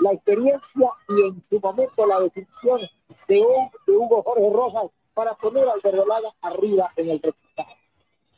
la 0.00 0.12
experiencia 0.12 0.90
y 1.08 1.28
en 1.28 1.42
su 1.48 1.60
momento 1.60 2.06
la 2.06 2.20
definición 2.20 2.80
de, 3.28 3.44
Hugo 3.86 4.22
Jorge 4.22 4.50
Rojas 4.50 4.90
para 5.14 5.34
poner 5.34 5.68
al 5.68 5.80
Verdolaga 5.82 6.30
arriba 6.40 6.90
en 6.96 7.10
el 7.10 7.20
resultado. 7.20 7.68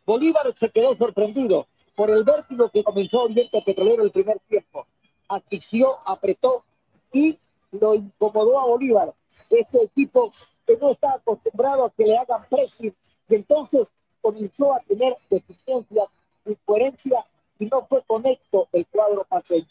Bolívar 0.04 0.52
se 0.56 0.70
quedó 0.70 0.96
sorprendido 0.96 1.68
por 1.94 2.10
el 2.10 2.24
vértigo 2.24 2.68
que 2.70 2.84
comenzó 2.84 3.24
Oriente 3.24 3.62
Petrolero 3.62 4.02
el 4.02 4.10
primer 4.10 4.38
tiempo. 4.48 4.86
Asfixió, 5.28 5.98
apretó 6.04 6.64
y 7.12 7.38
lo 7.72 7.94
incomodó 7.94 8.60
a 8.60 8.66
Bolívar. 8.66 9.14
Este 9.50 9.82
equipo 9.82 10.32
que 10.66 10.76
no 10.76 10.90
está 10.90 11.14
acostumbrado 11.14 11.84
a 11.84 11.90
que 11.90 12.06
le 12.06 12.16
hagan 12.16 12.46
presión 12.48 12.94
y 13.28 13.34
entonces 13.34 13.90
comenzó 14.20 14.74
a 14.74 14.80
tener 14.80 15.16
deficiencias, 15.28 16.06
incoherencia 16.44 17.26
y 17.58 17.66
no 17.66 17.86
fue 17.86 18.02
conecto 18.02 18.68
el 18.72 18.86
cuadro 18.86 19.24
paseño. 19.24 19.66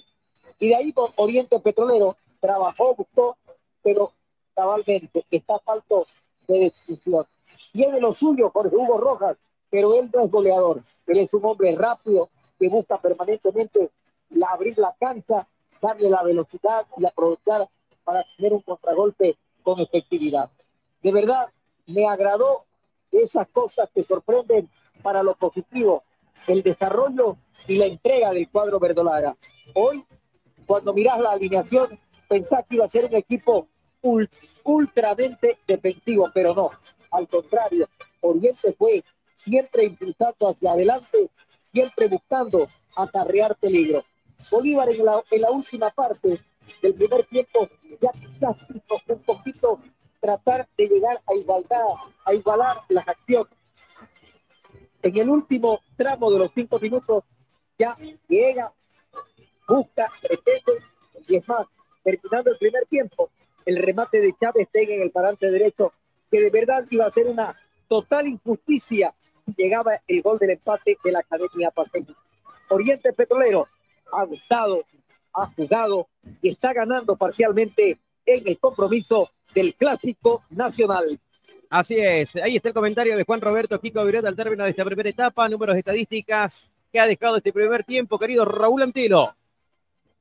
Y 0.59 0.69
de 0.69 0.75
ahí 0.75 0.93
Oriente 1.17 1.59
Petrolero 1.59 2.17
trabajó, 2.39 2.95
buscó, 2.95 3.37
pero 3.81 4.11
cabalmente 4.55 5.25
está 5.31 5.59
falto 5.59 6.05
de 6.47 6.59
decisión. 6.59 7.25
Tiene 7.71 7.99
lo 7.99 8.13
suyo 8.13 8.51
Jorge 8.51 8.75
Hugo 8.75 8.97
Rojas, 8.97 9.37
pero 9.71 9.95
él 9.95 10.11
no 10.13 10.23
es 10.23 10.29
goleador. 10.29 10.81
Él 11.07 11.19
es 11.19 11.33
un 11.33 11.45
hombre 11.45 11.75
rápido 11.75 12.29
que 12.59 12.69
busca 12.69 12.99
permanentemente 12.99 13.89
la, 14.29 14.49
abrir 14.49 14.77
la 14.77 14.95
cancha, 14.99 15.47
darle 15.81 16.09
la 16.09 16.21
velocidad 16.21 16.85
y 16.97 17.05
aprovechar 17.05 17.67
para 18.03 18.23
tener 18.37 18.53
un 18.53 18.61
contragolpe 18.61 19.37
con 19.63 19.79
efectividad. 19.79 20.51
De 21.01 21.11
verdad, 21.11 21.49
me 21.87 22.07
agradó 22.07 22.65
esas 23.11 23.47
cosas 23.47 23.89
que 23.93 24.03
sorprenden 24.03 24.69
para 25.01 25.23
lo 25.23 25.33
positivo, 25.35 26.03
el 26.47 26.61
desarrollo 26.61 27.37
y 27.67 27.77
la 27.77 27.85
entrega 27.85 28.31
del 28.31 28.49
cuadro 28.49 28.79
verdolaga. 28.79 29.35
Hoy 29.73 30.05
cuando 30.71 30.93
miras 30.93 31.19
la 31.19 31.31
alineación, 31.31 31.99
pensás 32.29 32.65
que 32.65 32.75
iba 32.75 32.85
a 32.85 32.87
ser 32.87 33.03
un 33.03 33.15
equipo 33.15 33.67
ultramente 34.63 35.57
defensivo, 35.67 36.29
pero 36.33 36.55
no. 36.55 36.71
Al 37.11 37.27
contrario, 37.27 37.89
Oriente 38.21 38.71
fue 38.71 39.03
siempre 39.41 39.85
impulsando 39.85 40.49
hacia 40.49 40.71
adelante, 40.71 41.29
siempre 41.57 42.07
buscando 42.07 42.67
acarrear 42.95 43.55
peligro. 43.55 44.03
Bolívar 44.49 44.89
en 44.89 45.05
la, 45.05 45.23
en 45.31 45.45
última 45.45 45.89
parte 45.89 46.39
del 46.81 46.93
primer 46.93 47.25
tiempo 47.25 47.67
ya 47.99 48.11
quizás 48.11 48.57
hizo 48.73 49.01
un 49.07 49.19
poquito 49.23 49.79
tratar 50.19 50.67
de 50.77 50.87
llegar 50.87 51.21
a 51.25 51.33
igualdad, 51.35 51.85
a 52.25 52.33
igualar 52.33 52.77
las 52.89 53.07
acciones. 53.07 53.53
En 55.01 55.17
el 55.17 55.29
último 55.29 55.81
tramo 55.97 56.31
de 56.31 56.39
los 56.39 56.51
cinco 56.53 56.79
minutos 56.79 57.23
ya 57.79 57.95
llega 58.27 58.71
busca, 59.67 60.11
pretende, 60.21 60.83
y 61.27 61.37
es 61.37 61.47
más, 61.47 61.65
terminando 62.03 62.51
el 62.51 62.57
primer 62.57 62.85
tiempo, 62.87 63.31
el 63.65 63.77
remate 63.77 64.19
de 64.19 64.35
Chávez 64.39 64.67
Tega 64.71 64.93
en 64.93 65.01
el 65.01 65.11
parante 65.11 65.49
derecho, 65.49 65.93
que 66.29 66.41
de 66.41 66.49
verdad 66.49 66.85
iba 66.89 67.05
a 67.05 67.11
ser 67.11 67.27
una 67.27 67.55
total 67.87 68.27
injusticia, 68.27 69.13
llegaba 69.57 70.01
el 70.07 70.21
gol 70.21 70.37
del 70.37 70.51
empate 70.51 70.97
de 71.03 71.11
la 71.11 71.19
Academia 71.19 71.71
Paseña. 71.71 72.15
Oriente 72.69 73.13
Petrolero 73.13 73.67
ha 74.11 74.23
gustado, 74.25 74.83
ha 75.33 75.47
jugado 75.47 76.07
y 76.41 76.49
está 76.49 76.73
ganando 76.73 77.15
parcialmente 77.15 77.99
en 78.25 78.47
el 78.47 78.59
compromiso 78.59 79.29
del 79.53 79.75
Clásico 79.75 80.43
Nacional. 80.49 81.19
Así 81.69 81.99
es, 81.99 82.35
ahí 82.35 82.57
está 82.57 82.69
el 82.69 82.75
comentario 82.75 83.15
de 83.15 83.23
Juan 83.23 83.39
Roberto 83.39 83.79
Kiko 83.79 84.03
Vireta 84.03 84.27
al 84.27 84.35
término 84.35 84.63
de 84.63 84.71
esta 84.71 84.83
primera 84.83 85.09
etapa, 85.09 85.47
números 85.47 85.75
estadísticas 85.75 86.63
que 86.91 86.99
ha 86.99 87.07
dejado 87.07 87.37
este 87.37 87.53
primer 87.53 87.83
tiempo, 87.83 88.19
querido 88.19 88.43
Raúl 88.43 88.81
Antilo. 88.81 89.33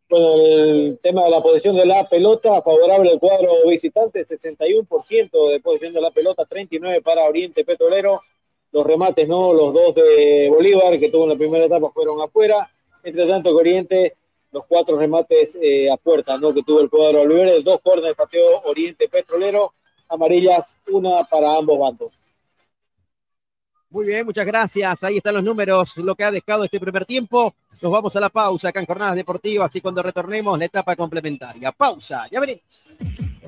Bueno, 0.09 0.35
el 0.37 0.99
tema 1.01 1.25
de 1.25 1.31
la 1.31 1.41
posición 1.41 1.77
de 1.77 1.87
la 1.87 2.05
pelota, 2.09 2.61
favorable 2.63 3.13
al 3.13 3.21
cuadro 3.21 3.53
visitante, 3.69 4.27
61% 4.27 5.51
de 5.51 5.61
posición 5.61 5.93
de 5.93 6.01
la 6.01 6.11
pelota, 6.11 6.45
39 6.45 7.01
para 7.01 7.25
Oriente 7.25 7.65
Petrolero. 7.65 8.21
Los 8.73 8.87
remates, 8.87 9.27
¿no? 9.29 9.53
Los 9.53 9.75
dos 9.75 9.95
de 9.95 10.49
Bolívar, 10.49 10.99
que 10.99 11.11
tuvo 11.11 11.25
en 11.25 11.31
la 11.31 11.37
primera 11.37 11.65
etapa, 11.65 11.91
fueron 11.91 12.21
afuera. 12.21 12.71
Entre 13.03 13.27
tanto, 13.27 13.57
Oriente, 13.57 14.17
los 14.53 14.65
cuatro 14.67 14.99
remates 14.99 15.57
eh, 15.61 15.91
a 15.91 15.97
puerta, 15.97 16.37
¿no? 16.39 16.53
Que 16.53 16.63
tuvo 16.63 16.81
el 16.81 16.91
cuadro 16.91 17.23
Oliver, 17.23 17.63
dos 17.63 17.81
de 18.03 18.15
pateo 18.15 18.63
Oriente 18.65 19.09
Petrolero, 19.09 19.75
amarillas, 20.09 20.77
una 20.89 21.25
para 21.25 21.57
ambos 21.57 21.79
bandos. 21.79 22.13
Muy 23.91 24.07
bien, 24.07 24.25
muchas 24.25 24.47
gracias. 24.47 25.03
Ahí 25.03 25.17
están 25.17 25.35
los 25.35 25.43
números, 25.43 25.97
lo 25.99 26.15
que 26.15 26.23
ha 26.23 26.31
dejado 26.31 26.63
este 26.63 26.79
primer 26.79 27.05
tiempo. 27.05 27.53
Nos 27.83 27.91
vamos 27.91 28.15
a 28.15 28.21
la 28.21 28.29
pausa 28.29 28.69
acá 28.69 28.79
en 28.79 28.87
Jornadas 28.87 29.17
Deportivas 29.17 29.75
y 29.75 29.81
cuando 29.81 30.01
retornemos 30.01 30.57
la 30.57 30.65
etapa 30.65 30.95
complementaria. 30.95 31.73
Pausa, 31.73 32.29
ya 32.31 32.39
venimos. 32.39 32.63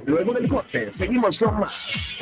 Luego 0.05 0.33
del 0.33 0.49
corte, 0.49 0.93
seguimos 0.93 1.39
con 1.39 1.61
más. 1.61 2.19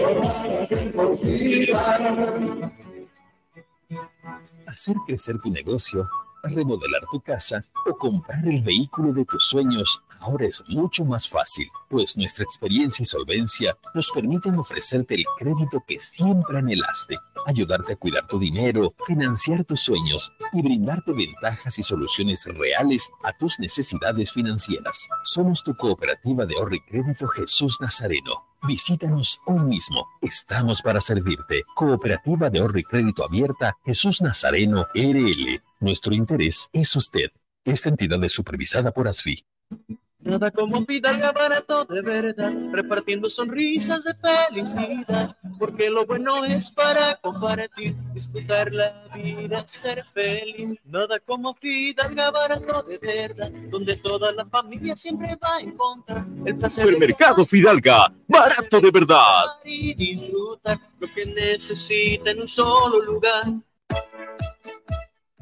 Hacer 4.71 4.95
crecer 5.05 5.41
tu 5.41 5.51
negocio, 5.51 6.09
remodelar 6.45 7.03
tu 7.11 7.21
casa 7.21 7.65
o 7.87 7.97
comprar 7.97 8.47
el 8.47 8.63
vehículo 8.63 9.13
de 9.13 9.25
tus 9.25 9.47
sueños 9.47 10.03
ahora 10.21 10.47
es 10.47 10.63
mucho 10.69 11.05
más 11.05 11.29
fácil, 11.29 11.69
pues 11.89 12.17
nuestra 12.17 12.45
experiencia 12.45 13.03
y 13.03 13.07
solvencia 13.07 13.77
nos 13.95 14.11
permiten 14.11 14.59
ofrecerte 14.59 15.15
el 15.15 15.25
crédito 15.39 15.83
que 15.87 15.99
siempre 15.99 16.59
anhelaste 16.59 17.19
ayudarte 17.47 17.93
a 17.93 17.97
cuidar 17.97 18.27
tu 18.27 18.39
dinero, 18.39 18.95
financiar 19.07 19.65
tus 19.65 19.81
sueños 19.81 20.33
y 20.53 20.63
brindarte 20.63 21.13
ventajas 21.13 21.79
y 21.79 21.83
soluciones 21.83 22.45
reales 22.47 23.11
a 23.23 23.33
tus 23.33 23.59
necesidades 23.59 24.33
financieras. 24.33 25.09
Somos 25.25 25.63
tu 25.63 25.75
cooperativa 25.75 26.47
de 26.47 26.57
ahorro 26.57 26.75
y 26.75 26.81
crédito 26.81 27.27
Jesús 27.29 27.81
Nazareno. 27.81 28.45
Visítanos 28.63 29.41
hoy 29.47 29.61
mismo. 29.61 30.07
Estamos 30.21 30.83
para 30.83 31.01
servirte. 31.01 31.63
Cooperativa 31.75 32.51
de 32.51 32.59
ahorro 32.59 32.79
y 32.79 32.83
crédito 32.83 33.25
abierta 33.25 33.77
Jesús 33.85 34.21
Nazareno 34.21 34.87
RL. 34.95 35.63
Nuestro 35.81 36.15
interés 36.15 36.69
es 36.73 36.95
usted. 36.95 37.31
Esta 37.65 37.89
entidad 37.91 38.23
es 38.25 38.33
supervisada 38.33 38.91
por 38.91 39.07
ASFI. 39.09 39.45
Nada 40.23 40.51
como 40.51 40.85
Fidalga 40.85 41.33
barato 41.33 41.87
de 41.87 42.03
verdad, 42.03 42.53
repartiendo 42.73 43.31
sonrisas 43.31 44.05
de 44.05 44.13
felicidad, 44.15 45.35
porque 45.59 45.89
lo 45.89 46.05
bueno 46.05 46.45
es 46.45 46.71
para 46.71 47.15
compartir, 47.17 47.97
disfrutar 48.13 48.71
la 48.71 49.09
vida, 49.15 49.67
ser 49.67 50.05
feliz. 50.13 50.75
Nada 50.87 51.19
como 51.21 51.55
Fidalga 51.55 52.31
barato 52.31 52.83
de 52.83 52.99
verdad, 52.99 53.51
donde 53.71 53.97
toda 53.97 54.31
la 54.33 54.45
familia 54.45 54.95
siempre 54.95 55.39
va 55.43 55.57
a 55.57 55.61
encontrar 55.61 56.27
el 56.45 56.57
placer 56.57 56.87
El 56.87 56.99
mercado 56.99 57.47
Fidalga, 57.47 58.13
barato 58.29 58.79
de 58.79 58.91
verdad. 58.91 59.45
y 59.65 59.95
disfrutar 59.95 60.79
lo 60.99 61.09
que 61.15 61.25
necesita 61.27 62.31
en 62.31 62.43
un 62.43 62.49
solo 62.49 63.01
lugar. 63.03 63.45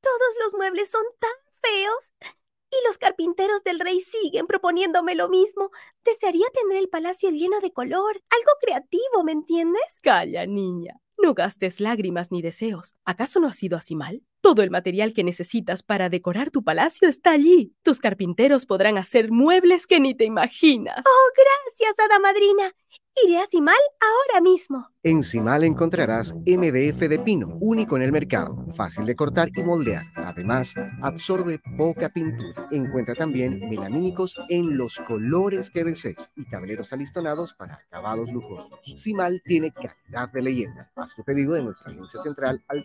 todos 0.00 0.34
los 0.42 0.54
muebles 0.54 0.90
son 0.90 1.04
tan 1.18 1.30
feos. 1.62 2.12
Y 2.70 2.86
los 2.86 2.98
carpinteros 2.98 3.64
del 3.64 3.80
rey 3.80 4.00
siguen 4.00 4.46
proponiéndome 4.46 5.14
lo 5.14 5.28
mismo. 5.28 5.70
Desearía 6.04 6.46
tener 6.52 6.78
el 6.78 6.88
palacio 6.88 7.30
lleno 7.30 7.60
de 7.60 7.72
color, 7.72 8.16
algo 8.16 8.52
creativo, 8.60 9.24
¿me 9.24 9.32
entiendes? 9.32 10.00
Calla, 10.02 10.46
niña. 10.46 11.00
No 11.16 11.34
gastes 11.34 11.80
lágrimas 11.80 12.30
ni 12.30 12.42
deseos. 12.42 12.94
¿Acaso 13.04 13.40
no 13.40 13.48
ha 13.48 13.52
sido 13.52 13.76
así 13.76 13.96
mal? 13.96 14.22
Todo 14.40 14.62
el 14.62 14.70
material 14.70 15.14
que 15.14 15.24
necesitas 15.24 15.82
para 15.82 16.08
decorar 16.08 16.50
tu 16.50 16.62
palacio 16.62 17.08
está 17.08 17.32
allí. 17.32 17.74
Tus 17.82 17.98
carpinteros 17.98 18.66
podrán 18.66 18.96
hacer 18.96 19.30
muebles 19.30 19.86
que 19.86 19.98
ni 19.98 20.14
te 20.14 20.24
imaginas. 20.24 21.04
Oh, 21.04 21.32
gracias, 21.34 21.98
hada 21.98 22.18
madrina. 22.20 22.72
Iré 23.24 23.38
a 23.38 23.46
Cimal 23.50 23.74
ahora 24.00 24.40
mismo. 24.40 24.90
En 25.02 25.24
Cimal 25.24 25.64
encontrarás 25.64 26.34
MDF 26.46 27.08
de 27.08 27.18
pino, 27.18 27.56
único 27.60 27.96
en 27.96 28.02
el 28.02 28.12
mercado, 28.12 28.64
fácil 28.76 29.06
de 29.06 29.16
cortar 29.16 29.48
y 29.56 29.62
moldear. 29.62 30.04
Además, 30.14 30.74
absorbe 31.02 31.58
poca 31.76 32.10
pintura. 32.10 32.68
Encuentra 32.70 33.14
también 33.16 33.68
melamínicos 33.68 34.38
en 34.48 34.76
los 34.76 34.98
colores 34.98 35.70
que 35.70 35.82
desees 35.82 36.30
y 36.36 36.48
tableros 36.48 36.92
alistonados 36.92 37.54
para 37.54 37.74
acabados 37.74 38.30
lujosos. 38.30 38.78
Cimal 38.94 39.42
tiene 39.44 39.72
calidad 39.72 40.30
de 40.32 40.42
leyenda. 40.42 40.90
Haz 40.94 41.16
tu 41.16 41.24
pedido 41.24 41.54
de 41.54 41.62
nuestra 41.62 41.90
agencia 41.90 42.20
central 42.20 42.62
al 42.68 42.84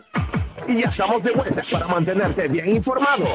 Y 0.67 0.81
ya 0.81 0.87
estamos 0.87 1.23
de 1.23 1.31
vuelta 1.31 1.61
para 1.71 1.87
mantenerte 1.87 2.47
bien 2.47 2.67
informado. 2.67 3.25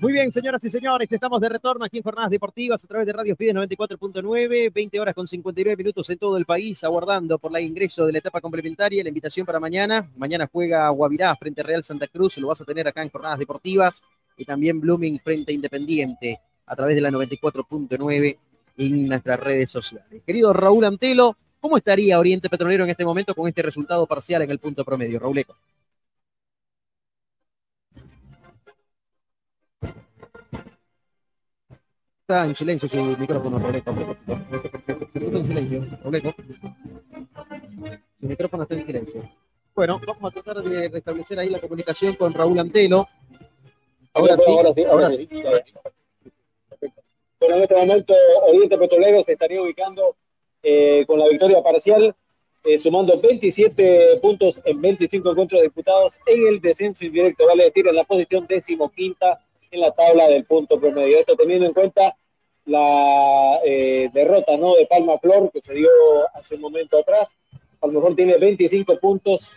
Muy 0.00 0.12
bien, 0.12 0.32
señoras 0.32 0.62
y 0.64 0.70
señores, 0.70 1.10
estamos 1.10 1.40
de 1.40 1.48
retorno 1.48 1.84
aquí 1.84 1.98
en 1.98 2.02
Jornadas 2.02 2.30
Deportivas 2.30 2.84
a 2.84 2.88
través 2.88 3.06
de 3.06 3.12
Radio 3.12 3.36
Fides 3.36 3.54
94.9, 3.54 4.72
20 4.72 5.00
horas 5.00 5.14
con 5.14 5.26
59 5.26 5.76
minutos 5.76 6.10
en 6.10 6.18
todo 6.18 6.36
el 6.36 6.44
país, 6.44 6.82
aguardando 6.84 7.38
por 7.38 7.56
el 7.56 7.64
ingreso 7.64 8.04
de 8.04 8.12
la 8.12 8.18
etapa 8.18 8.40
complementaria, 8.40 9.02
la 9.02 9.08
invitación 9.08 9.46
para 9.46 9.60
mañana. 9.60 10.10
Mañana 10.16 10.48
juega 10.52 10.88
Guavirá 10.90 11.34
frente 11.36 11.62
Real 11.62 11.82
Santa 11.82 12.08
Cruz, 12.08 12.36
lo 12.38 12.48
vas 12.48 12.60
a 12.60 12.64
tener 12.64 12.86
acá 12.86 13.02
en 13.02 13.10
Jornadas 13.10 13.38
Deportivas 13.38 14.02
y 14.36 14.44
también 14.44 14.80
Blooming 14.80 15.20
frente 15.20 15.52
Independiente 15.52 16.40
a 16.72 16.76
través 16.76 16.94
de 16.94 17.02
la 17.02 17.10
94.9 17.10 18.38
en 18.78 19.06
nuestras 19.06 19.38
redes 19.38 19.70
sociales. 19.70 20.22
Querido 20.24 20.54
Raúl 20.54 20.86
Antelo, 20.86 21.36
¿cómo 21.60 21.76
estaría 21.76 22.18
Oriente 22.18 22.48
Petrolero 22.48 22.84
en 22.84 22.90
este 22.90 23.04
momento 23.04 23.34
con 23.34 23.46
este 23.46 23.60
resultado 23.60 24.06
parcial 24.06 24.40
en 24.40 24.50
el 24.50 24.58
punto 24.58 24.82
promedio? 24.82 25.18
Raúl 25.18 25.36
Eco. 25.36 25.54
Está 32.22 32.46
en 32.46 32.54
silencio 32.54 32.88
su 32.88 32.96
micrófono, 33.18 33.58
Raúl 33.58 33.76
Eco. 33.76 33.90
Está 33.90 35.38
en 35.38 35.46
silencio, 35.46 35.98
Raúl 36.02 36.14
Eco. 36.14 36.34
Su 38.18 38.26
micrófono 38.26 38.62
está 38.62 38.74
en 38.76 38.86
silencio. 38.86 39.30
Bueno, 39.74 40.00
vamos 40.06 40.24
a 40.24 40.40
tratar 40.40 40.62
de 40.64 40.88
restablecer 40.88 41.38
ahí 41.38 41.50
la 41.50 41.60
comunicación 41.60 42.14
con 42.14 42.32
Raúl 42.32 42.58
Antelo. 42.58 43.06
Ahora 44.14 44.36
sí, 44.38 44.50
ahora 44.50 44.72
sí, 44.72 44.84
ahora 44.84 45.12
sí. 45.12 45.28
Bueno, 47.42 47.56
en 47.56 47.62
este 47.62 47.74
momento 47.74 48.14
Oriente 48.46 48.78
Petrolero 48.78 49.24
se 49.24 49.32
estaría 49.32 49.60
ubicando 49.60 50.14
eh, 50.62 51.04
con 51.08 51.18
la 51.18 51.28
victoria 51.28 51.60
parcial, 51.60 52.14
eh, 52.62 52.78
sumando 52.78 53.20
27 53.20 54.20
puntos 54.22 54.60
en 54.64 54.80
25 54.80 55.28
encuentros 55.28 55.60
disputados 55.60 56.14
en 56.26 56.46
el 56.46 56.60
descenso 56.60 57.04
indirecto, 57.04 57.48
vale 57.48 57.64
decir, 57.64 57.88
en 57.88 57.96
la 57.96 58.04
posición 58.04 58.46
decimoquinta 58.46 59.40
en 59.72 59.80
la 59.80 59.90
tabla 59.90 60.28
del 60.28 60.44
punto 60.44 60.78
promedio. 60.78 61.18
Esto 61.18 61.34
teniendo 61.34 61.66
en 61.66 61.72
cuenta 61.72 62.16
la 62.64 63.58
eh, 63.64 64.08
derrota 64.14 64.56
¿no? 64.56 64.76
de 64.76 64.86
Palma 64.86 65.18
Flor 65.18 65.50
que 65.50 65.60
se 65.60 65.74
dio 65.74 65.88
hace 66.34 66.54
un 66.54 66.60
momento 66.60 66.96
atrás. 66.96 67.36
A 67.80 67.88
lo 67.88 67.94
mejor 67.94 68.14
tiene 68.14 68.38
25 68.38 69.00
puntos 69.00 69.50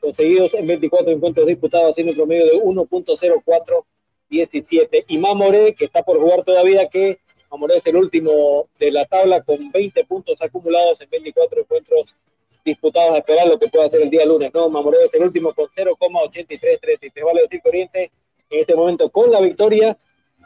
conseguidos 0.00 0.54
en 0.54 0.68
24 0.68 1.10
encuentros 1.10 1.44
disputados, 1.44 1.90
haciendo 1.90 2.12
un 2.12 2.18
promedio 2.18 2.44
de 2.44 2.62
1.0417. 2.62 5.06
Y 5.08 5.18
Mamoré, 5.18 5.74
que 5.74 5.86
está 5.86 6.04
por 6.04 6.20
jugar 6.20 6.44
todavía, 6.44 6.88
que 6.88 7.18
Mamoré 7.52 7.76
es 7.76 7.86
el 7.86 7.96
último 7.96 8.68
de 8.78 8.90
la 8.90 9.04
tabla 9.04 9.42
con 9.42 9.70
20 9.70 10.04
puntos 10.06 10.40
acumulados 10.40 10.98
en 11.02 11.10
24 11.10 11.60
encuentros 11.60 12.16
disputados 12.64 13.12
a 13.12 13.18
esperar 13.18 13.46
lo 13.46 13.58
que 13.58 13.68
pueda 13.68 13.84
hacer 13.84 14.00
el 14.00 14.08
día 14.08 14.24
lunes, 14.24 14.50
¿no? 14.54 14.70
Mamoré 14.70 15.04
es 15.04 15.12
el 15.12 15.24
último 15.24 15.52
con 15.52 15.66
0,8333. 15.66 17.22
Vale 17.22 17.42
decir, 17.42 17.60
Corriente, 17.62 18.10
en 18.48 18.60
este 18.60 18.74
momento 18.74 19.10
con 19.10 19.30
la 19.30 19.42
victoria, 19.42 19.98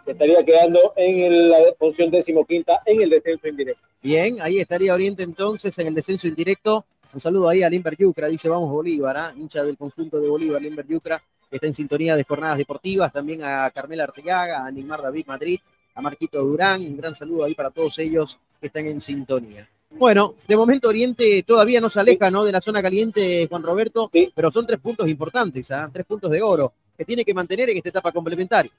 estaría 0.05 0.45
quedando 0.45 0.95
en 0.97 1.49
la 1.49 1.59
posición 1.79 2.11
decimoquinta 2.11 2.83
en 2.85 3.01
el 3.01 3.11
descenso 3.11 3.47
indirecto. 3.47 3.87
Bien, 4.03 4.39
ahí 4.41 4.59
estaría 4.59 4.93
Oriente 4.93 5.23
entonces 5.23 5.79
en 5.79 5.87
el 5.87 5.95
descenso 5.95 6.27
indirecto. 6.27 6.87
Un 7.13 7.21
saludo 7.21 7.49
ahí 7.49 7.63
a 7.63 7.71
Limber 7.71 7.97
Yucra, 7.97 8.29
dice 8.29 8.49
vamos 8.49 8.69
Bolívar, 8.69 9.17
¿ah? 9.17 9.33
hincha 9.37 9.63
del 9.63 9.77
conjunto 9.77 10.21
de 10.21 10.29
Bolívar, 10.29 10.61
Limber 10.61 10.87
Yucra, 10.89 11.23
que 11.49 11.57
está 11.57 11.69
en 11.69 11.73
sintonía 11.73 12.17
de 12.17 12.25
jornadas 12.25 12.59
deportivas, 12.59 13.13
también 13.13 13.45
a 13.45 13.71
Carmela 13.71 14.05
Arteaga, 14.05 14.67
a 14.67 14.71
Neymar 14.73 15.03
David 15.03 15.27
Madrid, 15.27 15.61
a 15.97 16.03
Marquito 16.03 16.43
Durán, 16.43 16.83
un 16.83 16.97
gran 16.97 17.17
saludo 17.17 17.45
ahí 17.45 17.55
para 17.55 17.71
todos 17.71 17.99
ellos 17.99 18.39
que 18.61 18.67
están 18.67 18.87
en 18.87 19.01
sintonía. 19.01 19.67
Bueno, 19.91 20.35
de 20.47 20.57
momento 20.57 20.89
Oriente 20.89 21.43
todavía 21.43 21.81
no 21.81 21.89
se 21.89 21.99
aleja 21.99 22.31
¿no? 22.31 22.45
de 22.45 22.53
la 22.53 22.61
zona 22.61 22.83
caliente, 22.83 23.47
Juan 23.49 23.63
Roberto, 23.63 24.11
pero 24.35 24.51
son 24.51 24.67
tres 24.67 24.79
puntos 24.79 25.09
importantes, 25.09 25.71
¿ah? 25.71 25.89
tres 25.91 26.05
puntos 26.05 26.31
de 26.31 26.43
oro 26.43 26.73
que 26.97 27.05
tiene 27.05 27.25
que 27.25 27.33
mantener 27.33 27.71
en 27.71 27.79
esta 27.79 27.89
etapa 27.89 28.13
complementaria. 28.13 28.71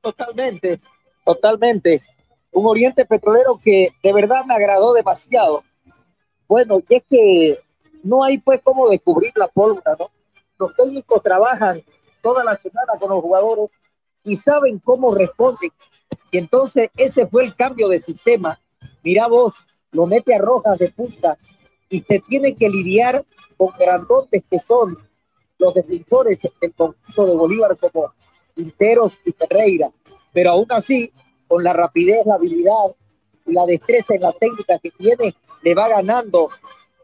Totalmente, 0.00 0.80
totalmente. 1.24 2.02
Un 2.52 2.66
Oriente 2.66 3.04
Petrolero 3.04 3.58
que 3.60 3.90
de 4.00 4.12
verdad 4.12 4.44
me 4.44 4.54
agradó 4.54 4.94
demasiado. 4.94 5.64
Bueno, 6.46 6.80
y 6.88 6.94
es 6.94 7.02
que 7.10 7.60
no 8.04 8.22
hay 8.22 8.38
pues 8.38 8.60
cómo 8.62 8.88
descubrir 8.88 9.32
la 9.34 9.48
pólvora, 9.48 9.96
¿no? 9.98 10.10
Los 10.56 10.74
técnicos 10.76 11.20
trabajan 11.20 11.82
toda 12.22 12.44
la 12.44 12.56
semana 12.56 12.92
con 13.00 13.10
los 13.10 13.20
jugadores 13.20 13.70
y 14.22 14.36
saben 14.36 14.78
cómo 14.78 15.14
responden. 15.14 15.72
Y 16.30 16.38
entonces 16.38 16.90
ese 16.96 17.26
fue 17.26 17.44
el 17.44 17.54
cambio 17.54 17.88
de 17.88 18.00
sistema. 18.00 18.60
Mira 19.02 19.28
vos, 19.28 19.64
lo 19.92 20.06
mete 20.06 20.34
a 20.34 20.38
Rojas 20.38 20.78
de 20.78 20.90
punta 20.90 21.36
y 21.88 22.00
se 22.00 22.20
tiene 22.20 22.54
que 22.54 22.68
lidiar 22.68 23.24
con 23.56 23.70
grandotes 23.78 24.42
que 24.50 24.58
son 24.58 24.98
los 25.58 25.74
defensores 25.74 26.38
del 26.60 26.74
conjunto 26.74 27.26
de 27.26 27.34
Bolívar 27.34 27.76
como 27.78 28.12
Quinteros 28.54 29.20
y 29.24 29.32
Ferreira. 29.32 29.90
Pero 30.32 30.50
aún 30.50 30.66
así, 30.70 31.12
con 31.48 31.64
la 31.64 31.72
rapidez, 31.72 32.26
la 32.26 32.34
habilidad 32.34 32.94
la 33.46 33.64
destreza 33.66 34.14
en 34.14 34.22
la 34.22 34.32
técnica 34.32 34.78
que 34.78 34.90
tiene, 34.90 35.34
le 35.62 35.74
va 35.74 35.88
ganando 35.88 36.50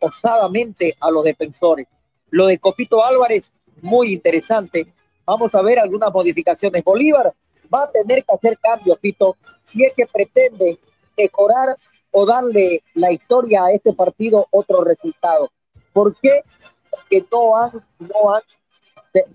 osadamente 0.00 0.96
a 1.00 1.10
los 1.10 1.24
defensores. 1.24 1.86
Lo 2.30 2.46
de 2.46 2.58
Copito 2.58 3.04
Álvarez, 3.04 3.52
muy 3.80 4.12
interesante. 4.12 4.92
Vamos 5.24 5.54
a 5.54 5.62
ver 5.62 5.78
algunas 5.78 6.12
modificaciones. 6.12 6.82
Bolívar 6.82 7.32
va 7.72 7.84
a 7.84 7.90
tener 7.90 8.24
que 8.24 8.34
hacer 8.34 8.58
cambios, 8.58 8.98
Pito, 8.98 9.36
si 9.64 9.84
es 9.84 9.92
que 9.94 10.06
pretende 10.06 10.78
mejorar 11.16 11.76
o 12.10 12.26
darle 12.26 12.82
la 12.94 13.10
historia 13.12 13.64
a 13.64 13.72
este 13.72 13.92
partido 13.92 14.46
otro 14.50 14.84
resultado. 14.84 15.50
¿Por 15.92 16.14
qué? 16.16 16.42
Porque 16.90 17.24
no 17.30 17.56
han, 17.56 17.72
no 17.98 18.34
han 18.34 18.42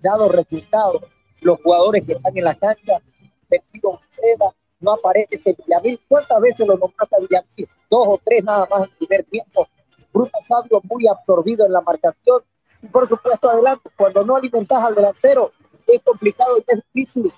dado 0.02 0.30
resultados 0.30 1.02
los 1.42 1.60
jugadores 1.62 2.04
que 2.06 2.14
están 2.14 2.38
en 2.38 2.44
la 2.44 2.56
cancha. 2.56 3.02
Pepito 3.50 4.00
Seda, 4.10 4.54
no 4.80 4.92
aparece 4.92 5.56
Villamil. 5.58 6.00
¿Cuántas 6.08 6.40
veces 6.40 6.68
lo 6.68 6.78
nombraste 6.78 7.16
a 7.16 7.20
Villamil? 7.20 7.70
Dos 7.90 8.08
o 8.08 8.22
tres 8.24 8.44
nada 8.44 8.68
más 8.70 8.88
en 8.88 8.96
primer 8.98 9.26
tiempo. 9.26 9.68
Bruno 10.14 10.32
Sabio 10.42 10.82
muy 10.84 11.08
absorbido 11.08 11.66
en 11.66 11.74
la 11.74 11.82
marcación. 11.82 12.42
Y 12.82 12.88
por 12.88 13.08
supuesto, 13.08 13.50
adelante, 13.50 13.90
cuando 13.96 14.24
no 14.24 14.36
alimentas 14.36 14.84
al 14.84 14.96
delantero, 14.96 15.52
es 15.88 16.02
complicado 16.04 16.58
y 16.58 16.64
es 16.68 16.84
difícil 16.94 17.32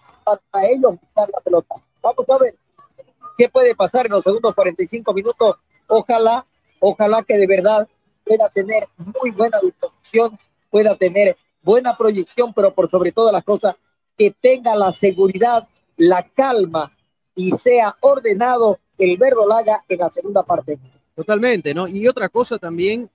para 0.51 0.68
ellos 0.68 0.93
buscar 0.99 1.30
la 1.34 1.39
pelota. 1.41 1.76
Vamos 2.01 2.30
a 2.30 2.38
ver 2.38 2.56
qué 3.38 3.49
puede 3.49 3.76
pasar 3.76 4.06
en 4.06 4.14
los 4.14 4.23
segundos 4.23 4.53
45 4.53 5.14
minutos. 5.14 5.56
Ojalá, 5.88 6.45
ojalá 6.80 7.23
que 7.23 7.38
de 7.38 7.47
verdad 7.47 7.88
pueda 8.26 8.49
tener 8.49 8.88
muy 8.97 9.31
buena 9.31 9.60
disposición, 9.61 10.38
pueda 10.69 10.95
tener 10.95 11.38
buena 11.61 11.97
proyección, 11.97 12.53
pero 12.53 12.73
por 12.73 12.89
sobre 12.89 13.11
todas 13.11 13.34
las 13.34 13.43
cosas, 13.43 13.76
que 14.18 14.35
tenga 14.41 14.76
la 14.76 14.91
seguridad 14.91 15.68
la 15.97 16.23
calma 16.23 16.91
y 17.35 17.51
sea 17.51 17.95
ordenado 18.01 18.80
el 18.97 19.18
verdolaga 19.18 19.84
en 19.88 19.99
la 19.99 20.10
segunda 20.10 20.43
parte. 20.43 20.77
Totalmente, 21.15 21.73
¿no? 21.73 21.88
Y 21.88 22.07
otra 22.07 22.30
cosa 22.30 22.57
también, 22.57 23.10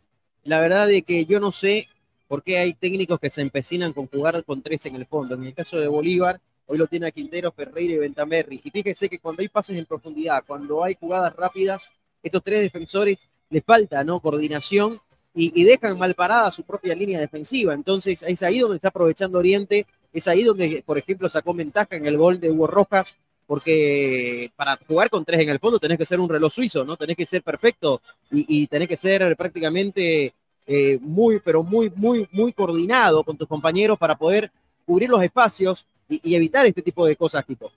la 0.45 0.61
verdad 0.61 0.87
de 0.87 1.03
que 1.03 1.25
yo 1.25 1.41
no 1.41 1.53
sé 1.53 1.89
por 2.29 2.43
qué 2.43 2.59
hay 2.59 2.75
técnicos 2.75 3.19
que 3.19 3.31
se 3.31 3.43
empecinan 3.43 3.93
con 3.93 4.07
jugar 4.07 4.43
con 4.45 4.63
tres 4.63 4.85
en 4.87 4.97
el 4.97 5.07
fondo. 5.07 5.35
En 5.35 5.45
el 5.45 5.55
caso 5.55 5.79
de 5.79 5.89
Bolívar, 5.89 6.41
hoy 6.67 6.79
lo 6.79 6.87
tiene 6.87 7.07
a 7.07 7.11
Quintero, 7.11 7.53
Ferreira 7.53 7.95
y 7.95 7.99
Ventamerri. 7.99 8.61
Y 8.63 8.71
fíjese 8.71 9.09
que 9.09 9.19
cuando 9.19 9.43
hay 9.43 9.49
pases 9.49 9.77
en 9.77 9.85
profundidad, 9.85 10.45
cuando 10.47 10.83
hay 10.83 10.97
jugadas 10.99 11.35
rápidas, 11.37 11.93
estos 12.23 12.43
tres 12.43 12.61
defensores 12.61 13.29
les 13.51 13.63
falta, 13.65 14.03
¿no? 14.03 14.21
Coordinación 14.21 15.01
y, 15.35 15.65
dejan 15.65 15.99
mal 15.99 16.15
parada 16.15 16.51
su 16.53 16.63
propia 16.63 16.95
línea 16.95 17.21
defensiva. 17.21 17.75
Entonces, 17.75 18.23
es 18.23 18.43
ahí 18.43 18.61
donde 18.61 18.77
está 18.77 18.89
aprovechando 18.89 19.39
Oriente, 19.39 19.87
es 20.13 20.29
ahí 20.29 20.45
donde, 20.45 20.83
por 20.87 20.97
ejemplo, 20.97 21.29
sacó 21.29 21.53
ventaja 21.55 21.97
en 21.97 22.07
el 22.07 22.17
gol 22.17 22.39
de 22.39 22.51
Hugo 22.51 22.69
Rojas, 22.69 23.17
porque 23.47 24.51
para 24.57 24.79
jugar 24.87 25.11
con 25.11 25.25
tres 25.25 25.41
en 25.41 25.51
el 25.51 25.59
fondo 25.59 25.79
tenés 25.79 25.99
que 25.99 26.07
ser 26.07 26.21
un 26.21 26.29
reloj 26.29 26.53
suizo, 26.53 26.85
¿no? 26.85 26.97
Tenés 26.97 27.17
que 27.17 27.27
ser 27.27 27.43
perfecto 27.43 28.01
y, 28.31 28.67
tenés 28.69 28.89
que 28.89 28.97
ser 28.97 29.37
prácticamente 29.37 30.33
eh, 30.67 30.99
muy, 31.01 31.41
pero 31.41 31.63
muy, 31.63 31.91
muy, 31.95 32.29
muy 32.31 32.53
coordinado 32.53 33.25
con 33.25 33.37
tus 33.37 33.49
compañeros 33.49 33.99
para 33.99 34.17
poder 34.17 34.51
cubrir 34.87 35.11
los 35.11 35.23
espacios 35.23 35.85
y, 36.09 36.35
evitar 36.35 36.67
este 36.67 36.83
tipo 36.83 37.07
de 37.07 37.17
cosas, 37.17 37.45
tipo. 37.47 37.71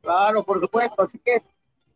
Claro, 0.00 0.44
por 0.44 0.60
supuesto. 0.60 1.02
Así 1.02 1.18
que, 1.18 1.42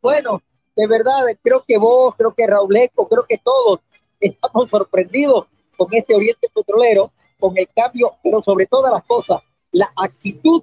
bueno, 0.01 0.43
de 0.77 0.87
verdad, 0.87 1.23
creo 1.43 1.65
que 1.67 1.79
vos, 1.79 2.15
creo 2.17 2.35
que 2.35 2.47
Rauleco, 2.47 3.09
creo 3.09 3.27
que 3.27 3.39
todos 3.39 3.81
estamos 4.21 4.71
sorprendidos 4.71 5.47
con 5.77 5.89
este 5.93 6.15
Oriente 6.15 6.49
Petrolero, 6.55 7.13
con 7.39 7.57
el 7.59 7.69
cambio, 7.75 8.13
pero 8.23 8.41
sobre 8.41 8.67
todas 8.67 8.93
las 8.93 9.03
cosas, 9.03 9.43
la 9.73 9.93
actitud 9.97 10.63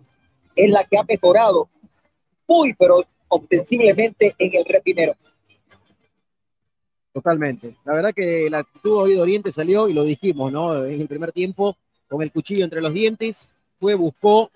es 0.55 0.69
la 0.69 0.83
que 0.83 0.97
ha 0.97 1.03
mejorado 1.03 1.69
muy, 2.47 2.73
pero 2.73 3.03
ostensiblemente 3.27 4.35
en 4.37 4.55
el 4.55 4.65
repinero. 4.65 5.13
Totalmente. 7.13 7.75
La 7.83 7.93
verdad 7.93 8.13
que 8.13 8.49
la 8.49 8.59
actitud 8.59 8.97
hoy 8.97 9.15
de 9.15 9.21
Oriente 9.21 9.51
salió 9.51 9.89
y 9.89 9.93
lo 9.93 10.03
dijimos, 10.03 10.51
¿no? 10.51 10.85
En 10.85 11.01
el 11.01 11.07
primer 11.07 11.31
tiempo, 11.31 11.75
con 12.07 12.21
el 12.21 12.31
cuchillo 12.31 12.63
entre 12.63 12.81
los 12.81 12.93
dientes, 12.93 13.49
fue, 13.81 13.95
buscó, 13.95 14.51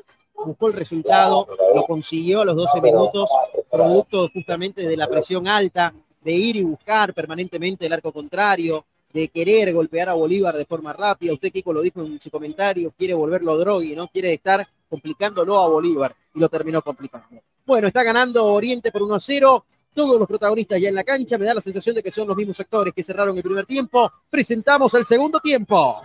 buscó 0.45 0.67
el 0.67 0.73
resultado, 0.73 1.47
lo 1.73 1.83
consiguió 1.83 2.41
a 2.41 2.45
los 2.45 2.55
12 2.55 2.79
minutos, 2.79 3.27
producto 3.71 4.29
justamente 4.31 4.87
de 4.87 4.95
la 4.95 5.07
presión 5.07 5.47
alta, 5.47 5.93
de 6.23 6.31
ir 6.31 6.57
y 6.57 6.63
buscar 6.63 7.11
permanentemente 7.11 7.87
el 7.87 7.93
arco 7.93 8.13
contrario, 8.13 8.85
de 9.11 9.27
querer 9.29 9.73
golpear 9.73 10.09
a 10.09 10.13
Bolívar 10.13 10.55
de 10.55 10.65
forma 10.65 10.93
rápida. 10.93 11.33
Usted, 11.33 11.51
Kiko, 11.51 11.73
lo 11.73 11.81
dijo 11.81 12.01
en 12.01 12.21
su 12.21 12.29
comentario, 12.29 12.93
quiere 12.95 13.15
volverlo 13.15 13.57
drogui, 13.57 13.95
¿no? 13.95 14.07
Quiere 14.09 14.33
estar 14.33 14.67
complicándolo 14.87 15.57
a 15.59 15.69
Bolívar 15.69 16.15
y 16.35 16.39
lo 16.39 16.47
terminó 16.47 16.83
complicando. 16.83 17.41
Bueno, 17.65 17.87
está 17.87 18.03
ganando 18.03 18.45
Oriente 18.45 18.91
por 18.91 19.01
1-0. 19.01 19.63
Todos 19.93 20.19
los 20.19 20.27
protagonistas 20.27 20.79
ya 20.79 20.89
en 20.89 20.95
la 20.95 21.03
cancha. 21.03 21.37
Me 21.37 21.45
da 21.45 21.55
la 21.55 21.61
sensación 21.61 21.95
de 21.95 22.03
que 22.03 22.11
son 22.11 22.27
los 22.27 22.37
mismos 22.37 22.59
actores 22.59 22.93
que 22.93 23.01
cerraron 23.01 23.35
el 23.35 23.41
primer 23.41 23.65
tiempo. 23.65 24.11
Presentamos 24.29 24.93
el 24.93 25.05
segundo 25.05 25.39
tiempo. 25.39 26.03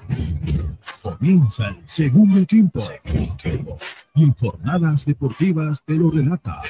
Comienza 1.03 1.69
el 1.69 1.89
segundo 1.89 2.45
tiempo. 2.45 2.87
Informadas 4.15 5.07
Deportivas 5.07 5.83
te 5.85 5.95
lo 5.95 6.11
relata. 6.11 6.63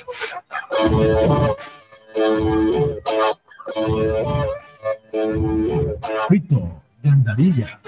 Rito, 6.29 6.83
Gandarilla. 7.03 7.81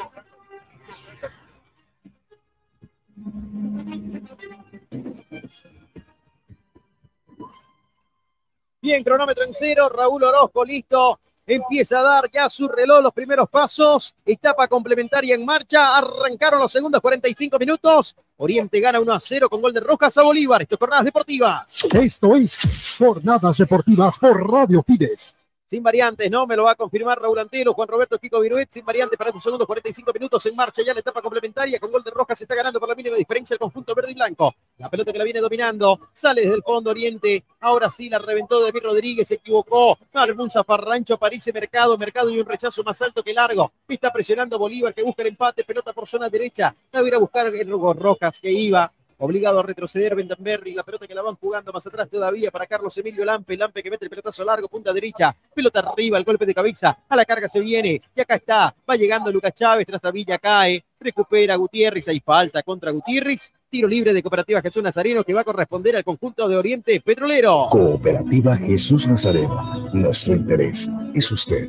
Bien, 8.81 9.05
cronómetro 9.05 9.45
en 9.45 9.55
cero, 9.55 9.89
Raúl 9.89 10.25
Orozco 10.25 10.65
listo. 10.65 11.21
Empieza 11.47 12.01
a 12.01 12.03
dar 12.03 12.31
ya 12.31 12.49
su 12.49 12.69
reloj 12.69 13.03
los 13.03 13.13
primeros 13.13 13.49
pasos. 13.51 14.15
Etapa 14.25 14.69
complementaria 14.69 15.35
en 15.35 15.45
marcha. 15.45 15.99
Arrancaron 15.99 16.61
los 16.61 16.71
segundos 16.71 17.01
45 17.01 17.59
minutos. 17.59 18.17
Oriente 18.37 18.81
gana 18.81 19.01
1 19.01 19.13
a 19.13 19.21
0 19.21 19.49
con 19.51 19.61
gol 19.61 19.73
de 19.73 19.81
Rojas 19.81 20.17
a 20.17 20.23
Bolívar. 20.23 20.63
Esto 20.63 20.77
es 20.77 20.79
Jornadas 20.79 21.05
Deportivas. 21.05 21.85
Esto 21.93 22.37
es 22.37 22.59
Jornadas 22.99 23.59
Deportivas 23.59 24.19
por 24.19 24.51
Radio 24.51 24.83
Fides 24.83 25.42
sin 25.73 25.83
variantes, 25.83 26.31
¿no? 26.31 26.47
Me 26.47 26.55
lo 26.55 26.65
va 26.65 26.73
a 26.73 26.75
confirmar 26.75 27.19
Raúl 27.19 27.39
Antelo, 27.39 27.73
Juan 27.73 27.89
Roberto 27.89 28.19
Kiko 28.19 28.41
Viruet, 28.41 28.71
sin 28.71 28.85
variantes 28.85 29.17
para 29.17 29.31
estos 29.31 29.43
segundos 29.43 29.67
45 29.67 30.13
minutos 30.13 30.45
en 30.45 30.55
marcha 30.55 30.83
ya 30.85 30.93
la 30.93 31.01
etapa 31.01 31.23
complementaria 31.23 31.81
con 31.81 31.91
gol 31.91 32.05
de 32.05 32.11
Rojas 32.11 32.39
se 32.39 32.45
está 32.45 32.55
ganando 32.55 32.79
por 32.79 32.91
la 32.91 32.95
mínima 32.95 33.17
diferencia 33.17 33.55
el 33.55 33.59
conjunto 33.59 33.95
verde 33.95 34.11
y 34.11 34.15
blanco. 34.15 34.55
La 34.77 34.91
pelota 34.91 35.11
que 35.15 35.19
la 35.19 35.25
viene 35.25 35.41
dominando, 35.41 35.99
sale 36.13 36.43
desde 36.43 36.57
el 36.57 36.63
fondo 36.63 36.91
oriente, 36.91 37.43
ahora 37.61 37.89
sí 37.89 38.11
la 38.11 38.19
reventó 38.19 38.63
David 38.63 38.83
Rodríguez, 38.83 39.27
se 39.27 39.37
equivocó, 39.37 39.97
un 40.37 40.51
Zafarrancho, 40.51 41.17
París 41.17 41.51
Mercado, 41.55 41.97
Mercado 41.97 42.29
y 42.29 42.39
un 42.39 42.45
rechazo 42.45 42.83
más 42.83 43.01
alto 43.01 43.23
que 43.23 43.33
largo. 43.33 43.73
Está 43.89 44.13
presionando 44.13 44.59
Bolívar 44.59 44.93
que 44.93 45.03
busca 45.03 45.23
el 45.23 45.29
empate, 45.29 45.65
pelota 45.65 45.95
por 45.95 46.07
zona 46.07 46.29
derecha, 46.29 46.75
la 46.93 47.01
va 47.01 47.07
a 47.07 47.09
ir 47.09 47.15
a 47.15 47.19
buscar 47.19 47.47
el 47.47 47.71
Rojas 47.71 48.39
que 48.41 48.53
iba 48.53 48.93
obligado 49.25 49.61
a 49.61 49.63
retroceder 49.63 50.17
Bendenberry, 50.17 50.75
la 50.75 50.83
pelota 50.83 51.07
que 51.07 51.15
la 51.15 51.23
van 51.23 51.37
jugando 51.37 51.73
más 51.73 51.87
atrás 51.87 52.09
todavía 52.11 52.51
para 52.51 52.67
Carlos 52.67 52.97
Emilio 52.99 53.25
Lampe, 53.25 53.57
Lampe 53.57 53.83
que 53.83 53.91
mete 53.91 54.05
el 54.05 54.11
pelotazo 54.11 54.45
largo, 54.45 54.69
punta 54.69 54.93
derecha, 54.93 55.35
pelota 55.55 55.81
arriba, 55.81 56.19
el 56.19 56.25
golpe 56.25 56.45
de 56.45 56.55
cabeza, 56.55 56.99
a 57.09 57.17
la 57.17 57.25
carga 57.25 57.49
se 57.49 57.61
viene, 57.61 58.01
y 58.15 58.21
acá 58.21 58.35
está, 58.35 58.75
va 58.89 58.97
llegando 58.97 59.31
Lucas 59.31 59.53
Chávez, 59.55 59.87
Villa 60.13 60.39
cae, 60.39 60.85
recupera 60.99 61.55
Gutiérrez, 61.55 62.09
hay 62.09 62.21
falta 62.21 62.63
contra 62.63 62.91
Gutiérrez, 62.91 63.53
tiro 63.71 63.87
libre 63.87 64.13
de 64.13 64.23
Cooperativa 64.23 64.61
Jesús 64.61 64.83
Nazareno 64.83 65.23
que 65.23 65.33
va 65.33 65.43
a 65.43 65.45
corresponder 65.45 65.97
al 65.97 66.05
conjunto 66.05 66.49
de 66.49 66.57
Oriente 66.57 67.01
Petrolero. 67.01 67.69
Cooperativa 67.71 68.57
Jesús 68.57 69.07
Nazareno, 69.07 69.89
nuestro 69.93 70.35
interés 70.35 70.91
es 71.15 71.31
usted. 71.31 71.69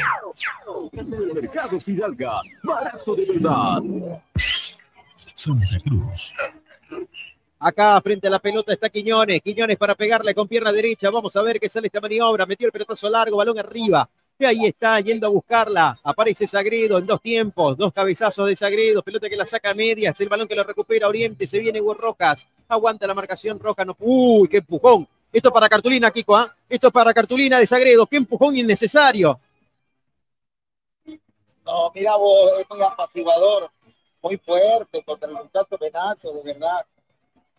Mercado 1.35 1.81
Fidalga, 1.81 2.41
barato 2.65 3.15
de 3.15 3.27
verdad. 3.27 3.81
Santa 5.35 5.79
Cruz. 5.85 6.35
Acá 7.61 8.01
frente 8.01 8.27
a 8.27 8.31
la 8.31 8.41
pelota 8.41 8.73
está 8.73 8.89
Quiñones. 8.89 9.43
Quiñones 9.43 9.77
para 9.77 9.95
pegarle 9.95 10.35
con 10.35 10.49
pierna 10.49 10.73
derecha. 10.73 11.11
Vamos 11.11 11.37
a 11.37 11.43
ver 11.43 11.61
qué 11.61 11.69
sale 11.69 11.89
esta 11.89 12.01
maniobra. 12.01 12.47
Metió 12.47 12.67
el 12.67 12.73
pelotazo 12.73 13.11
largo, 13.11 13.37
balón 13.37 13.59
arriba. 13.59 14.09
Y 14.41 14.45
ahí 14.47 14.65
está, 14.65 14.99
yendo 15.01 15.27
a 15.27 15.31
buscarla. 15.31 15.99
Aparece 16.03 16.49
Sagredo 16.49 16.97
en 16.97 17.05
dos 17.05 17.21
tiempos, 17.21 17.77
dos 17.77 17.93
cabezazos 17.93 18.49
de 18.49 18.57
Sagredo, 18.57 19.03
pelota 19.03 19.29
que 19.29 19.37
la 19.37 19.45
saca 19.45 19.69
a 19.69 19.75
medias, 19.75 20.19
el 20.19 20.31
balón 20.31 20.49
que 20.49 20.55
lo 20.55 20.65
recupera 20.65 21.09
Oriente, 21.09 21.47
se 21.47 21.59
viene 21.59 21.79
Hugo 21.79 21.93
Rojas, 21.93 22.47
aguanta 22.67 23.07
la 23.07 23.13
marcación 23.13 23.61
Roja, 23.61 23.85
no. 23.85 23.95
¡Uy, 24.01 24.49
qué 24.49 24.57
empujón! 24.57 25.07
Esto 25.31 25.51
es 25.51 25.53
para 25.53 25.69
cartulina, 25.69 26.11
Kiko, 26.11 26.35
¿ah? 26.35 26.57
Esto 26.71 26.87
es 26.87 26.93
para 26.93 27.13
cartulina 27.13 27.59
de 27.59 27.67
Sagredo, 27.67 28.07
qué 28.07 28.17
empujón 28.17 28.57
innecesario. 28.57 29.39
No, 31.67 31.93
mira 31.95 32.17
vos, 32.17 32.51
es 32.61 32.67
muy 32.71 32.83
apaciguador, 32.83 33.71
muy 34.23 34.39
fuerte 34.39 35.03
contra 35.05 35.29
el 35.29 35.35
muchacho 35.35 35.77
Benazo, 35.79 36.33
de 36.33 36.43
verdad. 36.55 36.87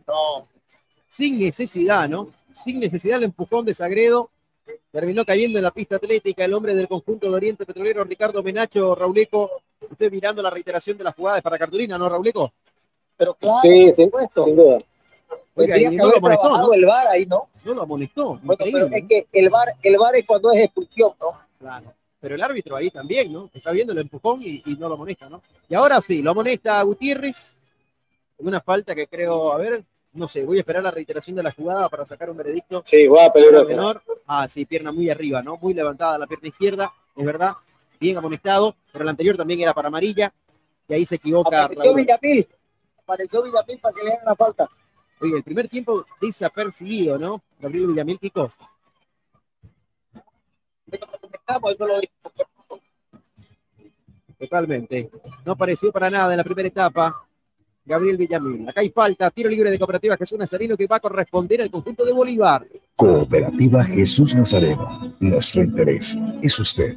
No. 0.07 0.47
Sin 1.07 1.39
necesidad, 1.39 2.09
¿no? 2.09 2.33
Sin 2.55 2.79
necesidad 2.79 3.19
el 3.19 3.25
empujón 3.25 3.65
de 3.65 3.75
Sagredo 3.75 4.31
Terminó 4.91 5.25
cayendo 5.25 5.57
en 5.57 5.63
la 5.63 5.71
pista 5.71 5.95
atlética 5.95 6.43
el 6.43 6.53
hombre 6.53 6.75
del 6.75 6.87
conjunto 6.87 7.29
de 7.29 7.35
Oriente 7.35 7.65
Petrolero, 7.65 8.03
Ricardo 8.03 8.43
Menacho, 8.43 8.93
Rauleco. 8.93 9.49
Usted 9.89 10.11
mirando 10.11 10.41
la 10.41 10.49
reiteración 10.49 10.97
de 10.97 11.03
las 11.03 11.15
jugadas 11.15 11.41
para 11.41 11.57
cartulina, 11.57 11.97
¿no, 11.97 12.09
Rauleco? 12.09 12.53
Pero 13.17 13.35
claro, 13.35 13.59
sí, 13.61 13.93
sí, 13.95 14.03
sin 14.03 14.55
duda. 14.55 14.77
Oiga, 15.55 15.77
y 15.77 15.95
no 15.95 16.07
lo 16.07 16.17
amonestó, 16.17 16.49
¿no? 16.49 16.73
el 16.73 16.85
VAR 16.85 17.07
ahí, 17.07 17.25
¿no? 17.25 17.49
No 17.65 17.73
lo 17.73 17.81
amonestó. 17.83 18.39
Bueno, 18.41 18.57
pero 18.63 18.87
es 18.87 19.07
que 19.07 19.27
el 19.31 19.49
VAR, 19.49 19.73
el 19.81 19.97
VAR 19.97 20.15
es 20.15 20.25
cuando 20.25 20.51
es 20.51 20.63
expulsión, 20.63 21.13
¿no? 21.19 21.39
Claro. 21.59 21.93
Pero 22.19 22.35
el 22.35 22.41
árbitro 22.41 22.75
ahí 22.75 22.89
también, 22.89 23.33
¿no? 23.33 23.49
Está 23.53 23.71
viendo 23.71 23.93
el 23.93 23.99
empujón 23.99 24.41
y, 24.43 24.63
no 24.77 24.87
lo 24.87 24.95
amonesta, 24.95 25.29
¿no? 25.29 25.41
Y 25.67 25.75
ahora 25.75 25.99
sí, 26.01 26.21
lo 26.21 26.31
amonesta 26.31 26.79
a 26.79 26.83
Gutiérrez. 26.83 27.55
Una 28.37 28.61
falta 28.61 28.95
que 28.95 29.07
creo, 29.07 29.51
a 29.51 29.57
ver, 29.57 29.83
no 30.13 30.27
sé, 30.27 30.43
voy 30.43 30.57
a 30.57 30.59
esperar 30.61 30.83
la 30.83 30.91
reiteración 30.91 31.35
de 31.35 31.43
la 31.43 31.51
jugada 31.51 31.87
para 31.89 32.05
sacar 32.05 32.29
un 32.29 32.37
veredicto. 32.37 32.83
Sí, 32.85 33.07
va 33.07 33.31
peligroso. 33.31 33.69
Menor. 33.69 34.03
Ah, 34.27 34.47
sí, 34.47 34.65
pierna 34.65 34.91
muy 34.91 35.09
arriba, 35.09 35.41
¿no? 35.41 35.57
Muy 35.57 35.73
levantada 35.73 36.17
la 36.17 36.27
pierna 36.27 36.49
izquierda, 36.49 36.91
es 37.15 37.25
verdad. 37.25 37.53
Bien 37.99 38.17
amonestado, 38.17 38.75
pero 38.91 39.03
el 39.03 39.09
anterior 39.09 39.37
también 39.37 39.61
era 39.61 39.73
para 39.73 39.87
amarilla. 39.87 40.33
Y 40.87 40.93
ahí 40.93 41.05
se 41.05 41.15
equivoca. 41.15 41.65
Apareció 41.65 41.93
Villamil. 41.93 42.47
Apareció 43.03 43.43
Villamil 43.43 43.79
para 43.79 43.95
que 43.95 44.03
le 44.03 44.11
hagan 44.13 44.25
la 44.25 44.35
falta. 44.35 44.69
Oye, 45.21 45.37
el 45.37 45.43
primer 45.43 45.67
tiempo 45.67 46.05
desapercibido, 46.19 47.17
¿no? 47.17 47.41
Gabriel 47.59 47.87
Villamil, 47.87 48.19
Kiko. 48.19 48.51
Totalmente. 54.39 55.09
No 55.45 55.51
apareció 55.51 55.91
para 55.91 56.09
nada 56.09 56.33
en 56.33 56.37
la 56.37 56.43
primera 56.43 56.67
etapa. 56.67 57.27
Gabriel 57.83 58.17
Villamil. 58.17 58.69
Acá 58.69 58.81
hay 58.81 58.89
falta, 58.89 59.31
tiro 59.31 59.49
libre 59.49 59.71
de 59.71 59.79
Cooperativa 59.79 60.17
Jesús 60.17 60.37
Nazarino 60.37 60.77
que 60.77 60.85
va 60.87 60.97
a 60.97 60.99
corresponder 60.99 61.61
al 61.61 61.71
conjunto 61.71 62.05
de 62.05 62.13
Bolívar. 62.13 62.67
Cooperativa 62.95 63.83
Jesús 63.83 64.35
Nazareno. 64.35 65.15
Nuestro 65.19 65.63
interés 65.63 66.15
es 66.41 66.59
usted. 66.59 66.95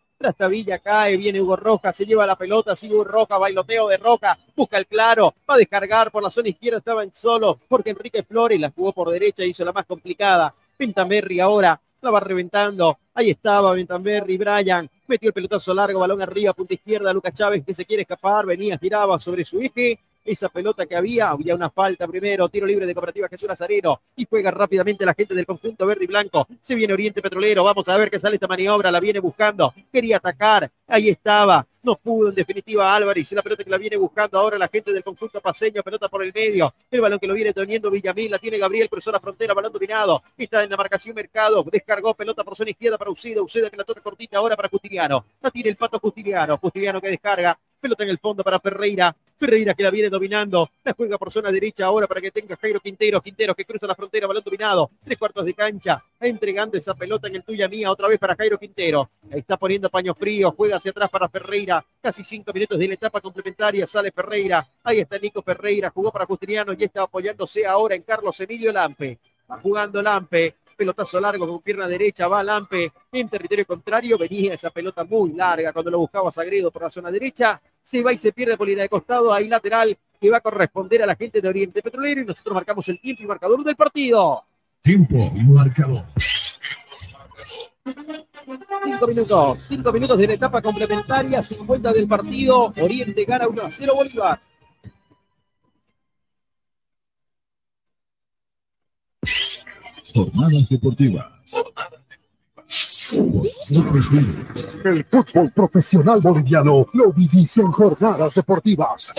Villa 0.49 0.79
cae, 0.79 1.17
viene 1.17 1.41
Hugo 1.41 1.57
Roja, 1.57 1.91
se 1.91 2.05
lleva 2.05 2.25
la 2.25 2.37
pelota, 2.37 2.73
sigue 2.73 2.95
Hugo 2.95 3.03
Roja, 3.03 3.37
bailoteo 3.37 3.89
de 3.89 3.97
Roca, 3.97 4.39
busca 4.55 4.77
el 4.77 4.87
claro, 4.87 5.35
va 5.47 5.55
a 5.55 5.57
descargar 5.57 6.09
por 6.09 6.23
la 6.23 6.31
zona 6.31 6.47
izquierda, 6.47 6.77
estaba 6.77 7.03
en 7.03 7.13
solo, 7.13 7.59
porque 7.67 7.89
Enrique 7.89 8.23
Flores 8.23 8.61
la 8.61 8.71
jugó 8.71 8.93
por 8.93 9.09
derecha, 9.09 9.43
hizo 9.43 9.65
la 9.65 9.73
más 9.73 9.85
complicada. 9.85 10.53
Pintamerri 10.77 11.39
ahora 11.39 11.81
la 12.07 12.11
va 12.11 12.19
reventando. 12.21 12.97
Ahí 13.13 13.31
estaba 13.31 13.73
Bentamberri, 13.73 14.37
Brian, 14.37 14.89
metió 15.07 15.27
el 15.27 15.33
pelotazo 15.33 15.73
largo, 15.73 15.99
balón 15.99 16.21
arriba, 16.21 16.53
punta 16.53 16.73
izquierda, 16.73 17.11
Lucas 17.11 17.33
Chávez 17.33 17.63
que 17.65 17.73
se 17.73 17.85
quiere 17.85 18.03
escapar, 18.03 18.45
venía, 18.45 18.77
giraba 18.77 19.19
sobre 19.19 19.43
su 19.43 19.59
eje, 19.59 19.99
esa 20.27 20.49
pelota 20.49 20.85
que 20.85 20.95
había, 20.95 21.29
había 21.29 21.55
una 21.55 21.69
falta 21.69 22.05
primero, 22.05 22.49
tiro 22.49 22.65
libre 22.65 22.85
de 22.85 22.93
Cooperativa 22.93 23.29
Jesús 23.29 23.47
Nazareno 23.47 24.01
y 24.15 24.27
juega 24.29 24.51
rápidamente 24.51 25.05
la 25.05 25.13
gente 25.13 25.33
del 25.33 25.45
conjunto 25.45 25.85
verde 25.85 26.03
y 26.03 26.07
blanco. 26.07 26.47
Se 26.61 26.75
viene 26.75 26.93
Oriente 26.93 27.21
Petrolero, 27.21 27.63
vamos 27.63 27.87
a 27.87 27.97
ver 27.97 28.11
qué 28.11 28.19
sale 28.19 28.35
esta 28.35 28.47
maniobra, 28.47 28.91
la 28.91 28.99
viene 28.99 29.19
buscando, 29.19 29.73
quería 29.91 30.17
atacar, 30.17 30.69
ahí 30.87 31.09
estaba, 31.09 31.65
no 31.81 31.95
pudo 31.95 32.29
en 32.29 32.35
definitiva 32.35 32.93
Álvarez, 32.93 33.31
la 33.31 33.41
pelota 33.41 33.63
que 33.63 33.69
la 33.69 33.77
viene 33.77 33.95
buscando 33.95 34.37
ahora 34.37 34.57
la 34.57 34.67
gente 34.67 34.91
del 34.91 35.03
conjunto 35.03 35.39
paseño, 35.39 35.81
pelota 35.81 36.09
por 36.09 36.21
el 36.21 36.33
medio, 36.33 36.73
el 36.91 36.99
balón 36.99 37.19
que 37.19 37.27
lo 37.27 37.33
viene 37.33 37.53
teniendo 37.53 37.89
Villamil, 37.89 38.31
la 38.31 38.39
tiene 38.39 38.57
Gabriel, 38.57 38.89
cruzó 38.89 39.11
la 39.11 39.21
frontera, 39.21 39.53
balón 39.53 39.71
dominado, 39.71 40.21
está 40.37 40.63
en 40.63 40.69
la 40.69 40.75
marcación 40.75 41.15
Mercado, 41.15 41.65
descargó 41.71 42.13
pelota 42.13 42.43
por 42.43 42.57
zona 42.57 42.71
izquierda 42.71 42.97
para 42.97 43.09
Ucida, 43.09 43.41
Ucida 43.41 43.69
que 43.69 43.77
la 43.77 43.85
toca 43.85 44.01
cortita 44.01 44.37
ahora 44.37 44.57
para 44.57 44.67
Justiniano, 44.67 45.23
la 45.41 45.49
tiene 45.51 45.69
el 45.69 45.77
pato 45.77 45.99
Justiniano, 45.99 46.57
Justiniano 46.57 46.99
que 46.99 47.07
descarga, 47.07 47.57
pelota 47.79 48.03
en 48.03 48.09
el 48.09 48.17
fondo 48.17 48.43
para 48.43 48.59
Ferreira, 48.59 49.15
Ferreira 49.37 49.75
que 49.75 49.83
la 49.83 49.91
viene 49.91 50.09
dominando, 50.09 50.71
la 50.83 50.93
juega 50.93 51.17
por 51.17 51.31
zona 51.31 51.51
derecha 51.51 51.85
ahora 51.85 52.07
para 52.07 52.19
que 52.19 52.31
tenga 52.31 52.55
Jairo 52.55 52.79
Quintero, 52.79 53.21
Quintero 53.21 53.53
que 53.53 53.65
cruza 53.65 53.85
la 53.85 53.93
frontera, 53.93 54.25
balón 54.25 54.43
dominado, 54.43 54.89
tres 55.03 55.17
cuartos 55.17 55.45
de 55.45 55.53
cancha, 55.53 56.03
entregando 56.19 56.75
esa 56.75 56.95
pelota 56.95 57.27
en 57.27 57.35
el 57.35 57.43
tuya 57.43 57.67
mía, 57.67 57.91
otra 57.91 58.07
vez 58.07 58.17
para 58.17 58.35
Jairo 58.35 58.57
Quintero, 58.57 59.11
está 59.29 59.55
poniendo 59.55 59.89
paño 59.89 60.15
frío, 60.15 60.53
juega 60.57 60.77
hacia 60.77 60.89
atrás 60.89 61.09
para 61.11 61.29
Ferreira, 61.29 61.85
casi 62.01 62.23
cinco 62.23 62.51
minutos 62.51 62.79
de 62.79 62.87
la 62.87 62.95
etapa 62.95 63.21
complementaria, 63.21 63.85
sale 63.85 64.11
Ferreira, 64.11 64.67
ahí 64.83 65.01
está 65.01 65.19
Nico 65.19 65.43
Ferreira, 65.43 65.91
jugó 65.91 66.11
para 66.11 66.25
Justiniano 66.25 66.73
y 66.73 66.83
está 66.83 67.03
apoyándose 67.03 67.63
ahora 67.65 67.93
en 67.93 68.01
Carlos 68.01 68.39
Emilio 68.39 68.73
Lampe, 68.73 69.19
va 69.49 69.59
jugando 69.59 70.01
Lampe, 70.01 70.55
pelotazo 70.75 71.19
largo 71.19 71.47
con 71.47 71.61
pierna 71.61 71.87
derecha, 71.87 72.27
va 72.27 72.43
Lampe 72.43 72.91
en 73.11 73.29
territorio 73.29 73.65
contrario, 73.65 74.17
venía 74.17 74.55
esa 74.55 74.71
pelota 74.71 75.03
muy 75.03 75.33
larga 75.33 75.73
cuando 75.73 75.91
lo 75.91 75.99
buscaba 75.99 76.31
Sagredo 76.31 76.71
por 76.71 76.83
la 76.83 76.89
zona 76.89 77.11
derecha, 77.11 77.61
se 77.87 78.03
va 78.03 78.11
y 78.11 78.17
se 78.17 78.33
pierde 78.33 78.57
por 78.57 78.67
de 78.67 78.89
costado, 78.89 79.33
ahí 79.33 79.47
lateral 79.47 79.97
que 80.19 80.29
va 80.29 80.37
a 80.37 80.41
corresponder 80.41 81.03
a 81.03 81.05
la 81.05 81.15
gente 81.15 81.39
de 81.39 81.47
Oriente 81.47 81.81
Petrolero 81.81 82.19
y 82.19 82.25
nosotros 82.25 82.53
marcamos 82.53 82.85
el 82.89 82.99
tiempo 82.99 83.23
y 83.23 83.25
marcador 83.25 83.63
del 83.63 83.77
partido. 83.77 84.43
Tiempo 84.81 85.31
y 85.33 85.43
marcador. 85.43 86.03
Cinco 88.83 89.07
minutos, 89.07 89.65
cinco 89.69 89.93
minutos 89.93 90.17
de 90.17 90.27
la 90.27 90.33
etapa 90.33 90.61
complementaria, 90.61 91.41
50 91.41 91.93
del 91.93 92.07
partido, 92.09 92.73
Oriente 92.77 93.23
gana 93.23 93.47
1 93.47 93.61
a 93.61 93.71
0 93.71 93.95
Bolívar. 93.95 94.41
Jornadas 100.13 100.67
deportivas. 100.67 101.25
El 104.83 105.05
fútbol 105.05 105.51
profesional 105.53 106.19
boliviano 106.21 106.87
lo 106.93 107.13
vivís 107.13 107.57
en 107.57 107.71
jornadas 107.71 108.33
deportivas. 108.33 109.13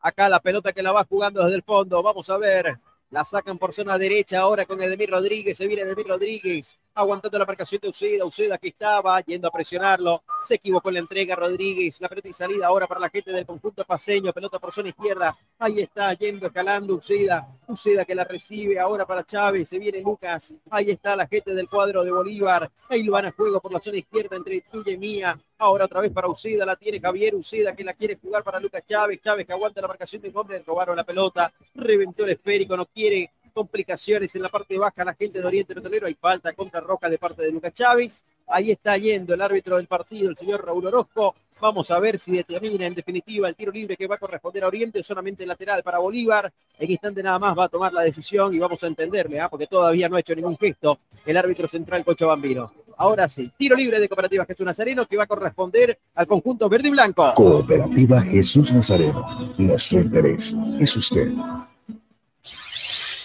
Acá 0.00 0.28
la 0.28 0.40
pelota 0.40 0.72
que 0.72 0.82
la 0.82 0.92
va 0.92 1.04
jugando 1.04 1.42
desde 1.42 1.56
el 1.56 1.62
fondo. 1.62 2.02
Vamos 2.02 2.30
a 2.30 2.38
ver. 2.38 2.78
La 3.10 3.24
sacan 3.24 3.58
por 3.58 3.72
zona 3.72 3.98
derecha 3.98 4.40
ahora 4.40 4.64
con 4.64 4.80
Edemir 4.80 5.10
Rodríguez. 5.10 5.56
Se 5.56 5.66
viene 5.66 5.82
Edemir 5.82 6.06
Rodríguez 6.06 6.78
aguantando 6.98 7.38
la 7.38 7.46
marcación 7.46 7.80
de 7.80 7.88
Uceda. 7.88 8.24
Uceda 8.24 8.58
que 8.58 8.68
estaba 8.68 9.20
yendo 9.20 9.46
a 9.46 9.50
presionarlo. 9.52 10.24
Se 10.44 10.54
equivocó 10.54 10.88
en 10.88 10.94
la 10.94 11.00
entrega 11.00 11.36
Rodríguez. 11.36 12.00
La 12.00 12.08
pelota 12.08 12.28
y 12.28 12.32
salida 12.32 12.66
ahora 12.66 12.88
para 12.88 13.00
la 13.00 13.08
gente 13.08 13.30
del 13.30 13.46
conjunto 13.46 13.84
paseño. 13.84 14.32
Pelota 14.32 14.58
por 14.58 14.72
zona 14.72 14.88
izquierda. 14.88 15.34
Ahí 15.60 15.80
está 15.80 16.12
yendo, 16.14 16.48
escalando 16.48 16.94
Uceda. 16.94 17.46
Uceda 17.68 18.04
que 18.04 18.16
la 18.16 18.24
recibe 18.24 18.80
ahora 18.80 19.06
para 19.06 19.24
Chávez. 19.24 19.68
Se 19.68 19.78
viene 19.78 20.00
Lucas. 20.00 20.52
Ahí 20.70 20.90
está 20.90 21.14
la 21.14 21.28
gente 21.28 21.54
del 21.54 21.68
cuadro 21.68 22.02
de 22.02 22.10
Bolívar. 22.10 22.68
Ahí 22.88 23.04
lo 23.04 23.12
van 23.12 23.26
a 23.26 23.32
juego 23.32 23.60
por 23.60 23.72
la 23.72 23.80
zona 23.80 23.98
izquierda 23.98 24.36
entre 24.36 24.60
tuya 24.62 24.92
y 24.92 24.98
mía. 24.98 25.38
Ahora 25.58 25.84
otra 25.84 26.00
vez 26.00 26.10
para 26.10 26.26
Uceda. 26.26 26.66
La 26.66 26.74
tiene 26.74 26.98
Javier 26.98 27.36
Uceda 27.36 27.76
que 27.76 27.84
la 27.84 27.94
quiere 27.94 28.18
jugar 28.20 28.42
para 28.42 28.58
Lucas 28.58 28.82
Chávez. 28.84 29.20
Chávez 29.22 29.46
que 29.46 29.52
aguanta 29.52 29.80
la 29.80 29.86
marcación 29.88 30.20
de 30.20 30.32
hombre. 30.34 30.64
Robaron 30.66 30.96
la 30.96 31.04
pelota. 31.04 31.52
Reventó 31.76 32.24
el 32.24 32.30
esférico. 32.30 32.76
No 32.76 32.86
quiere 32.86 33.30
complicaciones 33.58 34.32
en 34.36 34.42
la 34.42 34.48
parte 34.48 34.78
baja 34.78 35.04
la 35.04 35.14
gente 35.14 35.40
de 35.40 35.44
Oriente 35.44 35.74
Petrolero. 35.74 36.06
Hay 36.06 36.14
falta 36.14 36.52
contra 36.52 36.78
Roca 36.78 37.08
de 37.08 37.18
parte 37.18 37.42
de 37.42 37.50
Lucas 37.50 37.74
Chávez. 37.74 38.24
Ahí 38.46 38.70
está 38.70 38.96
yendo 38.96 39.34
el 39.34 39.42
árbitro 39.42 39.76
del 39.76 39.88
partido, 39.88 40.30
el 40.30 40.36
señor 40.36 40.64
Raúl 40.64 40.86
Orozco. 40.86 41.34
Vamos 41.60 41.90
a 41.90 41.98
ver 41.98 42.20
si 42.20 42.30
determina 42.30 42.86
en 42.86 42.94
definitiva 42.94 43.48
el 43.48 43.56
tiro 43.56 43.72
libre 43.72 43.96
que 43.96 44.06
va 44.06 44.14
a 44.14 44.18
corresponder 44.18 44.62
a 44.62 44.68
Oriente, 44.68 45.02
solamente 45.02 45.44
lateral 45.44 45.82
para 45.82 45.98
Bolívar. 45.98 46.52
En 46.78 46.88
instante 46.88 47.20
nada 47.20 47.40
más 47.40 47.58
va 47.58 47.64
a 47.64 47.68
tomar 47.68 47.92
la 47.92 48.02
decisión 48.02 48.54
y 48.54 48.60
vamos 48.60 48.80
a 48.84 48.86
entenderle, 48.86 49.40
¿ah? 49.40 49.48
porque 49.48 49.66
todavía 49.66 50.08
no 50.08 50.14
ha 50.14 50.20
hecho 50.20 50.36
ningún 50.36 50.56
gesto 50.56 51.00
el 51.26 51.36
árbitro 51.36 51.66
central 51.66 52.04
Cocho 52.04 52.28
Bambino. 52.28 52.72
Ahora 52.96 53.28
sí, 53.28 53.50
tiro 53.58 53.74
libre 53.74 53.98
de 53.98 54.08
Cooperativa 54.08 54.44
Jesús 54.44 54.64
Nazareno 54.64 55.04
que 55.06 55.16
va 55.16 55.24
a 55.24 55.26
corresponder 55.26 55.98
al 56.14 56.28
conjunto 56.28 56.68
verde 56.68 56.88
y 56.88 56.92
blanco. 56.92 57.34
Cooperativa 57.34 58.22
Jesús 58.22 58.72
Nazareno. 58.72 59.52
Nuestro 59.58 60.00
interés 60.00 60.54
es 60.78 60.96
usted. 60.96 61.32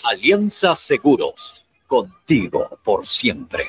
Alianza 0.05 0.75
Seguros, 0.75 1.65
contigo 1.87 2.77
por 2.83 3.07
siempre. 3.07 3.63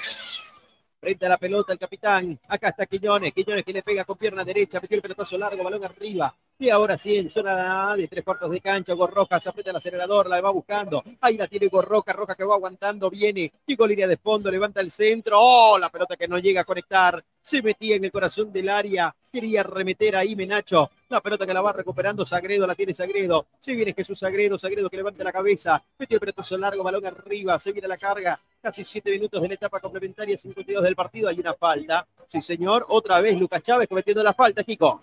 Frente 0.98 1.26
a 1.26 1.28
la 1.28 1.38
pelota 1.38 1.72
el 1.72 1.78
capitán. 1.78 2.40
Acá 2.48 2.70
está 2.70 2.86
Quiñones. 2.86 3.32
Quiñones 3.32 3.64
que 3.64 3.72
le 3.72 3.82
pega 3.82 4.04
con 4.04 4.18
pierna 4.18 4.44
derecha. 4.44 4.80
Metió 4.80 4.96
el 4.96 5.02
pelotazo 5.02 5.38
largo, 5.38 5.62
balón 5.62 5.84
arriba. 5.84 6.34
Y 6.58 6.70
ahora 6.70 6.98
sí, 6.98 7.18
en 7.18 7.30
zona 7.30 7.94
de 7.94 8.08
tres 8.08 8.24
cuartos 8.24 8.50
de 8.50 8.60
cancha, 8.60 8.94
Gorroca 8.94 9.40
se 9.40 9.48
aprieta 9.48 9.70
el 9.70 9.76
acelerador, 9.76 10.28
la 10.28 10.40
va 10.40 10.50
buscando. 10.50 11.04
Ahí 11.20 11.36
la 11.36 11.46
tiene 11.46 11.68
Gorroca, 11.68 12.12
Roca 12.12 12.34
que 12.34 12.44
va 12.44 12.54
aguantando, 12.54 13.10
viene. 13.10 13.52
Con 13.76 13.88
línea 13.88 14.08
de 14.08 14.16
fondo, 14.16 14.50
levanta 14.50 14.80
el 14.80 14.90
centro. 14.90 15.36
¡Oh! 15.38 15.78
La 15.78 15.88
pelota 15.88 16.16
que 16.16 16.26
no 16.26 16.38
llega 16.38 16.62
a 16.62 16.64
conectar. 16.64 17.22
Se 17.40 17.62
metía 17.62 17.94
en 17.94 18.04
el 18.06 18.10
corazón 18.10 18.52
del 18.52 18.70
área. 18.70 19.14
Quería 19.34 19.64
remeter 19.64 20.14
ahí 20.14 20.36
Menacho. 20.36 20.88
La 21.08 21.20
pelota 21.20 21.44
que 21.44 21.52
la 21.52 21.60
va 21.60 21.72
recuperando 21.72 22.24
Sagredo, 22.24 22.68
la 22.68 22.76
tiene 22.76 22.94
Sagredo. 22.94 23.46
Se 23.58 23.74
viene 23.74 23.92
Jesús 23.92 24.16
Sagredo, 24.16 24.60
Sagredo 24.60 24.88
que 24.88 24.96
levanta 24.96 25.24
la 25.24 25.32
cabeza. 25.32 25.82
Metió 25.98 26.14
el 26.14 26.20
pelotazo 26.20 26.56
largo, 26.56 26.84
balón 26.84 27.04
arriba. 27.04 27.58
Se 27.58 27.72
viene 27.72 27.88
la 27.88 27.96
carga. 27.96 28.38
Casi 28.62 28.84
siete 28.84 29.10
minutos 29.10 29.42
de 29.42 29.48
la 29.48 29.54
etapa 29.54 29.80
complementaria, 29.80 30.38
52 30.38 30.84
del 30.84 30.94
partido. 30.94 31.28
Hay 31.28 31.40
una 31.40 31.52
falta. 31.52 32.06
Sí, 32.28 32.40
señor. 32.40 32.86
Otra 32.88 33.20
vez 33.20 33.36
Lucas 33.36 33.60
Chávez 33.60 33.88
cometiendo 33.88 34.22
la 34.22 34.34
falta, 34.34 34.62
Kiko. 34.62 35.02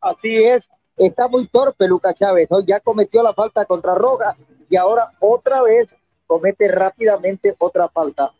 Así 0.00 0.42
es, 0.42 0.70
está 0.96 1.28
muy 1.28 1.46
torpe 1.48 1.86
Lucas 1.86 2.14
Chávez, 2.14 2.46
¿no? 2.50 2.60
Ya 2.64 2.80
cometió 2.80 3.22
la 3.22 3.34
falta 3.34 3.66
contra 3.66 3.94
Roja 3.94 4.34
y 4.70 4.76
ahora 4.76 5.10
otra 5.20 5.62
vez 5.62 5.94
comete 6.26 6.66
rápidamente 6.68 7.54
otra 7.58 7.90
falta. 7.90 8.32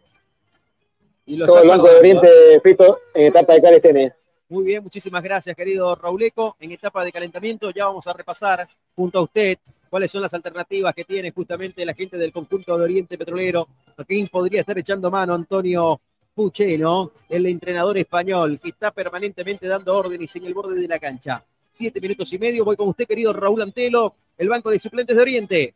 Y 1.27 1.39
Todo 1.41 1.61
el 1.61 1.69
Banco 1.69 1.89
de 1.89 1.97
Oriente, 1.97 2.61
Fito, 2.63 3.01
en 3.13 3.27
etapa 3.27 3.53
de 3.53 3.61
calentamiento. 3.61 4.24
Muy 4.55 4.67
bien, 4.67 4.85
muchísimas 4.85 5.21
gracias, 5.21 5.57
querido 5.57 5.97
Rauleco. 5.97 6.55
En 6.61 6.71
etapa 6.71 7.05
de 7.05 7.11
calentamiento 7.11 7.73
ya 7.73 7.87
vamos 7.87 8.07
a 8.07 8.13
repasar 8.13 8.69
junto 8.95 9.19
a 9.19 9.23
usted 9.23 9.59
cuáles 9.91 10.13
son 10.13 10.23
las 10.23 10.33
alternativas 10.33 10.95
que 10.95 11.03
tiene 11.03 11.33
justamente 11.33 11.85
la 11.85 11.93
gente 11.93 12.17
del 12.17 12.31
conjunto 12.31 12.79
de 12.79 12.85
Oriente 12.85 13.19
Petrolero. 13.19 13.67
¿A 13.97 14.05
quién 14.05 14.29
podría 14.29 14.61
estar 14.61 14.79
echando 14.79 15.11
mano 15.11 15.35
Antonio 15.35 16.01
Pucheno, 16.33 17.11
el 17.29 17.47
entrenador 17.47 17.99
español, 17.99 18.61
que 18.63 18.69
está 18.69 18.93
permanentemente 18.93 19.67
dando 19.67 19.93
órdenes 19.93 20.37
en 20.37 20.47
el 20.47 20.55
borde 20.55 20.81
de 20.81 20.87
la 20.87 21.01
cancha? 21.01 21.45
siete 21.73 22.01
minutos 22.01 22.33
y 22.33 22.39
medio. 22.39 22.65
Voy 22.65 22.77
con 22.77 22.91
usted, 22.91 23.09
querido 23.09 23.33
Raúl 23.33 23.61
Antelo, 23.61 24.15
el 24.39 24.49
banco 24.49 24.71
de 24.71 24.79
suplentes 24.79 25.17
de 25.17 25.23
Oriente. 25.23 25.75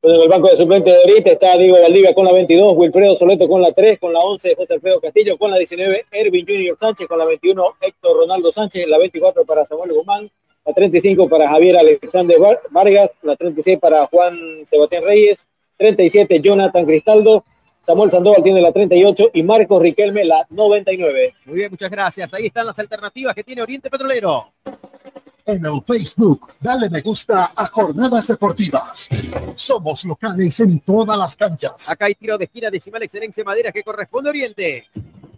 Pues 0.00 0.14
en 0.14 0.22
el 0.22 0.28
banco 0.28 0.48
de 0.48 0.56
suplentes 0.56 0.94
de 0.94 1.10
ahorita 1.10 1.32
está 1.32 1.56
Diego 1.56 1.80
Valdivia 1.80 2.14
con 2.14 2.24
la 2.24 2.32
22, 2.32 2.74
Wilfredo 2.76 3.16
Soleto 3.16 3.48
con 3.48 3.60
la 3.60 3.72
3, 3.72 3.98
con 3.98 4.12
la 4.12 4.20
11, 4.20 4.54
José 4.54 4.74
Alfredo 4.74 5.00
Castillo 5.00 5.36
con 5.36 5.50
la 5.50 5.58
19, 5.58 6.06
Ervin 6.12 6.46
Junior 6.46 6.78
Sánchez 6.78 7.08
con 7.08 7.18
la 7.18 7.24
21, 7.24 7.64
Héctor 7.80 8.16
Ronaldo 8.18 8.52
Sánchez, 8.52 8.86
la 8.86 8.96
24 8.98 9.44
para 9.44 9.64
Samuel 9.64 9.92
Guzmán, 9.92 10.30
la 10.64 10.72
35 10.72 11.28
para 11.28 11.48
Javier 11.48 11.78
Alexander 11.78 12.38
Vargas, 12.70 13.10
la 13.22 13.34
36 13.34 13.80
para 13.80 14.06
Juan 14.06 14.38
Sebastián 14.66 15.02
Reyes, 15.02 15.48
37 15.78 16.40
Jonathan 16.42 16.86
Cristaldo, 16.86 17.44
Samuel 17.82 18.12
Sandoval 18.12 18.44
tiene 18.44 18.60
la 18.60 18.70
38 18.70 19.30
y 19.32 19.42
Marcos 19.42 19.82
Riquelme 19.82 20.24
la 20.24 20.46
99. 20.50 21.34
Muy 21.46 21.56
bien, 21.56 21.70
muchas 21.72 21.90
gracias. 21.90 22.32
Ahí 22.34 22.46
están 22.46 22.66
las 22.66 22.78
alternativas 22.78 23.34
que 23.34 23.42
tiene 23.42 23.62
Oriente 23.62 23.90
Petrolero. 23.90 24.52
En 25.48 25.64
el 25.64 25.82
Facebook, 25.82 26.52
dale 26.60 26.90
me 26.90 27.00
gusta 27.00 27.52
a 27.56 27.66
Jornadas 27.68 28.26
Deportivas. 28.26 29.08
Somos 29.54 30.04
locales 30.04 30.60
en 30.60 30.78
todas 30.80 31.18
las 31.18 31.34
canchas. 31.36 31.90
Acá 31.90 32.04
hay 32.04 32.14
tiro 32.14 32.36
de 32.36 32.44
esquina 32.44 32.70
decimal 32.70 33.02
excelencia 33.02 33.42
madera 33.44 33.72
que 33.72 33.82
corresponde 33.82 34.28
a 34.28 34.30
Oriente. 34.30 34.88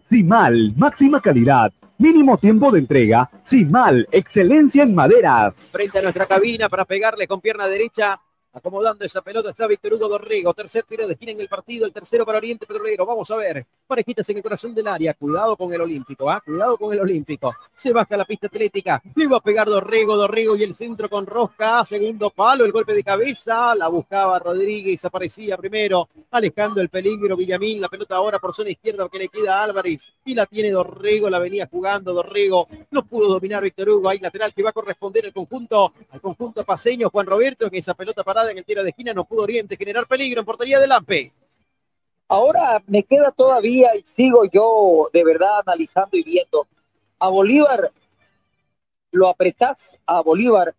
Simal, 0.03 0.73
máxima 0.77 1.20
calidad, 1.20 1.73
mínimo 1.99 2.37
tiempo 2.39 2.73
de 2.73 2.81
entrega. 2.81 3.31
Simal, 3.45 4.09
excelencia 4.11 4.82
en 4.82 4.97
maderas. 4.97 5.70
Frente 5.70 6.01
a 6.01 6.03
nuestra 6.03 6.27
cabina 6.27 6.69
para 6.69 6.85
pegarle 6.85 7.28
con 7.28 7.41
pierna 7.41 7.69
derecha 7.69 8.20
Acomodando 8.53 9.05
esa 9.05 9.23
pelota 9.23 9.51
está 9.51 9.69
Víctor 9.69 9.95
Hugo 9.95 10.09
Dorrego. 10.09 10.53
Tercer 10.53 10.83
tiro 10.83 11.07
de 11.07 11.13
esquina 11.13 11.31
en 11.31 11.41
el 11.41 11.49
partido. 11.49 11.87
El 11.87 11.93
tercero 11.93 12.27
para 12.27 12.39
Oriente 12.39 12.67
Petrolero. 12.67 13.07
Vamos 13.07 13.31
a 13.31 13.37
ver. 13.37 13.65
Parejitas 13.87 14.29
en 14.29 14.39
el 14.39 14.43
corazón 14.43 14.75
del 14.75 14.89
área. 14.89 15.15
Cuidado 15.15 15.57
con 15.57 15.73
el 15.73 15.81
Olímpico. 15.81 16.29
¿ah? 16.29 16.43
Cuidado 16.45 16.77
con 16.77 16.93
el 16.93 17.01
Olímpico. 17.01 17.55
Se 17.77 17.93
baja 17.93 18.17
la 18.17 18.25
pista 18.25 18.49
atlética. 18.49 19.01
Le 19.15 19.29
va 19.29 19.37
a 19.37 19.41
pegar 19.41 19.69
Dorrego. 19.69 20.17
Dorrego 20.17 20.57
y 20.57 20.65
el 20.65 20.75
centro 20.75 21.09
con 21.09 21.27
Rosca. 21.27 21.85
Segundo 21.85 22.31
palo. 22.31 22.65
El 22.65 22.73
golpe 22.73 22.93
de 22.93 23.05
cabeza. 23.05 23.73
La 23.77 23.87
buscaba 23.87 24.37
Rodríguez. 24.41 25.05
Aparecía 25.05 25.57
primero. 25.57 26.09
Alejando 26.33 26.81
el 26.81 26.89
peligro. 26.89 27.37
Villamín. 27.37 27.81
La 27.81 27.89
pelota 27.89 28.17
ahora 28.17 28.41
por 28.41 28.53
zona 28.53 28.71
izquierda 28.71 29.09
que 29.09 29.19
le 29.19 29.29
queda 29.29 29.63
Álvarez. 29.63 30.13
Y 30.25 30.35
la 30.35 30.47
tiene 30.47 30.73
Dorrego. 30.73 31.31
La 31.31 31.39
venía 31.39 31.69
jugando 31.71 32.13
Dorrego. 32.13 32.67
No 32.91 33.07
pudo 33.07 33.29
dominar 33.29 33.63
Víctor 33.63 33.91
Hugo. 33.91 34.09
Hay 34.09 34.19
lateral 34.19 34.53
que 34.53 34.65
va 34.65 34.71
a 34.71 34.73
corresponder 34.73 35.27
al 35.27 35.33
conjunto. 35.33 35.93
Al 36.11 36.21
conjunto 36.21 36.65
paseño. 36.65 37.11
Juan 37.11 37.27
Roberto. 37.27 37.71
Que 37.71 37.79
esa 37.79 37.95
pelota 37.95 38.25
para 38.25 38.40
en 38.49 38.59
el 38.59 38.65
tiro 38.65 38.83
de 38.83 38.91
esquina, 38.91 39.12
no 39.12 39.25
pudo 39.25 39.43
Oriente 39.43 39.77
generar 39.77 40.07
peligro 40.07 40.41
en 40.41 40.47
portería 40.47 40.79
de 40.79 40.87
Lampe. 40.87 41.33
Ahora 42.29 42.83
me 42.87 43.03
queda 43.03 43.33
todavía 43.33 43.95
y 43.97 44.03
sigo 44.05 44.45
yo 44.45 45.11
de 45.12 45.25
verdad 45.25 45.61
analizando 45.67 46.17
y 46.17 46.23
viendo. 46.23 46.67
A 47.19 47.29
Bolívar 47.29 47.91
lo 49.11 49.29
apretás, 49.29 49.99
a 50.07 50.23
Bolívar 50.23 50.75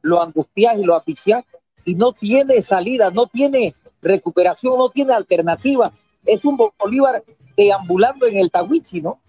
lo 0.00 0.22
angustias 0.22 0.78
y 0.78 0.82
lo 0.82 0.96
asfixias 0.96 1.44
y 1.84 1.94
no 1.94 2.12
tiene 2.12 2.62
salida, 2.62 3.10
no 3.10 3.26
tiene 3.26 3.74
recuperación, 4.00 4.78
no 4.78 4.88
tiene 4.88 5.12
alternativa. 5.12 5.92
Es 6.24 6.44
un 6.44 6.56
Bolívar 6.56 7.22
deambulando 7.56 8.26
en 8.26 8.38
el 8.38 8.50
Tawichi, 8.50 9.02
¿no? 9.02 9.20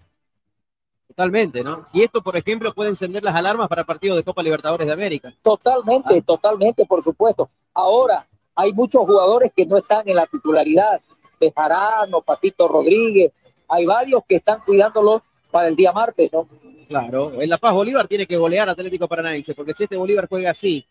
Totalmente, 1.08 1.62
¿no? 1.62 1.86
Y 1.92 2.02
esto, 2.02 2.22
por 2.22 2.36
ejemplo, 2.36 2.74
puede 2.74 2.90
encender 2.90 3.22
las 3.22 3.34
alarmas 3.34 3.68
para 3.68 3.84
partidos 3.84 4.16
de 4.16 4.24
Copa 4.24 4.42
Libertadores 4.42 4.86
de 4.86 4.92
América. 4.92 5.32
Totalmente, 5.42 6.20
totalmente, 6.22 6.84
por 6.84 7.02
supuesto. 7.02 7.48
Ahora, 7.72 8.26
hay 8.54 8.72
muchos 8.72 9.02
jugadores 9.02 9.52
que 9.54 9.66
no 9.66 9.76
están 9.78 10.08
en 10.08 10.16
la 10.16 10.26
titularidad. 10.26 11.00
Bejarano, 11.40 12.22
Patito 12.22 12.66
Rodríguez, 12.66 13.32
hay 13.68 13.86
varios 13.86 14.22
que 14.28 14.36
están 14.36 14.60
cuidándolos 14.64 15.22
para 15.50 15.68
el 15.68 15.76
día 15.76 15.92
martes, 15.92 16.32
¿no? 16.32 16.48
Claro, 16.88 17.40
en 17.40 17.50
La 17.50 17.58
Paz 17.58 17.72
Bolívar 17.72 18.06
tiene 18.06 18.26
que 18.26 18.36
golear 18.36 18.68
Atlético 18.68 19.08
Paranaense, 19.08 19.54
porque 19.54 19.74
si 19.74 19.84
este 19.84 19.96
Bolívar 19.96 20.28
juega 20.28 20.50
así 20.50 20.86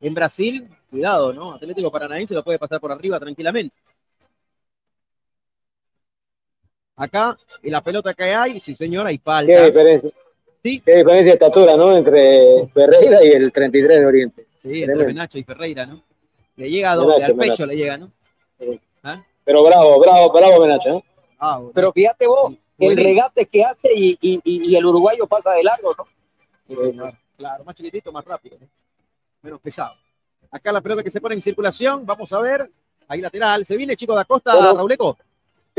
en 0.00 0.14
Brasil, 0.14 0.68
cuidado, 0.90 1.32
¿no? 1.32 1.54
Atlético 1.54 1.90
Paranaense 1.90 2.34
lo 2.34 2.44
puede 2.44 2.58
pasar 2.58 2.80
por 2.80 2.92
arriba 2.92 3.18
tranquilamente. 3.18 3.74
Acá, 7.00 7.34
y 7.62 7.70
la 7.70 7.80
pelota 7.82 8.12
que 8.12 8.24
hay, 8.24 8.60
sí 8.60 8.74
señor, 8.74 9.06
hay 9.06 9.16
falta. 9.16 9.50
¿Qué 9.50 9.66
diferencia? 9.66 10.10
Sí. 10.62 10.82
Qué 10.84 10.96
diferencia 10.96 11.32
de 11.32 11.32
estatura, 11.32 11.74
¿no? 11.74 11.96
Entre 11.96 12.68
Ferreira 12.74 13.24
y 13.24 13.28
el 13.28 13.50
33 13.50 14.00
de 14.00 14.06
Oriente. 14.06 14.46
Sí, 14.60 14.82
entre 14.82 15.06
Menacho 15.06 15.38
y 15.38 15.42
Ferreira, 15.42 15.86
¿no? 15.86 16.02
Le 16.56 16.68
llega 16.68 16.92
a 16.92 16.96
doble, 16.96 17.24
al 17.24 17.34
pecho 17.36 17.64
le 17.64 17.74
llega, 17.74 17.96
¿no? 17.96 18.12
¿Ah? 19.02 19.24
Pero 19.44 19.64
bravo, 19.64 19.98
bravo, 19.98 20.30
bravo 20.30 20.60
Menacho, 20.60 20.90
¿no? 20.90 21.02
Ah, 21.38 21.62
Pero 21.72 21.90
fíjate 21.90 22.26
vos, 22.26 22.52
el 22.78 22.96
regate 22.98 23.46
que 23.46 23.64
hace 23.64 23.88
y, 23.94 24.18
y, 24.20 24.40
y, 24.44 24.76
el 24.76 24.84
uruguayo 24.84 25.26
pasa 25.26 25.52
de 25.54 25.62
largo, 25.62 25.96
¿no? 25.96 27.12
claro, 27.38 27.64
más 27.64 27.74
chiquitito, 27.74 28.12
más 28.12 28.26
rápido, 28.26 28.58
¿no? 28.60 28.66
menos 29.40 29.58
pesado. 29.62 29.94
Acá 30.50 30.70
la 30.70 30.82
pelota 30.82 31.02
que 31.02 31.10
se 31.10 31.20
pone 31.20 31.34
en 31.34 31.40
circulación, 31.40 32.04
vamos 32.04 32.30
a 32.34 32.40
ver. 32.40 32.70
Ahí 33.08 33.22
lateral, 33.22 33.64
se 33.64 33.76
viene 33.78 33.96
Chico 33.96 34.14
da 34.14 34.26
Costa, 34.26 34.52
Pero, 34.52 34.74
Rauleco. 34.74 35.16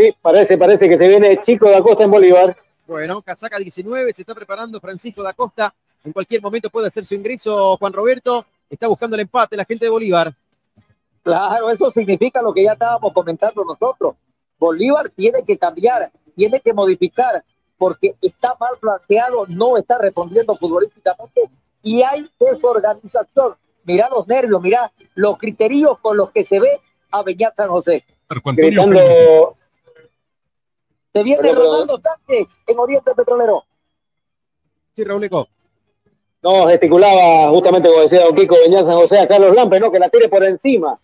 Sí, 0.01 0.15
parece, 0.19 0.57
parece 0.57 0.89
que 0.89 0.97
se 0.97 1.07
viene 1.07 1.39
Chico 1.39 1.69
da 1.69 1.79
Costa 1.79 2.05
en 2.05 2.09
Bolívar. 2.09 2.57
Bueno, 2.87 3.21
casaca 3.21 3.59
19, 3.59 4.11
se 4.15 4.23
está 4.23 4.33
preparando 4.33 4.79
Francisco 4.79 5.21
da 5.21 5.31
Costa. 5.31 5.71
En 6.03 6.11
cualquier 6.11 6.41
momento 6.41 6.71
puede 6.71 6.87
hacer 6.87 7.05
su 7.05 7.13
ingreso 7.13 7.77
Juan 7.77 7.93
Roberto. 7.93 8.43
Está 8.67 8.87
buscando 8.87 9.15
el 9.15 9.21
empate 9.21 9.55
la 9.55 9.63
gente 9.63 9.85
de 9.85 9.91
Bolívar. 9.91 10.33
Claro, 11.21 11.69
eso 11.69 11.91
significa 11.91 12.41
lo 12.41 12.51
que 12.51 12.63
ya 12.63 12.71
estábamos 12.71 13.13
comentando 13.13 13.63
nosotros. 13.63 14.15
Bolívar 14.57 15.11
tiene 15.11 15.43
que 15.45 15.55
cambiar, 15.55 16.11
tiene 16.35 16.59
que 16.59 16.73
modificar, 16.73 17.43
porque 17.77 18.15
está 18.23 18.55
mal 18.59 18.73
planteado, 18.79 19.45
no 19.49 19.77
está 19.77 19.99
respondiendo 19.99 20.55
futbolísticamente 20.55 21.41
y 21.83 22.01
hay 22.01 22.27
desorganización. 22.39 23.55
Mira 23.83 24.09
los 24.09 24.27
nervios, 24.27 24.59
mira 24.63 24.91
los 25.13 25.37
criterios 25.37 25.99
con 25.99 26.17
los 26.17 26.31
que 26.31 26.43
se 26.43 26.59
ve 26.59 26.79
a 27.11 27.21
Beñat 27.21 27.55
San 27.55 27.69
José. 27.69 28.03
Gritando, 28.55 29.57
se 31.13 31.23
viene 31.23 31.51
Ronaldo 31.51 31.99
Sánchez 32.01 32.47
en 32.67 32.79
Oriente 32.79 33.13
Petrolero. 33.15 33.63
Sí, 34.93 35.03
Rauleco. 35.03 35.47
No, 36.41 36.67
gesticulaba 36.67 37.49
justamente 37.49 37.89
como 37.89 38.01
decía 38.01 38.23
Don 38.23 38.35
Kiko 38.35 38.55
Beñat 38.55 38.85
San 38.85 38.95
José 38.95 39.19
a 39.19 39.27
Carlos 39.27 39.55
Lampe, 39.55 39.79
¿no? 39.79 39.91
Que 39.91 39.99
la 39.99 40.09
tire 40.09 40.27
por 40.27 40.43
encima. 40.43 40.99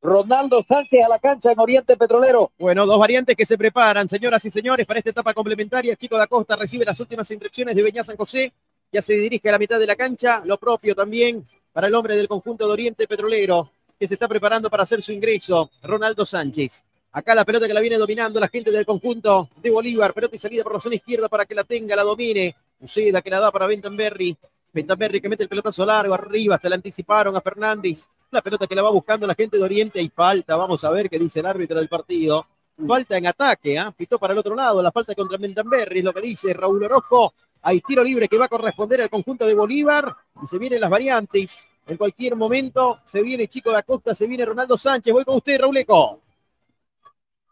Ronaldo 0.00 0.62
Sánchez 0.66 1.04
a 1.04 1.08
la 1.08 1.18
cancha 1.18 1.52
en 1.52 1.60
Oriente 1.60 1.96
Petrolero. 1.96 2.52
Bueno, 2.58 2.86
dos 2.86 2.98
variantes 2.98 3.36
que 3.36 3.46
se 3.46 3.58
preparan, 3.58 4.08
señoras 4.08 4.44
y 4.44 4.50
señores, 4.50 4.86
para 4.86 4.98
esta 4.98 5.10
etapa 5.10 5.34
complementaria. 5.34 5.96
Chico 5.96 6.16
da 6.16 6.26
Costa 6.26 6.56
recibe 6.56 6.84
las 6.84 6.98
últimas 7.00 7.30
instrucciones 7.30 7.74
de 7.74 7.82
Beñat 7.82 8.06
San 8.06 8.16
José. 8.16 8.52
Ya 8.90 9.02
se 9.02 9.14
dirige 9.14 9.48
a 9.48 9.52
la 9.52 9.58
mitad 9.58 9.78
de 9.78 9.86
la 9.86 9.96
cancha. 9.96 10.42
Lo 10.44 10.56
propio 10.56 10.94
también 10.94 11.46
para 11.72 11.86
el 11.86 11.94
hombre 11.94 12.16
del 12.16 12.26
conjunto 12.26 12.66
de 12.66 12.72
Oriente 12.72 13.06
Petrolero, 13.06 13.70
que 13.98 14.08
se 14.08 14.14
está 14.14 14.26
preparando 14.26 14.70
para 14.70 14.82
hacer 14.82 15.02
su 15.02 15.12
ingreso, 15.12 15.70
Ronaldo 15.82 16.26
Sánchez. 16.26 16.84
Acá 17.10 17.34
la 17.34 17.44
pelota 17.44 17.66
que 17.66 17.72
la 17.72 17.80
viene 17.80 17.96
dominando 17.96 18.38
la 18.38 18.48
gente 18.48 18.70
del 18.70 18.84
conjunto 18.84 19.48
de 19.56 19.70
Bolívar. 19.70 20.12
Pelota 20.12 20.36
y 20.36 20.38
salida 20.38 20.62
por 20.62 20.74
la 20.74 20.80
zona 20.80 20.96
izquierda 20.96 21.28
para 21.28 21.46
que 21.46 21.54
la 21.54 21.64
tenga, 21.64 21.96
la 21.96 22.02
domine. 22.02 22.54
Uceda 22.80 23.22
que 23.22 23.30
la 23.30 23.40
da 23.40 23.50
para 23.50 23.66
Bentonberry. 23.66 24.36
Bentonberry 24.72 25.20
que 25.20 25.28
mete 25.28 25.42
el 25.42 25.48
pelotazo 25.48 25.86
largo 25.86 26.14
arriba. 26.14 26.58
Se 26.58 26.68
la 26.68 26.76
anticiparon 26.76 27.34
a 27.34 27.40
Fernández. 27.40 28.08
La 28.30 28.42
pelota 28.42 28.66
que 28.66 28.74
la 28.74 28.82
va 28.82 28.90
buscando 28.90 29.26
la 29.26 29.34
gente 29.34 29.56
de 29.56 29.62
Oriente 29.62 30.02
y 30.02 30.10
falta. 30.10 30.54
Vamos 30.56 30.84
a 30.84 30.90
ver 30.90 31.08
qué 31.08 31.18
dice 31.18 31.40
el 31.40 31.46
árbitro 31.46 31.78
del 31.78 31.88
partido. 31.88 32.46
Falta 32.86 33.16
en 33.16 33.26
ataque, 33.26 33.74
¿eh? 33.74 33.84
pitó 33.96 34.18
para 34.18 34.34
el 34.34 34.38
otro 34.38 34.54
lado. 34.54 34.82
La 34.82 34.92
falta 34.92 35.14
contra 35.14 35.38
Bentonberry 35.38 36.00
es 36.00 36.04
lo 36.04 36.12
que 36.12 36.20
dice 36.20 36.52
Raúl 36.52 36.84
Orojo. 36.84 37.32
Hay 37.62 37.80
tiro 37.80 38.04
libre 38.04 38.28
que 38.28 38.36
va 38.36 38.44
a 38.44 38.48
corresponder 38.48 39.00
al 39.00 39.10
conjunto 39.10 39.46
de 39.46 39.54
Bolívar. 39.54 40.14
Y 40.42 40.46
se 40.46 40.58
vienen 40.58 40.80
las 40.80 40.90
variantes. 40.90 41.66
En 41.86 41.96
cualquier 41.96 42.36
momento 42.36 43.00
se 43.06 43.22
viene 43.22 43.48
Chico 43.48 43.70
de 43.70 43.78
Acosta, 43.78 44.14
se 44.14 44.26
viene 44.26 44.44
Ronaldo 44.44 44.76
Sánchez. 44.76 45.10
Voy 45.10 45.24
con 45.24 45.36
usted, 45.36 45.58
Rauleco. 45.58 46.20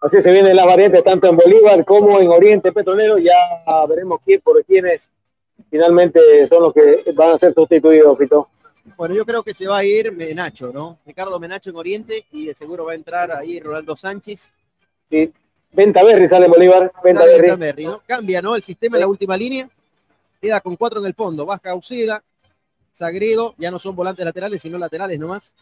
Así 0.07 0.23
se 0.23 0.31
vienen 0.31 0.55
las 0.55 0.67
variantes 0.67 1.03
tanto 1.03 1.29
en 1.29 1.37
Bolívar 1.37 1.85
como 1.85 2.21
en 2.21 2.29
Oriente 2.29 2.71
Petrolero. 2.71 3.19
Ya 3.19 3.35
veremos 3.89 4.21
quién 4.25 4.41
por 4.41 4.65
quiénes 4.65 5.11
finalmente 5.69 6.21
son 6.47 6.63
los 6.63 6.73
que 6.73 7.03
van 7.17 7.33
a 7.33 7.39
ser 7.41 7.53
sustituidos, 7.53 8.17
Fito. 8.17 8.49
Bueno, 8.97 9.17
yo 9.17 9.27
creo 9.27 9.43
que 9.43 9.53
se 9.53 9.67
va 9.67 9.79
a 9.79 9.85
ir 9.85 10.13
Menacho, 10.13 10.71
¿no? 10.73 11.01
Ricardo 11.05 11.41
Menacho 11.41 11.71
en 11.71 11.77
Oriente 11.77 12.25
y 12.31 12.55
seguro 12.55 12.85
va 12.85 12.93
a 12.93 12.95
entrar 12.95 13.33
ahí 13.33 13.59
Ronaldo 13.59 13.97
Sánchez. 13.97 14.55
Sí. 15.11 15.33
Venta 15.73 16.05
Berry 16.05 16.29
sale 16.29 16.47
Bolívar. 16.47 16.93
Venta 17.03 17.25
Berry. 17.57 17.87
¿no? 17.87 18.01
Cambia, 18.07 18.41
¿no? 18.41 18.55
El 18.55 18.63
sistema 18.63 18.99
en 18.99 19.01
la 19.01 19.09
última 19.09 19.37
línea. 19.37 19.69
Queda 20.41 20.61
con 20.61 20.77
cuatro 20.77 21.01
en 21.01 21.07
el 21.07 21.15
fondo. 21.15 21.45
Baja 21.45 21.75
Uceda, 21.75 22.23
Sagredo, 22.93 23.57
ya 23.59 23.73
no 23.73 23.81
son 23.81 23.97
volantes 23.97 24.25
laterales, 24.25 24.63
sino 24.63 24.79
laterales 24.79 25.19
nomás. 25.19 25.53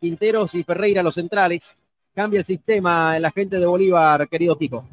Quinteros 0.00 0.54
y 0.54 0.64
Ferreira 0.64 1.02
los 1.02 1.16
centrales 1.16 1.76
cambia 2.14 2.40
el 2.40 2.44
sistema 2.44 3.16
en 3.16 3.22
la 3.22 3.30
gente 3.30 3.58
de 3.58 3.66
Bolívar, 3.66 4.28
querido 4.28 4.56
Kiko. 4.56 4.84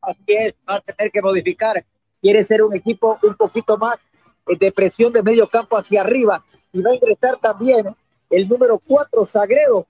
Así 0.00 0.22
es, 0.26 0.54
va 0.68 0.76
a 0.76 0.80
tener 0.80 1.10
que 1.10 1.20
modificar. 1.20 1.84
Quiere 2.20 2.44
ser 2.44 2.62
un 2.62 2.74
equipo 2.74 3.18
un 3.22 3.34
poquito 3.34 3.76
más 3.76 3.98
de 4.46 4.72
presión 4.72 5.12
de 5.12 5.22
medio 5.22 5.48
campo 5.48 5.76
hacia 5.76 6.00
arriba. 6.00 6.44
Y 6.72 6.80
va 6.80 6.90
a 6.90 6.94
ingresar 6.94 7.38
también 7.38 7.94
el 8.30 8.48
número 8.48 8.78
4, 8.86 9.24
Sagredo. 9.24 9.86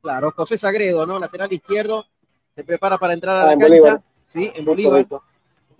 Claro, 0.00 0.32
José 0.34 0.56
Sagredo, 0.58 1.06
¿no? 1.06 1.18
Lateral 1.18 1.52
izquierdo. 1.52 2.06
Se 2.54 2.64
prepara 2.64 2.98
para 2.98 3.14
entrar 3.14 3.36
a 3.36 3.46
la 3.46 3.52
ah, 3.52 3.58
cancha. 3.58 3.68
Bolívar. 3.68 4.02
Sí, 4.28 4.52
en 4.54 4.64
Bolívar. 4.64 5.06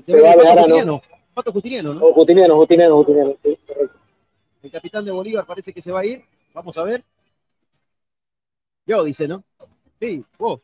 Se, 0.04 0.14
ve 0.14 0.22
Pato 0.22 0.54
Justiniano. 0.54 1.02
Pato 1.34 1.52
Justiniano, 1.52 1.94
¿no? 1.94 2.12
Justiniano, 2.12 2.56
Justiniano, 2.56 2.96
Justiniano. 2.96 3.36
Sí, 3.42 3.58
el 4.62 4.70
capitán 4.70 5.04
de 5.04 5.12
Bolívar 5.12 5.46
parece 5.46 5.72
que 5.72 5.82
se 5.82 5.92
va 5.92 6.00
a 6.00 6.04
ir. 6.04 6.24
Vamos 6.52 6.76
a 6.76 6.82
ver. 6.82 7.04
Yo, 8.88 9.04
dice, 9.04 9.28
¿no? 9.28 9.44
Sí, 10.00 10.24
vos. 10.38 10.62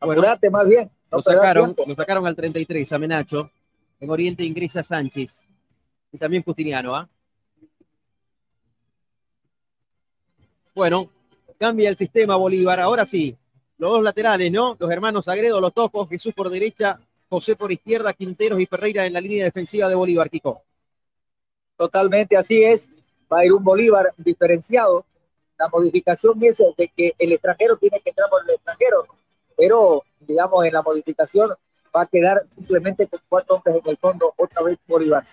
Apurate 0.00 0.48
más 0.48 0.66
bien. 0.66 0.90
no 1.12 1.18
Lo 1.18 1.22
sacaron, 1.22 1.76
lo 1.86 1.94
sacaron 1.94 2.26
al 2.26 2.34
33 2.34 2.90
a 2.90 2.98
Menacho. 2.98 3.50
En 4.00 4.08
Oriente 4.08 4.44
ingresa 4.44 4.82
Sánchez. 4.82 5.46
Y 6.10 6.16
también 6.16 6.42
Justiniano, 6.42 6.96
¿ah? 6.96 7.06
Bueno, 10.74 11.10
cambia 11.58 11.90
el 11.90 11.98
sistema 11.98 12.36
Bolívar. 12.36 12.80
Ahora 12.80 13.04
sí, 13.04 13.36
los 13.76 13.90
dos 13.90 14.02
laterales, 14.02 14.50
¿no? 14.50 14.78
Los 14.80 14.90
hermanos 14.90 15.28
Agredo, 15.28 15.60
los 15.60 15.74
tocos, 15.74 16.08
Jesús 16.08 16.32
por 16.32 16.48
derecha, 16.48 16.98
José 17.28 17.56
por 17.56 17.70
izquierda, 17.70 18.14
Quinteros 18.14 18.58
y 18.58 18.64
Ferreira 18.64 19.04
en 19.04 19.12
la 19.12 19.20
línea 19.20 19.44
defensiva 19.44 19.86
de 19.86 19.94
Bolívar, 19.94 20.30
Kiko. 20.30 20.62
Totalmente 21.76 22.38
así 22.38 22.62
es. 22.62 22.88
Va 23.30 23.40
a 23.40 23.44
ir 23.44 23.52
un 23.52 23.62
Bolívar 23.62 24.14
diferenciado. 24.16 25.04
La 25.58 25.68
modificación 25.68 26.38
es 26.42 26.58
de 26.76 26.92
que 26.96 27.14
el 27.18 27.32
extranjero 27.32 27.76
tiene 27.76 28.00
que 28.00 28.10
entrar 28.10 28.28
por 28.28 28.42
el 28.42 28.54
extranjero, 28.54 29.06
pero 29.56 30.02
digamos 30.20 30.64
en 30.64 30.72
la 30.72 30.82
modificación 30.82 31.50
va 31.94 32.02
a 32.02 32.06
quedar 32.06 32.42
simplemente 32.56 33.06
con 33.06 33.20
cuatro 33.28 33.56
hombres 33.56 33.76
en 33.82 33.90
el 33.90 33.96
fondo, 33.96 34.34
otra 34.36 34.62
vez 34.62 34.78
Bolívar. 34.86 35.24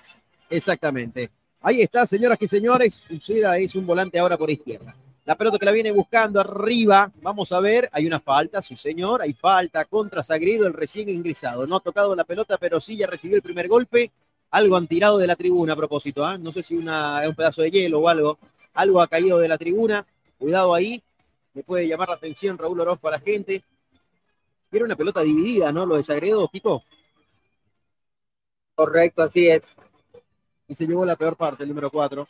Exactamente. 0.50 1.32
Ahí 1.62 1.82
está, 1.82 2.06
señoras 2.06 2.38
y 2.42 2.48
señores. 2.48 3.10
Uceda 3.10 3.58
es 3.58 3.76
un 3.76 3.86
volante 3.86 4.20
ahora 4.20 4.38
por 4.38 4.50
izquierda. 4.50 4.96
La 5.26 5.36
pelota 5.36 5.60
que 5.60 5.66
la 5.66 5.72
viene 5.72 5.92
buscando 5.92 6.40
arriba. 6.40 7.12
Vamos 7.22 7.52
a 7.52 7.60
ver. 7.60 7.88
Hay 7.92 8.08
una 8.08 8.20
falta, 8.20 8.62
sí, 8.62 8.76
señor. 8.76 9.22
Hay 9.22 9.34
falta 9.34 9.86
contra 9.86 10.24
Sagredo, 10.24 10.66
el 10.66 10.74
recién 10.74 11.08
ingresado. 11.10 11.68
No 11.68 11.76
ha 11.76 11.80
tocado 11.80 12.16
la 12.16 12.24
pelota, 12.24 12.58
pero 12.58 12.80
sí 12.80 12.98
ya 12.98 13.06
recibió 13.06 13.38
el 13.38 13.44
primer 13.44 13.68
golpe. 13.68 14.12
Algo 14.50 14.76
han 14.76 14.88
tirado 14.88 15.20
de 15.20 15.28
la 15.28 15.36
tribuna 15.36 15.74
a 15.74 15.76
propósito. 15.76 16.26
¿ah? 16.26 16.38
No 16.38 16.52
sé 16.52 16.64
si 16.64 16.76
una, 16.76 17.22
un 17.28 17.36
pedazo 17.36 17.62
de 17.62 17.70
hielo 17.70 18.00
o 18.00 18.10
algo. 18.10 18.40
Algo 18.74 19.00
ha 19.00 19.08
caído 19.08 19.38
de 19.38 19.48
la 19.48 19.60
tribuna. 19.60 20.06
Cuidado 20.42 20.74
ahí. 20.74 21.04
Me 21.54 21.62
puede 21.62 21.88
llamar 21.88 22.10
la 22.10 22.16
atención 22.16 22.58
Raúl 22.58 22.80
Orozco 22.80 23.08
a 23.08 23.12
la 23.12 23.20
gente. 23.20 23.64
Era 24.72 24.86
una 24.86 24.96
pelota 24.96 25.22
dividida, 25.22 25.72
¿no? 25.72 25.86
Lo 25.86 25.98
de 25.98 26.04
Sagredo, 26.04 26.48
Kiko. 26.48 26.82
Correcto, 28.74 29.22
así 29.22 29.48
es. 29.48 29.76
y 30.68 30.74
se 30.74 30.88
llevó 30.88 31.06
la 31.06 31.16
peor 31.16 31.36
parte, 31.36 31.62
el 31.62 31.70
número 31.70 31.92
4. 31.92 32.28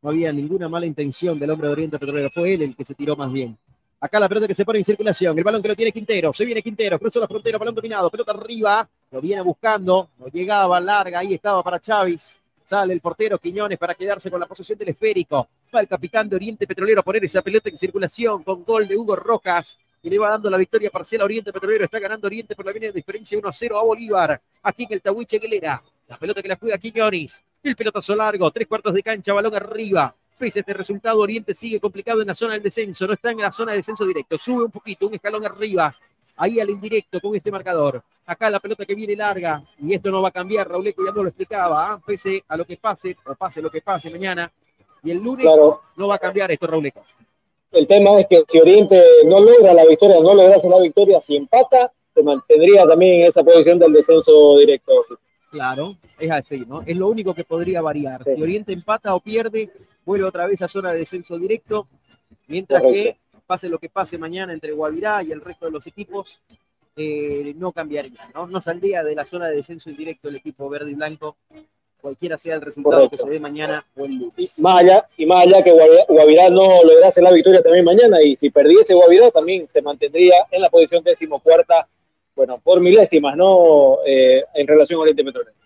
No 0.00 0.08
había 0.08 0.32
ninguna 0.32 0.66
mala 0.70 0.86
intención 0.86 1.38
del 1.38 1.50
hombre 1.50 1.66
de 1.66 1.72
Oriente 1.72 1.98
Petrolero, 1.98 2.30
fue 2.30 2.54
él 2.54 2.62
el 2.62 2.74
que 2.74 2.86
se 2.86 2.94
tiró 2.94 3.14
más 3.16 3.30
bien. 3.30 3.58
Acá 4.00 4.18
la 4.18 4.26
pelota 4.26 4.48
que 4.48 4.54
se 4.54 4.64
pone 4.64 4.78
en 4.78 4.84
circulación, 4.86 5.36
el 5.36 5.44
balón 5.44 5.60
que 5.60 5.68
lo 5.68 5.76
tiene 5.76 5.92
Quintero, 5.92 6.32
se 6.32 6.46
viene 6.46 6.62
Quintero, 6.62 6.98
cruzó 6.98 7.20
la 7.20 7.28
frontera, 7.28 7.58
balón 7.58 7.74
dominado, 7.74 8.08
pelota 8.08 8.32
arriba, 8.32 8.88
lo 9.10 9.20
viene 9.20 9.42
buscando, 9.42 10.08
no 10.16 10.28
llegaba, 10.28 10.80
larga, 10.80 11.18
ahí 11.18 11.34
estaba 11.34 11.62
para 11.62 11.78
Chávez, 11.78 12.40
sale 12.70 12.94
el 12.94 13.00
portero 13.00 13.36
Quiñones 13.36 13.78
para 13.78 13.96
quedarse 13.96 14.30
con 14.30 14.38
la 14.38 14.46
posesión 14.46 14.78
del 14.78 14.90
esférico, 14.90 15.48
va 15.74 15.80
el 15.80 15.88
capitán 15.88 16.28
de 16.28 16.36
Oriente 16.36 16.68
Petrolero 16.68 17.00
a 17.00 17.02
poner 17.02 17.24
esa 17.24 17.42
pelota 17.42 17.68
en 17.68 17.76
circulación 17.76 18.44
con 18.44 18.62
gol 18.62 18.86
de 18.86 18.96
Hugo 18.96 19.16
Rojas, 19.16 19.76
y 20.00 20.08
le 20.08 20.16
va 20.20 20.30
dando 20.30 20.48
la 20.48 20.56
victoria 20.56 20.88
parcial 20.88 21.22
a 21.22 21.24
Oriente 21.24 21.52
Petrolero, 21.52 21.84
está 21.84 21.98
ganando 21.98 22.28
Oriente 22.28 22.54
por 22.54 22.64
la 22.64 22.70
línea 22.70 22.90
de 22.90 22.94
diferencia 22.94 23.36
1-0 23.36 23.76
a 23.76 23.82
Bolívar, 23.82 24.40
aquí 24.62 24.84
en 24.84 24.92
el 24.92 25.02
Tahuiche 25.02 25.38
Aguilera, 25.38 25.82
la 26.06 26.16
pelota 26.16 26.40
que 26.40 26.46
la 26.46 26.54
juega 26.54 26.78
Quiñones, 26.78 27.44
el 27.64 27.74
pelotazo 27.74 28.14
largo, 28.14 28.48
tres 28.52 28.68
cuartos 28.68 28.94
de 28.94 29.02
cancha, 29.02 29.32
balón 29.32 29.56
arriba. 29.56 30.14
Pese 30.38 30.60
este 30.60 30.72
resultado, 30.72 31.18
Oriente 31.18 31.52
sigue 31.54 31.80
complicado 31.80 32.22
en 32.22 32.28
la 32.28 32.34
zona 32.36 32.54
del 32.54 32.62
descenso. 32.62 33.06
No 33.06 33.12
está 33.12 33.30
en 33.30 33.38
la 33.38 33.52
zona 33.52 33.72
de 33.72 33.78
descenso 33.78 34.06
directo. 34.06 34.38
Sube 34.38 34.64
un 34.64 34.70
poquito, 34.70 35.06
un 35.06 35.14
escalón 35.14 35.44
arriba. 35.44 35.94
Ahí 36.42 36.58
al 36.58 36.70
indirecto 36.70 37.20
con 37.20 37.36
este 37.36 37.50
marcador. 37.50 38.02
Acá 38.24 38.48
la 38.48 38.60
pelota 38.60 38.86
que 38.86 38.94
viene 38.94 39.14
larga. 39.14 39.62
Y 39.78 39.92
esto 39.92 40.10
no 40.10 40.22
va 40.22 40.28
a 40.28 40.32
cambiar. 40.32 40.66
Rauleco 40.70 41.04
ya 41.04 41.12
no 41.12 41.22
lo 41.22 41.28
explicaba. 41.28 41.92
¿ah? 41.92 42.00
Pese 42.06 42.42
a 42.48 42.56
lo 42.56 42.64
que 42.64 42.78
pase, 42.78 43.14
o 43.26 43.34
pase 43.34 43.60
lo 43.60 43.70
que 43.70 43.82
pase 43.82 44.08
mañana. 44.08 44.50
Y 45.02 45.10
el 45.10 45.18
lunes 45.18 45.44
Claro. 45.44 45.82
no 45.96 46.08
va 46.08 46.14
a 46.14 46.18
cambiar 46.18 46.50
esto, 46.50 46.66
Rauleco. 46.66 47.02
El 47.72 47.86
tema 47.86 48.18
es 48.18 48.26
que 48.26 48.42
si 48.48 48.58
Oriente 48.58 49.02
no 49.26 49.38
logra 49.38 49.74
la 49.74 49.84
victoria, 49.84 50.16
no 50.20 50.34
lograse 50.34 50.66
la 50.70 50.80
victoria, 50.80 51.20
si 51.20 51.36
empata, 51.36 51.92
se 52.14 52.22
mantendría 52.22 52.86
también 52.86 53.20
en 53.20 53.26
esa 53.26 53.44
posición 53.44 53.78
del 53.78 53.92
descenso 53.92 54.56
directo. 54.58 54.92
Claro, 55.50 55.96
es 56.18 56.30
así, 56.30 56.64
¿no? 56.66 56.80
Es 56.86 56.96
lo 56.96 57.08
único 57.08 57.34
que 57.34 57.44
podría 57.44 57.82
variar. 57.82 58.24
Si 58.24 58.42
Oriente 58.42 58.72
empata 58.72 59.14
o 59.14 59.20
pierde, 59.20 59.68
vuelve 60.06 60.24
otra 60.26 60.46
vez 60.46 60.62
a 60.62 60.68
zona 60.68 60.90
de 60.92 61.00
descenso 61.00 61.38
directo, 61.38 61.86
mientras 62.48 62.82
que 62.82 63.18
pase 63.50 63.68
lo 63.68 63.80
que 63.80 63.88
pase 63.88 64.16
mañana 64.16 64.52
entre 64.52 64.70
Guavirá 64.70 65.24
y 65.24 65.32
el 65.32 65.40
resto 65.40 65.66
de 65.66 65.72
los 65.72 65.84
equipos, 65.84 66.40
eh, 66.94 67.52
no 67.56 67.72
cambiaría, 67.72 68.30
¿no? 68.32 68.46
No 68.46 68.62
saldría 68.62 69.02
de 69.02 69.16
la 69.16 69.24
zona 69.24 69.48
de 69.48 69.56
descenso 69.56 69.90
indirecto 69.90 70.28
el 70.28 70.36
equipo 70.36 70.68
verde 70.68 70.92
y 70.92 70.94
blanco, 70.94 71.36
cualquiera 72.00 72.38
sea 72.38 72.54
el 72.54 72.60
resultado 72.60 73.08
Correcto. 73.08 73.16
que 73.16 73.22
se 73.24 73.28
dé 73.28 73.40
mañana 73.40 73.84
o 73.96 74.04
el 74.04 74.18
lunes. 74.18 74.56
Más 74.60 74.78
allá, 74.78 75.04
y 75.16 75.26
más 75.26 75.42
allá 75.42 75.64
que 75.64 75.72
Guavirá, 75.72 76.04
Guavirá 76.08 76.50
no 76.50 76.84
lograse 76.84 77.20
la 77.20 77.32
victoria 77.32 77.60
también 77.60 77.84
mañana, 77.84 78.22
y 78.22 78.36
si 78.36 78.50
perdiese 78.50 78.94
Guavirá 78.94 79.32
también 79.32 79.68
se 79.72 79.82
mantendría 79.82 80.46
en 80.48 80.62
la 80.62 80.70
posición 80.70 81.02
decimocuarta, 81.02 81.88
bueno, 82.36 82.60
por 82.62 82.80
milésimas, 82.80 83.36
¿no? 83.36 83.98
Eh, 84.06 84.44
en 84.54 84.66
relación 84.68 85.00
a 85.00 85.02
Oriente 85.02 85.24
Petrolero. 85.24 85.56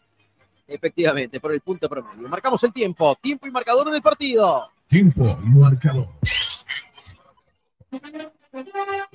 Efectivamente, 0.66 1.39
por 1.39 1.52
el 1.52 1.61
punto 1.61 1.86
promedio. 1.86 2.27
Marcamos 2.31 2.65
el 2.65 2.73
tiempo, 2.73 3.15
tiempo 3.20 3.47
y 3.47 3.51
marcador 3.51 3.89
en 3.89 3.94
el 3.97 4.01
partido. 4.01 4.70
Tiempo 4.89 5.39
y 5.44 5.59
marcador. 5.59 6.09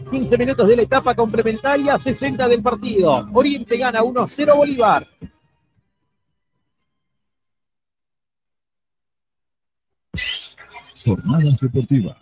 15 0.09 0.37
minutos 0.37 0.67
de 0.67 0.75
la 0.75 0.81
etapa 0.81 1.15
complementaria, 1.15 1.97
60 1.97 2.47
del 2.47 2.61
partido. 2.61 3.27
Oriente 3.33 3.77
gana 3.77 4.01
1-0 4.01 4.55
Bolívar. 4.55 5.07
Jornadas 11.05 11.59
deportivas. 11.59 12.17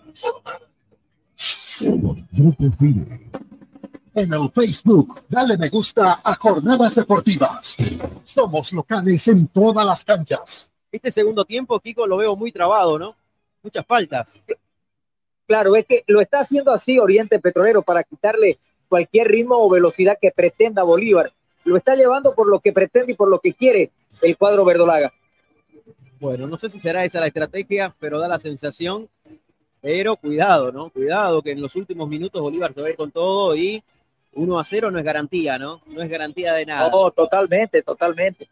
Por 1.80 2.16
Grupo 2.32 2.72
Fide. 2.78 3.28
En 4.14 4.34
el 4.34 4.50
Facebook, 4.50 5.26
dale 5.30 5.58
me 5.58 5.70
gusta 5.70 6.22
a 6.24 6.34
Jornadas 6.34 6.96
Deportivas. 6.96 7.78
Somos 8.24 8.74
locales 8.74 9.28
en 9.28 9.48
todas 9.48 9.86
las 9.86 10.04
canchas. 10.04 10.72
Este 10.92 11.12
segundo 11.12 11.46
tiempo, 11.46 11.80
Kiko, 11.80 12.08
lo 12.08 12.18
veo 12.18 12.36
muy 12.36 12.52
trabado, 12.52 12.98
¿no? 12.98 13.16
Muchas 13.62 13.86
faltas. 13.86 14.42
Claro, 15.48 15.76
es 15.76 15.86
que 15.86 16.04
lo 16.08 16.20
está 16.20 16.42
haciendo 16.42 16.72
así 16.72 17.00
Oriente 17.00 17.40
Petrolero 17.40 17.82
para 17.82 18.04
quitarle 18.04 18.60
cualquier 18.90 19.30
ritmo 19.30 19.56
o 19.58 19.70
velocidad 19.70 20.18
que 20.22 20.32
pretenda 20.32 20.84
Bolívar. 20.84 21.32
Lo 21.64 21.78
está 21.78 21.96
llevando 21.96 22.36
por 22.36 22.48
lo 22.48 22.60
que 22.60 22.74
pretende 22.74 23.14
y 23.14 23.16
por 23.16 23.30
lo 23.30 23.40
que 23.40 23.54
quiere 23.54 23.92
el 24.22 24.38
cuadro 24.38 24.66
verdolaga. 24.66 25.14
Bueno, 26.20 26.48
no 26.48 26.58
sé 26.58 26.70
si 26.70 26.80
será 26.80 27.06
esa 27.06 27.20
la 27.20 27.28
estrategia, 27.28 27.96
pero 28.00 28.20
da 28.20 28.28
la 28.28 28.40
sensación. 28.40 29.08
Pero 29.82 30.16
cuidado, 30.16 30.72
¿no? 30.72 30.90
Cuidado 30.90 31.42
que 31.42 31.52
en 31.52 31.62
los 31.62 31.76
últimos 31.76 32.10
minutos 32.10 32.42
Bolívar 32.42 32.74
se 32.74 32.82
va 32.82 32.88
a 32.88 32.90
ir 32.90 32.96
con 32.96 33.12
todo 33.12 33.56
y 33.56 33.82
1 34.34 34.60
a 34.60 34.64
0 34.64 34.92
no 34.92 35.00
es 35.00 35.06
garantía, 35.06 35.58
¿no? 35.58 35.82
No 35.86 36.02
es 36.02 36.10
garantía 36.10 36.54
de 36.54 36.66
nada. 36.66 36.90
No, 36.90 37.12
totalmente, 37.12 37.82
totalmente. 37.84 38.50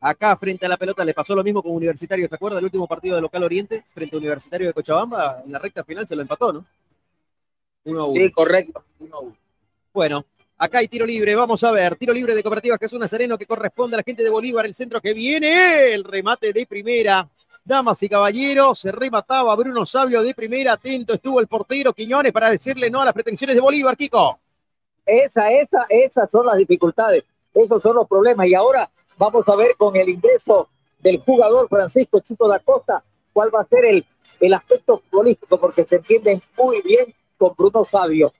Acá 0.00 0.36
frente 0.36 0.66
a 0.66 0.68
la 0.68 0.76
pelota 0.76 1.04
le 1.04 1.14
pasó 1.14 1.34
lo 1.34 1.42
mismo 1.42 1.62
con 1.62 1.72
Universitario, 1.72 2.28
¿te 2.28 2.34
acuerdas? 2.34 2.58
El 2.58 2.66
último 2.66 2.86
partido 2.86 3.16
de 3.16 3.22
local 3.22 3.42
Oriente 3.42 3.84
frente 3.92 4.14
a 4.14 4.18
Universitario 4.18 4.66
de 4.66 4.74
Cochabamba, 4.74 5.42
en 5.44 5.52
la 5.52 5.58
recta 5.58 5.84
final 5.84 6.06
se 6.06 6.14
lo 6.14 6.22
empató, 6.22 6.52
¿no? 6.52 6.64
1 7.84 8.00
a 8.00 8.06
1. 8.06 8.20
Sí, 8.20 8.32
correcto. 8.32 8.84
1 8.98 9.16
a 9.16 9.20
1. 9.20 9.36
Bueno, 9.94 10.26
acá 10.58 10.78
hay 10.78 10.88
tiro 10.88 11.06
libre, 11.06 11.34
vamos 11.34 11.64
a 11.64 11.70
ver. 11.70 11.96
Tiro 11.96 12.12
libre 12.12 12.34
de 12.34 12.42
Cooperativa 12.42 12.76
Jesús 12.78 12.98
Nazareno 12.98 13.38
que 13.38 13.46
corresponde 13.46 13.96
a 13.96 13.98
la 13.98 14.02
gente 14.02 14.22
de 14.22 14.28
Bolívar, 14.28 14.66
el 14.66 14.74
centro 14.74 15.00
que 15.00 15.14
viene, 15.14 15.94
el 15.94 16.04
remate 16.04 16.52
de 16.52 16.66
primera. 16.66 17.26
Damas 17.64 18.00
y 18.02 18.08
caballeros, 18.08 18.78
se 18.78 18.92
remataba 18.92 19.56
Bruno 19.56 19.84
Sabio 19.86 20.22
de 20.22 20.34
primera, 20.34 20.74
atento 20.74 21.14
estuvo 21.14 21.40
el 21.40 21.48
portero 21.48 21.92
Quiñones 21.92 22.30
para 22.30 22.50
decirle 22.50 22.90
no 22.90 23.02
a 23.02 23.06
las 23.06 23.14
pretensiones 23.14 23.56
de 23.56 23.60
Bolívar, 23.60 23.96
Kiko. 23.96 24.38
Esa, 25.04 25.50
esa, 25.50 25.84
esas 25.88 26.30
son 26.30 26.46
las 26.46 26.56
dificultades, 26.56 27.24
esos 27.54 27.82
son 27.82 27.96
los 27.96 28.06
problemas. 28.06 28.46
Y 28.46 28.54
ahora 28.54 28.88
vamos 29.16 29.48
a 29.48 29.56
ver 29.56 29.76
con 29.76 29.96
el 29.96 30.08
ingreso 30.08 30.68
del 30.98 31.18
jugador 31.20 31.68
Francisco 31.68 32.20
Chuto 32.20 32.48
da 32.48 32.58
Costa, 32.58 33.02
cuál 33.32 33.54
va 33.54 33.60
a 33.60 33.66
ser 33.66 33.84
el, 33.84 34.04
el 34.40 34.54
aspecto 34.54 35.02
futbolístico, 35.08 35.58
porque 35.60 35.86
se 35.86 35.96
entienden 35.96 36.42
muy 36.56 36.80
bien 36.82 37.14
con 37.36 37.54
Bruno 37.56 37.84
Sabio. 37.84 38.32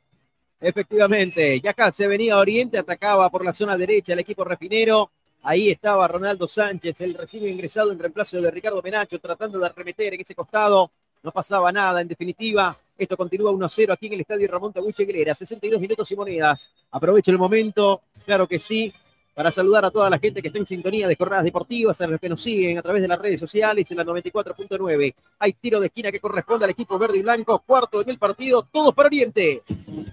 Efectivamente, 0.58 1.60
ya 1.60 1.70
acá 1.70 1.92
se 1.92 2.08
venía 2.08 2.34
a 2.34 2.38
Oriente, 2.38 2.78
atacaba 2.78 3.28
por 3.30 3.44
la 3.44 3.52
zona 3.52 3.76
derecha 3.76 4.14
el 4.14 4.20
equipo 4.20 4.42
refinero. 4.42 5.10
Ahí 5.42 5.70
estaba 5.70 6.08
Ronaldo 6.08 6.48
Sánchez, 6.48 7.00
el 7.02 7.14
recién 7.14 7.46
ingresado 7.46 7.92
en 7.92 7.98
reemplazo 7.98 8.40
de 8.40 8.50
Ricardo 8.50 8.82
Menacho, 8.82 9.20
tratando 9.20 9.58
de 9.58 9.66
arremeter 9.66 10.14
en 10.14 10.20
ese 10.20 10.34
costado. 10.34 10.90
No 11.22 11.30
pasaba 11.30 11.70
nada, 11.70 12.00
en 12.00 12.08
definitiva. 12.08 12.76
Esto 12.96 13.16
continúa 13.16 13.52
1-0 13.52 13.92
aquí 13.92 14.06
en 14.06 14.14
el 14.14 14.20
estadio 14.22 14.48
Ramón 14.48 14.72
Taguche 14.72 15.02
Aguilera. 15.02 15.34
62 15.34 15.78
minutos 15.78 16.10
y 16.10 16.16
monedas. 16.16 16.70
Aprovecho 16.90 17.30
el 17.30 17.38
momento, 17.38 18.02
claro 18.24 18.48
que 18.48 18.58
sí, 18.58 18.92
para 19.36 19.52
saludar 19.52 19.84
a 19.84 19.90
toda 19.90 20.08
la 20.08 20.18
gente 20.18 20.40
que 20.40 20.48
está 20.48 20.58
en 20.58 20.64
sintonía 20.64 21.06
de 21.06 21.14
jornadas 21.14 21.44
deportivas, 21.44 22.00
a 22.00 22.06
los 22.06 22.18
que 22.18 22.30
nos 22.30 22.40
siguen 22.40 22.78
a 22.78 22.82
través 22.82 23.02
de 23.02 23.08
las 23.08 23.18
redes 23.18 23.38
sociales 23.38 23.90
en 23.90 23.98
la 23.98 24.04
94.9. 24.04 25.14
Hay 25.40 25.52
tiro 25.52 25.78
de 25.78 25.88
esquina 25.88 26.10
que 26.10 26.20
corresponde 26.20 26.64
al 26.64 26.70
equipo 26.70 26.98
verde 26.98 27.18
y 27.18 27.22
blanco, 27.22 27.62
cuarto 27.66 28.00
en 28.00 28.08
el 28.08 28.16
partido, 28.18 28.66
todos 28.72 28.94
para 28.94 29.08
Oriente. 29.08 29.62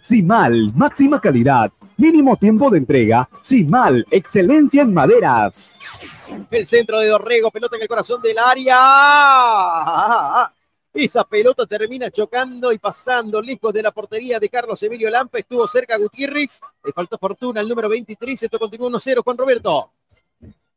Simal, 0.01 0.73
máxima 0.75 1.21
calidad, 1.21 1.71
mínimo 1.95 2.35
tiempo 2.35 2.69
de 2.69 2.79
entrega. 2.79 3.29
Simal, 3.41 4.05
excelencia 4.11 4.81
en 4.81 4.93
maderas. 4.93 5.79
El 6.51 6.67
centro 6.67 6.99
de 6.99 7.07
Dorrego, 7.07 7.49
pelota 7.49 7.77
en 7.77 7.83
el 7.83 7.87
corazón 7.87 8.21
del 8.21 8.37
área. 8.37 8.75
Esa 10.93 11.23
pelota 11.23 11.65
termina 11.65 12.11
chocando 12.11 12.71
y 12.71 12.77
pasando 12.77 13.41
lejos 13.41 13.73
de 13.73 13.81
la 13.81 13.91
portería 13.91 14.39
de 14.39 14.47
Carlos 14.47 14.81
Emilio 14.83 15.09
Lampa. 15.09 15.39
Estuvo 15.39 15.67
cerca 15.67 15.97
Gutiérrez. 15.97 16.61
Le 16.83 16.93
faltó 16.93 17.17
fortuna 17.17 17.61
al 17.61 17.67
número 17.67 17.89
23. 17.89 18.43
Esto 18.43 18.59
continúa 18.59 18.91
1-0, 18.91 19.23
Juan 19.23 19.37
Roberto. 19.37 19.91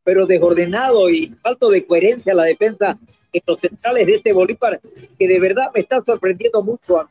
Pero 0.03 0.25
desordenado 0.25 1.11
y 1.11 1.37
falto 1.43 1.69
de 1.69 1.85
coherencia 1.85 2.33
la 2.33 2.45
defensa 2.45 2.97
en 3.31 3.43
los 3.47 3.61
centrales 3.61 4.07
de 4.07 4.15
este 4.15 4.33
Bolívar, 4.33 4.81
que 5.19 5.29
de 5.29 5.39
verdad 5.39 5.71
me 5.75 5.81
está 5.81 6.03
sorprendiendo 6.03 6.63
mucho. 6.63 7.07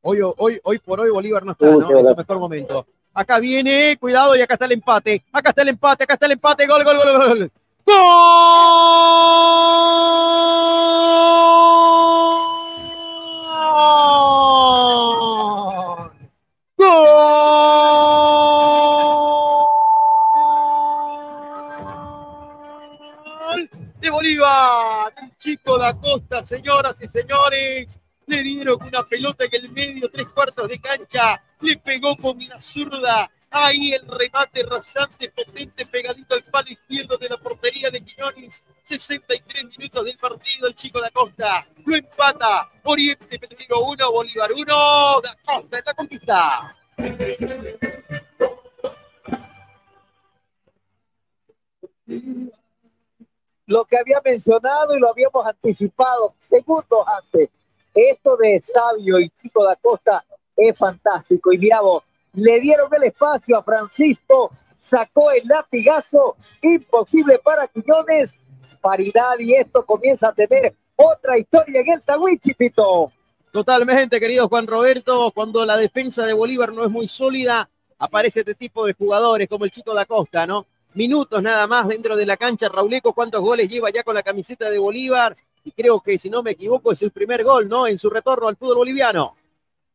Hoy, 0.00 0.20
hoy, 0.22 0.58
hoy 0.62 0.78
por 0.78 1.00
hoy 1.00 1.10
Bolívar 1.10 1.44
no 1.44 1.52
está, 1.52 1.66
¿no? 1.66 1.98
Es 1.98 2.06
el 2.06 2.16
mejor 2.16 2.38
momento. 2.38 2.86
Acá 3.12 3.38
viene, 3.38 3.98
cuidado, 4.00 4.34
y 4.34 4.40
acá 4.40 4.54
está 4.54 4.64
el 4.64 4.72
empate. 4.72 5.24
Acá 5.30 5.50
está 5.50 5.60
el 5.62 5.68
empate, 5.68 6.04
acá 6.04 6.14
está 6.14 6.26
el 6.26 6.32
empate. 6.32 6.66
Gol, 6.66 6.84
gol, 6.84 6.96
gol, 6.96 7.28
gol. 7.28 7.52
¡Gol! 7.86 7.94
De 24.00 24.10
Bolívar, 24.10 25.12
el 25.22 25.36
chico 25.38 25.78
da 25.78 25.94
Costa, 25.94 26.44
señoras 26.44 27.00
y 27.00 27.06
señores. 27.06 28.00
Le 28.26 28.42
dieron 28.42 28.82
una 28.82 29.04
pelota 29.04 29.44
en 29.44 29.54
el 29.54 29.70
medio, 29.70 30.10
tres 30.10 30.32
cuartos 30.32 30.68
de 30.68 30.80
cancha. 30.80 31.40
Le 31.60 31.76
pegó 31.76 32.16
con 32.16 32.36
una 32.36 32.60
zurda 32.60 33.30
Ahí 33.58 33.92
el 33.92 34.06
remate 34.06 34.64
rasante, 34.64 35.30
potente, 35.30 35.86
pegadito 35.86 36.34
al 36.34 36.42
palo 36.42 36.68
izquierdo 36.68 37.16
de 37.16 37.28
la 37.28 37.36
portería 37.38 37.55
de 37.82 38.00
Quiñones. 38.00 38.64
63 38.82 39.76
minutos 39.76 40.04
del 40.04 40.16
partido, 40.16 40.68
el 40.68 40.74
chico 40.74 41.00
de 41.00 41.08
Acosta 41.08 41.66
lo 41.84 41.96
empata. 41.96 42.70
Oriente 42.84 43.38
Petrolero 43.38 43.80
1, 43.80 44.12
Bolívar 44.12 44.52
1. 44.52 45.20
Da 45.22 45.36
Costa 45.44 45.78
en 45.78 45.84
la 45.84 45.94
conquista. 45.94 46.76
Lo 53.66 53.84
que 53.84 53.98
había 53.98 54.20
mencionado 54.24 54.96
y 54.96 55.00
lo 55.00 55.10
habíamos 55.10 55.46
anticipado 55.46 56.34
segundos 56.38 57.04
antes. 57.06 57.50
Esto 57.94 58.36
de 58.36 58.60
Sabio 58.60 59.18
y 59.18 59.28
Chico 59.30 59.64
da 59.64 59.76
Costa 59.76 60.24
es 60.56 60.76
fantástico. 60.76 61.52
Y 61.52 61.58
miramos, 61.58 62.04
le 62.34 62.60
dieron 62.60 62.88
el 62.94 63.04
espacio 63.04 63.58
a 63.58 63.62
Francisco, 63.62 64.52
sacó 64.86 65.32
el 65.32 65.48
latigazo, 65.48 66.36
imposible 66.62 67.40
para 67.40 67.66
Quiñones, 67.66 68.34
paridad 68.80 69.36
y 69.40 69.54
esto 69.54 69.84
comienza 69.84 70.28
a 70.28 70.32
tener 70.32 70.76
otra 70.94 71.36
historia 71.36 71.80
en 71.80 71.92
el 71.92 72.02
Tawichi, 72.02 72.54
Pito. 72.54 73.10
Totalmente, 73.50 74.20
querido 74.20 74.48
Juan 74.48 74.66
Roberto, 74.66 75.32
cuando 75.34 75.66
la 75.66 75.76
defensa 75.76 76.24
de 76.24 76.34
Bolívar 76.34 76.72
no 76.72 76.84
es 76.84 76.90
muy 76.90 77.08
sólida, 77.08 77.68
aparece 77.98 78.40
este 78.40 78.54
tipo 78.54 78.86
de 78.86 78.92
jugadores 78.92 79.48
como 79.48 79.64
el 79.64 79.72
chico 79.72 79.92
da 79.92 80.04
Costa, 80.04 80.46
¿no? 80.46 80.66
Minutos 80.94 81.42
nada 81.42 81.66
más 81.66 81.88
dentro 81.88 82.16
de 82.16 82.24
la 82.24 82.36
cancha, 82.36 82.68
Rauleco, 82.68 83.12
¿cuántos 83.12 83.40
goles 83.40 83.68
lleva 83.68 83.90
ya 83.90 84.04
con 84.04 84.14
la 84.14 84.22
camiseta 84.22 84.70
de 84.70 84.78
Bolívar? 84.78 85.36
Y 85.64 85.72
creo 85.72 86.00
que, 86.00 86.16
si 86.16 86.30
no 86.30 86.44
me 86.44 86.52
equivoco, 86.52 86.92
es 86.92 87.02
el 87.02 87.10
primer 87.10 87.42
gol, 87.42 87.68
¿no? 87.68 87.88
En 87.88 87.98
su 87.98 88.08
retorno 88.08 88.46
al 88.46 88.56
fútbol 88.56 88.76
boliviano. 88.76 89.34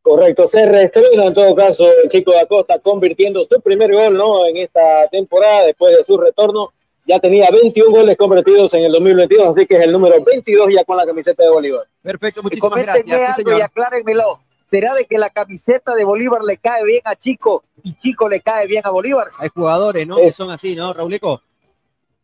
Correcto, 0.02 0.48
se 0.48 0.66
reestrena 0.66 1.26
en 1.26 1.34
todo 1.34 1.54
caso 1.56 1.86
el 2.04 2.10
chico 2.10 2.32
de 2.32 2.40
Acosta 2.40 2.80
convirtiendo 2.80 3.46
su 3.46 3.62
primer 3.62 3.94
gol 3.94 4.16
¿no? 4.16 4.48
en 4.48 4.58
esta 4.58 5.08
temporada 5.12 5.66
después 5.66 5.96
de 5.96 6.04
su 6.04 6.18
retorno. 6.18 6.74
Ya 7.06 7.20
tenía 7.20 7.50
21 7.52 7.92
goles 7.92 8.18
convertidos 8.18 8.74
en 8.74 8.86
el 8.86 8.92
2022, 8.92 9.50
así 9.50 9.66
que 9.66 9.76
es 9.76 9.82
el 9.82 9.92
número 9.92 10.24
22 10.24 10.70
ya 10.74 10.84
con 10.84 10.98
la 10.98 11.06
camiseta 11.06 11.44
de 11.44 11.50
Bolívar. 11.50 11.86
Perfecto, 12.02 12.42
muchísimas 12.42 12.82
gracias. 12.82 13.38
Algo 13.38 13.58
y 13.58 13.62
aclárenmelo. 13.62 14.40
¿Será 14.66 14.94
de 14.94 15.06
que 15.06 15.18
la 15.18 15.30
camiseta 15.30 15.94
de 15.94 16.06
Bolívar 16.06 16.44
le 16.44 16.58
cae 16.58 16.86
bien 16.86 17.02
a 17.04 17.16
Chico 17.16 17.64
y 17.84 17.94
Chico 17.94 18.30
le 18.30 18.40
cae 18.40 18.68
bien 18.68 18.82
a 18.86 18.90
Bolívar? 18.90 19.30
Hay 19.38 19.50
jugadores, 19.50 20.08
¿no? 20.08 20.16
Que 20.16 20.32
son 20.32 20.50
así, 20.50 20.76
¿no, 20.76 20.94
Rauleco? 20.94 21.42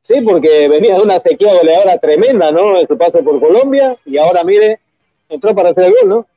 Sí, 0.01 0.21
porque 0.21 0.69
venía 0.69 0.95
de 0.95 1.01
una 1.01 1.19
sequía 1.19 1.53
goleadora 1.53 1.97
tremenda, 1.97 2.51
¿no? 2.51 2.77
En 2.77 2.87
su 2.87 2.97
paso 2.97 3.21
por 3.23 3.39
Colombia 3.41 3.97
y 4.05 4.17
ahora, 4.17 4.43
mire, 4.45 4.79
entró 5.27 5.53
para 5.53 5.69
hacer 5.69 5.85
el 5.85 5.95
gol, 5.99 6.09
¿no? 6.09 6.27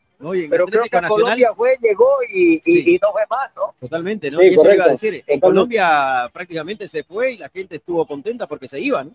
Pero 0.50 0.66
creo 0.66 0.82
que 0.82 1.00
Nacional, 1.00 1.08
Colombia 1.08 1.54
fue, 1.54 1.78
llegó 1.80 2.10
y, 2.30 2.60
y, 2.64 2.98
no 2.98 3.10
fue 3.12 3.22
más, 3.30 3.50
¿no? 3.56 3.74
Totalmente, 3.80 4.30
¿no? 4.30 4.38
Sí, 4.38 4.46
y 4.46 4.48
eso 4.48 4.72
iba 4.72 4.84
a 4.84 4.88
decir. 4.88 5.24
En 5.26 5.40
Colombia 5.40 6.30
prácticamente 6.32 6.86
se 6.88 7.02
fue 7.04 7.32
y 7.32 7.38
la 7.38 7.48
gente 7.48 7.76
estuvo 7.76 8.06
contenta 8.06 8.46
porque 8.46 8.68
se 8.68 8.78
iban. 8.80 9.08
¿no? 9.08 9.14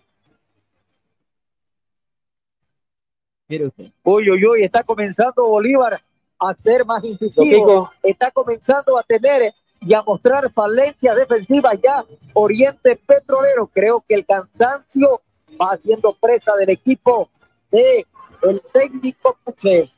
Mire 3.48 3.66
usted. 3.66 3.86
Uy, 4.02 4.30
uy, 4.30 4.44
uy, 4.44 4.62
está 4.64 4.82
comenzando 4.82 5.46
Bolívar 5.46 6.02
a 6.40 6.54
ser 6.54 6.84
más 6.84 7.04
incisivo. 7.04 7.92
Está 8.02 8.32
comenzando 8.32 8.98
a 8.98 9.04
tener 9.04 9.54
y 9.80 9.94
a 9.94 10.02
mostrar 10.02 10.50
falencias 10.52 11.14
defensivas 11.14 11.78
ya 11.80 12.04
Oriente 12.32 12.96
Petrolero. 12.96 13.68
Creo 13.68 14.04
que 14.06 14.16
el 14.16 14.26
cansancio 14.26 15.22
va 15.60 15.70
haciendo 15.70 16.14
presa 16.14 16.56
del 16.56 16.70
equipo 16.70 17.30
de 17.70 18.04
el 18.42 18.60
técnico 18.72 19.38
Puche. 19.44 19.92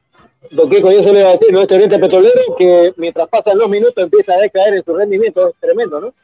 Don 0.51 0.71
Kiko, 0.71 0.91
yo 0.91 1.03
se 1.03 1.13
le 1.13 1.21
iba 1.21 1.29
a 1.29 1.33
decir, 1.33 1.53
¿no? 1.53 1.61
Este 1.61 1.75
Oriente 1.75 1.99
Petrolero 1.99 2.57
que 2.57 2.95
mientras 2.97 3.29
pasan 3.29 3.59
los 3.59 3.69
minutos 3.69 4.03
empieza 4.03 4.35
a 4.35 4.39
decaer 4.39 4.75
en 4.75 4.85
su 4.85 4.95
rendimiento, 4.95 5.49
es 5.49 5.55
tremendo, 5.61 6.01
¿no? 6.01 6.15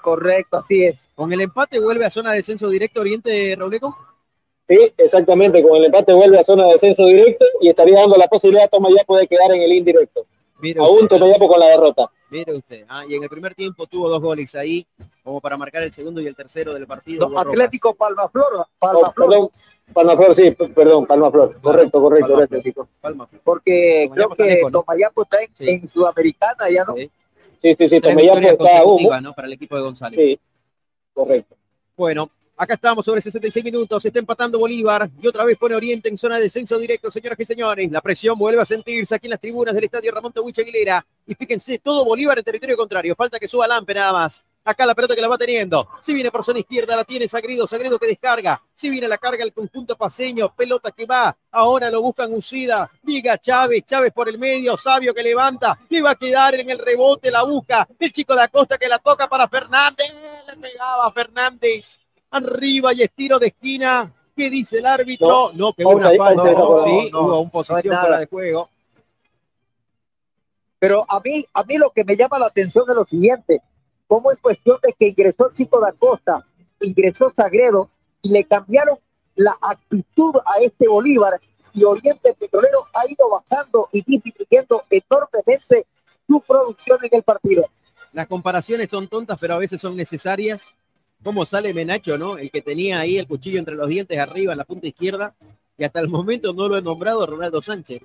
Correcto, 0.00 0.58
así 0.58 0.84
es. 0.84 1.10
¿Con 1.14 1.32
el 1.32 1.40
empate 1.40 1.80
vuelve 1.80 2.04
a 2.04 2.10
zona 2.10 2.30
de 2.30 2.38
descenso 2.38 2.68
directo 2.68 3.00
Oriente 3.00 3.56
Robleco? 3.58 3.96
Sí, 4.68 4.92
exactamente, 4.96 5.62
con 5.62 5.76
el 5.76 5.86
empate 5.86 6.12
vuelve 6.12 6.38
a 6.38 6.44
zona 6.44 6.66
de 6.66 6.72
descenso 6.72 7.04
directo 7.06 7.44
y 7.60 7.68
estaría 7.68 8.00
dando 8.00 8.16
la 8.16 8.28
posibilidad 8.28 8.64
a 8.64 8.68
Tomayapo 8.68 9.16
de 9.18 9.26
quedar 9.26 9.52
en 9.52 9.62
el 9.62 9.72
indirecto. 9.72 10.26
Mire 10.60 10.80
Aún 10.80 11.08
Tomayapo 11.08 11.48
con 11.48 11.60
la 11.60 11.66
derrota. 11.66 12.10
Mire 12.30 12.54
usted, 12.54 12.84
ah, 12.88 13.04
y 13.08 13.14
en 13.14 13.22
el 13.22 13.28
primer 13.28 13.54
tiempo 13.54 13.86
tuvo 13.86 14.08
dos 14.08 14.20
goles 14.20 14.54
ahí, 14.54 14.84
como 15.22 15.40
para 15.40 15.56
marcar 15.56 15.82
el 15.82 15.92
segundo 15.92 16.20
y 16.20 16.26
el 16.26 16.34
tercero 16.34 16.74
del 16.74 16.86
partido. 16.86 17.38
Atlético 17.38 17.94
Palmaflor, 17.94 18.66
Palmaflor. 18.78 19.50
Palmaflor, 19.92 20.34
sí, 20.34 20.50
perdón, 20.50 21.06
Palmaflor. 21.06 21.60
Correcto, 21.60 22.00
correcto, 22.00 22.34
correcto. 22.34 22.88
Palmaflor. 23.00 23.40
Porque 23.44 24.10
creo 24.12 24.30
que 24.30 24.62
Tomayapo 24.72 25.22
está 25.22 25.38
en, 25.60 25.86
Sudamericana 25.86 26.68
ya, 26.70 26.84
¿no? 26.84 26.94
Sí, 26.96 27.10
sí, 27.78 27.88
sí, 27.88 28.00
Tomayapo 28.00 28.38
está... 28.38 29.20
¿no? 29.20 29.32
Para 29.32 29.46
el 29.46 29.52
equipo 29.52 29.76
de 29.76 29.82
González. 29.82 30.20
Sí, 30.20 30.40
correcto. 31.12 31.56
Bueno, 31.96 32.30
Acá 32.56 32.74
estamos 32.74 33.04
sobre 33.04 33.20
66 33.20 33.64
minutos, 33.64 34.00
se 34.00 34.08
está 34.08 34.20
empatando 34.20 34.60
Bolívar 34.60 35.10
y 35.20 35.26
otra 35.26 35.42
vez 35.42 35.58
pone 35.58 35.74
Oriente 35.74 36.08
en 36.08 36.16
zona 36.16 36.36
de 36.36 36.44
descenso 36.44 36.78
directo, 36.78 37.10
señoras 37.10 37.40
y 37.40 37.44
señores. 37.44 37.90
La 37.90 38.00
presión 38.00 38.38
vuelve 38.38 38.62
a 38.62 38.64
sentirse 38.64 39.12
aquí 39.12 39.26
en 39.26 39.32
las 39.32 39.40
tribunas 39.40 39.74
del 39.74 39.82
estadio 39.82 40.12
Ramón 40.12 40.32
Tawich 40.32 40.60
Aguilera. 40.60 41.04
Y 41.26 41.34
fíjense, 41.34 41.80
todo 41.80 42.04
Bolívar 42.04 42.38
en 42.38 42.44
territorio 42.44 42.76
contrario. 42.76 43.16
Falta 43.16 43.40
que 43.40 43.48
suba 43.48 43.66
Lampe 43.66 43.92
nada 43.94 44.12
más. 44.12 44.44
Acá 44.66 44.86
la 44.86 44.94
pelota 44.94 45.16
que 45.16 45.20
la 45.20 45.26
va 45.26 45.36
teniendo. 45.36 45.88
Si 46.00 46.14
viene 46.14 46.30
por 46.30 46.44
zona 46.44 46.60
izquierda, 46.60 46.94
la 46.94 47.04
tiene 47.04 47.26
Sagredo. 47.26 47.66
Sagredo 47.66 47.98
que 47.98 48.06
descarga. 48.06 48.62
Si 48.76 48.88
viene 48.88 49.08
la 49.08 49.18
carga 49.18 49.42
el 49.42 49.52
conjunto 49.52 49.96
paseño. 49.96 50.54
Pelota 50.54 50.92
que 50.92 51.06
va. 51.06 51.36
Ahora 51.50 51.90
lo 51.90 52.00
buscan 52.02 52.32
Usida. 52.32 52.88
Diga 53.02 53.36
Chávez. 53.36 53.84
Chávez 53.84 54.12
por 54.12 54.28
el 54.28 54.38
medio. 54.38 54.76
Sabio 54.76 55.12
que 55.12 55.24
levanta. 55.24 55.76
Le 55.90 56.00
va 56.00 56.12
a 56.12 56.14
quedar 56.14 56.54
en 56.54 56.70
el 56.70 56.78
rebote. 56.78 57.30
La 57.32 57.42
busca. 57.42 57.86
El 57.98 58.12
chico 58.12 58.34
de 58.34 58.42
Acosta 58.42 58.78
que 58.78 58.88
la 58.88 58.98
toca 59.00 59.28
para 59.28 59.48
Fernández. 59.48 60.14
Le 60.46 60.56
pegaba 60.56 61.12
Fernández 61.12 61.98
arriba 62.34 62.92
y 62.92 63.02
estiro 63.02 63.38
de 63.38 63.48
esquina. 63.48 64.12
¿Qué 64.36 64.50
dice 64.50 64.78
el 64.78 64.86
árbitro? 64.86 65.52
No, 65.54 65.72
que 65.72 65.84
hubo 65.84 65.92
una 65.92 66.10
falta. 66.16 66.42
sí, 66.84 67.10
hubo 67.12 67.40
un 67.40 67.50
posición 67.50 67.96
fuera 67.96 68.18
de 68.18 68.26
juego. 68.26 68.68
Pero 70.80 71.06
a 71.08 71.20
mí, 71.20 71.46
a 71.54 71.62
mí 71.62 71.78
lo 71.78 71.90
que 71.90 72.04
me 72.04 72.16
llama 72.16 72.38
la 72.38 72.46
atención 72.46 72.84
es 72.88 72.96
lo 72.96 73.04
siguiente. 73.04 73.62
¿Cómo 74.06 74.32
es 74.32 74.38
cuestión 74.38 74.78
de 74.82 74.92
que 74.92 75.08
ingresó 75.08 75.48
el 75.48 75.54
chico 75.54 75.80
de 75.80 75.88
Acosta, 75.88 76.44
ingresó 76.80 77.30
Sagredo 77.34 77.88
y 78.20 78.30
le 78.30 78.44
cambiaron 78.44 78.98
la 79.36 79.56
actitud 79.60 80.34
a 80.44 80.60
este 80.60 80.88
Bolívar 80.88 81.40
y 81.72 81.84
Oriente 81.84 82.34
Petrolero 82.34 82.86
ha 82.92 83.10
ido 83.10 83.28
bajando 83.30 83.88
y 83.92 84.02
disminuyendo 84.02 84.82
enormemente 84.90 85.86
su 86.26 86.40
producción 86.40 86.98
en 87.02 87.10
el 87.12 87.22
partido? 87.22 87.64
Las 88.12 88.26
comparaciones 88.26 88.90
son 88.90 89.08
tontas, 89.08 89.38
pero 89.40 89.54
a 89.54 89.58
veces 89.58 89.80
son 89.80 89.96
necesarias 89.96 90.76
cómo 91.24 91.46
sale 91.46 91.74
Menacho, 91.74 92.18
¿no? 92.18 92.38
El 92.38 92.50
que 92.50 92.62
tenía 92.62 93.00
ahí 93.00 93.18
el 93.18 93.26
cuchillo 93.26 93.58
entre 93.58 93.74
los 93.74 93.88
dientes 93.88 94.16
arriba 94.18 94.52
en 94.52 94.58
la 94.58 94.64
punta 94.64 94.86
izquierda, 94.86 95.34
y 95.76 95.84
hasta 95.84 96.00
el 96.00 96.08
momento 96.08 96.52
no 96.52 96.68
lo 96.68 96.76
he 96.76 96.82
nombrado 96.82 97.26
Ronaldo 97.26 97.60
Sánchez. 97.60 98.02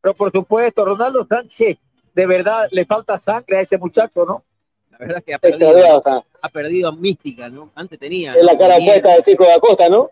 Pero 0.00 0.14
por 0.14 0.32
supuesto, 0.32 0.84
Ronaldo 0.84 1.24
Sánchez, 1.26 1.78
de 2.14 2.26
verdad 2.26 2.66
le 2.70 2.84
falta 2.86 3.20
sangre 3.20 3.58
a 3.58 3.60
ese 3.60 3.78
muchacho, 3.78 4.24
¿no? 4.24 4.42
La 4.90 4.98
verdad 4.98 5.18
es 5.18 5.24
que 5.24 5.34
ha 5.34 5.38
perdido, 5.38 6.02
ha 6.40 6.48
perdido 6.48 6.92
mística, 6.92 7.48
¿no? 7.48 7.70
Antes 7.74 7.98
tenía. 7.98 8.34
Es 8.34 8.44
la 8.44 8.56
cara 8.56 8.76
opuesta 8.76 9.12
del 9.12 9.22
chico 9.22 9.44
de 9.44 9.52
Acosta, 9.52 9.88
¿no? 9.88 10.10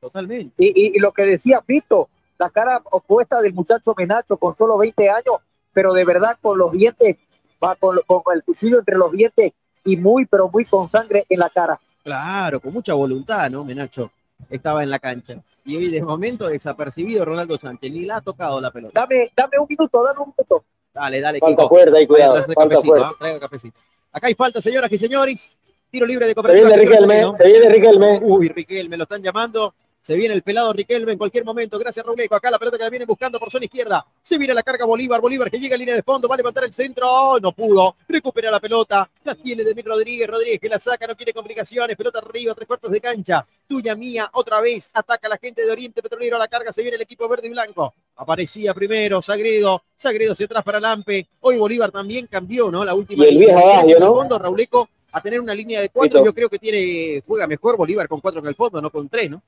Totalmente. 0.00 0.64
Y, 0.64 0.98
lo 0.98 1.12
que 1.12 1.22
decía 1.22 1.60
Pito, 1.60 2.08
la 2.38 2.48
cara 2.48 2.80
opuesta 2.90 3.40
del 3.42 3.52
muchacho 3.52 3.94
Menacho 3.96 4.36
con 4.38 4.56
solo 4.56 4.78
20 4.78 5.10
años, 5.10 5.36
pero 5.72 5.92
de 5.92 6.04
verdad 6.04 6.38
con 6.40 6.56
los 6.56 6.72
dientes, 6.72 7.16
va 7.62 7.74
con, 7.74 7.98
con 8.06 8.22
el 8.34 8.42
cuchillo 8.44 8.78
entre 8.78 8.96
los 8.96 9.12
dientes 9.12 9.52
y 9.88 9.96
muy, 9.96 10.26
pero 10.26 10.48
muy 10.52 10.64
con 10.64 10.88
sangre 10.88 11.24
en 11.28 11.38
la 11.40 11.48
cara. 11.50 11.78
Claro, 12.04 12.60
con 12.60 12.72
mucha 12.72 12.94
voluntad, 12.94 13.50
¿no, 13.50 13.64
Menacho? 13.64 14.10
estaba 14.50 14.82
en 14.84 14.90
la 14.90 14.98
cancha. 15.00 15.36
Y 15.64 15.76
hoy 15.76 15.88
de 15.90 16.00
momento 16.00 16.46
desapercibido 16.46 17.24
Ronaldo 17.24 17.58
Sánchez, 17.58 17.90
ni 17.92 18.04
la 18.04 18.16
ha 18.16 18.20
tocado 18.20 18.60
la 18.60 18.70
pelota. 18.70 19.00
Dame, 19.00 19.30
dame 19.36 19.58
un 19.58 19.66
minuto, 19.68 20.02
dame 20.04 20.20
un 20.20 20.32
minuto. 20.36 20.64
Dale, 20.94 21.20
dale, 21.20 21.38
Falta 21.40 21.62
Kiko. 21.62 21.68
fuerte, 21.68 21.98
ahí, 21.98 22.06
cuidado, 22.06 22.36
falta 22.36 22.54
cafecito, 22.54 22.86
fuerte. 22.86 23.14
Traiga 23.18 23.40
cafecito. 23.40 23.78
Acá 24.12 24.26
hay 24.28 24.34
falta, 24.34 24.62
señoras 24.62 24.92
y 24.92 24.98
señores. 24.98 25.58
Tiro 25.90 26.06
libre 26.06 26.26
de 26.26 26.30
Se 26.30 26.34
cooperativa. 26.34 26.68
viene 26.68 26.82
Jesús 26.82 27.06
Riquelme, 27.08 27.36
se 27.36 27.46
viene 27.46 27.68
Riquelme. 27.68 28.20
Uy, 28.22 28.48
Riquelme, 28.48 28.96
lo 28.96 29.02
están 29.04 29.22
llamando. 29.22 29.74
Se 30.08 30.16
viene 30.16 30.32
el 30.32 30.40
pelado 30.42 30.72
Riquelme 30.72 31.12
en 31.12 31.18
cualquier 31.18 31.44
momento. 31.44 31.78
Gracias, 31.78 32.02
Robleco. 32.02 32.34
Acá 32.34 32.50
la 32.50 32.58
pelota 32.58 32.78
que 32.78 32.84
la 32.84 32.88
viene 32.88 33.04
buscando 33.04 33.38
por 33.38 33.50
zona 33.50 33.66
izquierda. 33.66 34.06
Se 34.22 34.38
viene 34.38 34.54
la 34.54 34.62
carga 34.62 34.86
Bolívar. 34.86 35.20
Bolívar 35.20 35.50
que 35.50 35.60
llega 35.60 35.74
a 35.74 35.78
línea 35.78 35.94
de 35.94 36.02
fondo. 36.02 36.26
Va 36.26 36.34
a 36.34 36.38
levantar 36.38 36.64
el 36.64 36.72
centro. 36.72 37.06
Oh, 37.06 37.38
no 37.38 37.52
pudo. 37.52 37.94
Recupera 38.08 38.50
la 38.50 38.58
pelota. 38.58 39.10
La 39.24 39.34
tiene 39.34 39.64
Demir 39.64 39.84
Rodríguez. 39.84 40.26
Rodríguez 40.26 40.60
que 40.60 40.70
la 40.70 40.78
saca. 40.78 41.06
No 41.06 41.14
quiere 41.14 41.34
complicaciones. 41.34 41.94
Pelota 41.94 42.20
arriba. 42.20 42.54
Tres 42.54 42.66
cuartos 42.66 42.90
de 42.90 43.02
cancha. 43.02 43.44
Tuya 43.68 43.94
mía. 43.96 44.30
Otra 44.32 44.62
vez. 44.62 44.90
Ataca 44.94 45.28
la 45.28 45.36
gente 45.36 45.66
de 45.66 45.70
Oriente 45.70 46.00
Petrolero 46.00 46.36
a 46.36 46.38
la 46.38 46.48
carga. 46.48 46.72
Se 46.72 46.80
viene 46.80 46.94
el 46.96 47.02
equipo 47.02 47.28
verde 47.28 47.48
y 47.48 47.50
blanco. 47.50 47.92
Aparecía 48.16 48.72
primero 48.72 49.20
Sagredo. 49.20 49.82
Sagredo 49.94 50.32
hacia 50.32 50.46
atrás 50.46 50.64
para 50.64 50.80
Lampe. 50.80 51.28
Hoy 51.40 51.58
Bolívar 51.58 51.90
también 51.90 52.28
cambió, 52.28 52.70
¿no? 52.70 52.82
La 52.82 52.94
última 52.94 53.26
Y 53.26 53.28
el 53.28 53.34
línea. 53.40 53.56
viejo 53.84 53.88
el 53.98 54.00
¿no? 54.00 54.14
fondo, 54.14 54.38
Rauleco 54.38 54.88
a 55.12 55.20
tener 55.20 55.38
una 55.38 55.52
línea 55.52 55.82
de 55.82 55.90
cuatro. 55.90 56.24
Yo 56.24 56.32
creo 56.32 56.48
que 56.48 56.58
tiene 56.58 57.22
juega 57.26 57.46
mejor 57.46 57.76
Bolívar 57.76 58.08
con 58.08 58.20
cuatro 58.22 58.40
en 58.40 58.46
el 58.46 58.54
fondo, 58.54 58.80
no 58.80 58.88
con 58.88 59.06
tres, 59.10 59.28
¿no? 59.30 59.42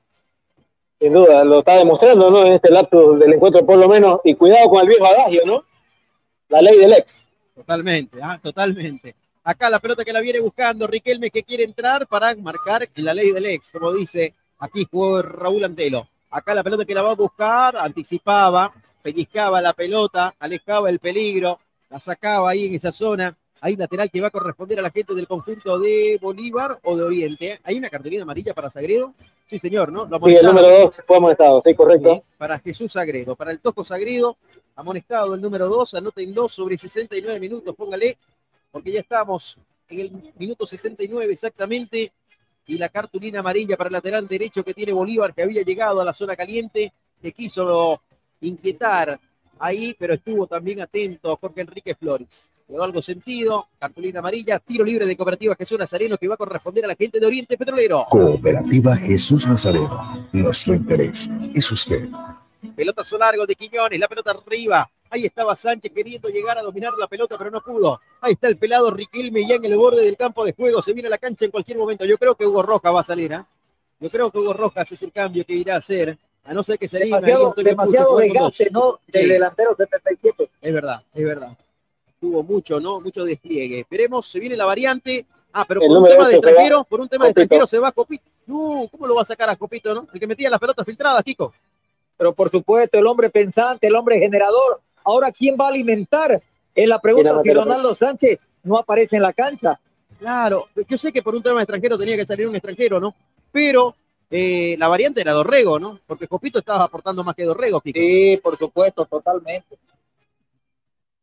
Sin 1.01 1.15
duda, 1.15 1.45
lo 1.45 1.61
está 1.61 1.79
demostrando, 1.79 2.31
¿no? 2.31 2.45
En 2.45 2.53
este 2.53 2.71
lapso 2.71 3.15
del 3.15 3.33
encuentro, 3.33 3.65
por 3.65 3.79
lo 3.79 3.89
menos. 3.89 4.21
Y 4.23 4.35
cuidado 4.35 4.69
con 4.69 4.83
el 4.83 4.89
viejo 4.89 5.07
adagio, 5.07 5.41
¿no? 5.47 5.65
La 6.49 6.61
ley 6.61 6.79
del 6.79 6.93
ex. 6.93 7.27
Totalmente, 7.55 8.19
ah, 8.23 8.39
totalmente. 8.43 9.15
Acá 9.43 9.71
la 9.71 9.79
pelota 9.79 10.05
que 10.05 10.13
la 10.13 10.21
viene 10.21 10.41
buscando 10.41 10.87
Riquelme 10.87 11.31
que 11.31 11.43
quiere 11.43 11.65
entrar 11.65 12.07
para 12.07 12.35
marcar 12.35 12.87
la 12.97 13.15
ley 13.15 13.33
del 13.33 13.47
ex, 13.47 13.71
como 13.71 13.93
dice 13.93 14.35
aquí 14.59 14.87
jugó 14.91 15.23
Raúl 15.23 15.65
Antelo. 15.65 16.07
Acá 16.31 16.55
la 16.55 16.63
pelota 16.63 16.85
que 16.85 16.95
la 16.95 17.03
va 17.03 17.13
a 17.13 17.15
buscar, 17.15 17.77
anticipaba, 17.79 18.73
pellizcaba 19.03 19.61
la 19.61 19.73
pelota, 19.73 20.35
alejaba 20.39 20.91
el 20.91 20.99
peligro, 20.99 21.59
la 21.89 21.99
sacaba 21.99 22.51
ahí 22.51 22.67
en 22.67 22.75
esa 22.75 22.93
zona. 22.93 23.37
Hay 23.63 23.77
lateral 23.77 24.11
que 24.11 24.21
va 24.21 24.29
a 24.29 24.31
corresponder 24.31 24.79
a 24.79 24.83
la 24.83 24.91
gente 24.91 25.15
del 25.15 25.27
conjunto 25.27 25.79
de 25.79 26.19
Bolívar 26.21 26.79
o 26.83 26.97
de 26.97 27.03
Oriente. 27.03 27.61
Hay 27.65 27.77
una 27.77 27.91
cartulina 27.91 28.23
amarilla 28.23 28.55
para 28.55 28.71
Sagredo. 28.71 29.15
Sí, 29.47 29.59
señor, 29.59 29.93
¿no? 29.93 30.07
Lo 30.07 30.19
Sí, 30.21 30.35
el 30.35 30.47
número 30.47 30.69
dos 30.69 31.03
fue 31.07 31.17
amonestado, 31.17 31.63
sí, 31.65 31.75
correcto. 31.75 32.15
Sí, 32.15 32.23
para 32.39 32.59
Jesús 32.59 32.93
Sagredo. 32.93 33.37
Para 33.37 33.51
el 33.51 33.61
Toco 33.61 33.85
Sagredo, 33.85 34.37
amonestado 34.77 35.35
el 35.35 35.41
número 35.41 35.69
2, 35.69 35.95
anótenlo 35.95 36.49
sobre 36.49 36.79
69 36.79 37.39
minutos, 37.39 37.75
póngale, 37.75 38.17
porque 38.71 38.93
ya 38.93 39.01
estamos 39.01 39.59
en 39.89 40.01
el 40.01 40.33
minuto 40.39 40.67
69 40.67 41.33
exactamente. 41.33 42.13
Y 42.67 42.79
la 42.79 42.89
cartulina 42.89 43.41
amarilla 43.41 43.77
para 43.77 43.89
el 43.89 43.95
lateral 43.95 44.27
derecho 44.29 44.63
que 44.63 44.73
tiene 44.73 44.93
Bolívar, 44.93 45.35
que 45.35 45.43
había 45.43 45.63
llegado 45.63 46.01
a 46.01 46.05
la 46.05 46.13
zona 46.13 46.37
caliente, 46.37 46.93
que 47.21 47.33
quiso 47.33 48.01
inquietar 48.41 49.19
ahí, 49.59 49.95
pero 49.99 50.15
estuvo 50.15 50.47
también 50.47 50.81
atento 50.81 51.37
Jorge 51.37 51.63
Enrique 51.63 51.95
Flores. 51.95 52.49
Quedó 52.71 52.85
algo 52.85 53.03
sentido, 53.03 53.67
cartulina 53.81 54.21
amarilla, 54.21 54.61
tiro 54.61 54.85
libre 54.85 55.05
de 55.05 55.17
Cooperativa 55.17 55.57
Jesús 55.57 55.77
Nazareno 55.77 56.17
que 56.17 56.29
va 56.29 56.35
a 56.35 56.37
corresponder 56.37 56.85
a 56.85 56.89
la 56.89 56.95
gente 56.95 57.19
de 57.19 57.27
Oriente 57.27 57.59
Petrolero. 57.59 58.07
Cooperativa 58.09 58.97
Jesús 58.97 59.45
Nazareno. 59.49 60.29
Nuestro 60.33 60.75
interés 60.75 61.29
es 61.53 61.69
usted. 61.73 62.09
Pelotazo 62.77 63.19
largo 63.19 63.45
de 63.45 63.57
Quiñones, 63.57 63.99
la 63.99 64.07
pelota 64.07 64.31
arriba. 64.31 64.89
Ahí 65.11 65.27
estaba 65.27 65.57
Sánchez 65.57 65.91
queriendo 65.93 66.29
llegar 66.29 66.59
a 66.59 66.63
dominar 66.63 66.93
la 66.97 67.09
pelota, 67.09 67.37
pero 67.37 67.51
no 67.51 67.61
pudo. 67.61 68.01
Ahí 68.21 68.35
está 68.35 68.47
el 68.47 68.57
pelado 68.57 68.89
Riquelme 68.93 69.45
ya 69.45 69.57
en 69.57 69.65
el 69.65 69.77
borde 69.77 70.05
del 70.05 70.17
campo 70.17 70.45
de 70.45 70.53
juego. 70.53 70.81
Se 70.81 70.93
viene 70.93 71.09
a 71.09 71.11
la 71.11 71.19
cancha 71.19 71.47
en 71.47 71.51
cualquier 71.51 71.77
momento. 71.77 72.05
Yo 72.05 72.17
creo 72.19 72.37
que 72.37 72.47
Hugo 72.47 72.63
Rojas 72.63 72.95
va 72.95 73.01
a 73.01 73.05
salir, 73.05 73.35
¿ah? 73.35 73.45
Yo 73.99 74.09
creo 74.09 74.31
que 74.31 74.39
Hugo 74.39 74.53
Rojas 74.53 74.93
es 74.93 75.03
el 75.03 75.11
cambio 75.11 75.45
que 75.45 75.55
irá 75.55 75.75
a 75.75 75.79
hacer. 75.79 76.17
A 76.45 76.55
no 76.55 76.63
ser 76.63 76.79
que 76.79 76.87
se 76.87 77.01
Demasiado, 77.01 77.53
demasiado 77.57 78.17
desgaste, 78.19 78.71
¿no? 78.71 79.01
Del 79.09 79.23
Sí. 79.25 79.29
delantero 79.29 79.75
77. 79.75 80.49
Es 80.63 80.73
verdad, 80.73 81.03
es 81.13 81.25
verdad. 81.25 81.59
Tuvo 82.21 82.43
mucho, 82.43 82.79
¿no? 82.81 83.01
Mucho 83.01 83.25
despliegue. 83.25 83.81
Esperemos, 83.81 84.27
se 84.27 84.39
viene 84.39 84.57
la 84.57 84.67
variante. 84.67 85.25
Ah, 85.53 85.65
pero 85.67 85.81
por 85.81 85.97
un 85.99 86.09
tema 86.09 86.29
de 86.29 86.37
ocho 86.37 86.41
se 86.43 86.47
va. 86.47 86.51
extranjero, 86.51 86.85
por 86.85 87.01
un 87.01 87.09
tema 87.09 87.25
de 87.25 87.31
Copito. 87.31 87.41
extranjero 87.43 87.67
se 87.67 87.79
va 87.79 87.93
Copito. 87.93 88.25
No, 88.47 88.89
¿cómo 88.91 89.07
lo 89.07 89.15
va 89.15 89.23
a 89.23 89.27
sacar 89.27 89.49
a 89.49 89.57
Copito, 89.57 89.95
no? 89.95 90.07
El 90.13 90.21
que 90.21 90.27
metía 90.27 90.51
las 90.51 90.61
pelotas 90.61 90.85
filtradas, 90.85 91.23
Kiko. 91.25 91.53
Pero 92.17 92.35
por 92.35 92.51
supuesto, 92.51 92.99
el 92.99 93.07
hombre 93.07 93.31
pensante, 93.31 93.87
el 93.87 93.97
hombre 93.97 94.19
generador. 94.19 94.81
Ahora, 95.05 95.33
¿quién 95.33 95.57
va 95.59 95.67
a 95.67 95.69
alimentar? 95.69 96.41
Es 96.75 96.89
la 96.89 96.99
pregunta 96.99 97.41
si 97.43 97.53
Ronaldo 97.53 97.95
Sánchez 97.95 98.39
no 98.63 98.77
aparece 98.77 99.17
en 99.17 99.23
la 99.23 99.33
cancha. 99.33 99.81
Claro, 100.19 100.69
yo 100.87 100.99
sé 100.99 101.13
que 101.13 101.23
por 101.23 101.35
un 101.35 101.43
tema 101.43 101.57
de 101.57 101.63
extranjero 101.63 101.97
tenía 101.97 102.17
que 102.17 102.27
salir 102.27 102.47
un 102.47 102.55
extranjero, 102.55 103.01
¿no? 103.01 103.15
Pero 103.51 103.95
eh, 104.31 104.77
la 104.79 104.87
variante 104.89 105.23
era 105.23 105.33
Dorrego, 105.33 105.79
¿no? 105.79 105.99
Porque 106.07 106.29
Copito 106.29 106.59
estaba 106.59 106.85
aportando 106.85 107.25
más 107.25 107.35
que 107.35 107.45
Dorrego, 107.45 107.81
Kiko. 107.81 107.99
Sí, 107.99 108.39
por 108.43 108.57
supuesto, 108.57 109.07
totalmente. 109.07 109.79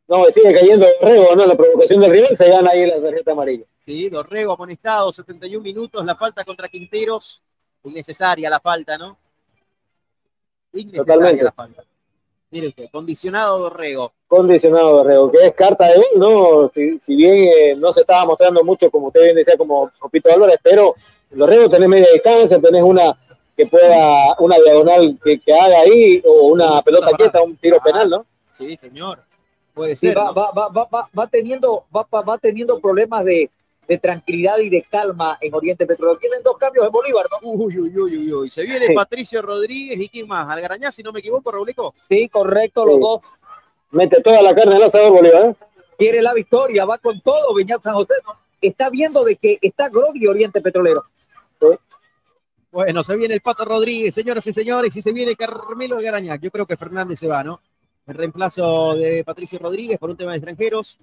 No, 0.07 0.27
sigue 0.27 0.55
cayendo 0.55 0.86
Rego, 1.03 1.35
¿no? 1.35 1.45
La 1.45 1.57
provocación 1.57 2.01
del 2.01 2.12
rival 2.12 2.36
se 2.36 2.49
gana 2.49 2.70
ahí 2.70 2.86
la 2.86 3.03
tarjeta 3.03 3.32
amarilla. 3.32 3.65
Sí, 3.85 4.09
Dorrego 4.09 4.53
amonestado, 4.53 5.12
71 5.12 5.61
minutos, 5.61 6.05
la 6.05 6.15
falta 6.15 6.45
contra 6.45 6.69
Quinteros, 6.69 7.43
innecesaria 7.85 8.51
la 8.51 8.61
falta, 8.61 8.99
¿no? 8.99 9.17
Innecesaria 10.73 11.05
Totalmente. 11.05 11.45
la 11.45 11.53
falta. 11.53 11.85
Mire 12.51 12.69
usted, 12.69 12.89
condicionado 12.91 13.59
Dorrego. 13.59 14.13
Condicionado 14.27 15.05
Rego, 15.05 15.31
que 15.31 15.39
es 15.47 15.55
carta 15.55 15.87
de 15.89 15.97
gol, 15.97 16.07
¿no? 16.17 16.71
Si, 16.75 16.99
si 16.99 17.15
bien 17.15 17.35
eh, 17.35 17.77
no 17.77 17.93
se 17.93 18.01
estaba 18.01 18.25
mostrando 18.25 18.65
mucho, 18.65 18.91
como 18.91 19.09
usted 19.09 19.23
bien 19.23 19.37
decía, 19.37 19.57
como 19.57 19.91
Copito 19.99 20.33
Álvarez, 20.33 20.59
pero 20.63 20.95
Dorrego 21.31 21.69
tenés 21.69 21.89
media 21.89 22.09
distancia, 22.13 22.59
tenés 22.61 22.83
una 22.83 23.19
que 23.57 23.67
pueda, 23.67 24.35
una 24.39 24.57
diagonal 24.57 25.19
que, 25.23 25.39
que 25.41 25.53
haga 25.53 25.81
ahí, 25.81 26.23
o 26.25 26.47
una 26.49 26.81
pelota 26.83 27.11
quieta, 27.17 27.43
un 27.43 27.57
tiro 27.57 27.81
penal, 27.83 28.09
¿no? 28.09 28.27
Sí, 28.57 28.77
señor. 28.77 29.23
Puede 29.75 29.97
Sí, 29.97 30.09
ser. 30.09 30.19
va, 30.19 30.25
¿no? 30.27 30.35
va, 30.35 30.51
va, 30.53 30.69
va, 30.69 30.85
va- 30.87 31.11
va 31.19 31.27
teniendo, 31.27 31.85
va, 31.95 32.07
va- 32.13 32.23
va 32.23 32.39
teniendo 32.39 32.81
problemas 32.81 33.25
de, 33.25 33.51
de 33.89 33.98
tranquilidad 33.98 34.59
y 34.59 34.69
de 34.69 34.82
calma 34.82 35.39
en 35.40 35.55
Oriente 35.55 35.86
Petrolero. 35.86 36.19
Tienen 36.19 36.43
dos 36.44 36.59
cambios 36.59 36.85
en 36.86 36.93
Bolívar, 36.93 37.24
¿no? 37.31 37.48
Uy, 37.51 37.78
uy, 37.78 37.98
uy, 37.98 38.16
uy, 38.19 38.32
uy. 38.32 38.51
Se 38.51 38.62
viene 38.62 38.89
Sí. 38.89 38.93
Patricio 38.94 39.40
Rodríguez 39.40 39.98
y 39.98 40.09
quién 40.10 40.28
más, 40.28 40.47
Algarañá, 40.48 40.93
si 40.93 41.02
no 41.02 41.10
me 41.10 41.20
equivoco, 41.20 41.51
Raulico. 41.51 41.94
Sí, 41.97 42.28
correcto, 42.28 42.85
los 42.85 42.97
Sí. 42.97 43.01
dos. 43.01 43.20
Mete 43.90 44.20
toda 44.23 44.43
la 44.43 44.55
carne 44.55 44.77
al 44.77 44.82
asador 44.82 45.12
Bolívar, 45.12 45.47
¿eh? 45.47 45.55
Quiere 45.97 46.20
la 46.20 46.35
victoria, 46.35 46.85
va 46.85 46.98
con 46.98 47.20
todo, 47.23 47.55
Beñat 47.55 47.82
San 47.82 47.94
José. 47.94 48.15
¿no? 48.27 48.35
Está 48.60 48.90
viendo 48.90 49.24
de 49.24 49.36
que 49.36 49.59
está 49.62 49.89
groggy 49.89 50.27
Oriente 50.27 50.60
Petrolero. 50.60 51.05
Bueno, 52.70 53.02
se 53.02 53.16
viene 53.16 53.35
el 53.35 53.40
Pato 53.40 53.65
Rodríguez, 53.65 54.15
señoras 54.15 54.47
y 54.47 54.52
señores, 54.52 54.94
y 54.94 55.01
se 55.01 55.12
viene 55.12 55.35
Carmelo 55.35 55.97
Algarañá. 55.97 56.36
Yo 56.36 56.51
creo 56.51 56.66
que 56.66 56.77
Fernández 56.77 57.19
se 57.19 57.27
va, 57.27 57.43
¿no? 57.43 57.60
En 58.06 58.15
reemplazo 58.15 58.94
de 58.94 59.24
Patricio 59.24 59.59
Rodríguez 59.59 59.98
por 59.98 60.10
un 60.10 60.16
tema 60.16 60.32
de 60.32 60.36
extranjeros. 60.39 60.98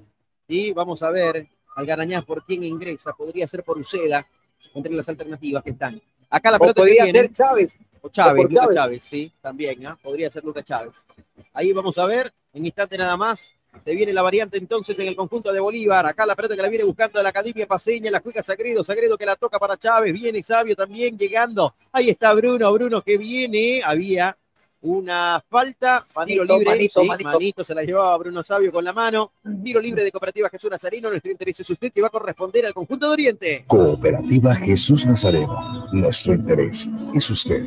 Y 0.48 0.72
vamos 0.74 1.02
a 1.02 1.10
ver 1.10 1.48
Algarañá 1.76 2.22
por 2.22 2.44
quién 2.44 2.64
ingresa. 2.64 3.14
Podría 3.14 3.48
ser 3.48 3.64
por 3.64 3.78
Uceda, 3.78 4.26
entre 4.74 4.94
las 4.94 5.08
alternativas 5.10 5.64
que 5.64 5.72
están. 5.72 6.02
Acá 6.30 6.52
la 6.52 6.58
O 6.58 6.60
pelota 6.60 6.82
que 6.82 6.88
podría 6.88 7.06
ser 7.06 7.32
Chávez. 7.32 7.78
O 8.02 8.10
Chávez, 8.10 8.34
O 8.34 8.36
por 8.36 8.52
Lucas 8.52 8.64
Chávez. 8.66 8.76
Chávez, 8.76 9.04
sí, 9.04 9.32
también, 9.42 9.88
¿ah? 9.88 9.98
podría 10.02 10.32
ser 10.32 10.44
Lucas 10.44 10.64
Chávez. 10.64 11.06
Ahí 11.54 11.72
vamos 11.72 11.98
a 11.98 12.06
ver, 12.06 12.34
en 12.54 12.66
instante 12.66 12.98
nada 12.98 13.16
más, 13.16 13.54
se 13.84 13.94
viene 13.94 14.14
la 14.14 14.22
variante 14.22 14.58
entonces 14.58 14.98
en 15.00 15.08
el 15.08 15.16
conjunto 15.16 15.52
de 15.52 15.60
Bolívar. 15.60 16.06
Acá 16.06 16.26
la 16.26 16.36
pelota 16.36 16.56
que 16.56 16.62
la 16.62 16.70
viene 16.70 16.86
buscando 16.86 17.20
de 17.20 17.24
la 17.24 17.30
Academia 17.30 17.68
Paseña, 17.68 18.12
la 18.12 18.20
juega 18.20 18.42
Sagredo, 18.42 18.84
Sagredo 18.84 19.18
que 19.18 19.26
la 19.26 19.36
toca 19.36 19.60
para 19.60 19.78
Chávez, 19.78 20.14
viene 20.14 20.42
Sabio 20.44 20.76
también 20.76 21.18
llegando. 21.18 21.76
Ahí 21.92 22.10
está 22.10 22.34
Bruno, 22.34 22.72
Bruno 22.74 23.02
que 23.02 23.18
viene, 23.18 23.82
había 23.84 24.38
una 24.86 25.44
falta, 25.50 26.06
tiro 26.26 26.44
Manito, 26.44 26.44
libre, 26.44 26.66
manito, 26.66 27.02
sí, 27.02 27.08
manito. 27.08 27.30
manito 27.30 27.66
se 27.66 27.74
la 27.74 27.84
llevaba 27.84 28.16
Bruno 28.18 28.44
Sabio 28.44 28.72
con 28.72 28.84
la 28.84 28.94
mano, 28.94 29.32
tiro 29.64 29.82
libre 29.82 30.04
de 30.04 30.12
Cooperativa 30.12 30.48
Jesús 30.48 30.70
Nazarino, 30.70 31.10
nuestro 31.10 31.32
interés 31.32 31.60
es 31.60 31.70
usted 31.70 31.92
que 31.92 32.02
va 32.02 32.08
a 32.08 32.12
corresponder 32.12 32.68
al 32.68 32.74
conjunto 32.74 33.08
de 33.08 33.14
Oriente. 33.14 33.66
Cooperativa 33.66 34.54
Jesús 34.56 35.06
Nazareno. 35.08 35.88
Nuestro 35.92 36.36
interés 36.36 36.88
es 37.14 37.30
usted. 37.32 37.66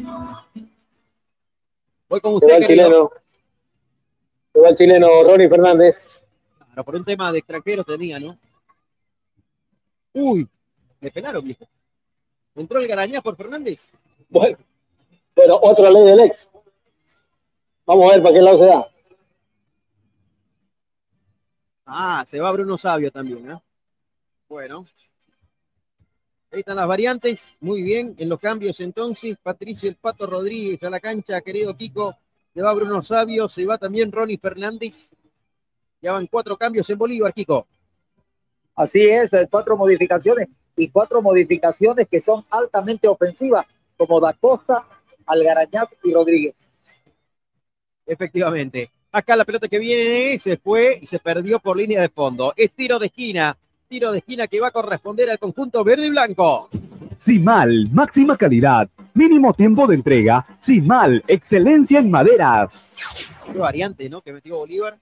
Voy 2.08 2.20
con 2.20 2.38
Se 2.38 2.46
va 2.46 2.52
usted, 2.52 2.56
el 2.62 2.66
chileno. 2.66 3.10
Se 4.52 4.60
va 4.60 4.68
el 4.68 4.76
chileno 4.76 5.08
Ronnie 5.24 5.48
Fernández. 5.48 6.22
Claro, 6.66 6.84
por 6.84 6.94
un 6.94 7.04
tema 7.04 7.32
de 7.32 7.38
extranjero 7.38 7.82
tenía, 7.82 8.20
¿no? 8.20 8.38
Uy, 10.12 10.48
me 11.00 11.10
pelaron, 11.10 11.44
viejo. 11.44 11.68
¿Entró 12.54 12.78
el 12.80 12.86
Garañá 12.86 13.20
por 13.20 13.36
Fernández? 13.36 13.90
Bueno, 14.28 14.56
bueno, 15.34 15.58
otra 15.62 15.90
ley 15.90 16.04
del 16.04 16.20
ex. 16.20 16.48
Vamos 17.88 18.12
a 18.12 18.16
ver 18.16 18.22
para 18.22 18.34
qué 18.34 18.42
lado 18.42 18.58
se 18.58 18.66
da. 18.66 18.88
Ah, 21.86 22.22
se 22.26 22.38
va 22.38 22.52
Bruno 22.52 22.76
Sabio 22.76 23.10
también, 23.10 23.50
¿eh? 23.50 23.58
Bueno. 24.46 24.84
Ahí 26.52 26.58
están 26.58 26.76
las 26.76 26.86
variantes. 26.86 27.56
Muy 27.60 27.80
bien. 27.80 28.14
En 28.18 28.28
los 28.28 28.38
cambios 28.38 28.78
entonces, 28.80 29.38
Patricio 29.42 29.88
el 29.88 29.96
Pato 29.96 30.26
Rodríguez 30.26 30.82
a 30.82 30.90
la 30.90 31.00
cancha, 31.00 31.40
querido 31.40 31.74
Kiko. 31.74 32.14
Se 32.52 32.60
va 32.60 32.74
Bruno 32.74 33.00
Sabio, 33.00 33.48
se 33.48 33.64
va 33.64 33.78
también 33.78 34.12
Ronnie 34.12 34.36
Fernández. 34.36 35.10
Ya 36.02 36.12
van 36.12 36.26
cuatro 36.26 36.58
cambios 36.58 36.90
en 36.90 36.98
Bolívar, 36.98 37.32
Kiko. 37.32 37.66
Así 38.76 39.00
es, 39.00 39.32
eh, 39.32 39.48
cuatro 39.50 39.78
modificaciones 39.78 40.46
y 40.76 40.90
cuatro 40.90 41.22
modificaciones 41.22 42.06
que 42.06 42.20
son 42.20 42.44
altamente 42.50 43.08
ofensivas, 43.08 43.64
como 43.96 44.20
Da 44.20 44.34
Costa, 44.34 44.86
Algarañaz 45.24 45.88
y 46.04 46.12
Rodríguez. 46.12 46.67
Efectivamente. 48.08 48.90
Acá 49.12 49.36
la 49.36 49.44
pelota 49.44 49.68
que 49.68 49.78
viene 49.78 50.38
se 50.38 50.56
fue 50.56 50.98
y 51.00 51.06
se 51.06 51.18
perdió 51.18 51.60
por 51.60 51.76
línea 51.76 52.00
de 52.00 52.08
fondo. 52.08 52.52
Es 52.56 52.72
tiro 52.72 52.98
de 52.98 53.06
esquina. 53.06 53.56
Tiro 53.86 54.10
de 54.12 54.18
esquina 54.18 54.46
que 54.46 54.60
va 54.60 54.68
a 54.68 54.72
corresponder 54.72 55.30
al 55.30 55.38
conjunto 55.38 55.84
verde 55.84 56.06
y 56.06 56.10
blanco. 56.10 56.68
Simal, 57.16 57.88
máxima 57.92 58.36
calidad, 58.36 58.88
mínimo 59.14 59.52
tiempo 59.52 59.86
de 59.86 59.96
entrega. 59.96 60.46
Simal, 60.58 61.22
excelencia 61.26 61.98
en 61.98 62.10
maderas. 62.10 62.96
Qué 63.50 63.58
variante, 63.58 64.08
¿no? 64.08 64.20
Que 64.20 64.32
metió 64.32 64.58
Bolívar. 64.58 64.98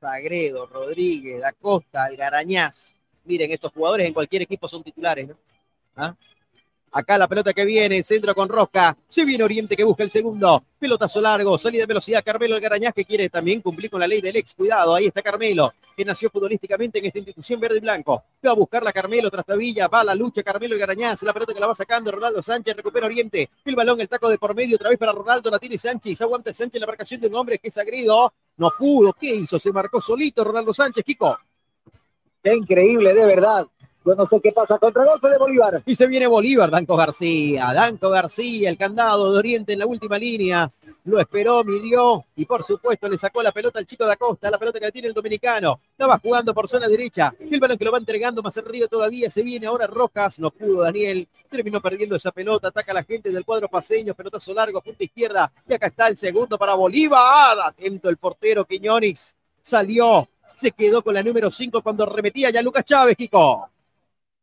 Sagredo, 0.00 0.66
Rodríguez, 0.66 1.40
Da 1.40 1.52
Costa, 1.52 2.04
Algarañaz. 2.04 2.96
Miren, 3.24 3.50
estos 3.50 3.72
jugadores 3.72 4.06
en 4.06 4.14
cualquier 4.14 4.42
equipo 4.42 4.68
son 4.68 4.82
titulares, 4.82 5.28
¿no? 5.28 5.36
¿Ah? 5.96 6.14
Acá 6.98 7.18
la 7.18 7.28
pelota 7.28 7.52
que 7.52 7.66
viene, 7.66 8.02
centro 8.02 8.34
con 8.34 8.48
Rosca. 8.48 8.96
Se 9.06 9.26
viene 9.26 9.44
Oriente 9.44 9.76
que 9.76 9.84
busca 9.84 10.02
el 10.02 10.10
segundo. 10.10 10.64
Pelotazo 10.78 11.20
largo, 11.20 11.58
salida 11.58 11.82
de 11.82 11.86
velocidad. 11.88 12.24
Carmelo 12.24 12.54
Algarañaz 12.54 12.94
que 12.94 13.04
quiere 13.04 13.28
también 13.28 13.60
cumplir 13.60 13.90
con 13.90 14.00
la 14.00 14.06
ley 14.06 14.22
del 14.22 14.34
ex. 14.36 14.54
Cuidado, 14.54 14.94
ahí 14.94 15.04
está 15.04 15.20
Carmelo, 15.20 15.74
que 15.94 16.06
nació 16.06 16.30
futbolísticamente 16.30 16.98
en 16.98 17.04
esta 17.04 17.18
institución 17.18 17.60
verde 17.60 17.76
y 17.76 17.80
blanco. 17.80 18.24
Va 18.46 18.52
a 18.52 18.54
buscar 18.54 18.82
la 18.82 18.94
Carmelo 18.94 19.30
tras 19.30 19.44
Villa. 19.58 19.88
Va 19.88 20.00
a 20.00 20.04
la 20.04 20.14
lucha 20.14 20.42
Carmelo 20.42 20.72
Algarañaz. 20.72 21.22
La 21.22 21.34
pelota 21.34 21.52
que 21.52 21.60
la 21.60 21.66
va 21.66 21.74
sacando 21.74 22.10
Ronaldo 22.10 22.42
Sánchez. 22.42 22.74
Recupera 22.74 23.04
Oriente. 23.04 23.50
El 23.66 23.76
balón, 23.76 24.00
el 24.00 24.08
taco 24.08 24.30
de 24.30 24.38
por 24.38 24.54
medio. 24.54 24.76
Otra 24.76 24.88
vez 24.88 24.98
para 24.98 25.12
Ronaldo. 25.12 25.50
La 25.50 25.58
tiene 25.58 25.76
Sánchez. 25.76 26.22
Aguanta 26.22 26.54
Sánchez 26.54 26.80
la 26.80 26.86
marcación 26.86 27.20
de 27.20 27.26
un 27.26 27.34
hombre 27.34 27.58
que 27.58 27.68
es 27.68 27.76
agredido. 27.76 28.32
No 28.56 28.72
pudo. 28.78 29.12
¿Qué 29.12 29.34
hizo? 29.34 29.60
Se 29.60 29.70
marcó 29.70 30.00
solito 30.00 30.42
Ronaldo 30.42 30.72
Sánchez. 30.72 31.04
Kiko. 31.04 31.38
Qué 32.42 32.54
increíble, 32.54 33.12
de 33.12 33.26
verdad. 33.26 33.66
Yo 34.06 34.14
no 34.14 34.24
sé 34.24 34.40
qué 34.40 34.52
pasa. 34.52 34.78
Contragolpe 34.78 35.28
de 35.28 35.36
Bolívar. 35.36 35.82
Y 35.84 35.96
se 35.96 36.06
viene 36.06 36.28
Bolívar, 36.28 36.70
Danco 36.70 36.94
García. 36.94 37.72
Danco 37.74 38.08
García, 38.08 38.70
el 38.70 38.78
candado 38.78 39.32
de 39.32 39.38
Oriente 39.38 39.72
en 39.72 39.80
la 39.80 39.86
última 39.86 40.16
línea. 40.16 40.70
Lo 41.06 41.18
esperó, 41.18 41.64
midió 41.64 42.24
y 42.36 42.44
por 42.44 42.62
supuesto 42.62 43.08
le 43.08 43.18
sacó 43.18 43.42
la 43.42 43.50
pelota 43.50 43.80
al 43.80 43.86
chico 43.86 44.06
de 44.06 44.12
Acosta, 44.12 44.48
la 44.48 44.58
pelota 44.58 44.78
que 44.78 44.92
tiene 44.92 45.08
el 45.08 45.14
dominicano. 45.14 45.80
La 45.98 46.06
va 46.06 46.20
jugando 46.20 46.54
por 46.54 46.68
zona 46.68 46.86
derecha. 46.86 47.34
El 47.50 47.58
balón 47.58 47.76
que 47.76 47.84
lo 47.84 47.90
va 47.90 47.98
entregando 47.98 48.42
más 48.42 48.56
arriba 48.58 48.86
todavía. 48.86 49.28
Se 49.28 49.42
viene 49.42 49.66
ahora 49.66 49.88
Rojas. 49.88 50.38
No 50.38 50.52
pudo 50.52 50.82
Daniel. 50.82 51.26
Terminó 51.50 51.80
perdiendo 51.80 52.14
esa 52.14 52.30
pelota. 52.30 52.68
Ataca 52.68 52.92
a 52.92 52.94
la 52.94 53.02
gente 53.02 53.32
del 53.32 53.44
cuadro 53.44 53.68
paseño. 53.68 54.14
Pelotazo 54.14 54.54
largo, 54.54 54.80
punta 54.82 55.02
izquierda. 55.02 55.50
Y 55.68 55.74
acá 55.74 55.88
está 55.88 56.06
el 56.06 56.16
segundo 56.16 56.56
para 56.56 56.74
Bolívar. 56.74 57.58
Atento 57.60 58.08
el 58.08 58.18
portero 58.18 58.64
Quiñones. 58.64 59.34
Salió. 59.62 60.28
Se 60.54 60.70
quedó 60.70 61.02
con 61.02 61.12
la 61.12 61.24
número 61.24 61.50
5 61.50 61.82
cuando 61.82 62.06
remetía 62.06 62.50
ya 62.50 62.62
Lucas 62.62 62.84
Chávez, 62.84 63.16
Kiko. 63.16 63.68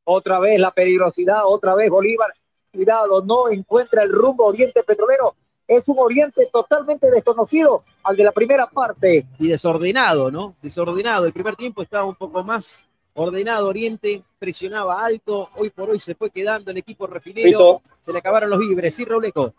Otra 0.05 0.39
vez 0.39 0.59
la 0.59 0.71
peligrosidad, 0.71 1.45
otra 1.45 1.75
vez 1.75 1.89
Bolívar. 1.89 2.33
Cuidado, 2.71 3.23
no 3.23 3.49
encuentra 3.49 4.03
el 4.03 4.11
rumbo 4.11 4.45
Oriente 4.45 4.83
Petrolero. 4.83 5.35
Es 5.67 5.87
un 5.87 5.97
Oriente 5.99 6.49
totalmente 6.51 7.09
desconocido 7.09 7.83
al 8.03 8.17
de 8.17 8.23
la 8.23 8.31
primera 8.31 8.67
parte. 8.67 9.25
Y 9.39 9.47
desordenado, 9.47 10.29
¿no? 10.29 10.55
Desordenado. 10.61 11.25
El 11.25 11.33
primer 11.33 11.55
tiempo 11.55 11.81
estaba 11.81 12.03
un 12.03 12.15
poco 12.15 12.43
más 12.43 12.85
ordenado. 13.13 13.69
Oriente 13.69 14.23
presionaba 14.39 15.05
alto. 15.05 15.49
Hoy 15.55 15.69
por 15.69 15.89
hoy 15.89 15.99
se 15.99 16.15
fue 16.15 16.29
quedando 16.31 16.71
el 16.71 16.77
equipo 16.77 17.07
refinero. 17.07 17.81
Se 18.01 18.11
le 18.11 18.19
acabaron 18.19 18.49
los 18.49 18.59
víveres. 18.59 18.93
Sí, 18.95 19.05
Rauleco. 19.05 19.53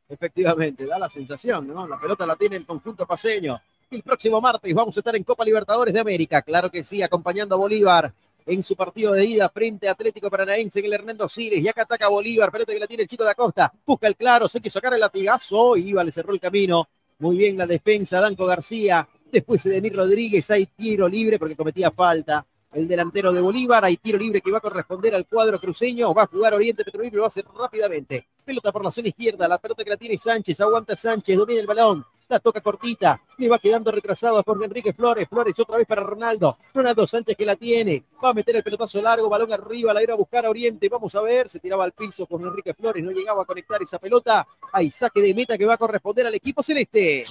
Efectivamente, 0.10 0.86
da 0.86 0.98
la 0.98 1.10
sensación, 1.10 1.68
¿no? 1.68 1.86
La 1.86 2.00
pelota 2.00 2.26
la 2.26 2.38
tiene 2.38 2.56
el 2.56 2.66
conjunto 2.66 3.06
paseño. 3.06 3.62
El 3.92 4.02
próximo 4.02 4.40
martes 4.40 4.74
vamos 4.74 4.96
a 4.96 5.02
estar 5.02 5.14
en 5.16 5.24
Copa 5.24 5.44
Libertadores 5.44 5.94
de 5.94 6.00
América, 6.00 6.42
claro 6.42 6.72
que 6.72 6.84
sí, 6.84 7.02
acompañando 7.02 7.56
a 7.56 7.58
Bolívar 7.58 8.14
en 8.48 8.64
su 8.64 8.76
partido 8.76 9.12
de 9.12 9.26
ida 9.26 9.50
frente 9.50 9.90
a 9.90 9.92
Atlético 9.92 10.30
Paranaense 10.30 10.80
en 10.80 10.86
el 10.86 10.94
Hernando 10.94 11.28
Siles. 11.28 11.60
Y 11.60 11.68
acá 11.68 11.84
ataca 11.84 12.08
Bolívar, 12.08 12.50
pelota 12.50 12.74
que 12.74 12.80
la 12.80 12.88
tiene 12.88 13.04
el 13.04 13.10
chico 13.10 13.26
de 13.26 13.32
Acosta. 13.32 13.72
Busca 13.86 14.08
el 14.08 14.16
claro, 14.16 14.48
se 14.48 14.62
quiso 14.62 14.80
sacar 14.80 14.94
el 14.94 15.02
latigazo. 15.02 15.76
Iba, 15.76 16.04
le 16.04 16.12
cerró 16.12 16.34
el 16.34 16.40
camino. 16.40 16.88
Muy 17.20 17.38
bien 17.38 17.58
la 17.58 17.68
defensa, 17.68 18.22
Danco 18.22 18.46
García. 18.46 19.08
Después 19.30 19.64
de 19.64 19.72
Denis 19.72 19.94
Rodríguez, 19.94 20.50
hay 20.50 20.66
tiro 20.68 21.10
libre 21.10 21.38
porque 21.38 21.58
cometía 21.58 21.92
falta. 21.92 22.46
El 22.74 22.88
delantero 22.88 23.34
de 23.34 23.42
Bolívar, 23.42 23.84
hay 23.84 23.98
tiro 23.98 24.18
libre 24.18 24.40
que 24.40 24.52
va 24.52 24.60
a 24.60 24.62
corresponder 24.62 25.14
al 25.14 25.26
cuadro 25.26 25.60
cruceño. 25.60 26.14
Va 26.14 26.24
a 26.24 26.28
jugar 26.28 26.54
Oriente 26.54 26.86
Petrolero 26.86 27.18
lo 27.18 27.26
hacer 27.26 27.46
rápidamente. 27.54 28.28
Pelota 28.46 28.72
por 28.72 28.84
la 28.84 28.92
zona 28.92 29.10
izquierda, 29.10 29.48
la 29.48 29.58
pelota 29.58 29.84
que 29.84 29.90
la 29.90 29.98
tiene 29.98 30.18
Sánchez, 30.18 30.62
aguanta 30.62 30.96
Sánchez, 30.96 31.36
domina 31.36 31.60
el 31.60 31.68
balón, 31.68 32.06
la 32.30 32.40
toca 32.40 32.62
cortita, 32.62 33.22
le 33.38 33.50
va 33.50 33.60
quedando 33.60 33.92
retrasado 33.92 34.44
por 34.44 34.62
Enrique 34.64 34.94
Flores, 34.94 35.28
Flores 35.30 35.58
otra 35.60 35.78
vez 35.78 35.88
para 35.88 36.04
Ronaldo, 36.04 36.58
Ronaldo 36.74 37.08
Sánchez 37.08 37.38
que 37.38 37.46
la 37.46 37.56
tiene, 37.56 38.04
va 38.24 38.30
a 38.30 38.34
meter 38.34 38.56
el 38.56 38.64
pelotazo 38.64 39.02
largo, 39.02 39.30
balón 39.30 39.54
arriba, 39.54 39.94
la 39.94 40.04
irá 40.04 40.14
a 40.14 40.18
buscar 40.18 40.46
a 40.46 40.50
Oriente, 40.50 40.90
vamos 40.90 41.16
a 41.16 41.22
ver, 41.22 41.50
se 41.50 41.60
tiraba 41.60 41.84
al 41.84 41.94
piso 41.94 42.26
con 42.26 42.44
Enrique 42.44 42.74
Flores, 42.74 43.04
no 43.04 43.12
llegaba 43.12 43.44
a 43.44 43.46
conectar 43.46 43.82
esa 43.82 44.00
pelota, 44.00 44.46
hay 44.74 44.92
saque 44.92 45.22
de 45.22 45.34
meta 45.34 45.58
que 45.58 45.66
va 45.66 45.76
a 45.76 45.78
corresponder 45.78 46.28
al 46.28 46.36
equipo 46.36 46.62
celeste. 46.62 47.24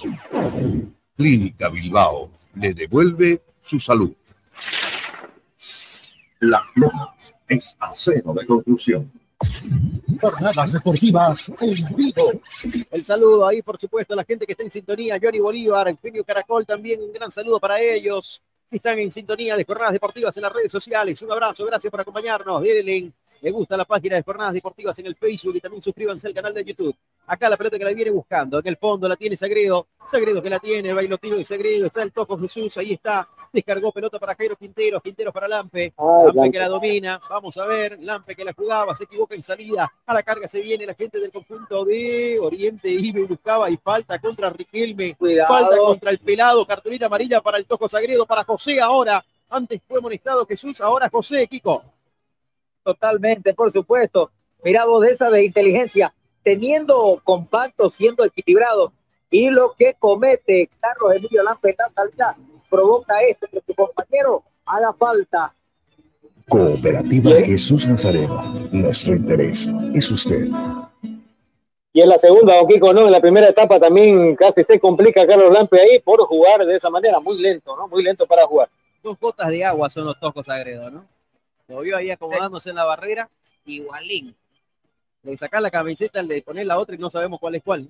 Clínica 1.15 1.69
Bilbao 1.69 2.29
le 2.55 2.73
devuelve 2.73 3.41
su 3.61 3.79
salud. 3.79 4.13
Las 6.39 6.61
Lomas 6.75 7.35
es 7.47 7.75
acero 7.79 8.33
de 8.33 8.45
conclusión. 8.45 9.11
Jornadas 10.19 10.73
deportivas. 10.73 11.51
El 12.91 13.05
saludo 13.05 13.47
ahí, 13.47 13.61
por 13.61 13.79
supuesto, 13.79 14.13
a 14.13 14.17
la 14.17 14.23
gente 14.23 14.45
que 14.45 14.53
está 14.53 14.63
en 14.63 14.71
sintonía. 14.71 15.19
Johnny 15.21 15.39
Bolívar, 15.39 15.87
Eugenio 15.87 16.23
Caracol, 16.23 16.65
también 16.65 17.01
un 17.01 17.11
gran 17.11 17.31
saludo 17.31 17.59
para 17.59 17.79
ellos. 17.79 18.41
que 18.69 18.77
Están 18.77 18.97
en 18.99 19.11
sintonía 19.11 19.55
de 19.55 19.63
Jornadas 19.63 19.93
Deportivas 19.93 20.35
en 20.37 20.43
las 20.43 20.53
redes 20.53 20.71
sociales. 20.71 21.21
Un 21.21 21.31
abrazo, 21.31 21.65
gracias 21.65 21.91
por 21.91 22.01
acompañarnos. 22.01 22.63
Denle, 22.63 23.11
le 23.41 23.51
gusta 23.51 23.77
la 23.77 23.85
página 23.85 24.15
de 24.15 24.23
Jornadas 24.23 24.53
Deportivas 24.53 24.97
en 24.99 25.05
el 25.05 25.15
Facebook 25.15 25.55
y 25.55 25.59
también 25.59 25.83
suscríbanse 25.83 26.27
al 26.27 26.33
canal 26.33 26.53
de 26.53 26.65
YouTube. 26.65 26.95
Acá 27.27 27.49
la 27.49 27.57
pelota 27.57 27.77
que 27.77 27.85
la 27.85 27.93
viene 27.93 28.09
buscando. 28.09 28.59
En 28.59 28.67
el 28.67 28.77
fondo 28.77 29.07
la 29.07 29.15
tiene 29.15 29.37
Sagredo. 29.37 29.87
Sagredo 30.09 30.41
que 30.41 30.49
la 30.49 30.59
tiene. 30.59 30.89
El 30.89 30.95
bailotino 30.95 31.35
de 31.35 31.45
Sagredo. 31.45 31.87
Está 31.87 32.01
el 32.01 32.11
Toco 32.11 32.39
Jesús. 32.39 32.75
Ahí 32.77 32.93
está. 32.93 33.27
Descargó 33.57 33.91
pelota 33.91 34.19
para 34.19 34.35
Jairo 34.35 34.55
Quintero. 34.55 35.01
Quintero 35.01 35.33
para 35.33 35.47
Lampe. 35.47 35.91
Lampe 35.97 36.51
que 36.51 36.59
la 36.59 36.67
domina. 36.67 37.19
Vamos 37.27 37.57
a 37.57 37.65
ver. 37.65 37.97
Lampe 37.99 38.35
que 38.35 38.45
la 38.45 38.53
jugaba. 38.53 38.93
Se 38.93 39.05
equivoca 39.05 39.33
en 39.33 39.41
salida. 39.41 39.91
A 40.05 40.13
la 40.13 40.21
carga 40.21 40.47
se 40.47 40.61
viene 40.61 40.85
la 40.85 40.93
gente 40.93 41.19
del 41.19 41.31
conjunto 41.31 41.83
de 41.83 42.37
Oriente. 42.39 42.87
Ibe 42.87 43.23
buscaba 43.23 43.67
y 43.71 43.77
falta 43.77 44.19
contra 44.19 44.51
Riquelme. 44.51 45.15
Cuidado. 45.15 45.47
Falta 45.47 45.77
contra 45.77 46.11
el 46.11 46.19
pelado. 46.19 46.67
Cartulina 46.67 47.07
amarilla 47.07 47.41
para 47.41 47.57
el 47.57 47.65
Toco 47.65 47.89
Sagredo. 47.89 48.27
Para 48.27 48.43
José 48.43 48.79
ahora. 48.79 49.25
Antes 49.49 49.81
fue 49.87 49.99
molestado 49.99 50.45
Jesús. 50.45 50.79
Ahora 50.79 51.09
José, 51.09 51.47
Kiko. 51.47 51.83
Totalmente, 52.83 53.55
por 53.55 53.71
supuesto. 53.71 54.29
Mira 54.63 54.85
vos 54.85 55.01
de 55.01 55.13
esa 55.13 55.31
de 55.31 55.43
inteligencia, 55.43 56.13
teniendo 56.43 57.19
compacto, 57.23 57.89
siendo 57.89 58.23
equilibrado, 58.23 58.93
y 59.31 59.49
lo 59.49 59.73
que 59.73 59.95
comete 59.95 60.69
Carlos 60.79 61.15
Emilio 61.15 61.41
Lampe 61.41 61.71
en 61.71 61.75
la 61.79 61.91
salida 61.95 62.37
provoca 62.69 63.21
esto, 63.21 63.47
que 63.51 63.61
su 63.65 63.73
compañero 63.73 64.43
haga 64.65 64.93
falta. 64.93 65.53
Cooperativa 66.47 67.31
Jesús 67.31 67.87
Nazareno. 67.87 68.41
Nuestro 68.71 69.15
interés 69.15 69.69
es 69.93 70.09
usted. 70.11 70.47
Y 71.91 72.01
en 72.01 72.09
la 72.09 72.17
segunda, 72.17 72.55
don 72.55 72.67
Kiko, 72.67 72.93
¿no? 72.93 73.07
En 73.07 73.11
la 73.11 73.19
primera 73.19 73.49
etapa 73.49 73.79
también 73.79 74.35
casi 74.35 74.63
se 74.63 74.79
complica 74.79 75.25
Carlos 75.25 75.51
Lampe 75.51 75.81
ahí 75.81 75.99
por 75.99 76.19
jugar 76.21 76.65
de 76.65 76.75
esa 76.75 76.89
manera, 76.89 77.19
muy 77.19 77.39
lento, 77.39 77.75
¿no? 77.75 77.87
Muy 77.87 78.03
lento 78.03 78.27
para 78.27 78.45
jugar. 78.45 78.69
Dos 79.03 79.17
gotas 79.19 79.49
de 79.49 79.65
agua 79.65 79.89
son 79.89 80.05
los 80.05 80.19
Tocos 80.19 80.45
Sagredo, 80.45 80.89
¿no? 80.91 81.05
Lo 81.67 81.81
vio 81.81 81.97
ahí 81.97 82.11
acomodándose 82.11 82.69
en 82.69 82.75
la 82.75 82.85
barrera, 82.85 83.29
igualín. 83.65 84.35
Le 85.23 85.35
sacar 85.37 85.61
la 85.61 85.71
camiseta, 85.71 86.21
le 86.21 86.41
poner 86.41 86.65
la 86.67 86.77
otra 86.77 86.95
y 86.95 86.99
no 86.99 87.09
sabemos 87.09 87.39
cuál 87.39 87.55
es 87.55 87.63
cuál. 87.63 87.89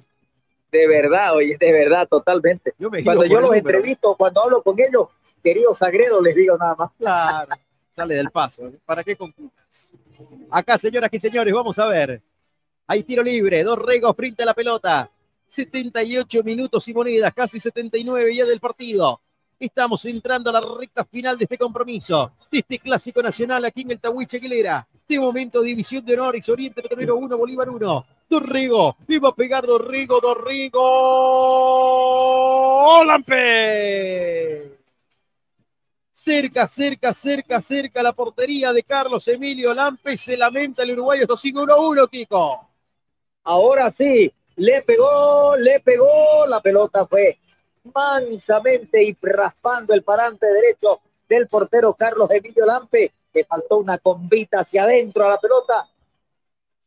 De 0.71 0.87
verdad, 0.87 1.35
oye, 1.35 1.57
de 1.57 1.71
verdad, 1.71 2.07
totalmente. 2.07 2.73
Yo 2.77 2.89
me 2.89 3.03
cuando 3.03 3.25
yo 3.25 3.39
los 3.39 3.53
entrevisto, 3.53 4.15
cuando 4.15 4.43
hablo 4.43 4.61
con 4.61 4.75
ellos, 4.79 5.07
querido 5.41 5.73
Sagredo, 5.73 6.21
les 6.21 6.35
digo 6.35 6.57
nada 6.57 6.75
más. 6.75 6.91
Claro, 6.97 7.55
sale 7.89 8.15
del 8.15 8.29
paso. 8.29 8.67
¿eh? 8.67 8.77
¿Para 8.85 9.03
qué 9.03 9.15
complicas? 9.15 9.89
Acá, 10.49 10.77
señoras 10.77 11.09
y 11.13 11.19
señores, 11.19 11.53
vamos 11.53 11.77
a 11.79 11.87
ver. 11.87 12.21
Hay 12.87 13.03
tiro 13.03 13.23
libre, 13.23 13.63
dos 13.63 13.79
regos 13.79 14.15
frente 14.15 14.43
a 14.43 14.45
la 14.45 14.53
pelota. 14.53 15.09
78 15.47 16.43
minutos 16.43 16.87
y 16.87 16.93
monedas, 16.93 17.33
casi 17.33 17.59
79 17.59 18.35
ya 18.35 18.45
del 18.45 18.59
partido. 18.59 19.21
Estamos 19.59 20.05
entrando 20.05 20.49
a 20.49 20.53
la 20.53 20.61
recta 20.61 21.03
final 21.05 21.37
de 21.37 21.45
este 21.45 21.57
compromiso, 21.57 22.33
de 22.51 22.59
este 22.59 22.77
clásico 22.77 23.21
nacional 23.21 23.65
aquí 23.65 23.81
en 23.81 23.91
el 23.91 23.99
Tahuiche 23.99 24.37
Aguilera. 24.37 24.87
De 25.07 25.19
momento, 25.19 25.61
División 25.61 26.05
de 26.05 26.13
Honores, 26.13 26.47
Oriente 26.49 26.81
Petrolero 26.81 27.15
1, 27.15 27.37
Bolívar 27.37 27.69
1. 27.69 28.05
Dorrego, 28.29 28.97
le 29.07 29.19
va 29.19 29.29
a 29.29 29.35
pegar 29.35 29.65
Dorrego, 29.65 30.19
Dorrego. 30.19 30.83
¡Lampe! 33.05 34.77
Cerca, 36.11 36.67
cerca, 36.67 37.13
cerca, 37.13 37.61
cerca 37.61 38.03
la 38.03 38.11
portería 38.11 38.73
de 38.73 38.83
Carlos 38.83 39.27
Emilio 39.27 39.73
Lampe. 39.73 40.17
Se 40.17 40.35
lamenta 40.35 40.83
el 40.83 40.91
uruguayo. 40.91 41.21
Esto 41.21 41.37
sigue 41.37 41.59
1-1, 41.59 42.09
Kiko. 42.09 42.67
Ahora 43.43 43.89
sí, 43.91 44.29
le 44.57 44.81
pegó, 44.81 45.55
le 45.55 45.79
pegó, 45.79 46.45
la 46.47 46.59
pelota 46.59 47.07
fue 47.07 47.39
mansamente 47.93 49.03
y 49.03 49.15
raspando 49.21 49.93
el 49.93 50.03
parante 50.03 50.47
derecho 50.47 50.99
del 51.29 51.47
portero 51.47 51.93
Carlos 51.93 52.29
Emilio 52.31 52.65
Lampe, 52.65 53.13
que 53.31 53.45
faltó 53.45 53.77
una 53.77 53.97
combita 53.99 54.61
hacia 54.61 54.83
adentro 54.83 55.25
a 55.25 55.29
la 55.29 55.37
pelota. 55.39 55.87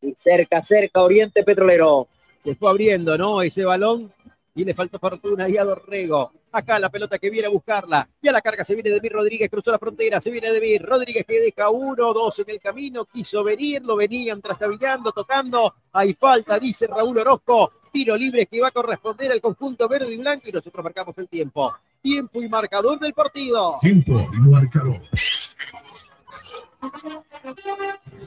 Y 0.03 0.15
cerca, 0.19 0.63
cerca, 0.63 1.03
Oriente 1.03 1.43
Petrolero. 1.45 2.09
Se 2.43 2.55
fue 2.55 2.71
abriendo, 2.71 3.17
¿no? 3.19 3.43
Ese 3.43 3.65
balón. 3.65 4.13
Y 4.55 4.65
le 4.65 4.75
faltó 4.75 4.99
fortuna 4.99 5.45
ahí 5.45 5.57
a 5.57 5.65
Dorrego. 5.65 6.33
Acá 6.53 6.81
la 6.81 6.89
pelota 6.89 7.19
que 7.19 7.31
viene 7.31 7.47
a 7.47 7.51
buscarla. 7.51 8.09
Y 8.21 8.29
a 8.29 8.33
la 8.33 8.41
carga 8.41 8.65
se 8.65 8.75
viene 8.75 8.91
Demir 8.91 9.13
Rodríguez, 9.13 9.49
cruzó 9.49 9.71
la 9.71 9.79
frontera, 9.79 10.21
se 10.21 10.31
viene 10.31 10.51
Demir 10.51 10.83
Rodríguez 10.83 11.25
que 11.25 11.41
deja 11.41 11.71
uno, 11.71 12.13
dos 12.13 12.39
en 12.41 12.51
el 12.51 12.61
camino, 12.61 13.05
quiso 13.05 13.45
venir, 13.45 13.83
lo 13.83 13.97
venían 13.97 14.43
trastabillando, 14.43 15.13
tocando. 15.13 15.75
Hay 15.93 16.15
falta, 16.15 16.59
dice 16.59 16.87
Raúl 16.89 17.19
Orozco. 17.19 17.73
Tiro 17.93 18.17
libre 18.17 18.47
que 18.47 18.61
va 18.61 18.69
a 18.69 18.73
corresponder 18.73 19.31
al 19.33 19.41
conjunto 19.41 19.89
verde 19.89 20.13
y 20.13 20.17
blanco 20.17 20.49
y 20.49 20.53
nosotros 20.53 20.83
marcamos 20.83 21.17
el 21.19 21.29
tiempo. 21.29 21.75
Tiempo 22.01 22.43
y 22.43 22.49
marcador 22.49 22.99
del 22.99 23.13
partido. 23.13 23.79
Tiempo 23.81 24.29
y 24.33 24.41
marcador. 24.41 25.01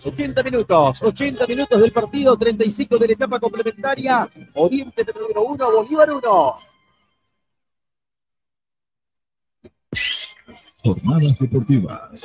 80 0.05 0.43
minutos, 0.43 1.01
80 1.01 1.47
minutos 1.47 1.81
del 1.81 1.91
partido, 1.91 2.37
35 2.37 2.97
de 2.97 3.07
la 3.07 3.13
etapa 3.13 3.39
complementaria. 3.39 4.29
Oriente 4.55 5.05
Petrolero 5.05 5.43
1, 5.43 5.71
Bolívar 5.71 6.11
1. 6.11 6.57
Jornadas 10.83 11.37
deportivas. 11.39 12.23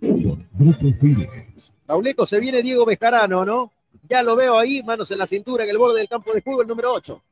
Grupo 0.00 0.98
Pires. 1.00 1.72
Rauleco, 1.86 2.26
se 2.26 2.40
viene 2.40 2.62
Diego 2.62 2.86
Bejarano, 2.86 3.44
¿no? 3.44 3.70
Ya 4.08 4.22
lo 4.22 4.36
veo 4.36 4.58
ahí, 4.58 4.82
manos 4.82 5.10
en 5.10 5.18
la 5.18 5.26
cintura, 5.26 5.64
en 5.64 5.70
el 5.70 5.78
borde 5.78 5.98
del 5.98 6.08
campo 6.08 6.32
de 6.32 6.40
juego, 6.42 6.62
el 6.62 6.68
número 6.68 6.92
8. 6.92 7.22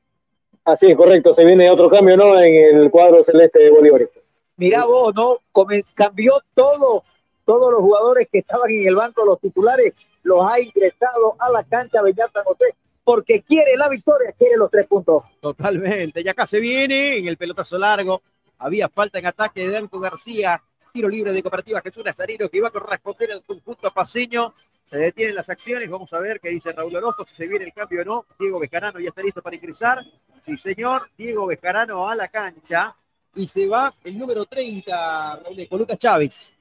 Así 0.65 0.91
es, 0.91 0.97
correcto. 0.97 1.35
Se 1.35 1.45
viene 1.45 1.71
otro 1.71 1.89
cambio, 1.91 2.17
¿no? 2.17 2.39
En 2.39 2.79
el 2.79 2.91
cuadro 2.91 3.23
celeste 3.25 3.59
de 3.61 3.71
Bolívar. 3.71 4.09
Mirá 4.57 4.85
vos, 4.85 5.15
¿no? 5.15 5.39
Come- 5.51 5.85
cambió 5.95 6.35
todo, 6.55 7.03
todos 7.45 7.73
los 7.73 7.81
jugadores 7.81 8.29
que 8.31 8.39
estaban 8.39 8.71
en 8.71 8.87
el 8.87 8.95
banco, 8.95 9.25
los 9.25 9.41
titulares, 9.41 9.95
los 10.23 10.47
ha 10.51 10.61
ingresado 10.61 11.37
a 11.39 11.51
la 11.51 11.65
cancha 11.65 12.03
Beñat 12.03 12.33
San 12.33 12.45
José, 12.45 12.75
porque 13.05 13.43
quiere 13.43 13.77
la 13.77 13.89
victoria, 13.89 14.33
quiere 14.39 14.57
los 14.57 14.71
tres 14.71 14.87
puntos. 14.87 15.25
Totalmente. 15.41 16.23
Y 16.25 16.29
acá 16.29 16.47
se 16.47 16.61
viene 16.61 17.19
en 17.19 17.27
el 17.27 17.37
pelotazo 17.37 17.79
largo. 17.79 18.23
Había 18.59 18.89
falta 18.89 19.19
en 19.19 19.27
ataque 19.27 19.63
de 19.63 19.71
Danco 19.71 19.99
García. 19.99 20.63
Tiro 20.93 21.09
libre 21.09 21.33
de 21.33 21.43
Cooperativa 21.43 21.81
Jesús 21.81 22.05
Nazarino 22.05 22.49
que 22.49 22.59
iba 22.59 22.69
a 22.69 22.71
corresponder 22.71 23.33
al 23.33 23.43
conjunto 23.43 23.91
paseño. 23.93 24.53
Se 24.85 24.99
detienen 24.99 25.35
las 25.35 25.49
acciones. 25.49 25.89
Vamos 25.91 26.13
a 26.13 26.19
ver 26.19 26.39
qué 26.39 26.51
dice 26.51 26.73
Raúl 26.73 26.95
Orozco, 26.95 27.25
si 27.27 27.35
se 27.35 27.47
viene 27.47 27.65
el 27.65 27.73
cambio 27.73 28.03
o 28.03 28.05
no. 28.05 28.27
Diego 28.39 28.61
Bejarano 28.61 29.01
ya 29.01 29.09
está 29.09 29.23
listo 29.23 29.43
para 29.43 29.57
ingresar. 29.57 30.05
Sí, 30.43 30.57
señor. 30.57 31.09
Diego 31.17 31.47
Bejarano 31.47 32.07
a 32.07 32.15
la 32.15 32.29
cancha. 32.29 32.95
Y 33.35 33.49
se 33.49 33.67
va 33.67 33.95
el 34.05 34.19
número 34.19 34.45
30, 34.45 35.37
Raúl, 35.37 35.69
con 35.69 35.79
Lucas 35.79 35.99
Chávez. 35.99 36.53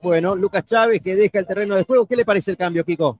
Bueno, 0.00 0.34
Lucas 0.34 0.64
Chávez 0.64 1.02
que 1.02 1.16
deja 1.16 1.40
el 1.40 1.46
terreno 1.46 1.74
de 1.74 1.84
juego. 1.84 2.06
¿Qué 2.06 2.16
le 2.16 2.24
parece 2.24 2.52
el 2.52 2.56
cambio, 2.56 2.84
Kiko? 2.84 3.18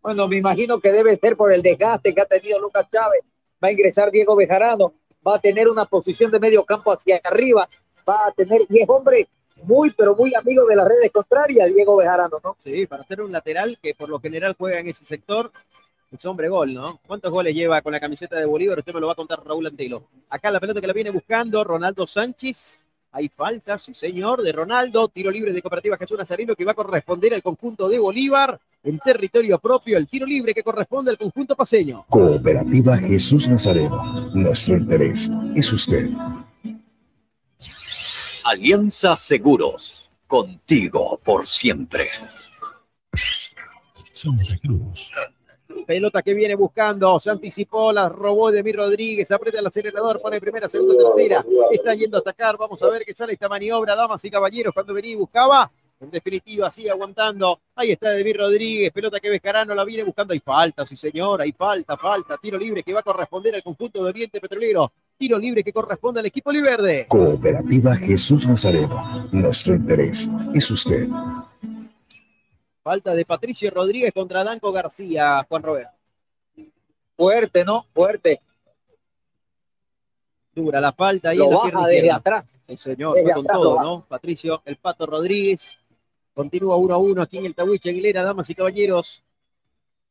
Bueno, 0.00 0.28
me 0.28 0.36
imagino 0.36 0.78
que 0.78 0.92
debe 0.92 1.16
ser 1.16 1.36
por 1.36 1.52
el 1.52 1.62
desgaste 1.62 2.14
que 2.14 2.20
ha 2.20 2.26
tenido 2.26 2.60
Lucas 2.60 2.86
Chávez. 2.92 3.22
Va 3.62 3.68
a 3.68 3.72
ingresar 3.72 4.10
Diego 4.10 4.36
Bejarano, 4.36 4.94
va 5.26 5.36
a 5.36 5.38
tener 5.40 5.68
una 5.68 5.84
posición 5.86 6.30
de 6.30 6.38
medio 6.38 6.64
campo 6.64 6.92
hacia 6.92 7.20
arriba, 7.24 7.68
va 8.08 8.28
a 8.28 8.32
tener, 8.32 8.66
y 8.68 8.80
es 8.80 8.88
hombre 8.88 9.28
muy, 9.64 9.90
pero 9.90 10.14
muy 10.14 10.32
amigo 10.34 10.66
de 10.66 10.76
las 10.76 10.86
redes 10.86 11.10
contrarias, 11.10 11.74
Diego 11.74 11.96
Bejarano, 11.96 12.38
¿no? 12.44 12.56
Sí, 12.62 12.86
para 12.86 13.02
ser 13.04 13.22
un 13.22 13.32
lateral 13.32 13.78
que 13.82 13.94
por 13.94 14.08
lo 14.08 14.20
general 14.20 14.54
juega 14.56 14.78
en 14.78 14.88
ese 14.88 15.04
sector, 15.04 15.50
es 16.12 16.24
hombre 16.24 16.48
gol, 16.48 16.72
¿no? 16.72 17.00
¿Cuántos 17.06 17.32
goles 17.32 17.54
lleva 17.54 17.82
con 17.82 17.92
la 17.92 17.98
camiseta 17.98 18.38
de 18.38 18.46
Bolívar? 18.46 18.78
Usted 18.78 18.94
me 18.94 19.00
lo 19.00 19.06
va 19.08 19.14
a 19.14 19.16
contar 19.16 19.44
Raúl 19.44 19.66
Antelo. 19.66 20.04
Acá 20.28 20.50
la 20.50 20.60
pelota 20.60 20.80
que 20.80 20.86
la 20.86 20.92
viene 20.92 21.10
buscando 21.10 21.64
Ronaldo 21.64 22.06
Sánchez. 22.06 22.84
Hay 23.16 23.30
falta, 23.30 23.78
sí 23.78 23.94
señor, 23.94 24.42
de 24.42 24.52
Ronaldo. 24.52 25.08
Tiro 25.08 25.30
libre 25.30 25.50
de 25.50 25.62
Cooperativa 25.62 25.96
Jesús 25.96 26.18
Nazarino 26.18 26.54
que 26.54 26.66
va 26.66 26.72
a 26.72 26.74
corresponder 26.74 27.32
al 27.32 27.42
conjunto 27.42 27.88
de 27.88 27.98
Bolívar 27.98 28.60
en 28.84 28.98
territorio 28.98 29.58
propio. 29.58 29.96
El 29.96 30.06
tiro 30.06 30.26
libre 30.26 30.52
que 30.52 30.62
corresponde 30.62 31.12
al 31.12 31.16
conjunto 31.16 31.56
paseño. 31.56 32.04
Cooperativa 32.10 32.98
Jesús 32.98 33.48
Nazareno. 33.48 34.30
Nuestro 34.34 34.76
interés 34.76 35.30
es 35.54 35.72
usted. 35.72 36.10
Alianza 38.44 39.16
Seguros. 39.16 40.10
Contigo 40.26 41.18
por 41.24 41.46
siempre. 41.46 42.04
Santa 44.12 44.58
Cruz. 44.60 45.10
Pelota 45.84 46.22
que 46.22 46.34
viene 46.34 46.54
buscando, 46.54 47.18
se 47.20 47.30
anticipó, 47.30 47.92
la 47.92 48.08
robó 48.08 48.50
de 48.50 48.62
mi 48.62 48.72
Rodríguez, 48.72 49.30
aprieta 49.30 49.58
el 49.58 49.66
acelerador, 49.66 50.20
pone 50.20 50.40
primera, 50.40 50.68
segunda, 50.68 50.94
tercera, 50.96 51.44
está 51.70 51.94
yendo 51.94 52.16
a 52.16 52.20
atacar, 52.20 52.56
vamos 52.56 52.82
a 52.82 52.88
ver 52.88 53.04
qué 53.04 53.14
sale 53.14 53.34
esta 53.34 53.48
maniobra, 53.48 53.94
damas 53.94 54.24
y 54.24 54.30
caballeros, 54.30 54.72
cuando 54.72 54.94
venía 54.94 55.12
y 55.12 55.16
buscaba, 55.16 55.70
en 56.00 56.10
definitiva 56.10 56.70
sigue 56.70 56.90
aguantando, 56.90 57.60
ahí 57.74 57.92
está 57.92 58.10
Demir 58.10 58.36
Rodríguez, 58.36 58.92
pelota 58.92 59.18
que 59.18 59.30
Vescarano 59.30 59.74
la 59.74 59.84
viene 59.84 60.04
buscando, 60.04 60.32
hay 60.32 60.40
falta, 60.40 60.84
sí 60.84 60.96
señor, 60.96 61.40
hay 61.40 61.52
falta, 61.52 61.96
falta, 61.96 62.36
tiro 62.36 62.58
libre 62.58 62.82
que 62.82 62.92
va 62.92 63.00
a 63.00 63.02
corresponder 63.02 63.54
al 63.54 63.62
conjunto 63.62 64.02
de 64.02 64.10
Oriente 64.10 64.40
Petrolero, 64.40 64.92
tiro 65.16 65.38
libre 65.38 65.64
que 65.64 65.72
corresponde 65.72 66.20
al 66.20 66.26
equipo 66.26 66.50
Oliverde. 66.50 67.06
Cooperativa 67.08 67.96
Jesús 67.96 68.46
Nazareno. 68.46 69.28
Nuestro 69.32 69.74
interés 69.74 70.28
es 70.54 70.70
usted. 70.70 71.08
Falta 72.86 73.14
de 73.14 73.24
Patricio 73.24 73.68
Rodríguez 73.72 74.12
contra 74.12 74.44
Danco 74.44 74.70
García, 74.70 75.44
Juan 75.48 75.60
Roberto. 75.60 75.90
Fuerte, 77.16 77.64
¿no? 77.64 77.84
Fuerte. 77.92 78.40
Dura 80.54 80.80
la 80.80 80.92
falta 80.92 81.30
ahí 81.30 81.38
Lo 81.38 81.46
en 81.46 81.50
la 81.50 81.56
baja 81.56 81.80
desde 81.80 81.96
izquierda. 81.96 82.16
atrás. 82.18 82.60
Sí, 82.68 82.76
señor, 82.76 83.16
Desde 83.16 83.32
con 83.32 83.44
atrás 83.44 83.58
todo. 83.58 83.82
¿no? 83.82 84.06
Patricio, 84.06 84.62
el 84.64 84.76
Pato 84.76 85.04
Rodríguez. 85.04 85.80
Continúa 86.32 86.76
1 86.76 86.94
a 86.94 86.98
1 86.98 87.22
aquí 87.22 87.38
en 87.38 87.46
el 87.46 87.56
Tahuiche 87.56 87.90
Aguilera, 87.90 88.22
damas 88.22 88.48
y 88.50 88.54
caballeros. 88.54 89.20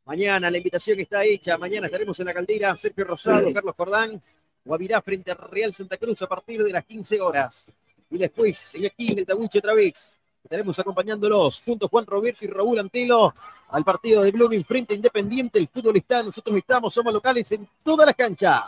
Mañana 0.03 0.51
la 0.51 0.57
invitación 0.57 0.99
está 0.99 1.23
hecha. 1.23 1.57
Mañana 1.57 1.85
estaremos 1.85 2.19
en 2.19 2.25
la 2.25 2.33
caldera. 2.33 2.75
Sergio 2.75 3.05
Rosado, 3.05 3.53
Carlos 3.53 3.73
Cordán, 3.73 4.21
Guavirá 4.65 5.01
frente 5.01 5.31
a 5.31 5.35
Real 5.35 5.73
Santa 5.73 5.95
Cruz 5.95 6.21
a 6.23 6.27
partir 6.27 6.61
de 6.61 6.71
las 6.71 6.83
15 6.83 7.21
horas. 7.21 7.71
Y 8.11 8.17
después, 8.17 8.75
aquí 8.85 9.13
en 9.13 9.19
el 9.19 9.25
Tahuiche 9.25 9.59
otra 9.59 9.73
vez, 9.73 10.19
estaremos 10.45 10.77
acompañándolos 10.77 11.59
junto 11.65 11.87
a 11.87 11.89
Juan 11.89 12.05
Roberto 12.05 12.45
y 12.45 12.47
Raúl 12.47 12.77
Antelo 12.77 13.33
al 13.69 13.83
partido 13.83 14.21
de 14.21 14.31
Blooming 14.31 14.63
frente 14.63 14.93
a 14.93 14.95
Independiente. 14.95 15.57
El 15.57 15.67
fútbol 15.67 15.97
está, 15.97 16.21
nosotros 16.21 16.55
estamos, 16.55 16.93
somos 16.93 17.11
locales 17.11 17.51
en 17.51 17.67
todas 17.83 18.05
las 18.05 18.15
canchas. 18.15 18.61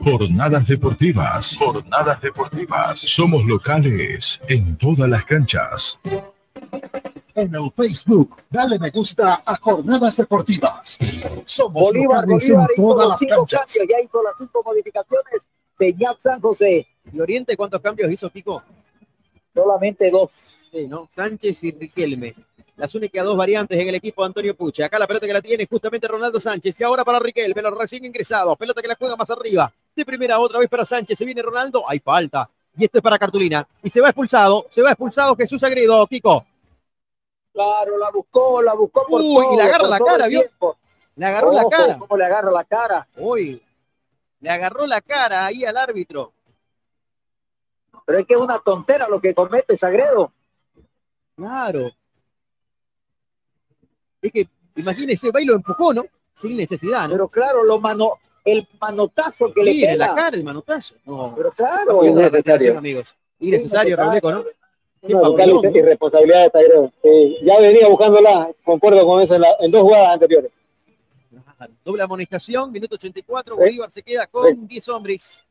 Jornadas 0.00 0.68
deportivas. 0.68 1.56
Jornadas 1.58 2.20
deportivas. 2.20 3.00
Somos 3.00 3.44
locales 3.44 4.40
en 4.48 4.78
todas 4.78 5.08
las 5.08 5.24
canchas. 5.24 5.98
En 7.34 7.52
el 7.54 7.70
Facebook, 7.76 8.36
dale 8.48 8.78
me 8.78 8.90
gusta 8.90 9.42
a 9.44 9.56
Jornadas 9.56 10.16
Deportivas. 10.16 10.98
Somos 11.44 11.82
Bolívar, 11.82 12.22
locales 12.22 12.48
Bolívar 12.48 12.70
en 12.70 12.82
todas 12.82 13.08
las 13.08 13.20
canchas. 13.20 13.60
cambios, 13.60 13.88
ya 13.90 14.04
hizo 14.04 14.22
las 14.22 14.32
cinco 14.38 14.62
modificaciones 14.64 15.42
de 15.78 15.96
San 16.18 16.40
José. 16.40 16.86
¿Y 17.12 17.20
Oriente 17.20 17.56
cuántos 17.56 17.80
cambios 17.82 18.10
hizo 18.10 18.30
Pico? 18.30 18.62
Solamente 19.52 20.10
dos. 20.10 20.55
Sí, 20.70 20.86
¿no? 20.86 21.08
Sánchez 21.14 21.64
y 21.64 21.72
Riquelme. 21.72 22.34
Las 22.76 22.94
únicas 22.94 23.24
dos 23.24 23.36
variantes 23.36 23.78
en 23.78 23.88
el 23.88 23.94
equipo 23.94 24.22
de 24.22 24.26
Antonio 24.26 24.54
Puche. 24.54 24.84
Acá 24.84 24.98
la 24.98 25.06
pelota 25.06 25.26
que 25.26 25.32
la 25.32 25.40
tiene 25.40 25.66
justamente 25.66 26.06
Ronaldo 26.06 26.40
Sánchez. 26.40 26.78
Y 26.78 26.84
ahora 26.84 27.04
para 27.04 27.18
Riquelme, 27.18 27.62
los 27.62 27.76
recién 27.76 28.04
ingresados. 28.04 28.56
Pelota 28.56 28.82
que 28.82 28.88
la 28.88 28.96
juega 28.96 29.16
más 29.16 29.30
arriba. 29.30 29.72
De 29.94 30.04
primera 30.04 30.38
otra 30.38 30.58
vez 30.58 30.68
para 30.68 30.84
Sánchez. 30.84 31.18
Se 31.18 31.24
viene 31.24 31.40
Ronaldo. 31.40 31.82
Hay 31.88 32.00
falta. 32.00 32.50
Y 32.76 32.84
esto 32.84 32.98
es 32.98 33.02
para 33.02 33.18
Cartulina. 33.18 33.66
Y 33.82 33.88
se 33.88 34.00
va 34.00 34.08
expulsado. 34.08 34.66
Se 34.68 34.82
va 34.82 34.90
expulsado 34.90 35.34
Jesús 35.36 35.62
Agredo, 35.62 36.06
Kiko. 36.06 36.44
Claro, 37.56 37.96
la 37.96 38.10
buscó, 38.10 38.60
la 38.60 38.74
buscó 38.74 39.06
por 39.06 39.22
Uy, 39.22 39.34
todo, 39.34 39.54
y 39.54 39.56
le 39.56 39.62
agarra 39.62 39.88
la 39.88 39.98
cara, 39.98 40.26
¿vio? 40.26 40.42
Le 41.16 41.24
agarró 41.24 41.52
la 41.52 41.64
cara. 41.70 41.98
cómo 41.98 42.16
le 42.18 42.24
agarra 42.26 42.50
la 42.50 42.64
cara. 42.64 43.08
Uy, 43.16 43.62
le 44.40 44.50
agarró 44.50 44.86
la 44.86 45.00
cara 45.00 45.46
ahí 45.46 45.64
al 45.64 45.78
árbitro. 45.78 46.32
Pero 48.04 48.18
es 48.18 48.26
que 48.26 48.34
es 48.34 48.40
una 48.40 48.58
tontera 48.58 49.08
lo 49.08 49.22
que 49.22 49.34
comete 49.34 49.74
Sagredo. 49.78 50.32
Claro. 51.36 51.90
Es 54.22 54.32
que, 54.32 54.48
imagínese, 54.76 55.30
va 55.30 55.40
y 55.40 55.44
lo 55.44 55.54
empujó, 55.54 55.92
¿no? 55.94 56.04
Sin 56.32 56.56
necesidad, 56.56 57.04
¿no? 57.08 57.12
Pero 57.12 57.28
claro, 57.28 57.64
lo 57.64 57.78
mano, 57.80 58.12
el 58.44 58.66
manotazo 58.80 59.52
que 59.52 59.62
le 59.62 59.72
Mire, 59.72 59.92
pega. 59.92 60.06
la 60.08 60.14
cara, 60.14 60.36
el 60.36 60.44
manotazo. 60.44 60.94
No. 61.04 61.34
Pero 61.36 61.50
claro, 61.52 62.00
repetición, 62.02 62.30
innecesario. 62.32 62.78
amigos. 62.78 63.16
Innecesario, 63.40 63.96
Robleco, 63.96 64.32
¿no? 64.32 64.38
¿no? 64.42 65.70
irresponsabilidad 65.72 66.50
de. 66.52 66.90
Sí, 67.02 67.36
ya 67.44 67.60
venía 67.60 67.86
buscándola, 67.88 68.50
concuerdo 68.64 69.06
con 69.06 69.22
eso 69.22 69.34
en, 69.36 69.42
la- 69.42 69.54
en 69.60 69.70
dos 69.70 69.82
jugadas 69.82 70.14
anteriores. 70.14 70.50
Doble 71.84 72.02
amonestación, 72.02 72.70
minuto 72.72 72.96
84, 72.96 73.56
Bolívar 73.56 73.90
se 73.90 74.02
queda 74.02 74.26
con 74.26 74.66
10 74.66 74.88
hombres. 74.90 75.45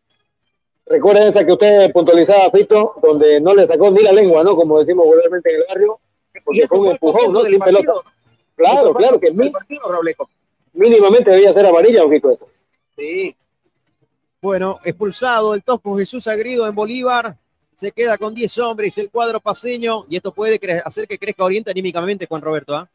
Recuerden 0.87 1.27
esa 1.29 1.45
que 1.45 1.51
usted 1.51 1.91
puntualizaba, 1.91 2.51
Fito, 2.51 2.93
donde 3.01 3.41
no 3.41 3.55
le 3.55 3.65
sacó 3.65 3.89
ni 3.89 4.01
la 4.03 4.11
lengua, 4.11 4.43
¿no? 4.43 4.55
Como 4.55 4.79
decimos 4.79 5.05
vulgarmente 5.05 5.49
en 5.51 5.61
el 5.61 5.65
barrio, 5.67 5.99
porque 6.43 6.67
fue 6.67 6.79
un 6.79 6.87
empujón, 6.89 7.33
¿no? 7.33 7.43
Sin 7.43 7.59
pelota. 7.59 7.93
Claro, 8.55 8.93
claro 8.93 9.19
que 9.19 9.31
mí- 9.31 9.49
partido, 9.49 9.81
mínimamente 10.73 11.31
debía 11.31 11.51
ser 11.53 11.65
amarilla, 11.65 12.03
ojito 12.03 12.31
eso. 12.31 12.47
Sí. 12.95 13.35
Bueno, 14.41 14.79
expulsado 14.83 15.55
el 15.55 15.63
Tosco 15.63 15.97
Jesús 15.97 16.27
Agrido 16.27 16.67
en 16.67 16.75
Bolívar. 16.75 17.35
Se 17.75 17.91
queda 17.91 18.17
con 18.17 18.33
10 18.33 18.57
hombres 18.59 18.97
el 18.99 19.09
cuadro 19.09 19.39
paseño 19.41 20.05
y 20.07 20.15
esto 20.15 20.31
puede 20.31 20.59
hacer 20.85 21.07
que 21.07 21.17
crezca 21.17 21.43
Oriente 21.43 21.71
anímicamente, 21.71 22.25
Juan 22.27 22.41
Roberto. 22.41 22.75
¿ah? 22.75 22.87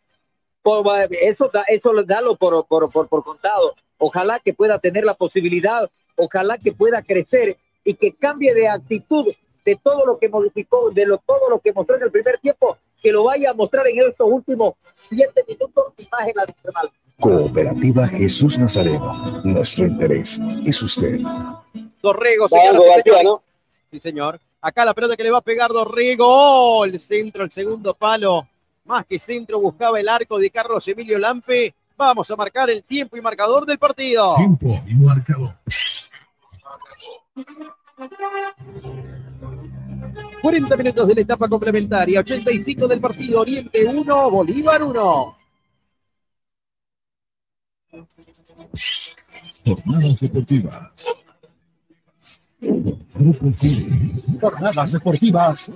Por- 0.62 0.86
eso, 1.20 1.50
da- 1.52 1.64
eso 1.68 1.92
dalo 2.06 2.36
por, 2.36 2.64
por, 2.66 2.90
por, 2.90 3.08
por 3.08 3.24
contado. 3.24 3.74
Ojalá 3.98 4.38
que 4.38 4.54
pueda 4.54 4.78
tener 4.78 5.04
la 5.04 5.12
posibilidad, 5.14 5.90
ojalá 6.16 6.56
que 6.56 6.72
pueda 6.72 7.02
crecer 7.02 7.58
y 7.84 7.94
que 7.94 8.14
cambie 8.14 8.54
de 8.54 8.68
actitud 8.68 9.26
de 9.64 9.76
todo 9.76 10.06
lo 10.06 10.18
que 10.18 10.28
modificó, 10.28 10.90
de 10.90 11.06
lo, 11.06 11.18
todo 11.18 11.48
lo 11.50 11.58
que 11.58 11.72
mostró 11.72 11.96
en 11.96 12.02
el 12.02 12.10
primer 12.10 12.38
tiempo, 12.38 12.78
que 13.02 13.12
lo 13.12 13.24
vaya 13.24 13.50
a 13.50 13.54
mostrar 13.54 13.86
en 13.88 14.00
estos 14.00 14.28
últimos 14.28 14.74
siete 14.98 15.44
minutos 15.46 15.92
y 15.98 16.08
más 16.10 16.26
en 16.26 16.32
la 16.34 16.42
adicional. 16.42 16.90
Cooperativa 17.18 18.08
Jesús 18.08 18.58
Nazareno. 18.58 19.42
Nuestro 19.44 19.86
interés 19.86 20.40
es 20.64 20.82
usted. 20.82 21.20
Dorrego, 22.02 22.48
señoras 22.48 22.82
y 22.82 23.02
señores. 23.02 23.24
¿no? 23.24 23.42
Sí, 23.90 24.00
señor. 24.00 24.40
Acá 24.62 24.84
la 24.84 24.94
pelota 24.94 25.16
que 25.16 25.22
le 25.22 25.30
va 25.30 25.38
a 25.38 25.42
pegar 25.42 25.70
Dorrego. 25.70 26.84
El 26.84 26.98
centro, 26.98 27.44
el 27.44 27.50
segundo 27.50 27.94
palo. 27.94 28.46
Más 28.84 29.04
que 29.04 29.18
centro, 29.18 29.60
buscaba 29.60 30.00
el 30.00 30.08
arco 30.08 30.38
de 30.38 30.50
Carlos 30.50 30.86
Emilio 30.88 31.18
Lampe. 31.18 31.74
Vamos 31.96 32.30
a 32.30 32.36
marcar 32.36 32.70
el 32.70 32.82
tiempo 32.82 33.16
y 33.16 33.20
marcador 33.20 33.66
del 33.66 33.78
partido. 33.78 34.36
Tiempo 34.36 34.82
y 34.86 34.94
marcador. 34.94 35.54
40 40.42 40.76
minutos 40.76 41.08
de 41.08 41.14
la 41.14 41.20
etapa 41.20 41.48
complementaria, 41.48 42.20
85 42.20 42.88
del 42.88 43.00
partido, 43.00 43.40
Oriente 43.40 43.84
1, 43.84 44.30
Bolívar 44.30 44.82
1. 44.82 45.36
Jornadas 49.64 50.20
deportivas. 50.20 51.06
Jornadas 54.40 54.92
Deportivas. 54.92 55.70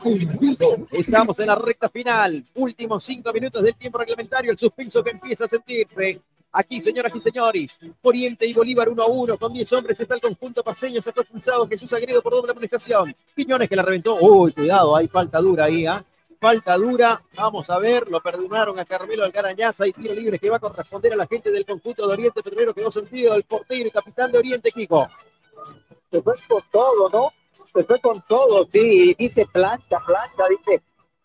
Estamos 0.90 1.38
en 1.38 1.46
la 1.46 1.54
recta 1.54 1.88
final, 1.88 2.44
últimos 2.54 3.04
5 3.04 3.32
minutos 3.32 3.62
del 3.62 3.74
tiempo 3.74 3.98
reglamentario, 3.98 4.52
el 4.52 4.58
suspenso 4.58 5.02
que 5.02 5.10
empieza 5.10 5.46
a 5.46 5.48
sentirse. 5.48 6.20
Aquí, 6.56 6.80
señoras 6.80 7.12
y 7.16 7.18
señores, 7.18 7.80
Oriente 8.00 8.46
y 8.46 8.54
Bolívar 8.54 8.88
1 8.88 9.02
a 9.02 9.06
1, 9.06 9.38
con 9.38 9.52
10 9.52 9.72
hombres 9.72 9.98
está 9.98 10.14
el 10.14 10.20
conjunto 10.20 10.62
paseño, 10.62 11.02
se 11.02 11.10
fue 11.10 11.24
expulsado 11.24 11.66
Jesús 11.66 11.92
Agredo 11.92 12.22
por 12.22 12.32
doble 12.32 12.52
amonestación. 12.52 13.12
Piñones 13.34 13.68
que 13.68 13.74
la 13.74 13.82
reventó, 13.82 14.16
uy, 14.20 14.52
cuidado, 14.52 14.94
hay 14.94 15.08
falta 15.08 15.40
dura 15.40 15.64
ahí, 15.64 15.84
¿ah? 15.84 16.04
Falta 16.38 16.76
dura, 16.76 17.20
vamos 17.34 17.68
a 17.70 17.78
ver, 17.80 18.08
lo 18.08 18.20
perdonaron 18.20 18.78
a 18.78 18.84
Carmelo 18.84 19.24
Algarañaza, 19.24 19.82
hay 19.82 19.92
tiro 19.92 20.14
libre 20.14 20.38
que 20.38 20.48
va 20.48 20.58
a 20.58 20.60
corresponder 20.60 21.14
a 21.14 21.16
la 21.16 21.26
gente 21.26 21.50
del 21.50 21.66
conjunto 21.66 22.06
de 22.06 22.12
Oriente 22.12 22.40
Petrolero, 22.40 22.72
quedó 22.72 22.92
sentido 22.92 23.34
el 23.34 23.42
portero 23.42 23.88
y 23.88 23.90
capitán 23.90 24.30
de 24.30 24.38
Oriente, 24.38 24.70
Kiko. 24.70 25.08
Se 26.08 26.22
fue 26.22 26.34
con 26.46 26.62
todo, 26.70 27.10
¿no? 27.10 27.32
Se 27.72 27.82
fue 27.82 28.00
con 28.00 28.22
todo, 28.28 28.64
sí. 28.70 29.12
Dice 29.18 29.44
plancha, 29.52 29.98
plancha, 30.06 30.44
dice 30.48 30.80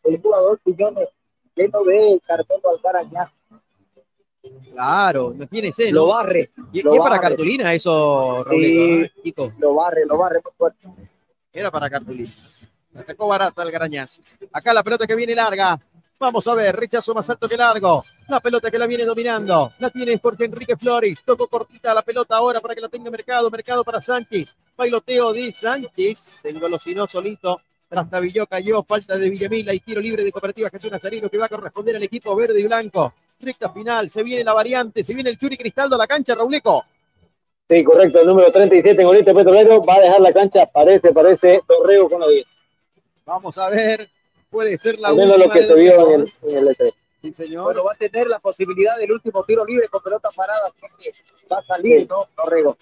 el 0.06 0.20
jugador 0.20 0.60
Piñones, 0.64 1.08
lleno 1.56 1.84
de 1.84 2.20
Carmelo 2.26 2.72
Alcarañaz. 2.72 3.30
Claro, 4.72 5.34
imagínense, 5.34 5.92
Lo 5.92 6.02
¿no? 6.02 6.08
barre. 6.14 6.52
Y, 6.72 6.82
lo 6.82 6.94
y 6.94 6.98
es 6.98 7.02
para 7.02 7.16
barre. 7.16 7.22
cartulina 7.30 7.74
eso, 7.74 8.46
Sí. 8.50 9.10
¿no? 9.36 9.54
Lo 9.60 9.74
barre, 9.76 10.06
lo 10.06 10.18
barre 10.18 10.40
muy 10.44 10.54
fuerte. 10.58 10.88
Era 11.52 11.70
para 11.72 11.90
cartulina. 11.90 12.30
La 12.94 13.04
sacó 13.04 13.28
barata 13.28 13.64
el 13.64 13.72
Garañaz. 13.72 14.22
Acá 14.52 14.74
la 14.74 14.84
pelota 14.84 15.06
que 15.06 15.16
viene 15.16 15.36
larga. 15.36 15.80
Vamos 16.20 16.46
a 16.48 16.54
ver, 16.54 16.76
rechazo 16.76 17.14
más 17.14 17.30
alto 17.30 17.48
que 17.48 17.56
largo. 17.56 18.04
La 18.28 18.40
pelota 18.40 18.70
que 18.70 18.78
la 18.78 18.88
viene 18.88 19.06
dominando. 19.06 19.72
La 19.80 19.90
tiene 19.90 20.18
Jorge 20.18 20.46
Enrique 20.46 20.76
Flores. 20.76 21.22
Tocó 21.24 21.48
cortita 21.48 21.94
la 21.94 22.02
pelota 22.02 22.36
ahora 22.36 22.60
para 22.60 22.76
que 22.76 22.82
la 22.82 22.90
tenga 22.90 23.10
Mercado. 23.10 23.50
Mercado 23.50 23.84
para 23.84 24.02
Sánchez. 24.02 24.58
Bailoteo 24.76 25.32
de 25.34 25.52
Sánchez. 25.54 26.20
Se 26.20 26.50
engolosinó 26.50 27.08
solito. 27.08 27.62
Trastabilló, 27.88 28.46
cayó. 28.48 28.84
Falta 28.84 29.16
de 29.18 29.30
Villamila 29.30 29.74
y 29.74 29.80
tiro 29.80 30.02
libre 30.02 30.24
de 30.24 30.32
Cooperativa 30.32 30.70
Jesús 30.70 30.92
Nazarino 30.92 31.30
que 31.30 31.38
va 31.38 31.46
a 31.46 31.50
corresponder 31.50 31.96
al 31.96 32.04
equipo 32.04 32.36
verde 32.36 32.60
y 32.60 32.64
blanco. 32.64 33.14
Recta 33.40 33.70
final. 33.72 34.10
Se 34.10 34.24
viene 34.24 34.44
la 34.44 34.54
variante. 34.54 35.04
Se 35.04 35.14
viene 35.14 35.30
el 35.30 35.38
Churi 35.38 35.58
Cristaldo 35.58 35.96
a 35.96 36.00
la 36.00 36.08
cancha, 36.08 36.36
Rauleco. 36.36 36.86
Sí, 37.70 37.84
correcto, 37.84 38.20
el 38.20 38.26
número 38.26 38.52
37 38.52 39.00
en 39.00 39.08
Oriente 39.08 39.32
Petrolero 39.32 39.84
va 39.86 39.96
a 39.96 40.00
dejar 40.00 40.20
la 40.22 40.34
cancha, 40.34 40.66
parece, 40.66 41.14
parece, 41.14 41.62
Dorrego 41.68 42.10
con 42.10 42.20
la 42.20 42.28
10. 42.28 42.44
Vamos 43.26 43.60
a 43.60 43.70
ver. 43.70 44.10
Puede 44.50 44.76
ser 44.80 44.98
la 44.98 45.14
última 45.14 45.38
lo 45.38 45.50
que 45.52 45.62
se 45.62 45.76
vio 45.76 46.10
en 46.10 46.22
el, 46.22 46.34
en 46.48 46.58
el 46.58 46.68
E3. 46.70 46.94
Sí, 47.22 47.34
señor. 47.34 47.66
Bueno, 47.66 47.84
va 47.84 47.94
a 47.94 47.96
tener 47.96 48.26
la 48.26 48.40
posibilidad 48.40 48.98
del 48.98 49.12
último 49.12 49.44
tiro 49.44 49.64
libre 49.64 49.88
con 49.88 50.02
pelota 50.02 50.30
parada. 50.36 50.68
así 50.68 51.12
que 51.12 51.14
Va 51.54 51.60
a 51.60 51.64
salir, 51.64 52.08
¿no? 52.10 52.28
Torrego. 52.36 52.76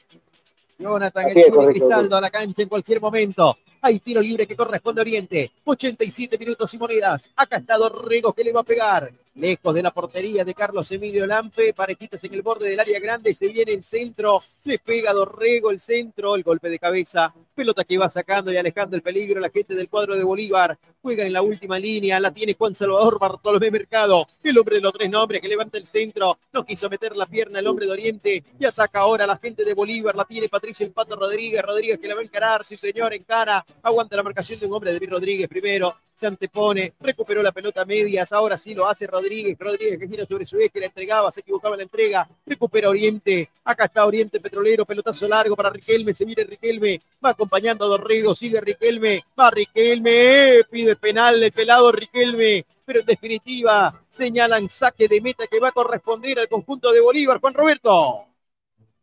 Jonathan 0.79 1.25
Así 1.25 1.31
el 1.33 1.37
es, 1.39 1.45
Churi 1.47 1.57
correcto, 1.57 1.79
Cristaldo 1.79 2.15
a 2.15 2.21
la 2.21 2.29
cancha 2.29 2.61
en 2.61 2.69
cualquier 2.69 3.01
momento. 3.01 3.57
Hay 3.81 3.99
tiro 3.99 4.21
libre 4.21 4.47
que 4.47 4.55
corresponde 4.55 5.01
a 5.01 5.03
Oriente. 5.03 5.51
87 5.65 6.37
minutos 6.37 6.73
y 6.73 6.77
monedas. 6.77 7.29
Acá 7.35 7.57
está 7.57 7.77
Dorrego 7.77 8.31
que 8.31 8.45
le 8.45 8.53
va 8.53 8.61
a 8.61 8.63
pegar. 8.63 9.11
Lejos 9.37 9.75
de 9.75 9.83
la 9.83 9.91
portería 9.91 10.43
de 10.43 10.55
Carlos 10.55 10.91
Emilio 10.91 11.27
Lampe. 11.27 11.71
Parejitas 11.71 12.23
en 12.23 12.33
el 12.33 12.41
borde 12.41 12.71
del 12.71 12.79
área 12.79 12.99
grande. 12.99 13.35
Se 13.35 13.47
viene 13.47 13.71
el 13.71 13.83
centro. 13.83 14.39
Le 14.63 14.79
pega 14.79 15.13
Dorrego 15.13 15.69
el 15.69 15.79
centro. 15.79 16.33
El 16.33 16.41
golpe 16.41 16.71
de 16.71 16.79
cabeza. 16.79 17.31
Pelota 17.53 17.83
que 17.83 17.99
va 17.99 18.09
sacando 18.09 18.51
y 18.51 18.57
alejando 18.57 18.95
el 18.95 19.03
peligro. 19.03 19.39
La 19.39 19.51
gente 19.51 19.75
del 19.75 19.89
cuadro 19.89 20.15
de 20.15 20.23
Bolívar. 20.23 20.79
Juega 21.03 21.23
en 21.23 21.33
la 21.33 21.43
última 21.43 21.77
línea. 21.77 22.19
La 22.19 22.31
tiene 22.31 22.55
Juan 22.55 22.73
Salvador 22.73 23.19
Bartolomé 23.19 23.69
Mercado. 23.69 24.25
El 24.41 24.57
hombre 24.57 24.77
de 24.77 24.81
los 24.81 24.93
tres 24.93 25.11
nombres 25.11 25.39
que 25.39 25.47
levanta 25.47 25.77
el 25.77 25.85
centro. 25.85 26.39
No 26.51 26.65
quiso 26.65 26.89
meter 26.89 27.15
la 27.15 27.27
pierna 27.27 27.59
el 27.59 27.67
hombre 27.67 27.85
de 27.85 27.91
Oriente. 27.91 28.43
Y 28.59 28.65
ataca 28.65 29.01
ahora 29.01 29.27
la 29.27 29.37
gente 29.37 29.63
de 29.63 29.75
Bolívar. 29.75 30.15
La 30.15 30.25
tiene 30.25 30.49
Patricia 30.49 30.83
el 30.83 30.93
Pato 30.93 31.15
Rodríguez. 31.15 31.61
Rodríguez 31.61 31.99
que 31.99 32.07
la 32.07 32.15
va 32.15 32.21
a 32.21 32.23
encarar. 32.23 32.65
Sí, 32.65 32.75
señor, 32.75 33.13
encara. 33.13 33.63
Aguanta 33.83 34.15
la 34.15 34.23
marcación 34.23 34.59
de 34.59 34.65
un 34.65 34.73
hombre 34.73 34.93
de 34.93 34.97
Luis 34.97 35.11
Rodríguez 35.11 35.47
primero. 35.47 35.95
Se 36.17 36.25
antepone, 36.25 36.93
recuperó 36.99 37.43
la 37.43 37.51
pelota 37.51 37.83
a 37.83 37.85
medias, 37.85 38.33
ahora 38.33 38.57
sí 38.57 38.73
lo 38.73 38.87
hace 38.87 39.05
Rodríguez, 39.05 39.55
Rodríguez 39.57 39.99
que 39.99 40.07
gira 40.07 40.25
sobre 40.25 40.47
su 40.47 40.57
eje, 40.57 40.79
la 40.79 40.87
entregaba, 40.87 41.31
se 41.31 41.41
equivocaba 41.41 41.75
en 41.75 41.77
la 41.77 41.83
entrega, 41.83 42.27
recupera 42.43 42.89
Oriente, 42.89 43.51
acá 43.63 43.85
está 43.85 44.03
Oriente 44.03 44.39
Petrolero, 44.39 44.83
pelotazo 44.83 45.27
largo 45.27 45.55
para 45.55 45.69
Riquelme, 45.69 46.15
se 46.15 46.25
viene 46.25 46.43
Riquelme, 46.43 46.99
va 47.23 47.29
acompañando 47.29 47.85
a 47.85 47.89
Dorrego, 47.89 48.33
sigue 48.33 48.59
Riquelme, 48.59 49.23
va 49.39 49.51
Riquelme, 49.51 50.63
pide 50.71 50.95
penal 50.95 51.43
el 51.43 51.51
pelado 51.51 51.91
Riquelme, 51.91 52.65
pero 52.83 53.01
en 53.01 53.05
definitiva 53.05 54.01
señalan 54.09 54.67
saque 54.69 55.07
de 55.07 55.21
meta 55.21 55.45
que 55.45 55.59
va 55.59 55.69
a 55.69 55.71
corresponder 55.71 56.39
al 56.39 56.47
conjunto 56.47 56.91
de 56.91 56.99
Bolívar, 56.99 57.39
Juan 57.39 57.53
Roberto. 57.53 58.25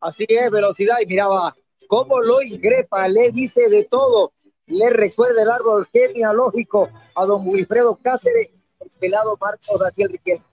Así 0.01 0.27
es, 0.29 0.51
velocidad 0.51 0.97
y 1.01 1.07
miraba 1.07 1.55
cómo 1.87 2.21
lo 2.21 2.43
increpa, 2.43 3.07
le 3.09 3.31
dice 3.31 3.69
de 3.69 3.85
todo, 3.85 4.33
le 4.67 4.91
recuerda 4.91 5.43
el 5.43 5.51
árbol 5.51 5.89
genealógico 5.93 6.89
a 7.15 7.25
don 7.25 7.47
Wilfredo 7.47 7.99
Cáceres, 8.03 8.51
el 8.81 8.91
pelado 8.99 9.37
Marcos 9.41 9.79
Daniel 9.79 10.11
Riquelme. 10.11 10.45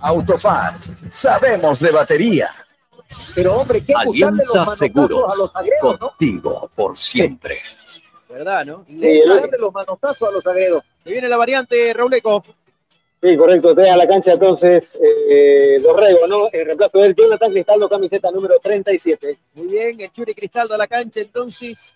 Autofat, 0.00 0.82
sabemos 1.10 1.80
de 1.80 1.90
batería. 1.90 2.50
Pero 3.34 3.60
hombre, 3.60 3.82
qué 3.84 3.94
buscarle 4.04 4.44
los 4.44 4.54
Alianza 4.54 4.58
manotazos 4.58 4.78
Seguro, 4.78 5.30
a 5.30 5.36
los 5.36 5.56
agredos, 5.56 6.00
¿no? 6.00 6.08
contigo 6.08 6.70
por 6.74 6.96
siempre. 6.96 7.56
¿Verdad, 8.28 8.66
no? 8.66 8.84
Le 8.88 9.24
buscarle 9.24 9.58
los 9.58 9.72
manotazos 9.72 10.28
a 10.28 10.32
los 10.32 10.46
agredos. 10.46 10.82
Se 11.04 11.10
viene 11.10 11.28
la 11.28 11.36
variante, 11.36 11.92
Rauleco. 11.94 12.42
Sí, 13.22 13.36
correcto. 13.36 13.74
Trae 13.74 13.90
a 13.90 13.96
la 13.96 14.06
cancha 14.06 14.32
entonces 14.32 14.98
eh, 15.02 15.76
Dorrego, 15.82 16.26
¿no? 16.26 16.48
En 16.52 16.66
reemplazo 16.66 16.98
de 16.98 17.06
él, 17.06 17.14
Jonathan 17.14 17.50
Cristaldo, 17.50 17.88
camiseta 17.88 18.30
número 18.30 18.58
37. 18.60 19.38
Muy 19.54 19.68
bien, 19.68 20.00
el 20.00 20.12
Churi 20.12 20.34
Cristaldo 20.34 20.74
a 20.74 20.78
la 20.78 20.86
cancha, 20.86 21.20
entonces 21.20 21.95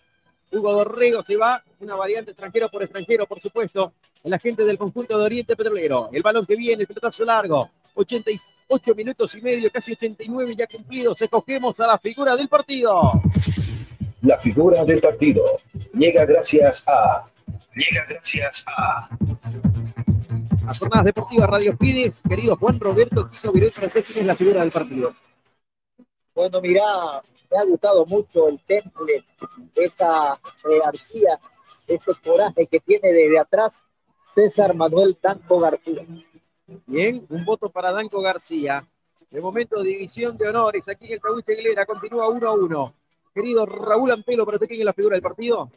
Hugo 0.53 0.73
Dorrego 0.73 1.25
se 1.25 1.37
va, 1.37 1.63
una 1.81 1.95
variante 1.95 2.33
extranjero 2.33 2.69
por 2.69 2.83
extranjero, 2.83 3.27
por 3.27 3.41
supuesto, 3.41 3.93
el 4.25 4.33
agente 4.33 4.65
del 4.65 4.79
conjunto 4.79 5.17
de 5.19 5.25
Oriente 5.25 5.57
Petrolero. 5.57 6.11
El 6.13 6.23
balón 6.23 6.45
que 6.45 6.57
viene, 6.57 6.83
el 6.83 6.89
pelotazo 6.89 7.25
largo, 7.25 7.71
88 7.95 8.95
minutos 8.95 9.35
y 9.35 9.41
medio, 9.41 9.71
casi 9.71 9.93
89 9.93 10.57
ya 10.57 10.67
cumplidos. 10.67 11.21
Escogemos 11.23 11.79
a 11.81 11.87
la 11.87 11.99
figura 11.99 12.37
del 12.37 12.49
partido. 12.49 13.13
La 14.23 14.39
figura 14.39 14.85
del 14.85 15.01
partido 15.01 15.45
llega 15.95 16.27
gracias 16.27 16.85
a. 16.89 17.25
Llega 17.75 18.05
gracias 18.09 18.65
a. 18.67 19.09
A 20.67 20.75
Jornadas 20.75 21.05
Deportivas 21.05 21.49
Radio 21.49 21.77
Pides, 21.77 22.23
querido 22.29 22.55
Juan 22.57 22.79
Roberto 22.79 23.29
Quito 23.29 23.53
para 23.53 23.87
usted, 23.87 24.05
¿quién 24.05 24.19
es 24.21 24.27
la 24.27 24.37
figura 24.37 24.61
del 24.61 24.71
partido? 24.71 25.13
Bueno, 26.35 26.61
mira, 26.61 27.23
me 27.51 27.59
ha 27.59 27.65
gustado 27.65 28.07
mucho 28.07 28.49
el 28.49 28.61
temple, 28.61 29.25
esa 29.75 30.39
jerarquía, 30.63 31.41
ese 31.87 32.13
coraje 32.25 32.67
que 32.67 32.81
tiene 32.81 33.13
desde 33.13 33.39
atrás 33.39 33.83
César 34.21 34.75
Manuel 34.75 35.17
Tanco 35.17 35.59
García. 35.59 36.07
Bien, 36.87 37.27
un 37.29 37.45
voto 37.45 37.69
para 37.69 37.93
Danco 37.93 38.21
García. 38.21 38.87
De 39.31 39.41
momento, 39.41 39.83
división 39.83 40.37
de 40.37 40.49
honores 40.49 40.89
aquí 40.89 41.07
en 41.07 41.13
el 41.15 41.21
Tabuche 41.21 41.53
Aguilera, 41.53 41.87
continúa 41.87 42.29
1 42.29 42.49
a 42.49 42.55
1. 42.55 42.95
Querido 43.35 43.67
Raúl 43.67 44.11
Ampelo, 44.11 44.45
para 44.45 44.57
usted, 44.57 44.69
¿quién 44.69 44.81
es 44.81 44.87
la 44.87 44.93
figura 44.93 45.15
del 45.15 45.23
partido? 45.23 45.71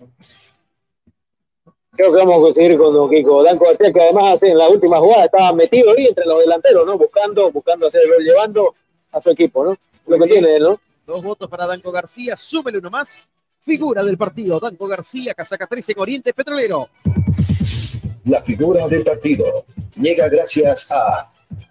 Creo 1.92 2.11
que 2.11 2.18
vamos 2.18 2.38
a 2.38 2.40
conseguir 2.40 2.77
con 2.77 2.93
Don 2.93 3.10
Kiko. 3.10 3.43
Danco 3.43 3.66
García, 3.66 3.93
que 3.93 4.02
además 4.02 4.42
en 4.43 4.58
la 4.58 4.69
última 4.69 5.00
jugada 5.00 5.26
estaba 5.26 5.53
metido 5.53 5.92
ahí 5.92 6.08
entre 6.08 6.26
los 6.26 6.40
delanteros, 6.40 6.85
¿no? 6.85 6.98
Buscando, 6.98 7.52
buscando 7.52 7.88
hacer 7.88 8.02
el 8.03 8.10
gol, 8.10 8.24
llevando 8.24 8.76
a 9.11 9.22
su 9.22 9.30
equipo, 9.30 9.64
¿no? 9.64 9.77
Lo 10.08 10.19
que 10.19 10.27
tiene 10.27 10.56
él, 10.56 10.64
¿no? 10.64 10.80
Dos 11.06 11.22
votos 11.22 11.50
para 11.50 11.68
Danco 11.68 11.92
García, 11.92 12.38
súmele 12.38 12.78
uno 12.78 12.90
más. 12.90 13.30
Figura 13.62 14.04
del 14.04 14.18
partido, 14.18 14.60
Danco 14.60 14.88
García, 14.88 15.34
casaca 15.34 15.68
13 15.68 15.92
en 15.94 16.00
Oriente 16.00 16.34
Petrolero. 16.34 16.90
La 18.26 18.42
figura 18.42 18.88
del 18.88 19.04
partido 19.04 19.66
llega 19.96 20.30
gracias 20.30 20.90
a. 20.92 21.30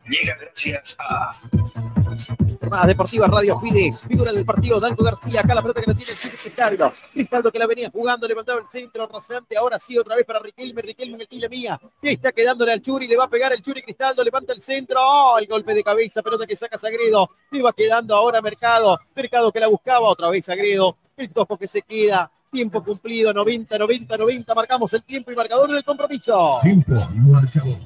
Llega 0.08 0.36
gracias 0.38 0.96
a. 0.98 1.30
Jornadas 2.60 2.86
Deportivas 2.86 3.30
Radio 3.30 3.58
Fides, 3.60 4.06
figura 4.06 4.32
del 4.32 4.44
partido, 4.44 4.80
Danco 4.80 5.04
García, 5.04 5.40
acá 5.40 5.54
la 5.54 5.62
pelota 5.62 5.80
que 5.80 5.90
la 5.90 5.94
tiene 5.94 6.12
el 6.12 6.18
Churi 6.18 6.36
Cristaldo. 6.36 6.92
Que 7.52 7.58
la 7.58 7.66
venía 7.66 7.90
jugando, 7.90 8.28
levantaba 8.28 8.60
el 8.60 8.68
centro, 8.68 9.06
rasante, 9.06 9.56
ahora 9.56 9.78
sí, 9.78 9.98
otra 9.98 10.16
vez 10.16 10.24
para 10.24 10.38
Riquelme, 10.38 10.82
Riquelme 10.82 11.26
en 11.28 11.42
el 11.42 11.50
mía. 11.50 11.80
Y 12.00 12.10
está 12.10 12.32
quedándole 12.32 12.72
al 12.72 12.80
Churi, 12.80 13.06
le 13.06 13.16
va 13.16 13.24
a 13.24 13.28
pegar 13.30 13.52
el 13.52 13.62
Churi 13.62 13.82
Cristaldo, 13.82 14.22
levanta 14.22 14.52
el 14.52 14.62
centro, 14.62 14.98
oh, 15.00 15.38
el 15.38 15.46
golpe 15.46 15.74
de 15.74 15.82
cabeza, 15.82 16.22
pelota 16.22 16.46
que 16.46 16.56
saca 16.56 16.78
Sagredo, 16.78 17.30
le 17.50 17.62
va 17.62 17.72
quedando 17.72 18.14
ahora 18.14 18.40
Mercado, 18.40 18.98
Mercado 19.14 19.52
que 19.52 19.60
la 19.60 19.68
buscaba, 19.68 20.08
otra 20.08 20.30
vez 20.30 20.44
Sagredo, 20.44 20.96
el 21.16 21.30
topo 21.30 21.56
que 21.56 21.68
se 21.68 21.82
queda, 21.82 22.30
tiempo 22.50 22.84
cumplido, 22.84 23.32
90, 23.32 23.78
90, 23.78 24.16
90, 24.16 24.54
marcamos 24.54 24.92
el 24.92 25.02
tiempo 25.02 25.32
y 25.32 25.36
marcador 25.36 25.70
del 25.70 25.84
compromiso. 25.84 26.58
Tiempo 26.62 26.92
y 27.14 27.18
marcador. 27.18 27.78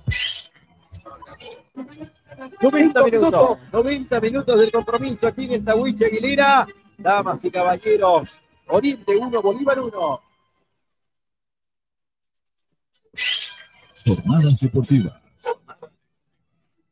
90 2.61 3.05
minutos, 3.05 3.59
90 3.73 4.21
minutos 4.21 4.59
del 4.59 4.73
compromiso 4.73 5.27
aquí 5.27 5.45
en 5.45 5.53
esta 5.53 5.75
Huiche 5.75 6.07
Aguilera. 6.07 6.67
Damas 6.99 7.45
y 7.45 7.51
caballeros, 7.51 8.35
Oriente 8.69 9.17
1, 9.17 9.43
Bolívar 9.43 9.81
1. 9.81 10.21
Jornadas 14.07 14.59
deportivas. 14.61 15.15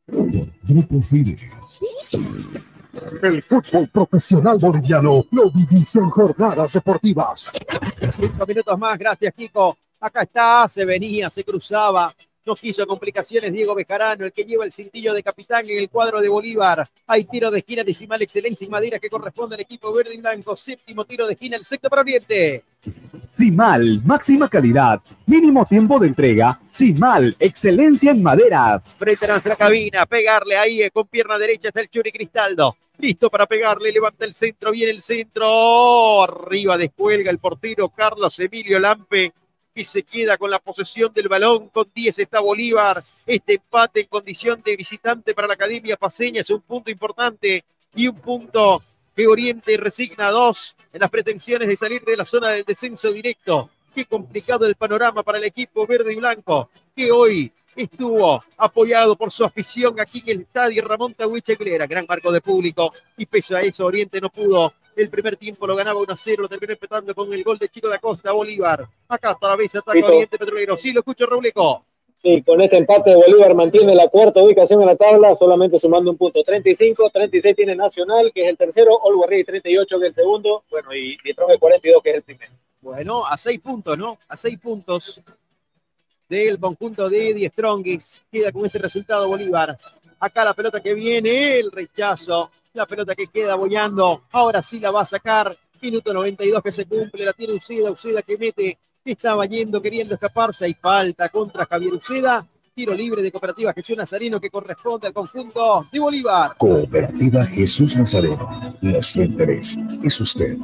Grupo 0.07 1.01
Fides. 1.01 1.49
El 3.21 3.41
fútbol 3.41 3.89
profesional 3.89 4.57
boliviano 4.59 5.25
lo 5.31 5.49
divisa 5.49 5.99
en 5.99 6.09
jornadas 6.09 6.73
deportivas. 6.73 7.51
Cinco 8.19 8.45
minutos 8.45 8.79
más, 8.79 8.97
gracias 8.97 9.33
Kiko. 9.33 9.77
Acá 9.99 10.21
está, 10.21 10.67
se 10.67 10.85
venía, 10.85 11.29
se 11.29 11.43
cruzaba. 11.43 12.13
No 12.45 12.55
quiso 12.55 12.85
complicaciones 12.85 13.51
Diego 13.51 13.73
Bejarano, 13.73 14.23
el 14.23 14.31
que 14.31 14.45
lleva 14.45 14.65
el 14.65 14.71
cintillo 14.71 15.15
de 15.15 15.23
capitán 15.23 15.67
en 15.67 15.79
el 15.79 15.89
cuadro 15.89 16.21
de 16.21 16.29
Bolívar. 16.29 16.87
Hay 17.07 17.23
tiro 17.23 17.49
de 17.49 17.59
esquina, 17.59 17.83
decimal 17.83 18.21
excelencia 18.21 18.67
y 18.67 18.69
madera 18.69 18.99
que 18.99 19.09
corresponde 19.09 19.55
al 19.55 19.61
equipo 19.61 19.91
verde 19.91 20.13
y 20.13 20.17
blanco. 20.17 20.55
Séptimo 20.55 21.05
tiro 21.05 21.25
de 21.25 21.33
esquina, 21.33 21.57
el 21.57 21.65
sexto 21.65 21.89
para 21.89 22.03
Oriente. 22.03 22.63
Simal, 23.31 23.99
máxima 24.05 24.47
calidad, 24.47 25.01
mínimo 25.25 25.65
tiempo 25.65 25.97
de 25.97 26.07
entrega. 26.07 26.59
Simal, 26.69 27.35
excelencia 27.39 28.11
en 28.11 28.21
maderas. 28.21 28.93
Frente 28.93 29.25
a 29.25 29.29
nuestra 29.29 29.55
cabina, 29.55 30.05
pegarle 30.05 30.55
ahí 30.55 30.83
eh, 30.83 30.91
con 30.91 31.07
pierna 31.07 31.39
derecha 31.39 31.69
está 31.69 31.81
el 31.81 31.89
Churi 31.89 32.11
Cristaldo. 32.11 32.77
Listo 32.99 33.29
para 33.29 33.47
pegarle, 33.47 33.91
levanta 33.91 34.23
el 34.23 34.33
centro, 34.35 34.71
viene 34.71 34.91
el 34.91 35.01
centro. 35.01 36.23
Arriba 36.23 36.77
descuelga 36.77 37.31
el 37.31 37.39
portero 37.39 37.89
Carlos 37.89 38.39
Emilio 38.39 38.79
Lampe, 38.79 39.33
que 39.75 39.83
se 39.83 40.03
queda 40.03 40.37
con 40.37 40.49
la 40.49 40.59
posesión 40.59 41.13
del 41.13 41.27
balón. 41.27 41.67
Con 41.67 41.91
10 41.93 42.19
está 42.19 42.39
Bolívar. 42.39 42.97
Este 43.27 43.55
empate 43.55 43.99
en 43.99 44.07
condición 44.07 44.61
de 44.63 44.77
visitante 44.77 45.33
para 45.33 45.49
la 45.49 45.55
Academia 45.55 45.97
Paseña 45.97 46.41
es 46.41 46.49
un 46.49 46.61
punto 46.61 46.89
importante 46.89 47.65
y 47.93 48.07
un 48.07 48.15
punto 48.15 48.81
que 49.13 49.27
Oriente 49.27 49.75
resigna 49.75 50.31
dos 50.31 50.77
en 50.93 51.01
las 51.01 51.09
pretensiones 51.09 51.67
de 51.67 51.75
salir 51.75 52.03
de 52.05 52.15
la 52.15 52.25
zona 52.25 52.51
del 52.51 52.63
descenso 52.63 53.11
directo. 53.11 53.69
Qué 53.93 54.05
complicado 54.05 54.65
el 54.65 54.75
panorama 54.75 55.23
para 55.23 55.39
el 55.39 55.43
equipo 55.43 55.85
verde 55.85 56.13
y 56.13 56.17
blanco, 56.17 56.69
que 56.95 57.11
hoy 57.11 57.51
estuvo 57.75 58.41
apoyado 58.57 59.17
por 59.17 59.31
su 59.31 59.43
afición 59.43 59.99
aquí 59.99 60.21
en 60.25 60.37
el 60.37 60.41
estadio 60.43 60.85
Ramón 60.85 61.13
Tahuiche 61.13 61.55
gran 61.55 62.05
marco 62.07 62.31
de 62.31 62.39
público, 62.39 62.93
y 63.17 63.25
pese 63.25 63.55
a 63.55 63.61
eso 63.61 63.85
Oriente 63.85 64.21
no 64.21 64.29
pudo. 64.29 64.73
El 64.95 65.09
primer 65.09 65.35
tiempo 65.35 65.67
lo 65.67 65.75
ganaba 65.75 65.99
1 65.99 66.13
a 66.13 66.15
0, 66.15 66.43
lo 66.43 66.49
terminó 66.49 66.73
empezando 66.73 67.13
con 67.13 67.31
el 67.33 67.43
gol 67.43 67.57
de 67.57 67.67
Chico 67.67 67.89
da 67.89 67.99
Costa, 67.99 68.31
Bolívar. 68.31 68.87
Acá 69.09 69.31
hasta 69.31 69.49
la 69.49 69.55
vez 69.57 69.75
ataca. 69.75 70.05
Oriente 70.05 70.37
Petrolero. 70.37 70.77
Sí, 70.77 70.91
lo 70.91 71.01
escucho, 71.01 71.25
Rauleco. 71.25 71.83
Sí, 72.23 72.41
con 72.43 72.61
este 72.61 72.77
empate 72.77 73.13
Bolívar 73.13 73.53
mantiene 73.53 73.93
la 73.93 74.07
cuarta 74.07 74.41
ubicación 74.41 74.81
en 74.81 74.87
la 74.87 74.95
tabla, 74.95 75.35
solamente 75.35 75.77
sumando 75.77 76.11
un 76.11 76.17
punto. 76.17 76.41
35, 76.41 77.09
36 77.09 77.55
tiene 77.55 77.75
Nacional, 77.75 78.31
que 78.33 78.43
es 78.43 78.49
el 78.49 78.57
tercero, 78.57 78.95
Olguarri 78.95 79.43
38, 79.43 79.99
que 79.99 80.05
es 80.05 80.09
el 80.09 80.15
segundo, 80.15 80.63
bueno, 80.71 80.93
y 80.93 81.17
Vitrón 81.23 81.49
42, 81.59 82.01
que 82.01 82.09
es 82.09 82.15
el 82.15 82.23
primero. 82.23 82.53
Bueno, 82.81 83.25
a 83.25 83.37
seis 83.37 83.59
puntos, 83.59 83.97
¿no? 83.97 84.17
A 84.27 84.37
seis 84.37 84.57
puntos 84.57 85.21
del 86.29 86.59
conjunto 86.59 87.09
de 87.09 87.29
Eddie 87.29 87.49
Strongis. 87.49 88.23
Queda 88.31 88.51
con 88.51 88.65
este 88.65 88.79
resultado 88.79 89.27
Bolívar. 89.27 89.77
Acá 90.19 90.43
la 90.43 90.53
pelota 90.53 90.81
que 90.81 90.93
viene, 90.93 91.59
el 91.59 91.71
rechazo. 91.71 92.51
La 92.73 92.85
pelota 92.85 93.15
que 93.15 93.27
queda 93.27 93.55
boyando. 93.55 94.23
Ahora 94.31 94.61
sí 94.61 94.79
la 94.79 94.91
va 94.91 95.01
a 95.01 95.05
sacar. 95.05 95.55
Minuto 95.81 96.13
92 96.13 96.63
que 96.63 96.71
se 96.71 96.85
cumple. 96.85 97.25
La 97.25 97.33
tiene 97.33 97.53
Uceda. 97.53 97.91
Uceda 97.91 98.21
que 98.21 98.37
mete. 98.37 98.77
Estaba 99.03 99.45
yendo, 99.45 99.81
queriendo 99.81 100.15
escaparse. 100.15 100.65
Hay 100.65 100.73
falta 100.73 101.29
contra 101.29 101.65
Javier 101.65 101.93
Uceda. 101.93 102.45
Tiro 102.73 102.93
libre 102.93 103.21
de 103.21 103.31
Cooperativa 103.31 103.71
Jesús 103.71 103.95
Nazareno 103.95 104.37
que 104.41 104.49
corresponde 104.49 105.07
al 105.07 105.13
conjunto 105.13 105.87
de 105.89 105.97
Bolívar. 105.97 106.57
Cooperativa 106.57 107.45
Jesús 107.45 107.95
Nazareno. 107.95 108.75
Nuestro 108.81 109.23
interés 109.23 109.77
es 110.03 110.19
usted. 110.19 110.57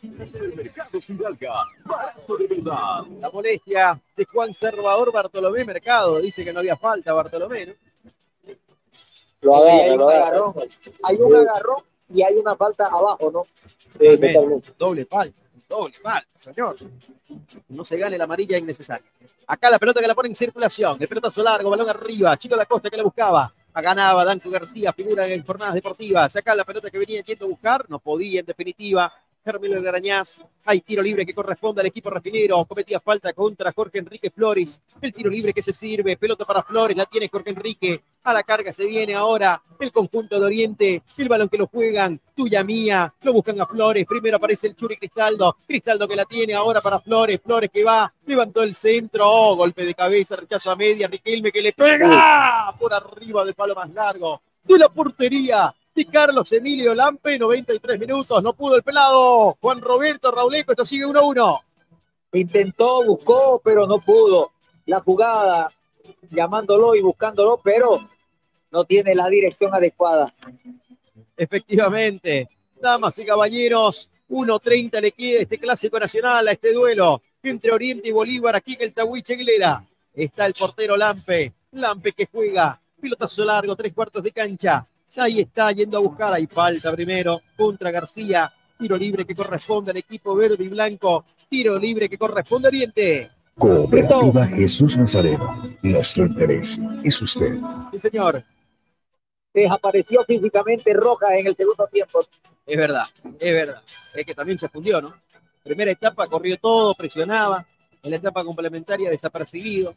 Mercado 0.00 1.00
Fidalga, 1.00 1.54
barato 1.84 2.36
de 2.36 2.46
verdad. 2.46 3.04
La 3.20 3.30
molestia 3.30 4.00
de 4.16 4.24
Juan 4.26 4.54
Salvador 4.54 5.10
Bartolomé 5.10 5.64
Mercado. 5.64 6.20
Dice 6.20 6.44
que 6.44 6.52
no 6.52 6.60
había 6.60 6.76
falta, 6.76 7.12
Bartolomé. 7.12 7.66
¿no? 7.66 7.72
Lo 9.40 9.64
hay 9.64 9.90
un 9.90 10.02
agarrón, 10.02 10.54
hay 11.02 11.16
un 11.16 11.36
agarrón 11.36 11.82
y 12.12 12.22
hay 12.22 12.34
una 12.36 12.56
falta 12.56 12.86
abajo, 12.86 13.30
¿no? 13.30 13.44
Sí, 13.98 14.16
totalmente. 14.16 14.72
Doble 14.78 15.04
falta. 15.04 15.42
Doble 15.68 15.94
falta, 15.94 16.38
señor. 16.38 16.76
No 17.68 17.84
se 17.84 17.96
gane 17.96 18.16
la 18.16 18.24
amarilla 18.24 18.56
innecesaria. 18.56 19.06
Acá 19.46 19.70
la 19.70 19.78
pelota 19.78 20.00
que 20.00 20.06
la 20.06 20.14
pone 20.14 20.28
en 20.28 20.36
circulación. 20.36 20.96
El 21.00 21.08
pelotazo 21.08 21.42
largo, 21.42 21.70
balón 21.70 21.88
arriba. 21.88 22.36
Chico 22.36 22.56
la 22.56 22.66
Costa 22.66 22.88
que 22.88 22.96
la 22.96 23.02
buscaba. 23.02 23.52
Ganaba 23.74 24.24
Danco 24.24 24.48
García, 24.48 24.92
figura 24.92 25.26
en 25.26 25.44
jornadas 25.44 25.74
deportivas. 25.74 26.34
Acá 26.34 26.54
la 26.54 26.64
pelota 26.64 26.90
que 26.90 26.98
venía 26.98 27.20
yendo 27.20 27.44
a 27.44 27.48
buscar. 27.48 27.84
No 27.90 27.98
podía, 27.98 28.40
en 28.40 28.46
definitiva. 28.46 29.12
Carmelo 29.46 29.80
Garañaz. 29.80 30.42
Hay 30.64 30.80
tiro 30.80 31.00
libre 31.00 31.24
que 31.24 31.32
corresponde 31.32 31.80
al 31.80 31.86
equipo 31.86 32.10
refinero. 32.10 32.64
Cometía 32.64 32.98
falta 32.98 33.32
contra 33.32 33.70
Jorge 33.70 33.98
Enrique 33.98 34.28
Flores. 34.28 34.82
El 35.00 35.12
tiro 35.12 35.30
libre 35.30 35.52
que 35.52 35.62
se 35.62 35.72
sirve. 35.72 36.16
Pelota 36.16 36.44
para 36.44 36.64
Flores. 36.64 36.96
La 36.96 37.06
tiene 37.06 37.28
Jorge 37.28 37.50
Enrique. 37.50 38.02
A 38.24 38.32
la 38.32 38.42
carga 38.42 38.72
se 38.72 38.84
viene 38.86 39.14
ahora 39.14 39.62
el 39.78 39.92
conjunto 39.92 40.40
de 40.40 40.46
Oriente. 40.46 41.02
El 41.16 41.28
balón 41.28 41.48
que 41.48 41.58
lo 41.58 41.68
juegan. 41.68 42.20
Tuya 42.34 42.64
mía. 42.64 43.14
Lo 43.22 43.34
buscan 43.34 43.60
a 43.60 43.66
Flores. 43.66 44.04
Primero 44.04 44.38
aparece 44.38 44.66
el 44.66 44.74
Churi 44.74 44.96
Cristaldo. 44.96 45.58
Cristaldo 45.64 46.08
que 46.08 46.16
la 46.16 46.24
tiene 46.24 46.52
ahora 46.52 46.80
para 46.80 46.98
Flores. 46.98 47.40
Flores 47.40 47.70
que 47.72 47.84
va. 47.84 48.12
Levantó 48.26 48.64
el 48.64 48.74
centro. 48.74 49.30
Oh, 49.30 49.54
golpe 49.54 49.84
de 49.84 49.94
cabeza. 49.94 50.34
Rechazo 50.34 50.72
a 50.72 50.76
media. 50.76 51.06
Riquelme 51.06 51.52
que 51.52 51.62
le 51.62 51.72
pega 51.72 52.74
por 52.80 52.92
arriba 52.92 53.44
del 53.44 53.54
palo 53.54 53.76
más 53.76 53.90
largo 53.90 54.40
de 54.66 54.78
la 54.78 54.88
portería 54.88 55.74
y 55.96 56.04
Carlos 56.04 56.52
Emilio 56.52 56.94
Lampe, 56.94 57.38
93 57.38 57.98
minutos, 57.98 58.42
no 58.42 58.52
pudo 58.52 58.76
el 58.76 58.82
pelado. 58.82 59.56
Juan 59.60 59.80
Roberto 59.80 60.30
Rauleco, 60.30 60.72
esto 60.72 60.84
sigue 60.84 61.06
1-1. 61.06 61.60
Intentó, 62.34 63.02
buscó, 63.02 63.60
pero 63.64 63.86
no 63.86 63.98
pudo. 63.98 64.52
La 64.84 65.00
jugada, 65.00 65.72
llamándolo 66.30 66.94
y 66.94 67.00
buscándolo, 67.00 67.60
pero 67.64 68.06
no 68.70 68.84
tiene 68.84 69.14
la 69.14 69.28
dirección 69.28 69.74
adecuada. 69.74 70.34
Efectivamente, 71.34 72.48
damas 72.78 73.18
y 73.18 73.24
caballeros, 73.24 74.10
1.30 74.28 75.00
le 75.00 75.12
queda 75.12 75.40
este 75.40 75.58
clásico 75.58 75.98
nacional 75.98 76.46
a 76.46 76.52
este 76.52 76.74
duelo 76.74 77.22
entre 77.42 77.72
Oriente 77.72 78.08
y 78.08 78.12
Bolívar 78.12 78.54
aquí 78.54 78.74
en 78.74 78.82
el 78.82 78.92
Tahuiche 78.92 79.32
Aguilera. 79.32 79.82
Está 80.12 80.44
el 80.44 80.52
portero 80.52 80.96
Lampe, 80.96 81.54
Lampe 81.72 82.12
que 82.12 82.28
juega, 82.30 82.80
pilotazo 83.00 83.44
largo, 83.44 83.76
tres 83.76 83.94
cuartos 83.94 84.22
de 84.22 84.32
cancha, 84.32 84.86
ya 85.12 85.24
ahí 85.24 85.40
está 85.40 85.72
yendo 85.72 85.98
a 85.98 86.00
buscar, 86.00 86.32
hay 86.32 86.46
falta 86.46 86.92
primero 86.92 87.40
contra 87.56 87.90
García. 87.90 88.52
Tiro 88.78 88.96
libre 88.96 89.24
que 89.24 89.34
corresponde 89.34 89.90
al 89.90 89.96
equipo 89.96 90.34
verde 90.34 90.62
y 90.62 90.68
blanco. 90.68 91.24
Tiro 91.48 91.78
libre 91.78 92.08
que 92.08 92.18
corresponde 92.18 92.68
a 92.68 92.70
Oriente. 92.70 93.30
Cooperativa 93.56 94.46
Jesús 94.46 94.96
Nazareno. 94.98 95.78
Nuestro 95.82 96.26
interés 96.26 96.78
es 97.02 97.22
usted. 97.22 97.58
Sí, 97.90 97.98
señor. 97.98 98.44
Desapareció 99.54 100.22
físicamente 100.24 100.92
Roja 100.92 101.34
en 101.38 101.46
el 101.46 101.56
segundo 101.56 101.86
tiempo. 101.90 102.20
Es 102.66 102.76
verdad, 102.76 103.06
es 103.40 103.52
verdad. 103.52 103.82
Es 104.14 104.26
que 104.26 104.34
también 104.34 104.58
se 104.58 104.68
fundió, 104.68 105.00
¿no? 105.00 105.14
Primera 105.62 105.90
etapa 105.90 106.26
corrió 106.26 106.58
todo, 106.58 106.94
presionaba. 106.94 107.66
En 108.02 108.10
la 108.10 108.16
etapa 108.18 108.44
complementaria 108.44 109.08
desapercibido. 109.08 109.94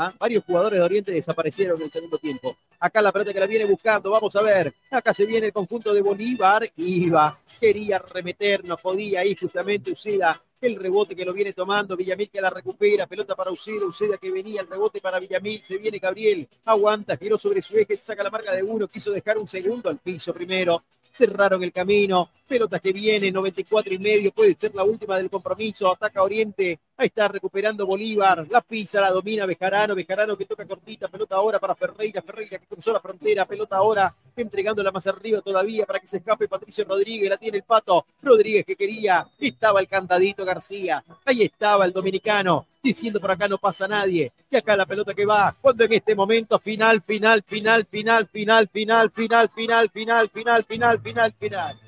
¿Ah? 0.00 0.14
Varios 0.16 0.44
jugadores 0.44 0.78
de 0.78 0.84
Oriente 0.84 1.10
desaparecieron 1.10 1.76
en 1.78 1.86
el 1.86 1.90
segundo 1.90 2.18
tiempo. 2.18 2.56
Acá 2.78 3.02
la 3.02 3.10
pelota 3.10 3.32
que 3.32 3.40
la 3.40 3.46
viene 3.46 3.64
buscando, 3.64 4.12
vamos 4.12 4.36
a 4.36 4.42
ver. 4.42 4.72
Acá 4.92 5.12
se 5.12 5.26
viene 5.26 5.48
el 5.48 5.52
conjunto 5.52 5.92
de 5.92 6.00
Bolívar. 6.00 6.70
Iba, 6.76 7.36
quería 7.60 7.98
remeter, 7.98 8.64
no 8.64 8.76
podía 8.76 9.24
ir 9.24 9.36
justamente 9.36 9.90
Uceda. 9.90 10.40
El 10.60 10.76
rebote 10.76 11.16
que 11.16 11.24
lo 11.24 11.32
viene 11.32 11.52
tomando, 11.52 11.96
Villamil 11.96 12.30
que 12.30 12.40
la 12.40 12.48
recupera, 12.48 13.08
pelota 13.08 13.34
para 13.34 13.50
Uceda, 13.50 13.86
Uceda 13.86 14.18
que 14.18 14.30
venía, 14.30 14.60
el 14.60 14.68
rebote 14.68 15.00
para 15.00 15.18
Villamil, 15.18 15.64
se 15.64 15.78
viene 15.78 15.98
Gabriel, 15.98 16.48
aguanta, 16.64 17.16
giró 17.16 17.36
sobre 17.36 17.60
su 17.60 17.76
eje, 17.76 17.96
saca 17.96 18.22
la 18.22 18.30
marca 18.30 18.54
de 18.54 18.62
uno, 18.62 18.86
quiso 18.86 19.10
dejar 19.10 19.38
un 19.38 19.46
segundo 19.46 19.88
al 19.88 19.98
piso 19.98 20.32
primero, 20.32 20.82
cerraron 21.12 21.62
el 21.62 21.72
camino, 21.72 22.30
pelota 22.46 22.80
que 22.80 22.92
viene, 22.92 23.30
94 23.30 23.94
y 23.94 23.98
medio, 23.98 24.32
puede 24.32 24.56
ser 24.58 24.74
la 24.74 24.82
última 24.82 25.16
del 25.16 25.30
compromiso, 25.30 25.92
ataca 25.92 26.24
Oriente, 26.24 26.78
ahí 26.98 27.06
está 27.06 27.28
recuperando 27.28 27.86
Bolívar, 27.86 28.46
la 28.50 28.60
pisa, 28.60 29.00
la 29.00 29.10
domina 29.10 29.46
Bejarano, 29.46 29.94
Bejarano 29.94 30.36
que 30.36 30.44
toca 30.44 30.66
cortita, 30.66 31.08
pelota 31.08 31.36
ahora 31.36 31.60
para 31.60 31.74
Ferreira, 31.76 32.20
Ferreira 32.20 32.58
que 32.58 32.66
cruzó 32.66 32.92
la 32.92 33.00
frontera, 33.00 33.46
pelota 33.46 33.76
ahora 33.76 34.12
entregándola 34.36 34.90
más 34.90 35.06
arriba 35.06 35.40
todavía 35.40 35.86
para 35.86 36.00
que 36.00 36.08
se 36.08 36.18
escape 36.18 36.48
Patricio 36.48 36.84
Rodríguez, 36.84 37.30
la 37.30 37.36
tiene 37.36 37.58
el 37.58 37.62
pato, 37.62 38.04
Rodríguez 38.20 38.64
que 38.66 38.74
quería, 38.74 39.26
estaba 39.38 39.80
el 39.80 39.86
cantadito 39.86 40.44
García, 40.44 41.02
ahí 41.24 41.42
estaba 41.42 41.84
el 41.84 41.92
dominicano, 41.92 42.66
diciendo 42.82 43.20
por 43.20 43.30
acá 43.30 43.46
no 43.46 43.58
pasa 43.58 43.86
nadie. 43.86 44.32
Y 44.50 44.56
acá 44.56 44.76
la 44.76 44.86
pelota 44.86 45.14
que 45.14 45.24
va, 45.24 45.54
cuando 45.60 45.84
en 45.84 45.92
este 45.92 46.16
momento 46.16 46.58
final, 46.58 47.00
final, 47.02 47.42
final, 47.44 47.84
final, 47.84 48.26
final, 48.26 48.68
final, 48.68 49.10
final, 49.10 49.50
final, 49.50 49.90
final, 49.90 50.28
final, 50.30 50.64
final, 50.64 51.00
final, 51.00 51.34
final. 51.38 51.80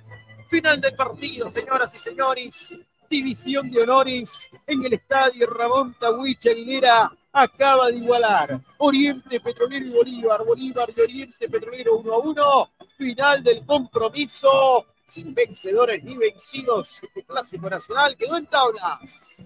Final 0.48 0.80
del 0.80 0.94
partido, 0.94 1.50
señoras 1.50 1.94
y 1.94 1.98
señores. 1.98 2.74
División 3.10 3.68
de 3.72 3.82
honores 3.82 4.48
en 4.68 4.84
el 4.84 4.92
estadio 4.92 5.44
Ramón 5.48 5.96
Tawich 5.98 6.46
Aguilera 6.46 7.10
acaba 7.32 7.88
de 7.88 7.96
igualar. 7.96 8.60
Oriente 8.78 9.40
Petrolero 9.40 9.84
y 9.84 9.90
Bolívar, 9.90 10.44
Bolívar 10.44 10.92
y 10.96 11.00
Oriente 11.00 11.48
Petrolero 11.48 11.96
1 11.96 12.14
a 12.14 12.18
1. 12.18 12.70
Final 12.96 13.42
del 13.42 13.66
compromiso. 13.66 14.86
Sin 15.08 15.34
vencedores 15.34 16.04
ni 16.04 16.16
vencidos, 16.16 17.02
este 17.02 17.24
clásico 17.24 17.68
nacional 17.68 18.16
quedó 18.16 18.36
en 18.36 18.46
tablas. 18.46 19.42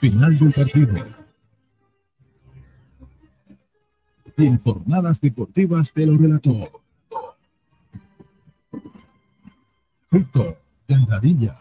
Final 0.00 0.38
del 0.38 0.52
partido. 0.52 1.04
En 4.36 4.58
jornadas 4.58 5.20
deportivas 5.20 5.92
te 5.92 6.06
lo 6.06 6.18
relató. 6.18 6.82
Fruto, 10.06 10.58
Gandarilla. 10.86 11.58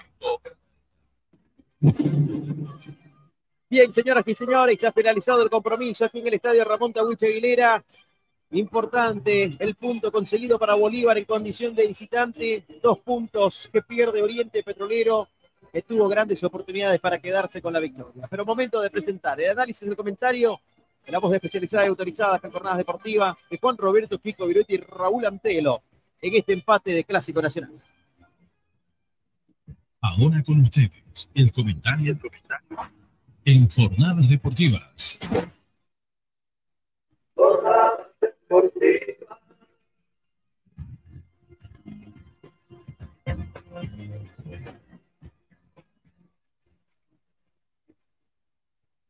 Bien, 3.70 3.92
señoras 3.92 4.24
y 4.28 4.36
señores, 4.36 4.78
se 4.80 4.88
ha 4.88 4.92
finalizado 4.92 5.42
el 5.44 5.50
compromiso 5.50 6.06
aquí 6.06 6.20
en 6.20 6.28
el 6.28 6.34
estadio 6.36 6.64
Ramón 6.66 6.94
Tahuiche 6.94 7.28
Aguilera. 7.28 7.84
Importante 8.52 9.52
el 9.60 9.76
punto 9.76 10.12
conseguido 10.12 10.60
para 10.60 10.76
Bolívar 10.76 11.18
en 11.18 11.26
condición 11.26 11.76
de 11.76 11.88
visitante. 11.88 12.64
Dos 12.82 13.00
puntos 13.00 13.70
que 13.72 13.82
pierde 13.82 14.22
Oriente 14.22 14.64
Petrolero, 14.64 15.28
que 15.74 15.82
tuvo 15.82 16.08
grandes 16.08 16.44
oportunidades 16.44 17.00
para 17.00 17.20
quedarse 17.20 17.62
con 17.62 17.74
la 17.74 17.80
victoria. 17.80 18.28
Pero 18.30 18.46
momento 18.46 18.80
de 18.82 18.90
presentar 18.90 19.42
el 19.42 19.50
análisis 19.50 19.88
del 19.88 19.98
comentario 19.98 20.60
de 21.06 21.12
la 21.12 21.20
voz 21.20 21.34
especializada 21.34 21.86
y 21.86 21.90
autorizada 21.90 22.40
en 22.42 22.52
jornadas 22.52 22.78
deportivas 22.78 23.36
de 23.50 23.58
Juan 23.58 23.78
Roberto 23.78 24.20
Kiko 24.20 24.48
Virueti 24.48 24.76
y 24.76 24.78
Raúl 24.78 25.26
Antelo 25.26 25.82
en 26.22 26.36
este 26.36 26.54
empate 26.54 26.92
de 26.92 27.04
Clásico 27.04 27.42
Nacional. 27.42 27.72
Ahora 30.02 30.42
con 30.44 30.60
ustedes, 30.60 31.30
el 31.34 31.52
comentario 31.52 32.18
en 33.44 33.70
jornadas 33.70 34.30
deportivas. 34.30 35.20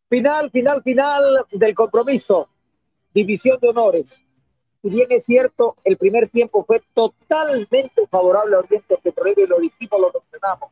Final, 0.10 0.52
final, 0.52 0.82
final 0.84 1.46
del 1.52 1.76
compromiso. 1.76 2.48
División 3.14 3.60
de 3.60 3.70
honores. 3.70 4.20
Si 4.82 4.90
bien 4.90 5.08
es 5.10 5.26
cierto, 5.26 5.78
el 5.84 5.98
primer 5.98 6.30
tiempo 6.30 6.64
fue 6.64 6.82
totalmente 6.94 8.06
favorable 8.08 8.56
a 8.56 8.60
Oriente 8.60 8.98
Petrolero 9.02 9.42
y 9.42 9.48
lo 9.48 9.60
dijimos, 9.60 10.00
lo 10.00 10.12
mencionamos. 10.14 10.72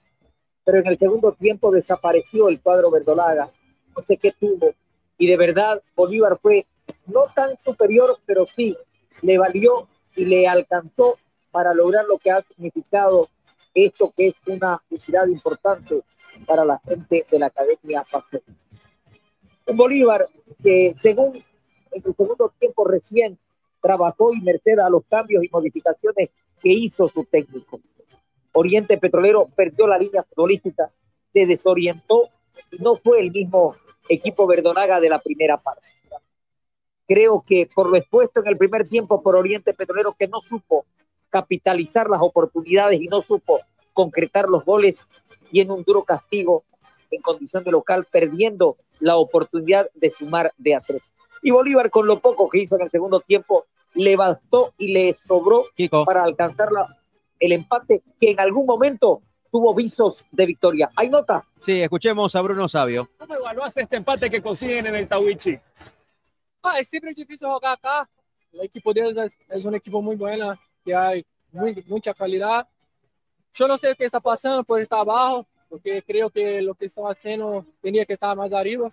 Pero 0.64 0.78
en 0.78 0.88
el 0.88 0.98
segundo 0.98 1.32
tiempo 1.34 1.72
desapareció 1.72 2.48
el 2.48 2.62
cuadro 2.62 2.92
verdolaga. 2.92 3.50
No 3.96 4.02
sé 4.02 4.18
qué 4.18 4.32
tuvo. 4.32 4.74
Y 5.18 5.28
de 5.28 5.36
verdad, 5.36 5.82
Bolívar 5.96 6.38
fue 6.42 6.66
no 7.06 7.26
tan 7.36 7.58
superior, 7.58 8.20
pero 8.26 8.46
sí 8.46 8.78
le 9.22 9.38
valió 9.38 9.88
y 10.16 10.26
le 10.26 10.48
alcanzó 10.48 11.18
para 11.52 11.74
lograr 11.74 12.06
lo 12.06 12.18
que 12.18 12.32
ha 12.32 12.42
significado 12.42 13.30
esto 13.74 14.14
que 14.16 14.28
es 14.28 14.36
una 14.48 14.82
felicidad 14.88 15.28
importante 15.28 16.02
para 16.46 16.66
la 16.66 16.80
gente 16.80 17.26
de 17.30 17.40
la 17.40 17.48
Academia 17.48 18.04
Paseo. 18.10 18.42
Un 19.68 19.78
Bolívar 19.78 20.28
que 20.62 20.94
según 20.98 21.36
en 21.36 22.04
el 22.06 22.16
segundo 22.16 22.54
tiempo 22.60 22.86
recién 22.86 23.38
trabajó 23.82 24.34
y 24.34 24.42
merced 24.42 24.80
a 24.80 24.90
los 24.90 25.04
cambios 25.10 25.44
y 25.44 25.50
modificaciones 25.50 26.30
que 26.62 26.70
hizo 26.70 27.08
su 27.10 27.26
técnico. 27.26 27.82
Oriente 28.54 28.98
Petrolero 28.98 29.48
perdió 29.56 29.88
la 29.88 29.98
línea 29.98 30.24
futbolística, 30.24 30.92
se 31.34 31.46
desorientó 31.46 32.30
y 32.72 32.78
no 32.82 32.96
fue 32.96 33.20
el 33.20 33.32
mismo 33.32 33.76
equipo 34.08 34.48
Verdonaga 34.48 35.00
de 35.00 35.10
la 35.10 35.20
primera 35.20 35.58
parte. 35.58 35.82
Creo 37.08 37.44
que 37.46 37.70
por 37.74 37.90
lo 37.90 37.98
expuesto 37.98 38.42
en 38.42 38.48
el 38.48 38.58
primer 38.58 38.88
tiempo 38.88 39.22
por 39.22 39.36
Oriente 39.36 39.74
Petrolero, 39.74 40.16
que 40.18 40.28
no 40.28 40.42
supo 40.42 40.86
capitalizar 41.30 42.10
las 42.10 42.22
oportunidades 42.22 43.02
y 43.02 43.08
no 43.08 43.22
supo 43.22 43.60
concretar 43.94 44.48
los 44.48 44.64
goles, 44.64 45.06
y 45.52 45.62
en 45.62 45.72
un 45.72 45.84
duro 45.84 46.04
castigo 46.04 46.64
en 47.12 47.22
condición 47.22 47.64
de 47.64 47.72
local, 47.72 48.08
perdiendo 48.12 48.78
la 49.00 49.18
oportunidad 49.18 49.90
de 49.94 50.10
sumar 50.10 50.52
de 50.58 50.76
a 50.76 50.82
tres. 50.82 51.14
Y 51.42 51.52
Bolívar, 51.52 51.90
con 51.90 52.08
lo 52.08 52.20
poco 52.20 52.50
que 52.50 52.60
hizo 52.60 52.76
en 52.76 52.84
el 52.84 52.90
segundo 52.90 53.20
tiempo, 53.20 53.66
le 53.94 54.16
bastó 54.16 54.74
y 54.78 54.94
le 54.94 55.14
sobró 55.14 55.66
para 56.06 56.24
alcanzar 56.24 56.72
la, 56.72 56.88
el 57.40 57.52
empate 57.52 58.02
que 58.20 58.32
en 58.32 58.40
algún 58.40 58.66
momento 58.66 59.22
tuvo 59.52 59.76
visos 59.76 60.26
de 60.32 60.46
victoria. 60.48 60.90
¿Hay 60.96 61.10
nota? 61.10 61.46
Sí, 61.62 61.82
escuchemos 61.82 62.36
a 62.36 62.42
Bruno 62.42 62.68
Sabio. 62.68 63.08
¿Cómo 63.20 63.36
evaluás 63.36 63.78
este 63.78 63.98
empate 63.98 64.30
que 64.30 64.42
consiguen 64.42 64.88
en 64.88 64.96
el 64.96 65.08
Tawichi? 65.08 65.60
Ah, 66.66 66.80
es 66.80 66.88
siempre 66.88 67.14
difícil 67.14 67.46
jugar 67.46 67.74
acá. 67.74 68.10
El 68.54 68.62
equipo 68.62 68.94
de 68.94 69.02
ellos 69.02 69.18
es, 69.18 69.38
es 69.50 69.66
un 69.66 69.76
equipo 69.76 70.02
muy 70.02 70.16
bueno, 70.16 70.58
que 70.86 70.96
hay 70.96 71.26
muy, 71.52 71.84
mucha 71.88 72.14
calidad. 72.14 72.66
Yo 73.54 73.68
no 73.68 73.78
sé 73.78 73.94
qué 73.98 74.06
está 74.06 74.22
pasando 74.22 74.64
por 74.64 74.80
estar 74.80 75.00
abajo, 75.00 75.46
porque 75.68 76.02
creo 76.02 76.30
que 76.30 76.62
lo 76.62 76.74
que 76.74 76.86
estaba 76.86 77.12
haciendo 77.12 77.66
tenía 77.82 78.06
que 78.06 78.14
estar 78.14 78.36
más 78.38 78.54
arriba. 78.54 78.90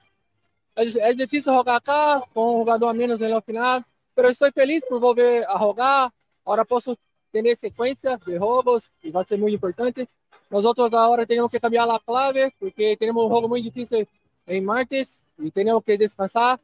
Es, 0.74 0.96
es 0.96 1.16
difícil 1.16 1.52
jugar 1.52 1.76
acá, 1.76 2.24
con 2.34 2.44
un 2.44 2.54
jugador 2.54 2.90
a 2.90 2.92
menos 2.92 3.22
en 3.22 3.30
la 3.30 3.40
final, 3.40 3.84
pero 4.14 4.28
estoy 4.28 4.50
feliz 4.50 4.84
por 4.88 4.98
volver 4.98 5.44
a 5.48 5.56
jugar. 5.56 6.10
Ahora 6.44 6.64
puedo 6.64 6.96
tener 7.30 7.56
secuencia 7.56 8.18
de 8.26 8.36
juegos 8.36 8.92
y 9.00 9.12
va 9.12 9.20
a 9.20 9.24
ser 9.24 9.38
muy 9.38 9.52
importante. 9.52 10.08
Nosotros 10.48 10.92
ahora 10.92 11.24
tenemos 11.24 11.48
que 11.48 11.60
cambiar 11.60 11.86
la 11.86 12.00
clave 12.00 12.52
porque 12.58 12.96
tenemos 12.96 13.22
un 13.24 13.30
juego 13.30 13.48
muy 13.48 13.62
difícil 13.62 14.08
en 14.44 14.64
martes 14.64 15.22
y 15.38 15.52
tenemos 15.52 15.84
que 15.84 15.96
descansar 15.96 16.58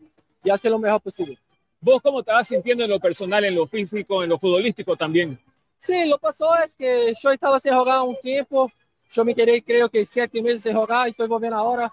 y 0.45 0.51
hacer 0.51 0.71
lo 0.71 0.79
mejor 0.79 1.01
posible. 1.01 1.39
¿Vos 1.81 2.01
cómo 2.03 2.23
te 2.23 2.33
vas 2.33 2.49
sintiendo 2.49 2.85
en 2.85 2.91
lo 2.91 2.99
personal, 2.99 3.45
en 3.45 3.55
lo 3.55 3.67
físico, 3.67 4.23
en 4.23 4.31
lo 4.31 4.39
futbolístico 4.39 4.97
también? 4.97 5.39
Sí, 5.79 6.09
lo 6.09 6.19
pasó 6.19 6.57
es 6.57 6.75
que 6.75 7.13
yo 7.21 7.31
estaba 7.31 7.61
sin 7.61 7.75
jugar 7.75 8.03
un 8.03 8.17
tiempo, 8.21 8.71
yo 9.11 9.25
me 9.25 9.35
quedé 9.35 9.63
creo 9.63 9.89
que 9.89 10.05
siete 10.05 10.43
meses 10.43 10.63
sin 10.63 10.75
jugar 10.75 11.07
y 11.07 11.11
estoy 11.11 11.29
volviendo 11.29 11.57
ahora. 11.57 11.93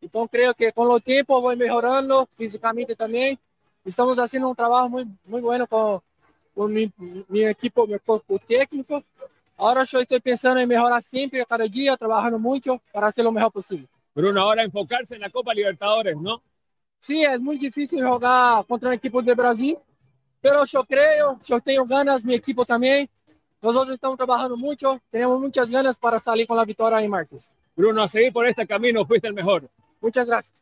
Entonces 0.00 0.30
creo 0.30 0.54
que 0.54 0.72
con 0.72 0.88
los 0.88 1.02
tiempos 1.02 1.42
voy 1.42 1.56
mejorando 1.56 2.28
físicamente 2.36 2.94
también. 2.94 3.38
Estamos 3.84 4.18
haciendo 4.18 4.48
un 4.48 4.56
trabajo 4.56 4.88
muy, 4.88 5.06
muy 5.24 5.40
bueno 5.40 5.66
con, 5.66 6.00
con 6.54 6.72
mi, 6.72 6.90
mi, 7.28 7.44
equipo, 7.44 7.86
mi 7.86 7.98
cuerpo 7.98 8.38
técnico. 8.38 9.02
Ahora 9.56 9.84
yo 9.84 10.00
estoy 10.00 10.20
pensando 10.20 10.60
en 10.60 10.68
mejorar 10.68 11.02
siempre, 11.02 11.44
cada 11.46 11.64
día, 11.64 11.96
trabajando 11.96 12.38
mucho 12.38 12.80
para 12.92 13.08
hacer 13.08 13.24
lo 13.24 13.32
mejor 13.32 13.52
posible. 13.52 13.86
Bruno, 14.14 14.40
ahora 14.40 14.62
enfocarse 14.62 15.14
en 15.14 15.20
la 15.20 15.30
Copa 15.30 15.52
Libertadores, 15.54 16.16
¿no? 16.16 16.42
Sí, 16.98 17.22
es 17.22 17.40
muy 17.40 17.56
difícil 17.56 18.04
jugar 18.06 18.66
contra 18.66 18.88
un 18.88 18.94
equipo 18.94 19.22
de 19.22 19.34
Brasil, 19.34 19.78
pero 20.40 20.64
yo 20.64 20.84
creo, 20.84 21.38
yo 21.44 21.60
tengo 21.60 21.84
ganas, 21.84 22.24
mi 22.24 22.34
equipo 22.34 22.64
también. 22.64 23.08
Nosotros 23.62 23.94
estamos 23.94 24.16
trabajando 24.16 24.56
mucho, 24.56 25.00
tenemos 25.10 25.40
muchas 25.40 25.70
ganas 25.70 25.98
para 25.98 26.20
salir 26.20 26.46
con 26.46 26.56
la 26.56 26.64
victoria 26.64 27.00
en 27.00 27.10
martes. 27.10 27.52
Bruno, 27.74 28.02
a 28.02 28.08
seguir 28.08 28.32
por 28.32 28.46
este 28.46 28.66
camino, 28.66 29.04
fuiste 29.04 29.28
el 29.28 29.34
mejor. 29.34 29.68
Muchas 30.00 30.28
gracias. 30.28 30.54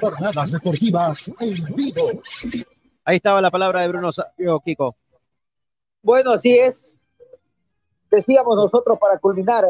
Jornadas 0.00 0.52
deportivas 0.52 1.30
en 1.40 1.74
vivo. 1.74 2.22
Ahí 3.04 3.16
estaba 3.16 3.40
la 3.40 3.50
palabra 3.50 3.82
de 3.82 3.88
Bruno 3.88 4.10
Kiko. 4.64 4.96
Bueno, 6.02 6.32
así 6.32 6.56
es. 6.56 6.96
Decíamos 8.10 8.56
nosotros 8.56 8.98
para 8.98 9.18
culminar, 9.18 9.66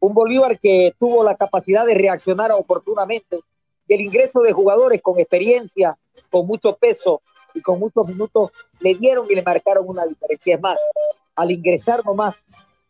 un 0.00 0.14
Bolívar 0.14 0.58
que 0.58 0.94
tuvo 0.98 1.24
la 1.24 1.34
capacidad 1.34 1.84
de 1.84 1.94
reaccionar 1.94 2.52
oportunamente, 2.52 3.40
el 3.88 4.00
ingreso 4.00 4.40
de 4.40 4.52
jugadores 4.52 5.00
con 5.02 5.18
experiencia, 5.18 5.98
con 6.30 6.46
mucho 6.46 6.76
peso 6.76 7.22
y 7.54 7.62
con 7.62 7.78
muchos 7.78 8.06
minutos 8.06 8.50
le 8.80 8.94
dieron 8.94 9.26
y 9.30 9.34
le 9.34 9.42
marcaron 9.42 9.84
una 9.88 10.06
diferencia. 10.06 10.54
Es 10.54 10.60
más, 10.60 10.76
al 11.34 11.50
ingresar 11.50 12.04
nomás 12.04 12.44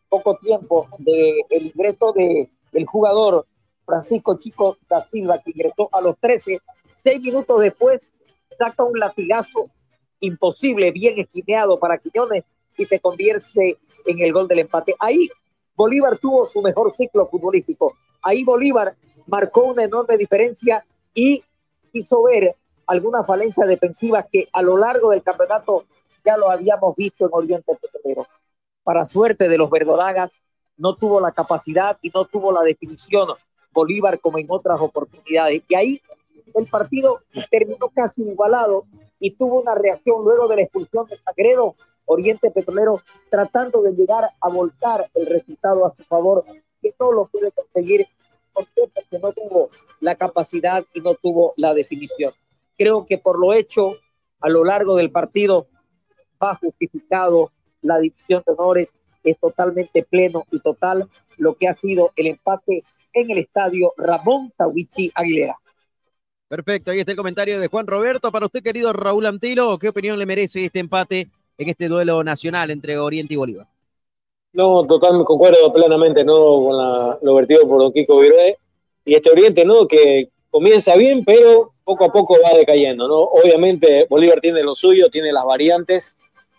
poco 0.09 0.37
tiempo 0.37 0.89
del 0.99 1.35
el 1.51 1.67
ingreso 1.67 2.13
de, 2.13 2.51
del 2.73 2.87
jugador 2.87 3.47
Francisco 3.85 4.39
Chico 4.39 4.79
da 4.89 5.07
Silva, 5.07 5.41
que 5.43 5.51
ingresó 5.51 5.89
a 5.93 6.01
los 6.01 6.19
13, 6.19 6.61
seis 6.97 7.21
minutos 7.21 7.61
después 7.61 8.13
saca 8.51 8.85
un 8.85 8.99
latigazo 8.99 9.71
imposible, 10.21 10.91
bien 10.93 11.19
esquineado 11.19 11.79
para 11.79 11.99
Quiñones 11.99 12.45
y 12.77 12.85
se 12.85 13.01
convierte 13.01 13.79
en 14.05 14.21
el 14.21 14.33
gol 14.33 14.49
del 14.49 14.61
empate. 14.61 14.95
Ahí 14.99 15.29
Bolívar 15.77 16.19
tuvo 16.19 16.45
su 16.45 16.61
mejor 16.61 16.91
ciclo 16.91 17.27
futbolístico. 17.29 17.97
Ahí 18.21 18.43
Bolívar 18.45 18.97
marcó 19.29 19.65
una 19.65 19.85
enorme 19.85 20.17
diferencia 20.17 20.85
y 21.15 21.45
hizo 21.93 22.23
ver 22.25 22.57
alguna 22.87 23.23
falencia 23.23 23.67
defensiva 23.67 24.25
que 24.25 24.49
a 24.53 24.63
lo 24.63 24.77
largo 24.77 25.11
del 25.11 25.23
campeonato 25.23 25.85
ya 26.25 26.37
lo 26.37 26.51
habíamos 26.51 26.97
visto 26.97 27.27
en 27.27 27.31
Oriente 27.33 27.77
Petrolero. 27.81 28.27
Para 28.83 29.07
suerte 29.07 29.49
de 29.49 29.59
los 29.59 29.71
verdolagas, 29.71 30.31
no 30.77 30.95
tuvo 30.95 31.21
la 31.21 31.33
capacidad 31.33 31.99
y 32.03 32.11
no 32.11 32.25
tuvo 32.25 32.53
la 32.53 32.63
definición 32.63 33.29
Bolívar 33.73 34.19
como 34.19 34.39
en 34.39 34.47
otras 34.49 34.81
oportunidades. 34.81 35.63
Y 35.69 35.75
ahí 35.75 36.03
el 36.55 36.67
partido 36.67 37.21
terminó 37.51 37.89
casi 37.95 38.23
igualado 38.23 38.87
y 39.21 39.33
tuvo 39.33 39.61
una 39.61 39.75
reacción 39.75 40.25
luego 40.25 40.49
de 40.49 40.57
la 40.57 40.63
expulsión 40.63 41.07
de 41.07 41.19
Sagredo, 41.19 41.75
Oriente 42.07 42.51
Petrolero, 42.51 43.03
tratando 43.31 43.83
de 43.83 43.93
llegar 43.93 44.31
a 44.41 44.49
volcar 44.49 45.11
el 45.15 45.27
resultado 45.27 45.87
a 45.87 45.95
su 45.95 46.03
favor, 46.05 46.45
que 46.81 46.95
no 46.99 47.13
lo 47.13 47.27
puede 47.27 47.53
conseguir 47.53 48.07
porque 48.75 49.19
no 49.19 49.33
tuvo 49.33 49.71
la 50.01 50.15
capacidad 50.15 50.85
y 50.95 51.01
no 51.01 51.15
tuvo 51.15 51.55
la 51.57 51.75
definición. 51.75 52.33
Creo 52.77 53.07
que 53.07 53.19
por 53.19 53.39
lo 53.39 53.53
hecho 53.53 53.97
a 54.41 54.49
lo 54.49 54.65
largo 54.65 54.97
del 54.97 55.11
partido 55.11 55.69
va 56.43 56.55
justificado 56.55 57.53
la 57.83 57.99
división 57.99 58.43
de 58.47 58.53
honores, 58.53 58.93
es 59.25 59.39
totalmente 59.39 60.03
pleno 60.05 60.45
y 60.51 60.61
total 60.61 61.09
lo 61.37 61.55
que 61.55 61.69
ha 61.69 61.75
sido 61.75 62.13
el 62.17 62.29
empate 62.29 62.85
en 63.13 63.31
el 63.31 63.39
estadio 63.39 63.93
Ramón 63.97 64.53
Tawichi 64.57 65.11
Aguilera. 65.15 65.57
Perfecto, 66.49 66.91
ahí 66.91 67.01
está 67.01 67.13
el 67.13 67.19
comentario 67.19 67.61
de 67.61 67.69
Juan 67.69 67.87
Roberto. 67.87 68.33
Para 68.33 68.47
usted, 68.47 68.63
querido 68.63 68.93
Raúl 68.93 69.27
Antilo, 69.27 69.79
¿qué 69.79 69.89
opinión 69.89 70.19
le 70.19 70.25
merece 70.25 70.65
este 70.65 70.79
empate 70.79 71.29
en 71.59 71.69
este 71.69 71.89
duelo 71.89 72.25
nacional 72.25 72.71
entre 72.71 72.99
Oriente 72.99 73.35
y 73.35 73.37
Bolívar? 73.37 73.67
No, 74.53 74.87
totalmente 74.87 75.27
concuerdo 75.27 75.73
plenamente 75.73 76.25
¿no? 76.25 76.35
con 76.35 76.77
la, 76.77 77.19
lo 77.23 77.35
vertido 77.35 77.69
por 77.69 77.81
don 77.81 77.93
Kiko 77.93 78.19
Virué 78.19 78.57
y 79.05 79.15
este 79.15 79.31
Oriente, 79.31 79.65
¿no? 79.65 79.87
Que 79.87 80.31
comienza 80.51 80.97
bien, 80.97 81.25
pero 81.25 81.73
poco 81.85 82.05
a 82.05 82.13
poco 82.13 82.37
va 82.45 82.57
decayendo, 82.57 83.09
¿no? 83.09 83.19
Obviamente 83.19 84.07
Bolívar 84.09 84.41
tiene 84.41 84.63
lo 84.63 84.75
suyo, 84.75 85.11
tiene 85.11 85.33
las 85.33 85.45
variantes 85.45 86.17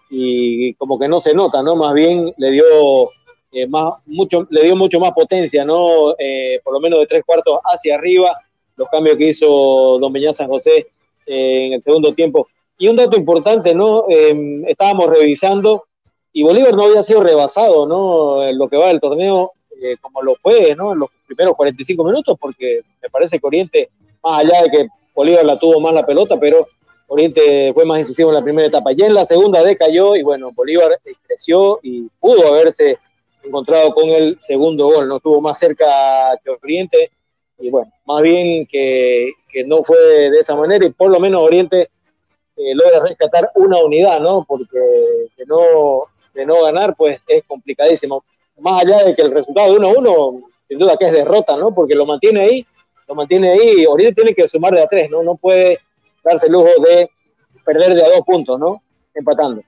y 0.09 0.73
como 0.75 0.97
que 0.97 1.07
no 1.07 1.19
se 1.19 1.33
nota, 1.33 1.61
¿no? 1.61 1.75
Más 1.75 1.93
bien 1.93 2.33
le 2.37 2.51
dio 2.51 3.09
eh, 3.51 3.67
más, 3.67 3.93
mucho, 4.05 4.47
le 4.49 4.63
dio 4.63 4.75
mucho 4.75 4.99
más 4.99 5.11
potencia, 5.13 5.65
¿no? 5.65 6.15
Eh, 6.17 6.59
por 6.63 6.73
lo 6.73 6.79
menos 6.79 6.99
de 6.99 7.07
tres 7.07 7.23
cuartos 7.25 7.59
hacia 7.63 7.95
arriba, 7.95 8.37
los 8.75 8.87
cambios 8.89 9.17
que 9.17 9.29
hizo 9.29 9.97
Don 9.99 10.13
Beñá 10.13 10.33
San 10.33 10.47
José 10.47 10.87
eh, 11.25 11.65
en 11.67 11.73
el 11.73 11.81
segundo 11.81 12.13
tiempo. 12.13 12.47
Y 12.77 12.87
un 12.87 12.95
dato 12.95 13.17
importante, 13.17 13.73
¿no? 13.73 14.05
Em, 14.07 14.65
estábamos 14.67 15.07
revisando 15.07 15.85
y 16.31 16.43
Bolívar 16.43 16.75
no 16.75 16.83
había 16.83 17.03
sido 17.03 17.23
rebasado, 17.23 17.85
¿no? 17.85 18.43
En 18.43 18.57
lo 18.57 18.67
que 18.69 18.77
va 18.77 18.89
del 18.89 18.99
torneo, 18.99 19.53
como 20.01 20.21
lo 20.21 20.35
fue, 20.35 20.75
¿no? 20.75 20.93
En 20.93 20.99
los 20.99 21.09
primeros 21.25 21.55
45 21.55 22.03
minutos, 22.03 22.37
porque 22.39 22.81
me 23.01 23.09
parece 23.09 23.39
que 23.39 23.47
Oriente, 23.47 23.89
más 24.23 24.43
allá 24.43 24.63
de 24.63 24.69
que 24.69 24.87
Bolívar 25.15 25.45
la 25.45 25.57
tuvo 25.57 25.79
más 25.79 25.93
la 25.93 26.05
pelota, 26.05 26.39
pero 26.39 26.67
Oriente 27.07 27.73
fue 27.73 27.85
más 27.85 27.99
incisivo 27.99 28.29
en 28.29 28.35
la 28.35 28.43
primera 28.43 28.67
etapa. 28.67 28.91
Ya 28.91 29.07
en 29.07 29.13
la 29.13 29.25
segunda 29.25 29.63
decayó 29.63 30.15
y 30.15 30.23
bueno, 30.23 30.51
Bolívar 30.53 30.99
creció 31.27 31.79
y 31.81 32.07
pudo 32.19 32.47
haberse 32.47 32.99
encontrado 33.43 33.93
con 33.93 34.09
el 34.09 34.37
segundo 34.39 34.87
gol, 34.87 35.07
no 35.07 35.17
estuvo 35.17 35.41
más 35.41 35.57
cerca 35.57 35.85
que 36.43 36.51
Oriente 36.51 37.11
y 37.57 37.69
bueno, 37.69 37.91
más 38.05 38.21
bien 38.21 38.65
que, 38.67 39.33
no 39.65 39.83
fue 39.83 39.97
de 39.97 40.39
esa 40.39 40.55
manera 40.55 40.85
y 40.85 40.91
por 40.91 41.11
lo 41.11 41.19
menos 41.19 41.41
Oriente 41.41 41.89
eh, 42.55 42.75
logra 42.75 42.99
rescatar 43.01 43.49
una 43.55 43.79
unidad, 43.79 44.19
¿no? 44.19 44.45
Porque 44.47 44.79
no, 45.47 46.03
de 46.33 46.45
no 46.45 46.63
ganar 46.63 46.95
pues 46.95 47.19
es 47.27 47.43
complicadísimo. 47.45 48.23
Más 48.59 48.83
allá 48.83 49.03
de 49.05 49.15
que 49.15 49.21
el 49.21 49.31
resultado 49.31 49.73
de 49.73 49.79
1-1, 49.79 50.43
sin 50.65 50.79
duda 50.79 50.97
que 50.97 51.05
es 51.05 51.11
derrota, 51.11 51.55
¿no? 51.57 51.73
Porque 51.73 51.95
lo 51.95 52.05
mantiene 52.05 52.41
ahí, 52.41 52.65
lo 53.07 53.15
mantiene 53.15 53.51
ahí, 53.51 53.85
Oriente 53.85 54.21
tiene 54.21 54.35
que 54.35 54.47
sumar 54.47 54.73
de 54.73 54.81
a 54.81 54.87
tres, 54.87 55.09
¿no? 55.09 55.23
No 55.23 55.35
puede 55.35 55.79
darse 56.23 56.47
el 56.47 56.53
lujo 56.53 56.69
de 56.85 57.09
perder 57.63 57.95
de 57.95 58.03
a 58.03 58.09
dos 58.09 58.21
puntos, 58.25 58.59
¿no? 58.59 58.83
Empatando. 59.13 59.63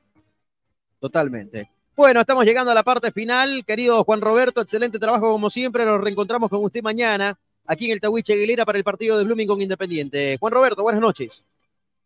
Totalmente. 1.00 1.70
Bueno, 1.96 2.22
estamos 2.22 2.46
llegando 2.46 2.72
a 2.72 2.76
la 2.76 2.84
parte 2.84 3.12
final. 3.12 3.64
Querido 3.66 4.04
Juan 4.04 4.22
Roberto, 4.22 4.62
excelente 4.62 5.00
trabajo 5.00 5.32
como 5.32 5.50
siempre. 5.50 5.86
Nos 5.86 6.02
reencontramos 6.02 6.50
con 6.50 6.64
usted 6.64 6.82
mañana 6.82 7.38
aquí 7.66 7.86
en 7.86 7.92
el 7.92 8.02
Tahuiche 8.02 8.34
Aguilera 8.34 8.66
para 8.66 8.78
el 8.78 8.84
partido 8.84 9.18
de 9.18 9.24
Blooming 9.24 9.48
con 9.48 9.62
Independiente. 9.62 10.38
Juan 10.40 10.54
Roberto, 10.54 10.84
buenas 10.84 11.02
noches. 11.02 11.46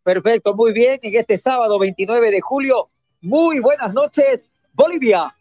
Perfecto, 0.02 0.54
muy 0.54 0.72
bien. 0.72 0.98
En 1.02 1.16
este 1.16 1.38
sábado 1.38 1.78
29 1.78 2.30
de 2.30 2.40
julio, 2.40 2.88
muy 3.20 3.60
buenas 3.60 3.92
noches, 3.92 4.48
Bolivia. 4.72 5.34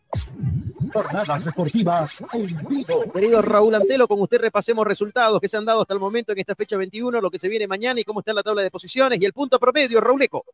Jornadas 0.93 1.45
deportivas 1.45 2.23
en 2.33 2.57
vivo. 2.69 3.11
Querido 3.11 3.41
Raúl 3.41 3.75
Antelo, 3.75 4.07
con 4.07 4.21
usted 4.21 4.39
repasemos 4.39 4.85
resultados 4.85 5.39
que 5.39 5.49
se 5.49 5.57
han 5.57 5.65
dado 5.65 5.81
hasta 5.81 5.93
el 5.93 5.99
momento 5.99 6.31
en 6.31 6.39
esta 6.39 6.55
fecha 6.55 6.77
21, 6.77 7.19
lo 7.19 7.29
que 7.29 7.39
se 7.39 7.49
viene 7.49 7.67
mañana 7.67 7.99
y 7.99 8.03
cómo 8.03 8.21
está 8.21 8.33
la 8.33 8.43
tabla 8.43 8.63
de 8.63 8.71
posiciones 8.71 9.19
y 9.19 9.25
el 9.25 9.33
punto 9.33 9.59
promedio, 9.59 9.99
Rauleco. 9.99 10.45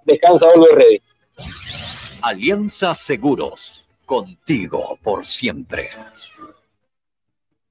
descansa 0.06 0.48
Olver 0.48 0.75
Ready. 0.75 1.01
Alianza 2.23 2.95
Seguros, 2.95 3.85
contigo 4.07 4.98
por 5.03 5.23
siempre. 5.23 5.88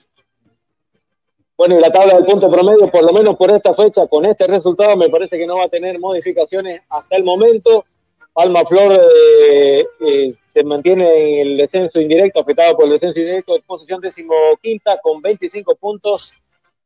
Bueno, 1.57 1.79
y 1.79 1.81
la 1.81 1.91
tabla 1.91 2.17
del 2.17 2.27
punto 2.27 2.51
promedio, 2.51 2.91
por 2.91 3.03
lo 3.03 3.15
menos 3.15 3.35
por 3.37 3.51
esta 3.51 3.73
fecha, 3.73 4.07
con 4.07 4.27
este 4.27 4.47
resultado, 4.47 4.95
me 4.95 5.09
parece 5.09 5.39
que 5.39 5.47
no 5.47 5.57
va 5.57 5.65
a 5.65 5.69
tener 5.69 5.99
modificaciones 5.99 6.83
hasta 6.91 7.17
el 7.17 7.25
momento. 7.25 7.87
Palma 8.35 8.67
Flor 8.67 8.93
eh, 8.93 9.87
eh, 10.01 10.35
se 10.47 10.63
mantiene 10.63 11.41
en 11.41 11.49
el 11.49 11.57
descenso 11.57 11.99
indirecto, 11.99 12.41
afectado 12.41 12.77
por 12.77 12.85
el 12.85 12.93
descenso 12.93 13.19
indirecto, 13.19 13.59
posición 13.67 14.03
decimoquinta 14.03 15.01
con 15.01 15.23
25 15.23 15.75
puntos 15.77 16.35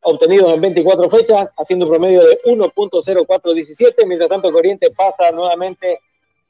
obtenidos 0.02 0.52
en 0.52 0.60
24 0.60 1.10
fechas, 1.10 1.48
haciendo 1.56 1.86
un 1.86 1.90
promedio 1.90 2.24
de 2.24 2.40
1.0417, 2.44 4.06
mientras 4.06 4.30
tanto 4.30 4.52
Corriente 4.52 4.92
pasa 4.92 5.32
nuevamente 5.32 5.98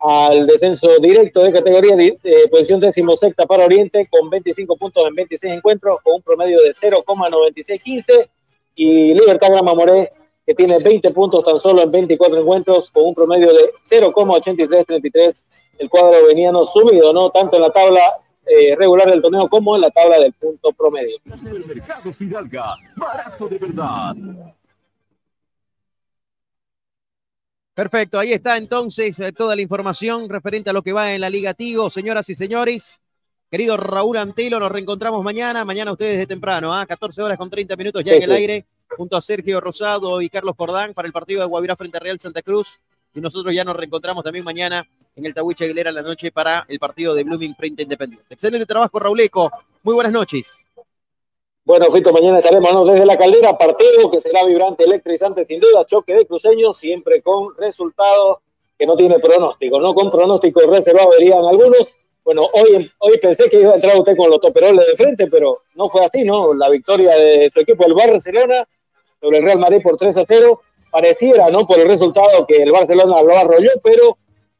al 0.01 0.47
descenso 0.47 0.89
directo 1.01 1.43
de 1.43 1.53
categoría 1.53 1.95
de, 1.95 2.19
de 2.23 2.49
posición 2.51 2.81
decimosexta 2.81 3.47
para 3.47 3.67
Oriente 3.67 4.09
con 4.11 4.31
25 4.31 4.77
puntos 4.77 5.07
en 5.07 5.15
26 5.15 5.55
encuentros 5.55 5.99
con 6.03 6.15
un 6.15 6.23
promedio 6.23 6.59
de 6.62 6.70
0,9615 6.70 8.29
y 8.77 9.15
Libertad 9.15 9.49
Grama 9.51 9.75
Moré 9.75 10.11
que 10.47 10.55
tiene 10.55 10.79
20 10.79 11.11
puntos 11.11 11.45
tan 11.45 11.61
solo 11.61 11.83
en 11.83 11.91
24 11.91 12.41
encuentros 12.41 12.89
con 12.91 13.07
un 13.09 13.15
promedio 13.15 13.53
de 13.53 13.73
0,8333 13.91 15.45
el 15.79 15.91
cuadro 15.91 16.27
veniano 16.27 16.67
sumido 16.67 17.12
no 17.12 17.31
tanto 17.31 17.57
en 17.57 17.62
la 17.62 17.70
tabla 17.70 18.01
eh, 18.47 18.75
regular 18.77 19.09
del 19.11 19.20
torneo 19.20 19.49
como 19.49 19.77
en 19.77 19.83
la 19.83 19.91
tabla 19.91 20.19
del 20.19 20.33
punto 20.33 20.73
promedio. 20.73 21.19
El 21.25 21.67
mercado 21.67 22.12
Fidalga, 22.12 22.75
barato 22.97 23.49
de 23.49 23.59
verdad. 23.59 24.17
Perfecto, 27.81 28.18
ahí 28.18 28.34
está 28.34 28.59
entonces 28.59 29.18
eh, 29.20 29.33
toda 29.33 29.57
la 29.57 29.62
información 29.62 30.28
referente 30.28 30.68
a 30.68 30.75
lo 30.75 30.83
que 30.83 30.92
va 30.92 31.15
en 31.15 31.20
la 31.23 31.31
Liga 31.31 31.55
Tigo, 31.55 31.89
señoras 31.89 32.28
y 32.28 32.34
señores. 32.34 33.00
Querido 33.50 33.78
Raúl 33.78 34.18
Antelo, 34.18 34.60
nos 34.60 34.70
reencontramos 34.70 35.25
mañana, 35.25 35.65
mañana 35.65 35.91
ustedes 35.91 36.18
de 36.18 36.26
temprano, 36.26 36.75
a 36.75 36.83
¿ah? 36.83 36.86
14 36.86 37.23
horas 37.23 37.39
con 37.39 37.49
30 37.49 37.76
minutos 37.76 38.05
ya 38.05 38.12
en 38.12 38.23
el 38.25 38.33
aire, 38.33 38.67
junto 38.99 39.17
a 39.17 39.23
Sergio 39.23 39.62
Rosado 39.62 40.20
y 40.20 40.28
Carlos 40.28 40.57
Cordán 40.57 40.92
para 40.92 41.07
el 41.07 41.12
partido 41.15 41.41
de 41.41 41.47
Guavirá 41.47 41.75
frente 41.75 41.97
a 41.97 42.00
Real 42.00 42.20
Santa 42.20 42.42
Cruz. 42.42 42.83
Y 43.15 43.20
nosotros 43.23 43.55
ya 43.55 43.65
nos 43.65 43.75
reencontramos 43.75 44.23
también 44.25 44.44
mañana 44.44 44.86
en 45.17 45.25
el 45.25 45.33
Tahuiche 45.33 45.65
Aguilera 45.65 45.89
a 45.89 45.94
la 45.94 46.02
noche 46.02 46.31
para 46.31 46.67
el 46.68 46.78
partido 46.78 47.15
de 47.15 47.25
Blooming 47.25 47.57
frente 47.57 47.81
a 47.81 47.84
Independiente. 47.84 48.26
Excelente 48.28 48.67
trabajo, 48.67 48.99
Rauleco. 48.99 49.50
Muy 49.84 49.94
buenas 49.94 50.12
noches. 50.12 50.67
Bueno, 51.64 51.86
Fito, 51.92 52.12
mañana 52.12 52.39
estaremos 52.39 52.86
desde 52.90 53.05
la 53.05 53.18
caldera, 53.18 53.56
partido 53.56 54.10
que 54.10 54.20
será 54.20 54.44
vibrante, 54.44 54.84
electrizante 54.84 55.44
sin 55.44 55.60
duda, 55.60 55.84
choque 55.84 56.14
de 56.14 56.26
cruceños, 56.26 56.78
siempre 56.78 57.20
con 57.22 57.55
resultados 57.58 58.39
que 58.78 58.86
no 58.86 58.97
tiene 58.97 59.18
pronóstico, 59.18 59.78
no 59.78 59.94
con 59.94 60.10
pronóstico 60.10 60.62
reservado 60.62 61.10
verían 61.10 61.44
algunos. 61.44 61.94
Bueno, 62.24 62.48
hoy, 62.55 62.90
hoy 62.98 63.18
pensé 63.18 63.50
que 63.50 63.60
iba 63.60 63.72
a 63.72 63.74
entrar 63.74 63.97
usted 63.97 64.16
con 64.16 64.30
los 64.30 64.40
toperoles 64.40 64.86
de 64.86 64.97
frente, 64.97 65.26
pero 65.26 65.58
no 65.74 65.90
fue 65.90 66.05
así, 66.05 66.24
¿no? 66.24 66.55
La 66.55 66.70
victoria 66.70 67.14
de 67.14 67.50
su 67.52 67.60
equipo, 67.60 67.84
el 67.84 67.94
Barcelona, 67.94 68.66
sobre 69.20 69.39
el 69.39 69.44
Real 69.44 69.58
Madrid 69.58 69.82
por 69.82 69.98
3 69.98 70.16
a 70.16 70.24
0, 70.26 70.62
pareciera, 70.90 71.50
¿no? 71.50 71.66
Por 71.66 71.78
el 71.78 71.89
resultado 71.89 72.47
que 72.47 72.56
el 72.56 72.72
Barcelona 72.72 73.22
lo 73.22 73.36
arrolló, 73.36 73.70
pero 73.82 74.16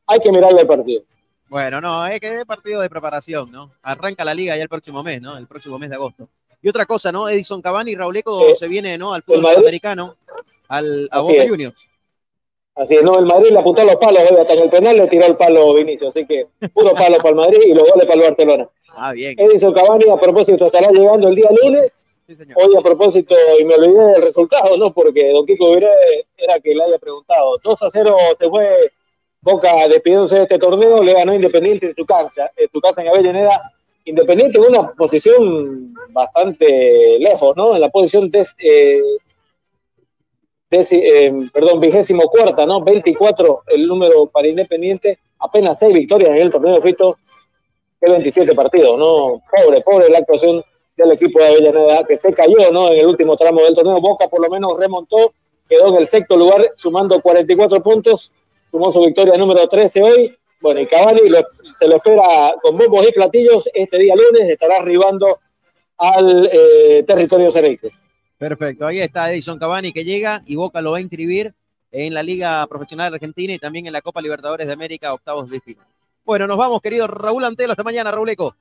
hay 0.07 0.21
que 0.21 0.31
mirarle 0.31 0.61
el 0.61 0.67
partido. 0.67 1.03
Bueno, 1.49 1.81
no, 1.81 2.07
es 2.07 2.21
que 2.21 2.41
es 2.41 2.45
partido 2.45 2.81
de 2.83 2.91
preparación, 2.91 3.51
¿no? 3.51 3.73
Arranca 3.83 4.25
la 4.25 4.35
liga 4.35 4.57
ya 4.57 4.63
el 4.63 4.69
próximo 4.69 5.03
mes, 5.03 5.21
¿no? 5.23 5.39
El 5.39 5.47
próximo 5.47 5.79
mes 5.79 5.89
de 5.89 5.97
agosto. 5.97 6.29
Y 6.63 6.69
otra 6.69 6.87
cosa, 6.87 7.11
¿no? 7.11 7.29
Edison 7.29 7.63
Cavani 7.63 7.93
y 7.93 7.97
Rauleco 7.97 8.49
Eh, 8.49 8.57
se 8.57 8.69
viene, 8.69 8.99
¿no? 8.99 9.15
Al 9.15 9.23
fútbol 9.23 9.55
sudamericano, 9.55 10.17
al, 10.69 11.09
a 11.11 11.21
Boca. 11.21 11.49
Juniors. 11.49 11.77
Así 12.75 12.95
es, 12.97 13.03
no, 13.03 13.19
el 13.19 13.27
Madrid 13.27 13.51
le 13.51 13.59
apuntó 13.59 13.83
a 13.83 13.85
los 13.85 13.97
palos, 13.97 14.23
hoy 14.31 14.39
hasta 14.39 14.55
en 14.55 14.61
el 14.61 14.71
penal 14.71 14.97
le 14.97 15.07
tiró 15.09 15.27
el 15.27 15.37
palo 15.37 15.75
Vinicio, 15.75 16.09
así 16.09 16.25
que 16.25 16.47
puro 16.73 16.93
palo 16.95 17.19
para 17.19 17.31
el 17.31 17.35
Madrid 17.35 17.59
y 17.67 17.75
los 17.75 17.91
goles 17.91 18.07
para 18.07 18.15
el 18.15 18.27
Barcelona. 18.29 18.69
Ah, 18.97 19.13
bien. 19.13 19.35
Edison 19.39 19.73
Cavani, 19.73 20.09
a 20.11 20.17
propósito, 20.17 20.67
estará 20.67 20.91
llegando 20.91 21.29
el 21.29 21.35
día 21.35 21.49
lunes. 21.63 22.07
Hoy, 22.55 22.77
a 22.79 22.81
propósito, 22.81 23.35
y 23.59 23.65
me 23.65 23.75
olvidé 23.75 24.13
del 24.13 24.23
resultado, 24.23 24.77
¿no? 24.77 24.93
Porque 24.95 25.33
Don 25.33 25.45
Kiko 25.45 25.75
Viré 25.75 25.91
era 26.37 26.61
que 26.61 26.75
le 26.77 26.85
haya 26.85 26.99
preguntado. 26.99 27.59
2 27.63 27.83
a 27.83 27.91
0 27.91 28.17
se 28.39 28.49
fue 28.49 28.93
Boca 29.41 29.89
despidiéndose 29.89 30.37
de 30.37 30.43
este 30.43 30.59
torneo, 30.59 31.03
le 31.03 31.13
ganó 31.15 31.35
Independiente 31.35 31.87
en 31.87 31.95
su 31.97 32.07
casa, 32.07 32.51
en 32.57 32.69
su 32.73 32.81
casa 32.81 33.03
en 33.03 33.09
Avellaneda. 33.09 33.73
Independiente 34.05 34.59
en 34.59 34.75
una 34.75 34.93
posición 34.93 35.95
bastante 36.11 37.19
lejos, 37.19 37.57
¿no? 37.57 37.75
En 37.75 37.81
la 37.81 37.91
posición 37.91 38.31
de, 38.31 38.47
eh, 38.59 39.03
eh, 40.71 41.33
perdón, 41.53 41.81
vigésimo 41.81 42.23
cuarta, 42.29 42.65
¿no? 42.65 42.83
24 42.83 43.63
el 43.69 43.87
número 43.87 44.27
para 44.27 44.49
Independiente, 44.49 45.19
apenas 45.39 45.79
6 45.79 45.95
victorias 45.95 46.31
en 46.31 46.37
el 46.39 46.51
torneo, 46.51 46.81
Fito, 46.81 47.19
que 48.01 48.11
27 48.11 48.55
partidos, 48.55 48.99
¿no? 48.99 49.43
Pobre, 49.51 49.83
pobre 49.83 50.09
la 50.09 50.19
actuación 50.19 50.65
del 50.97 51.13
equipo 51.13 51.39
de 51.39 51.47
Avellaneda, 51.47 52.05
que 52.07 52.17
se 52.17 52.33
cayó, 52.33 52.71
¿no? 52.73 52.91
En 52.91 53.01
el 53.01 53.07
último 53.07 53.37
tramo 53.37 53.63
del 53.63 53.75
torneo, 53.75 54.01
Boca 54.01 54.29
por 54.29 54.43
lo 54.43 54.51
menos 54.51 54.79
remontó, 54.79 55.33
quedó 55.69 55.89
en 55.89 55.97
el 55.97 56.07
sexto 56.07 56.37
lugar, 56.37 56.73
sumando 56.77 57.21
44 57.21 57.83
puntos, 57.83 58.33
sumó 58.71 58.93
su 58.93 59.01
victoria 59.01 59.37
número 59.37 59.67
13 59.69 60.03
hoy, 60.03 60.37
bueno, 60.61 60.81
y 60.81 60.87
Cavani 60.87 61.29
lo- 61.29 61.47
se 61.79 61.89
lo 61.89 61.97
espera 61.97 62.55
con 62.63 62.77
bombos 62.77 63.07
y 63.09 63.13
platillos 63.13 63.69
este 63.73 63.99
día 63.99 64.15
lunes, 64.15 64.49
estará 64.49 64.77
arribando 64.77 65.41
al 65.99 66.49
eh, 66.53 67.03
territorio 67.07 67.51
cereice. 67.53 67.91
Perfecto, 68.39 68.87
ahí 68.87 69.01
está 69.01 69.31
Edison 69.33 69.59
Cavani 69.59 69.93
que 69.93 70.05
llega 70.05 70.43
y 70.47 70.57
Boca 70.57 70.81
lo 70.81 70.93
va 70.93 70.99
a 70.99 71.01
inscribir 71.03 71.53
en 71.93 72.15
la 72.15 72.23
Liga 72.23 72.67
Profesional 72.69 73.13
Argentina 73.13 73.53
y 73.53 73.59
también 73.59 73.87
en 73.87 73.93
la 73.93 74.01
Copa 74.01 74.23
Libertadores 74.23 74.67
de 74.67 74.73
América, 74.73 75.13
octavos 75.13 75.51
de 75.51 75.61
final. 75.61 75.85
Bueno, 76.25 76.47
nos 76.47 76.57
vamos, 76.57 76.81
querido 76.81 77.07
Raúl 77.07 77.45
Antelo. 77.45 77.73
Hasta 77.73 77.83
mañana, 77.83 78.11
Raúl 78.11 78.29
Eco. 78.31 78.55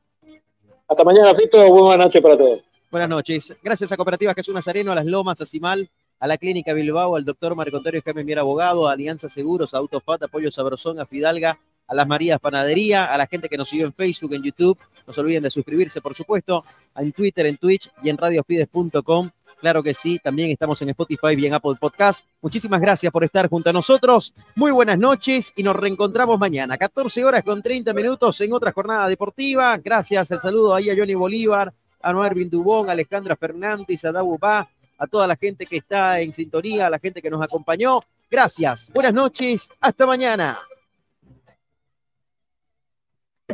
Hasta 0.88 1.04
mañana, 1.04 1.36
Fito. 1.36 1.70
Buenas 1.72 2.08
noches 2.08 2.22
para 2.22 2.38
todos. 2.38 2.62
Buenas 2.90 3.08
noches. 3.10 3.56
Gracias 3.62 3.92
a 3.92 3.96
Cooperativa 3.98 4.34
Jesús 4.34 4.56
Nazareno, 4.56 4.92
a 4.92 4.96
Las 4.96 5.06
Lomas, 5.06 5.40
a 5.42 5.46
Cimal, 5.46 5.88
a 6.20 6.26
la 6.28 6.38
Clínica 6.38 6.74
Bilbao, 6.74 7.16
al 7.16 7.24
doctor 7.24 7.54
Marco 7.56 7.78
Antonio 7.78 8.02
Jaime 8.04 8.24
Mier 8.24 8.40
Abogado, 8.40 8.88
a 8.88 8.94
Alianza 8.94 9.30
Seguros, 9.30 9.74
a 9.74 9.78
Autofat, 9.78 10.24
Apoyo 10.24 10.50
Sabrosón, 10.50 11.00
a 11.00 11.06
Fidalga, 11.06 11.60
a 11.90 11.96
Las 11.96 12.08
Marías 12.08 12.40
Panadería, 12.40 13.06
a 13.06 13.18
la 13.18 13.28
gente 13.28 13.50
que 13.50 13.58
nos 13.58 13.68
siguió 13.68 13.88
en 13.88 13.94
Facebook, 13.94 14.34
en 14.34 14.44
YouTube. 14.44 14.78
No 15.06 15.12
se 15.12 15.20
olviden 15.22 15.44
de 15.44 15.50
suscribirse, 15.50 16.00
por 16.02 16.14
supuesto, 16.14 16.64
en 16.96 17.12
Twitter, 17.12 17.48
en 17.48 17.58
Twitch 17.58 17.92
y 18.04 18.10
en 18.10 18.18
radiofides.com. 18.18 19.32
Claro 19.60 19.84
que 19.84 19.94
sí, 19.94 20.20
también 20.24 20.52
estamos 20.52 20.82
en 20.82 20.90
Spotify 20.90 21.36
y 21.38 21.46
en 21.46 21.54
Apple 21.54 21.76
Podcast. 21.80 22.26
Muchísimas 22.42 22.80
gracias 22.80 23.12
por 23.12 23.26
estar 23.26 23.50
junto 23.50 23.72
a 23.72 23.74
nosotros. 23.74 24.34
Muy 24.56 24.72
buenas 24.72 24.98
noches 24.98 25.52
y 25.56 25.64
nos 25.64 25.76
reencontramos 25.76 26.40
mañana, 26.40 26.78
14 26.78 27.26
horas 27.26 27.44
con 27.44 27.62
30 27.62 27.94
minutos 27.94 28.40
en 28.40 28.54
otra 28.54 28.72
jornada 28.72 29.10
deportiva. 29.10 29.78
Gracias, 29.78 30.32
el 30.32 30.40
saludo 30.40 30.76
ahí 30.76 30.90
a 30.90 30.96
Johnny 30.96 31.14
Bolívar, 31.14 31.74
a 32.02 32.14
Noel 32.14 32.50
Dubón, 32.50 32.88
a 32.88 32.94
Alejandra 32.94 33.36
Fernández, 33.36 34.06
a 34.06 34.14
Dabu 34.14 34.40
a 34.42 35.08
toda 35.08 35.28
la 35.28 35.36
gente 35.36 35.66
que 35.66 35.78
está 35.78 36.22
en 36.22 36.32
sintonía, 36.32 36.88
a 36.88 36.90
la 36.90 37.00
gente 37.00 37.22
que 37.22 37.30
nos 37.30 37.42
acompañó. 37.42 38.00
Gracias, 38.32 38.90
buenas 38.94 39.14
noches, 39.14 39.70
hasta 39.82 40.06
mañana. 40.06 40.58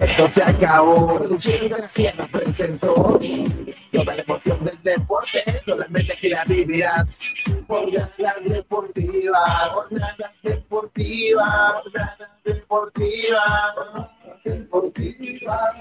Esto 0.01 0.27
se 0.29 0.43
acabó, 0.43 1.19
Graciela 1.19 2.27
presentó 2.27 3.17
toda 3.91 4.15
la 4.15 4.21
emoción 4.21 4.63
del 4.65 4.81
deporte, 4.83 5.61
solamente 5.65 6.13
aquí 6.13 6.29
la 6.29 6.43
vivirás. 6.43 7.21
Jornadas 7.67 8.43
deportivas, 8.43 9.69
jornadas 9.71 10.31
deportivas, 10.43 11.73
jornadas 11.83 12.29
deportivas, 12.43 13.75
deportivas. 14.43 15.75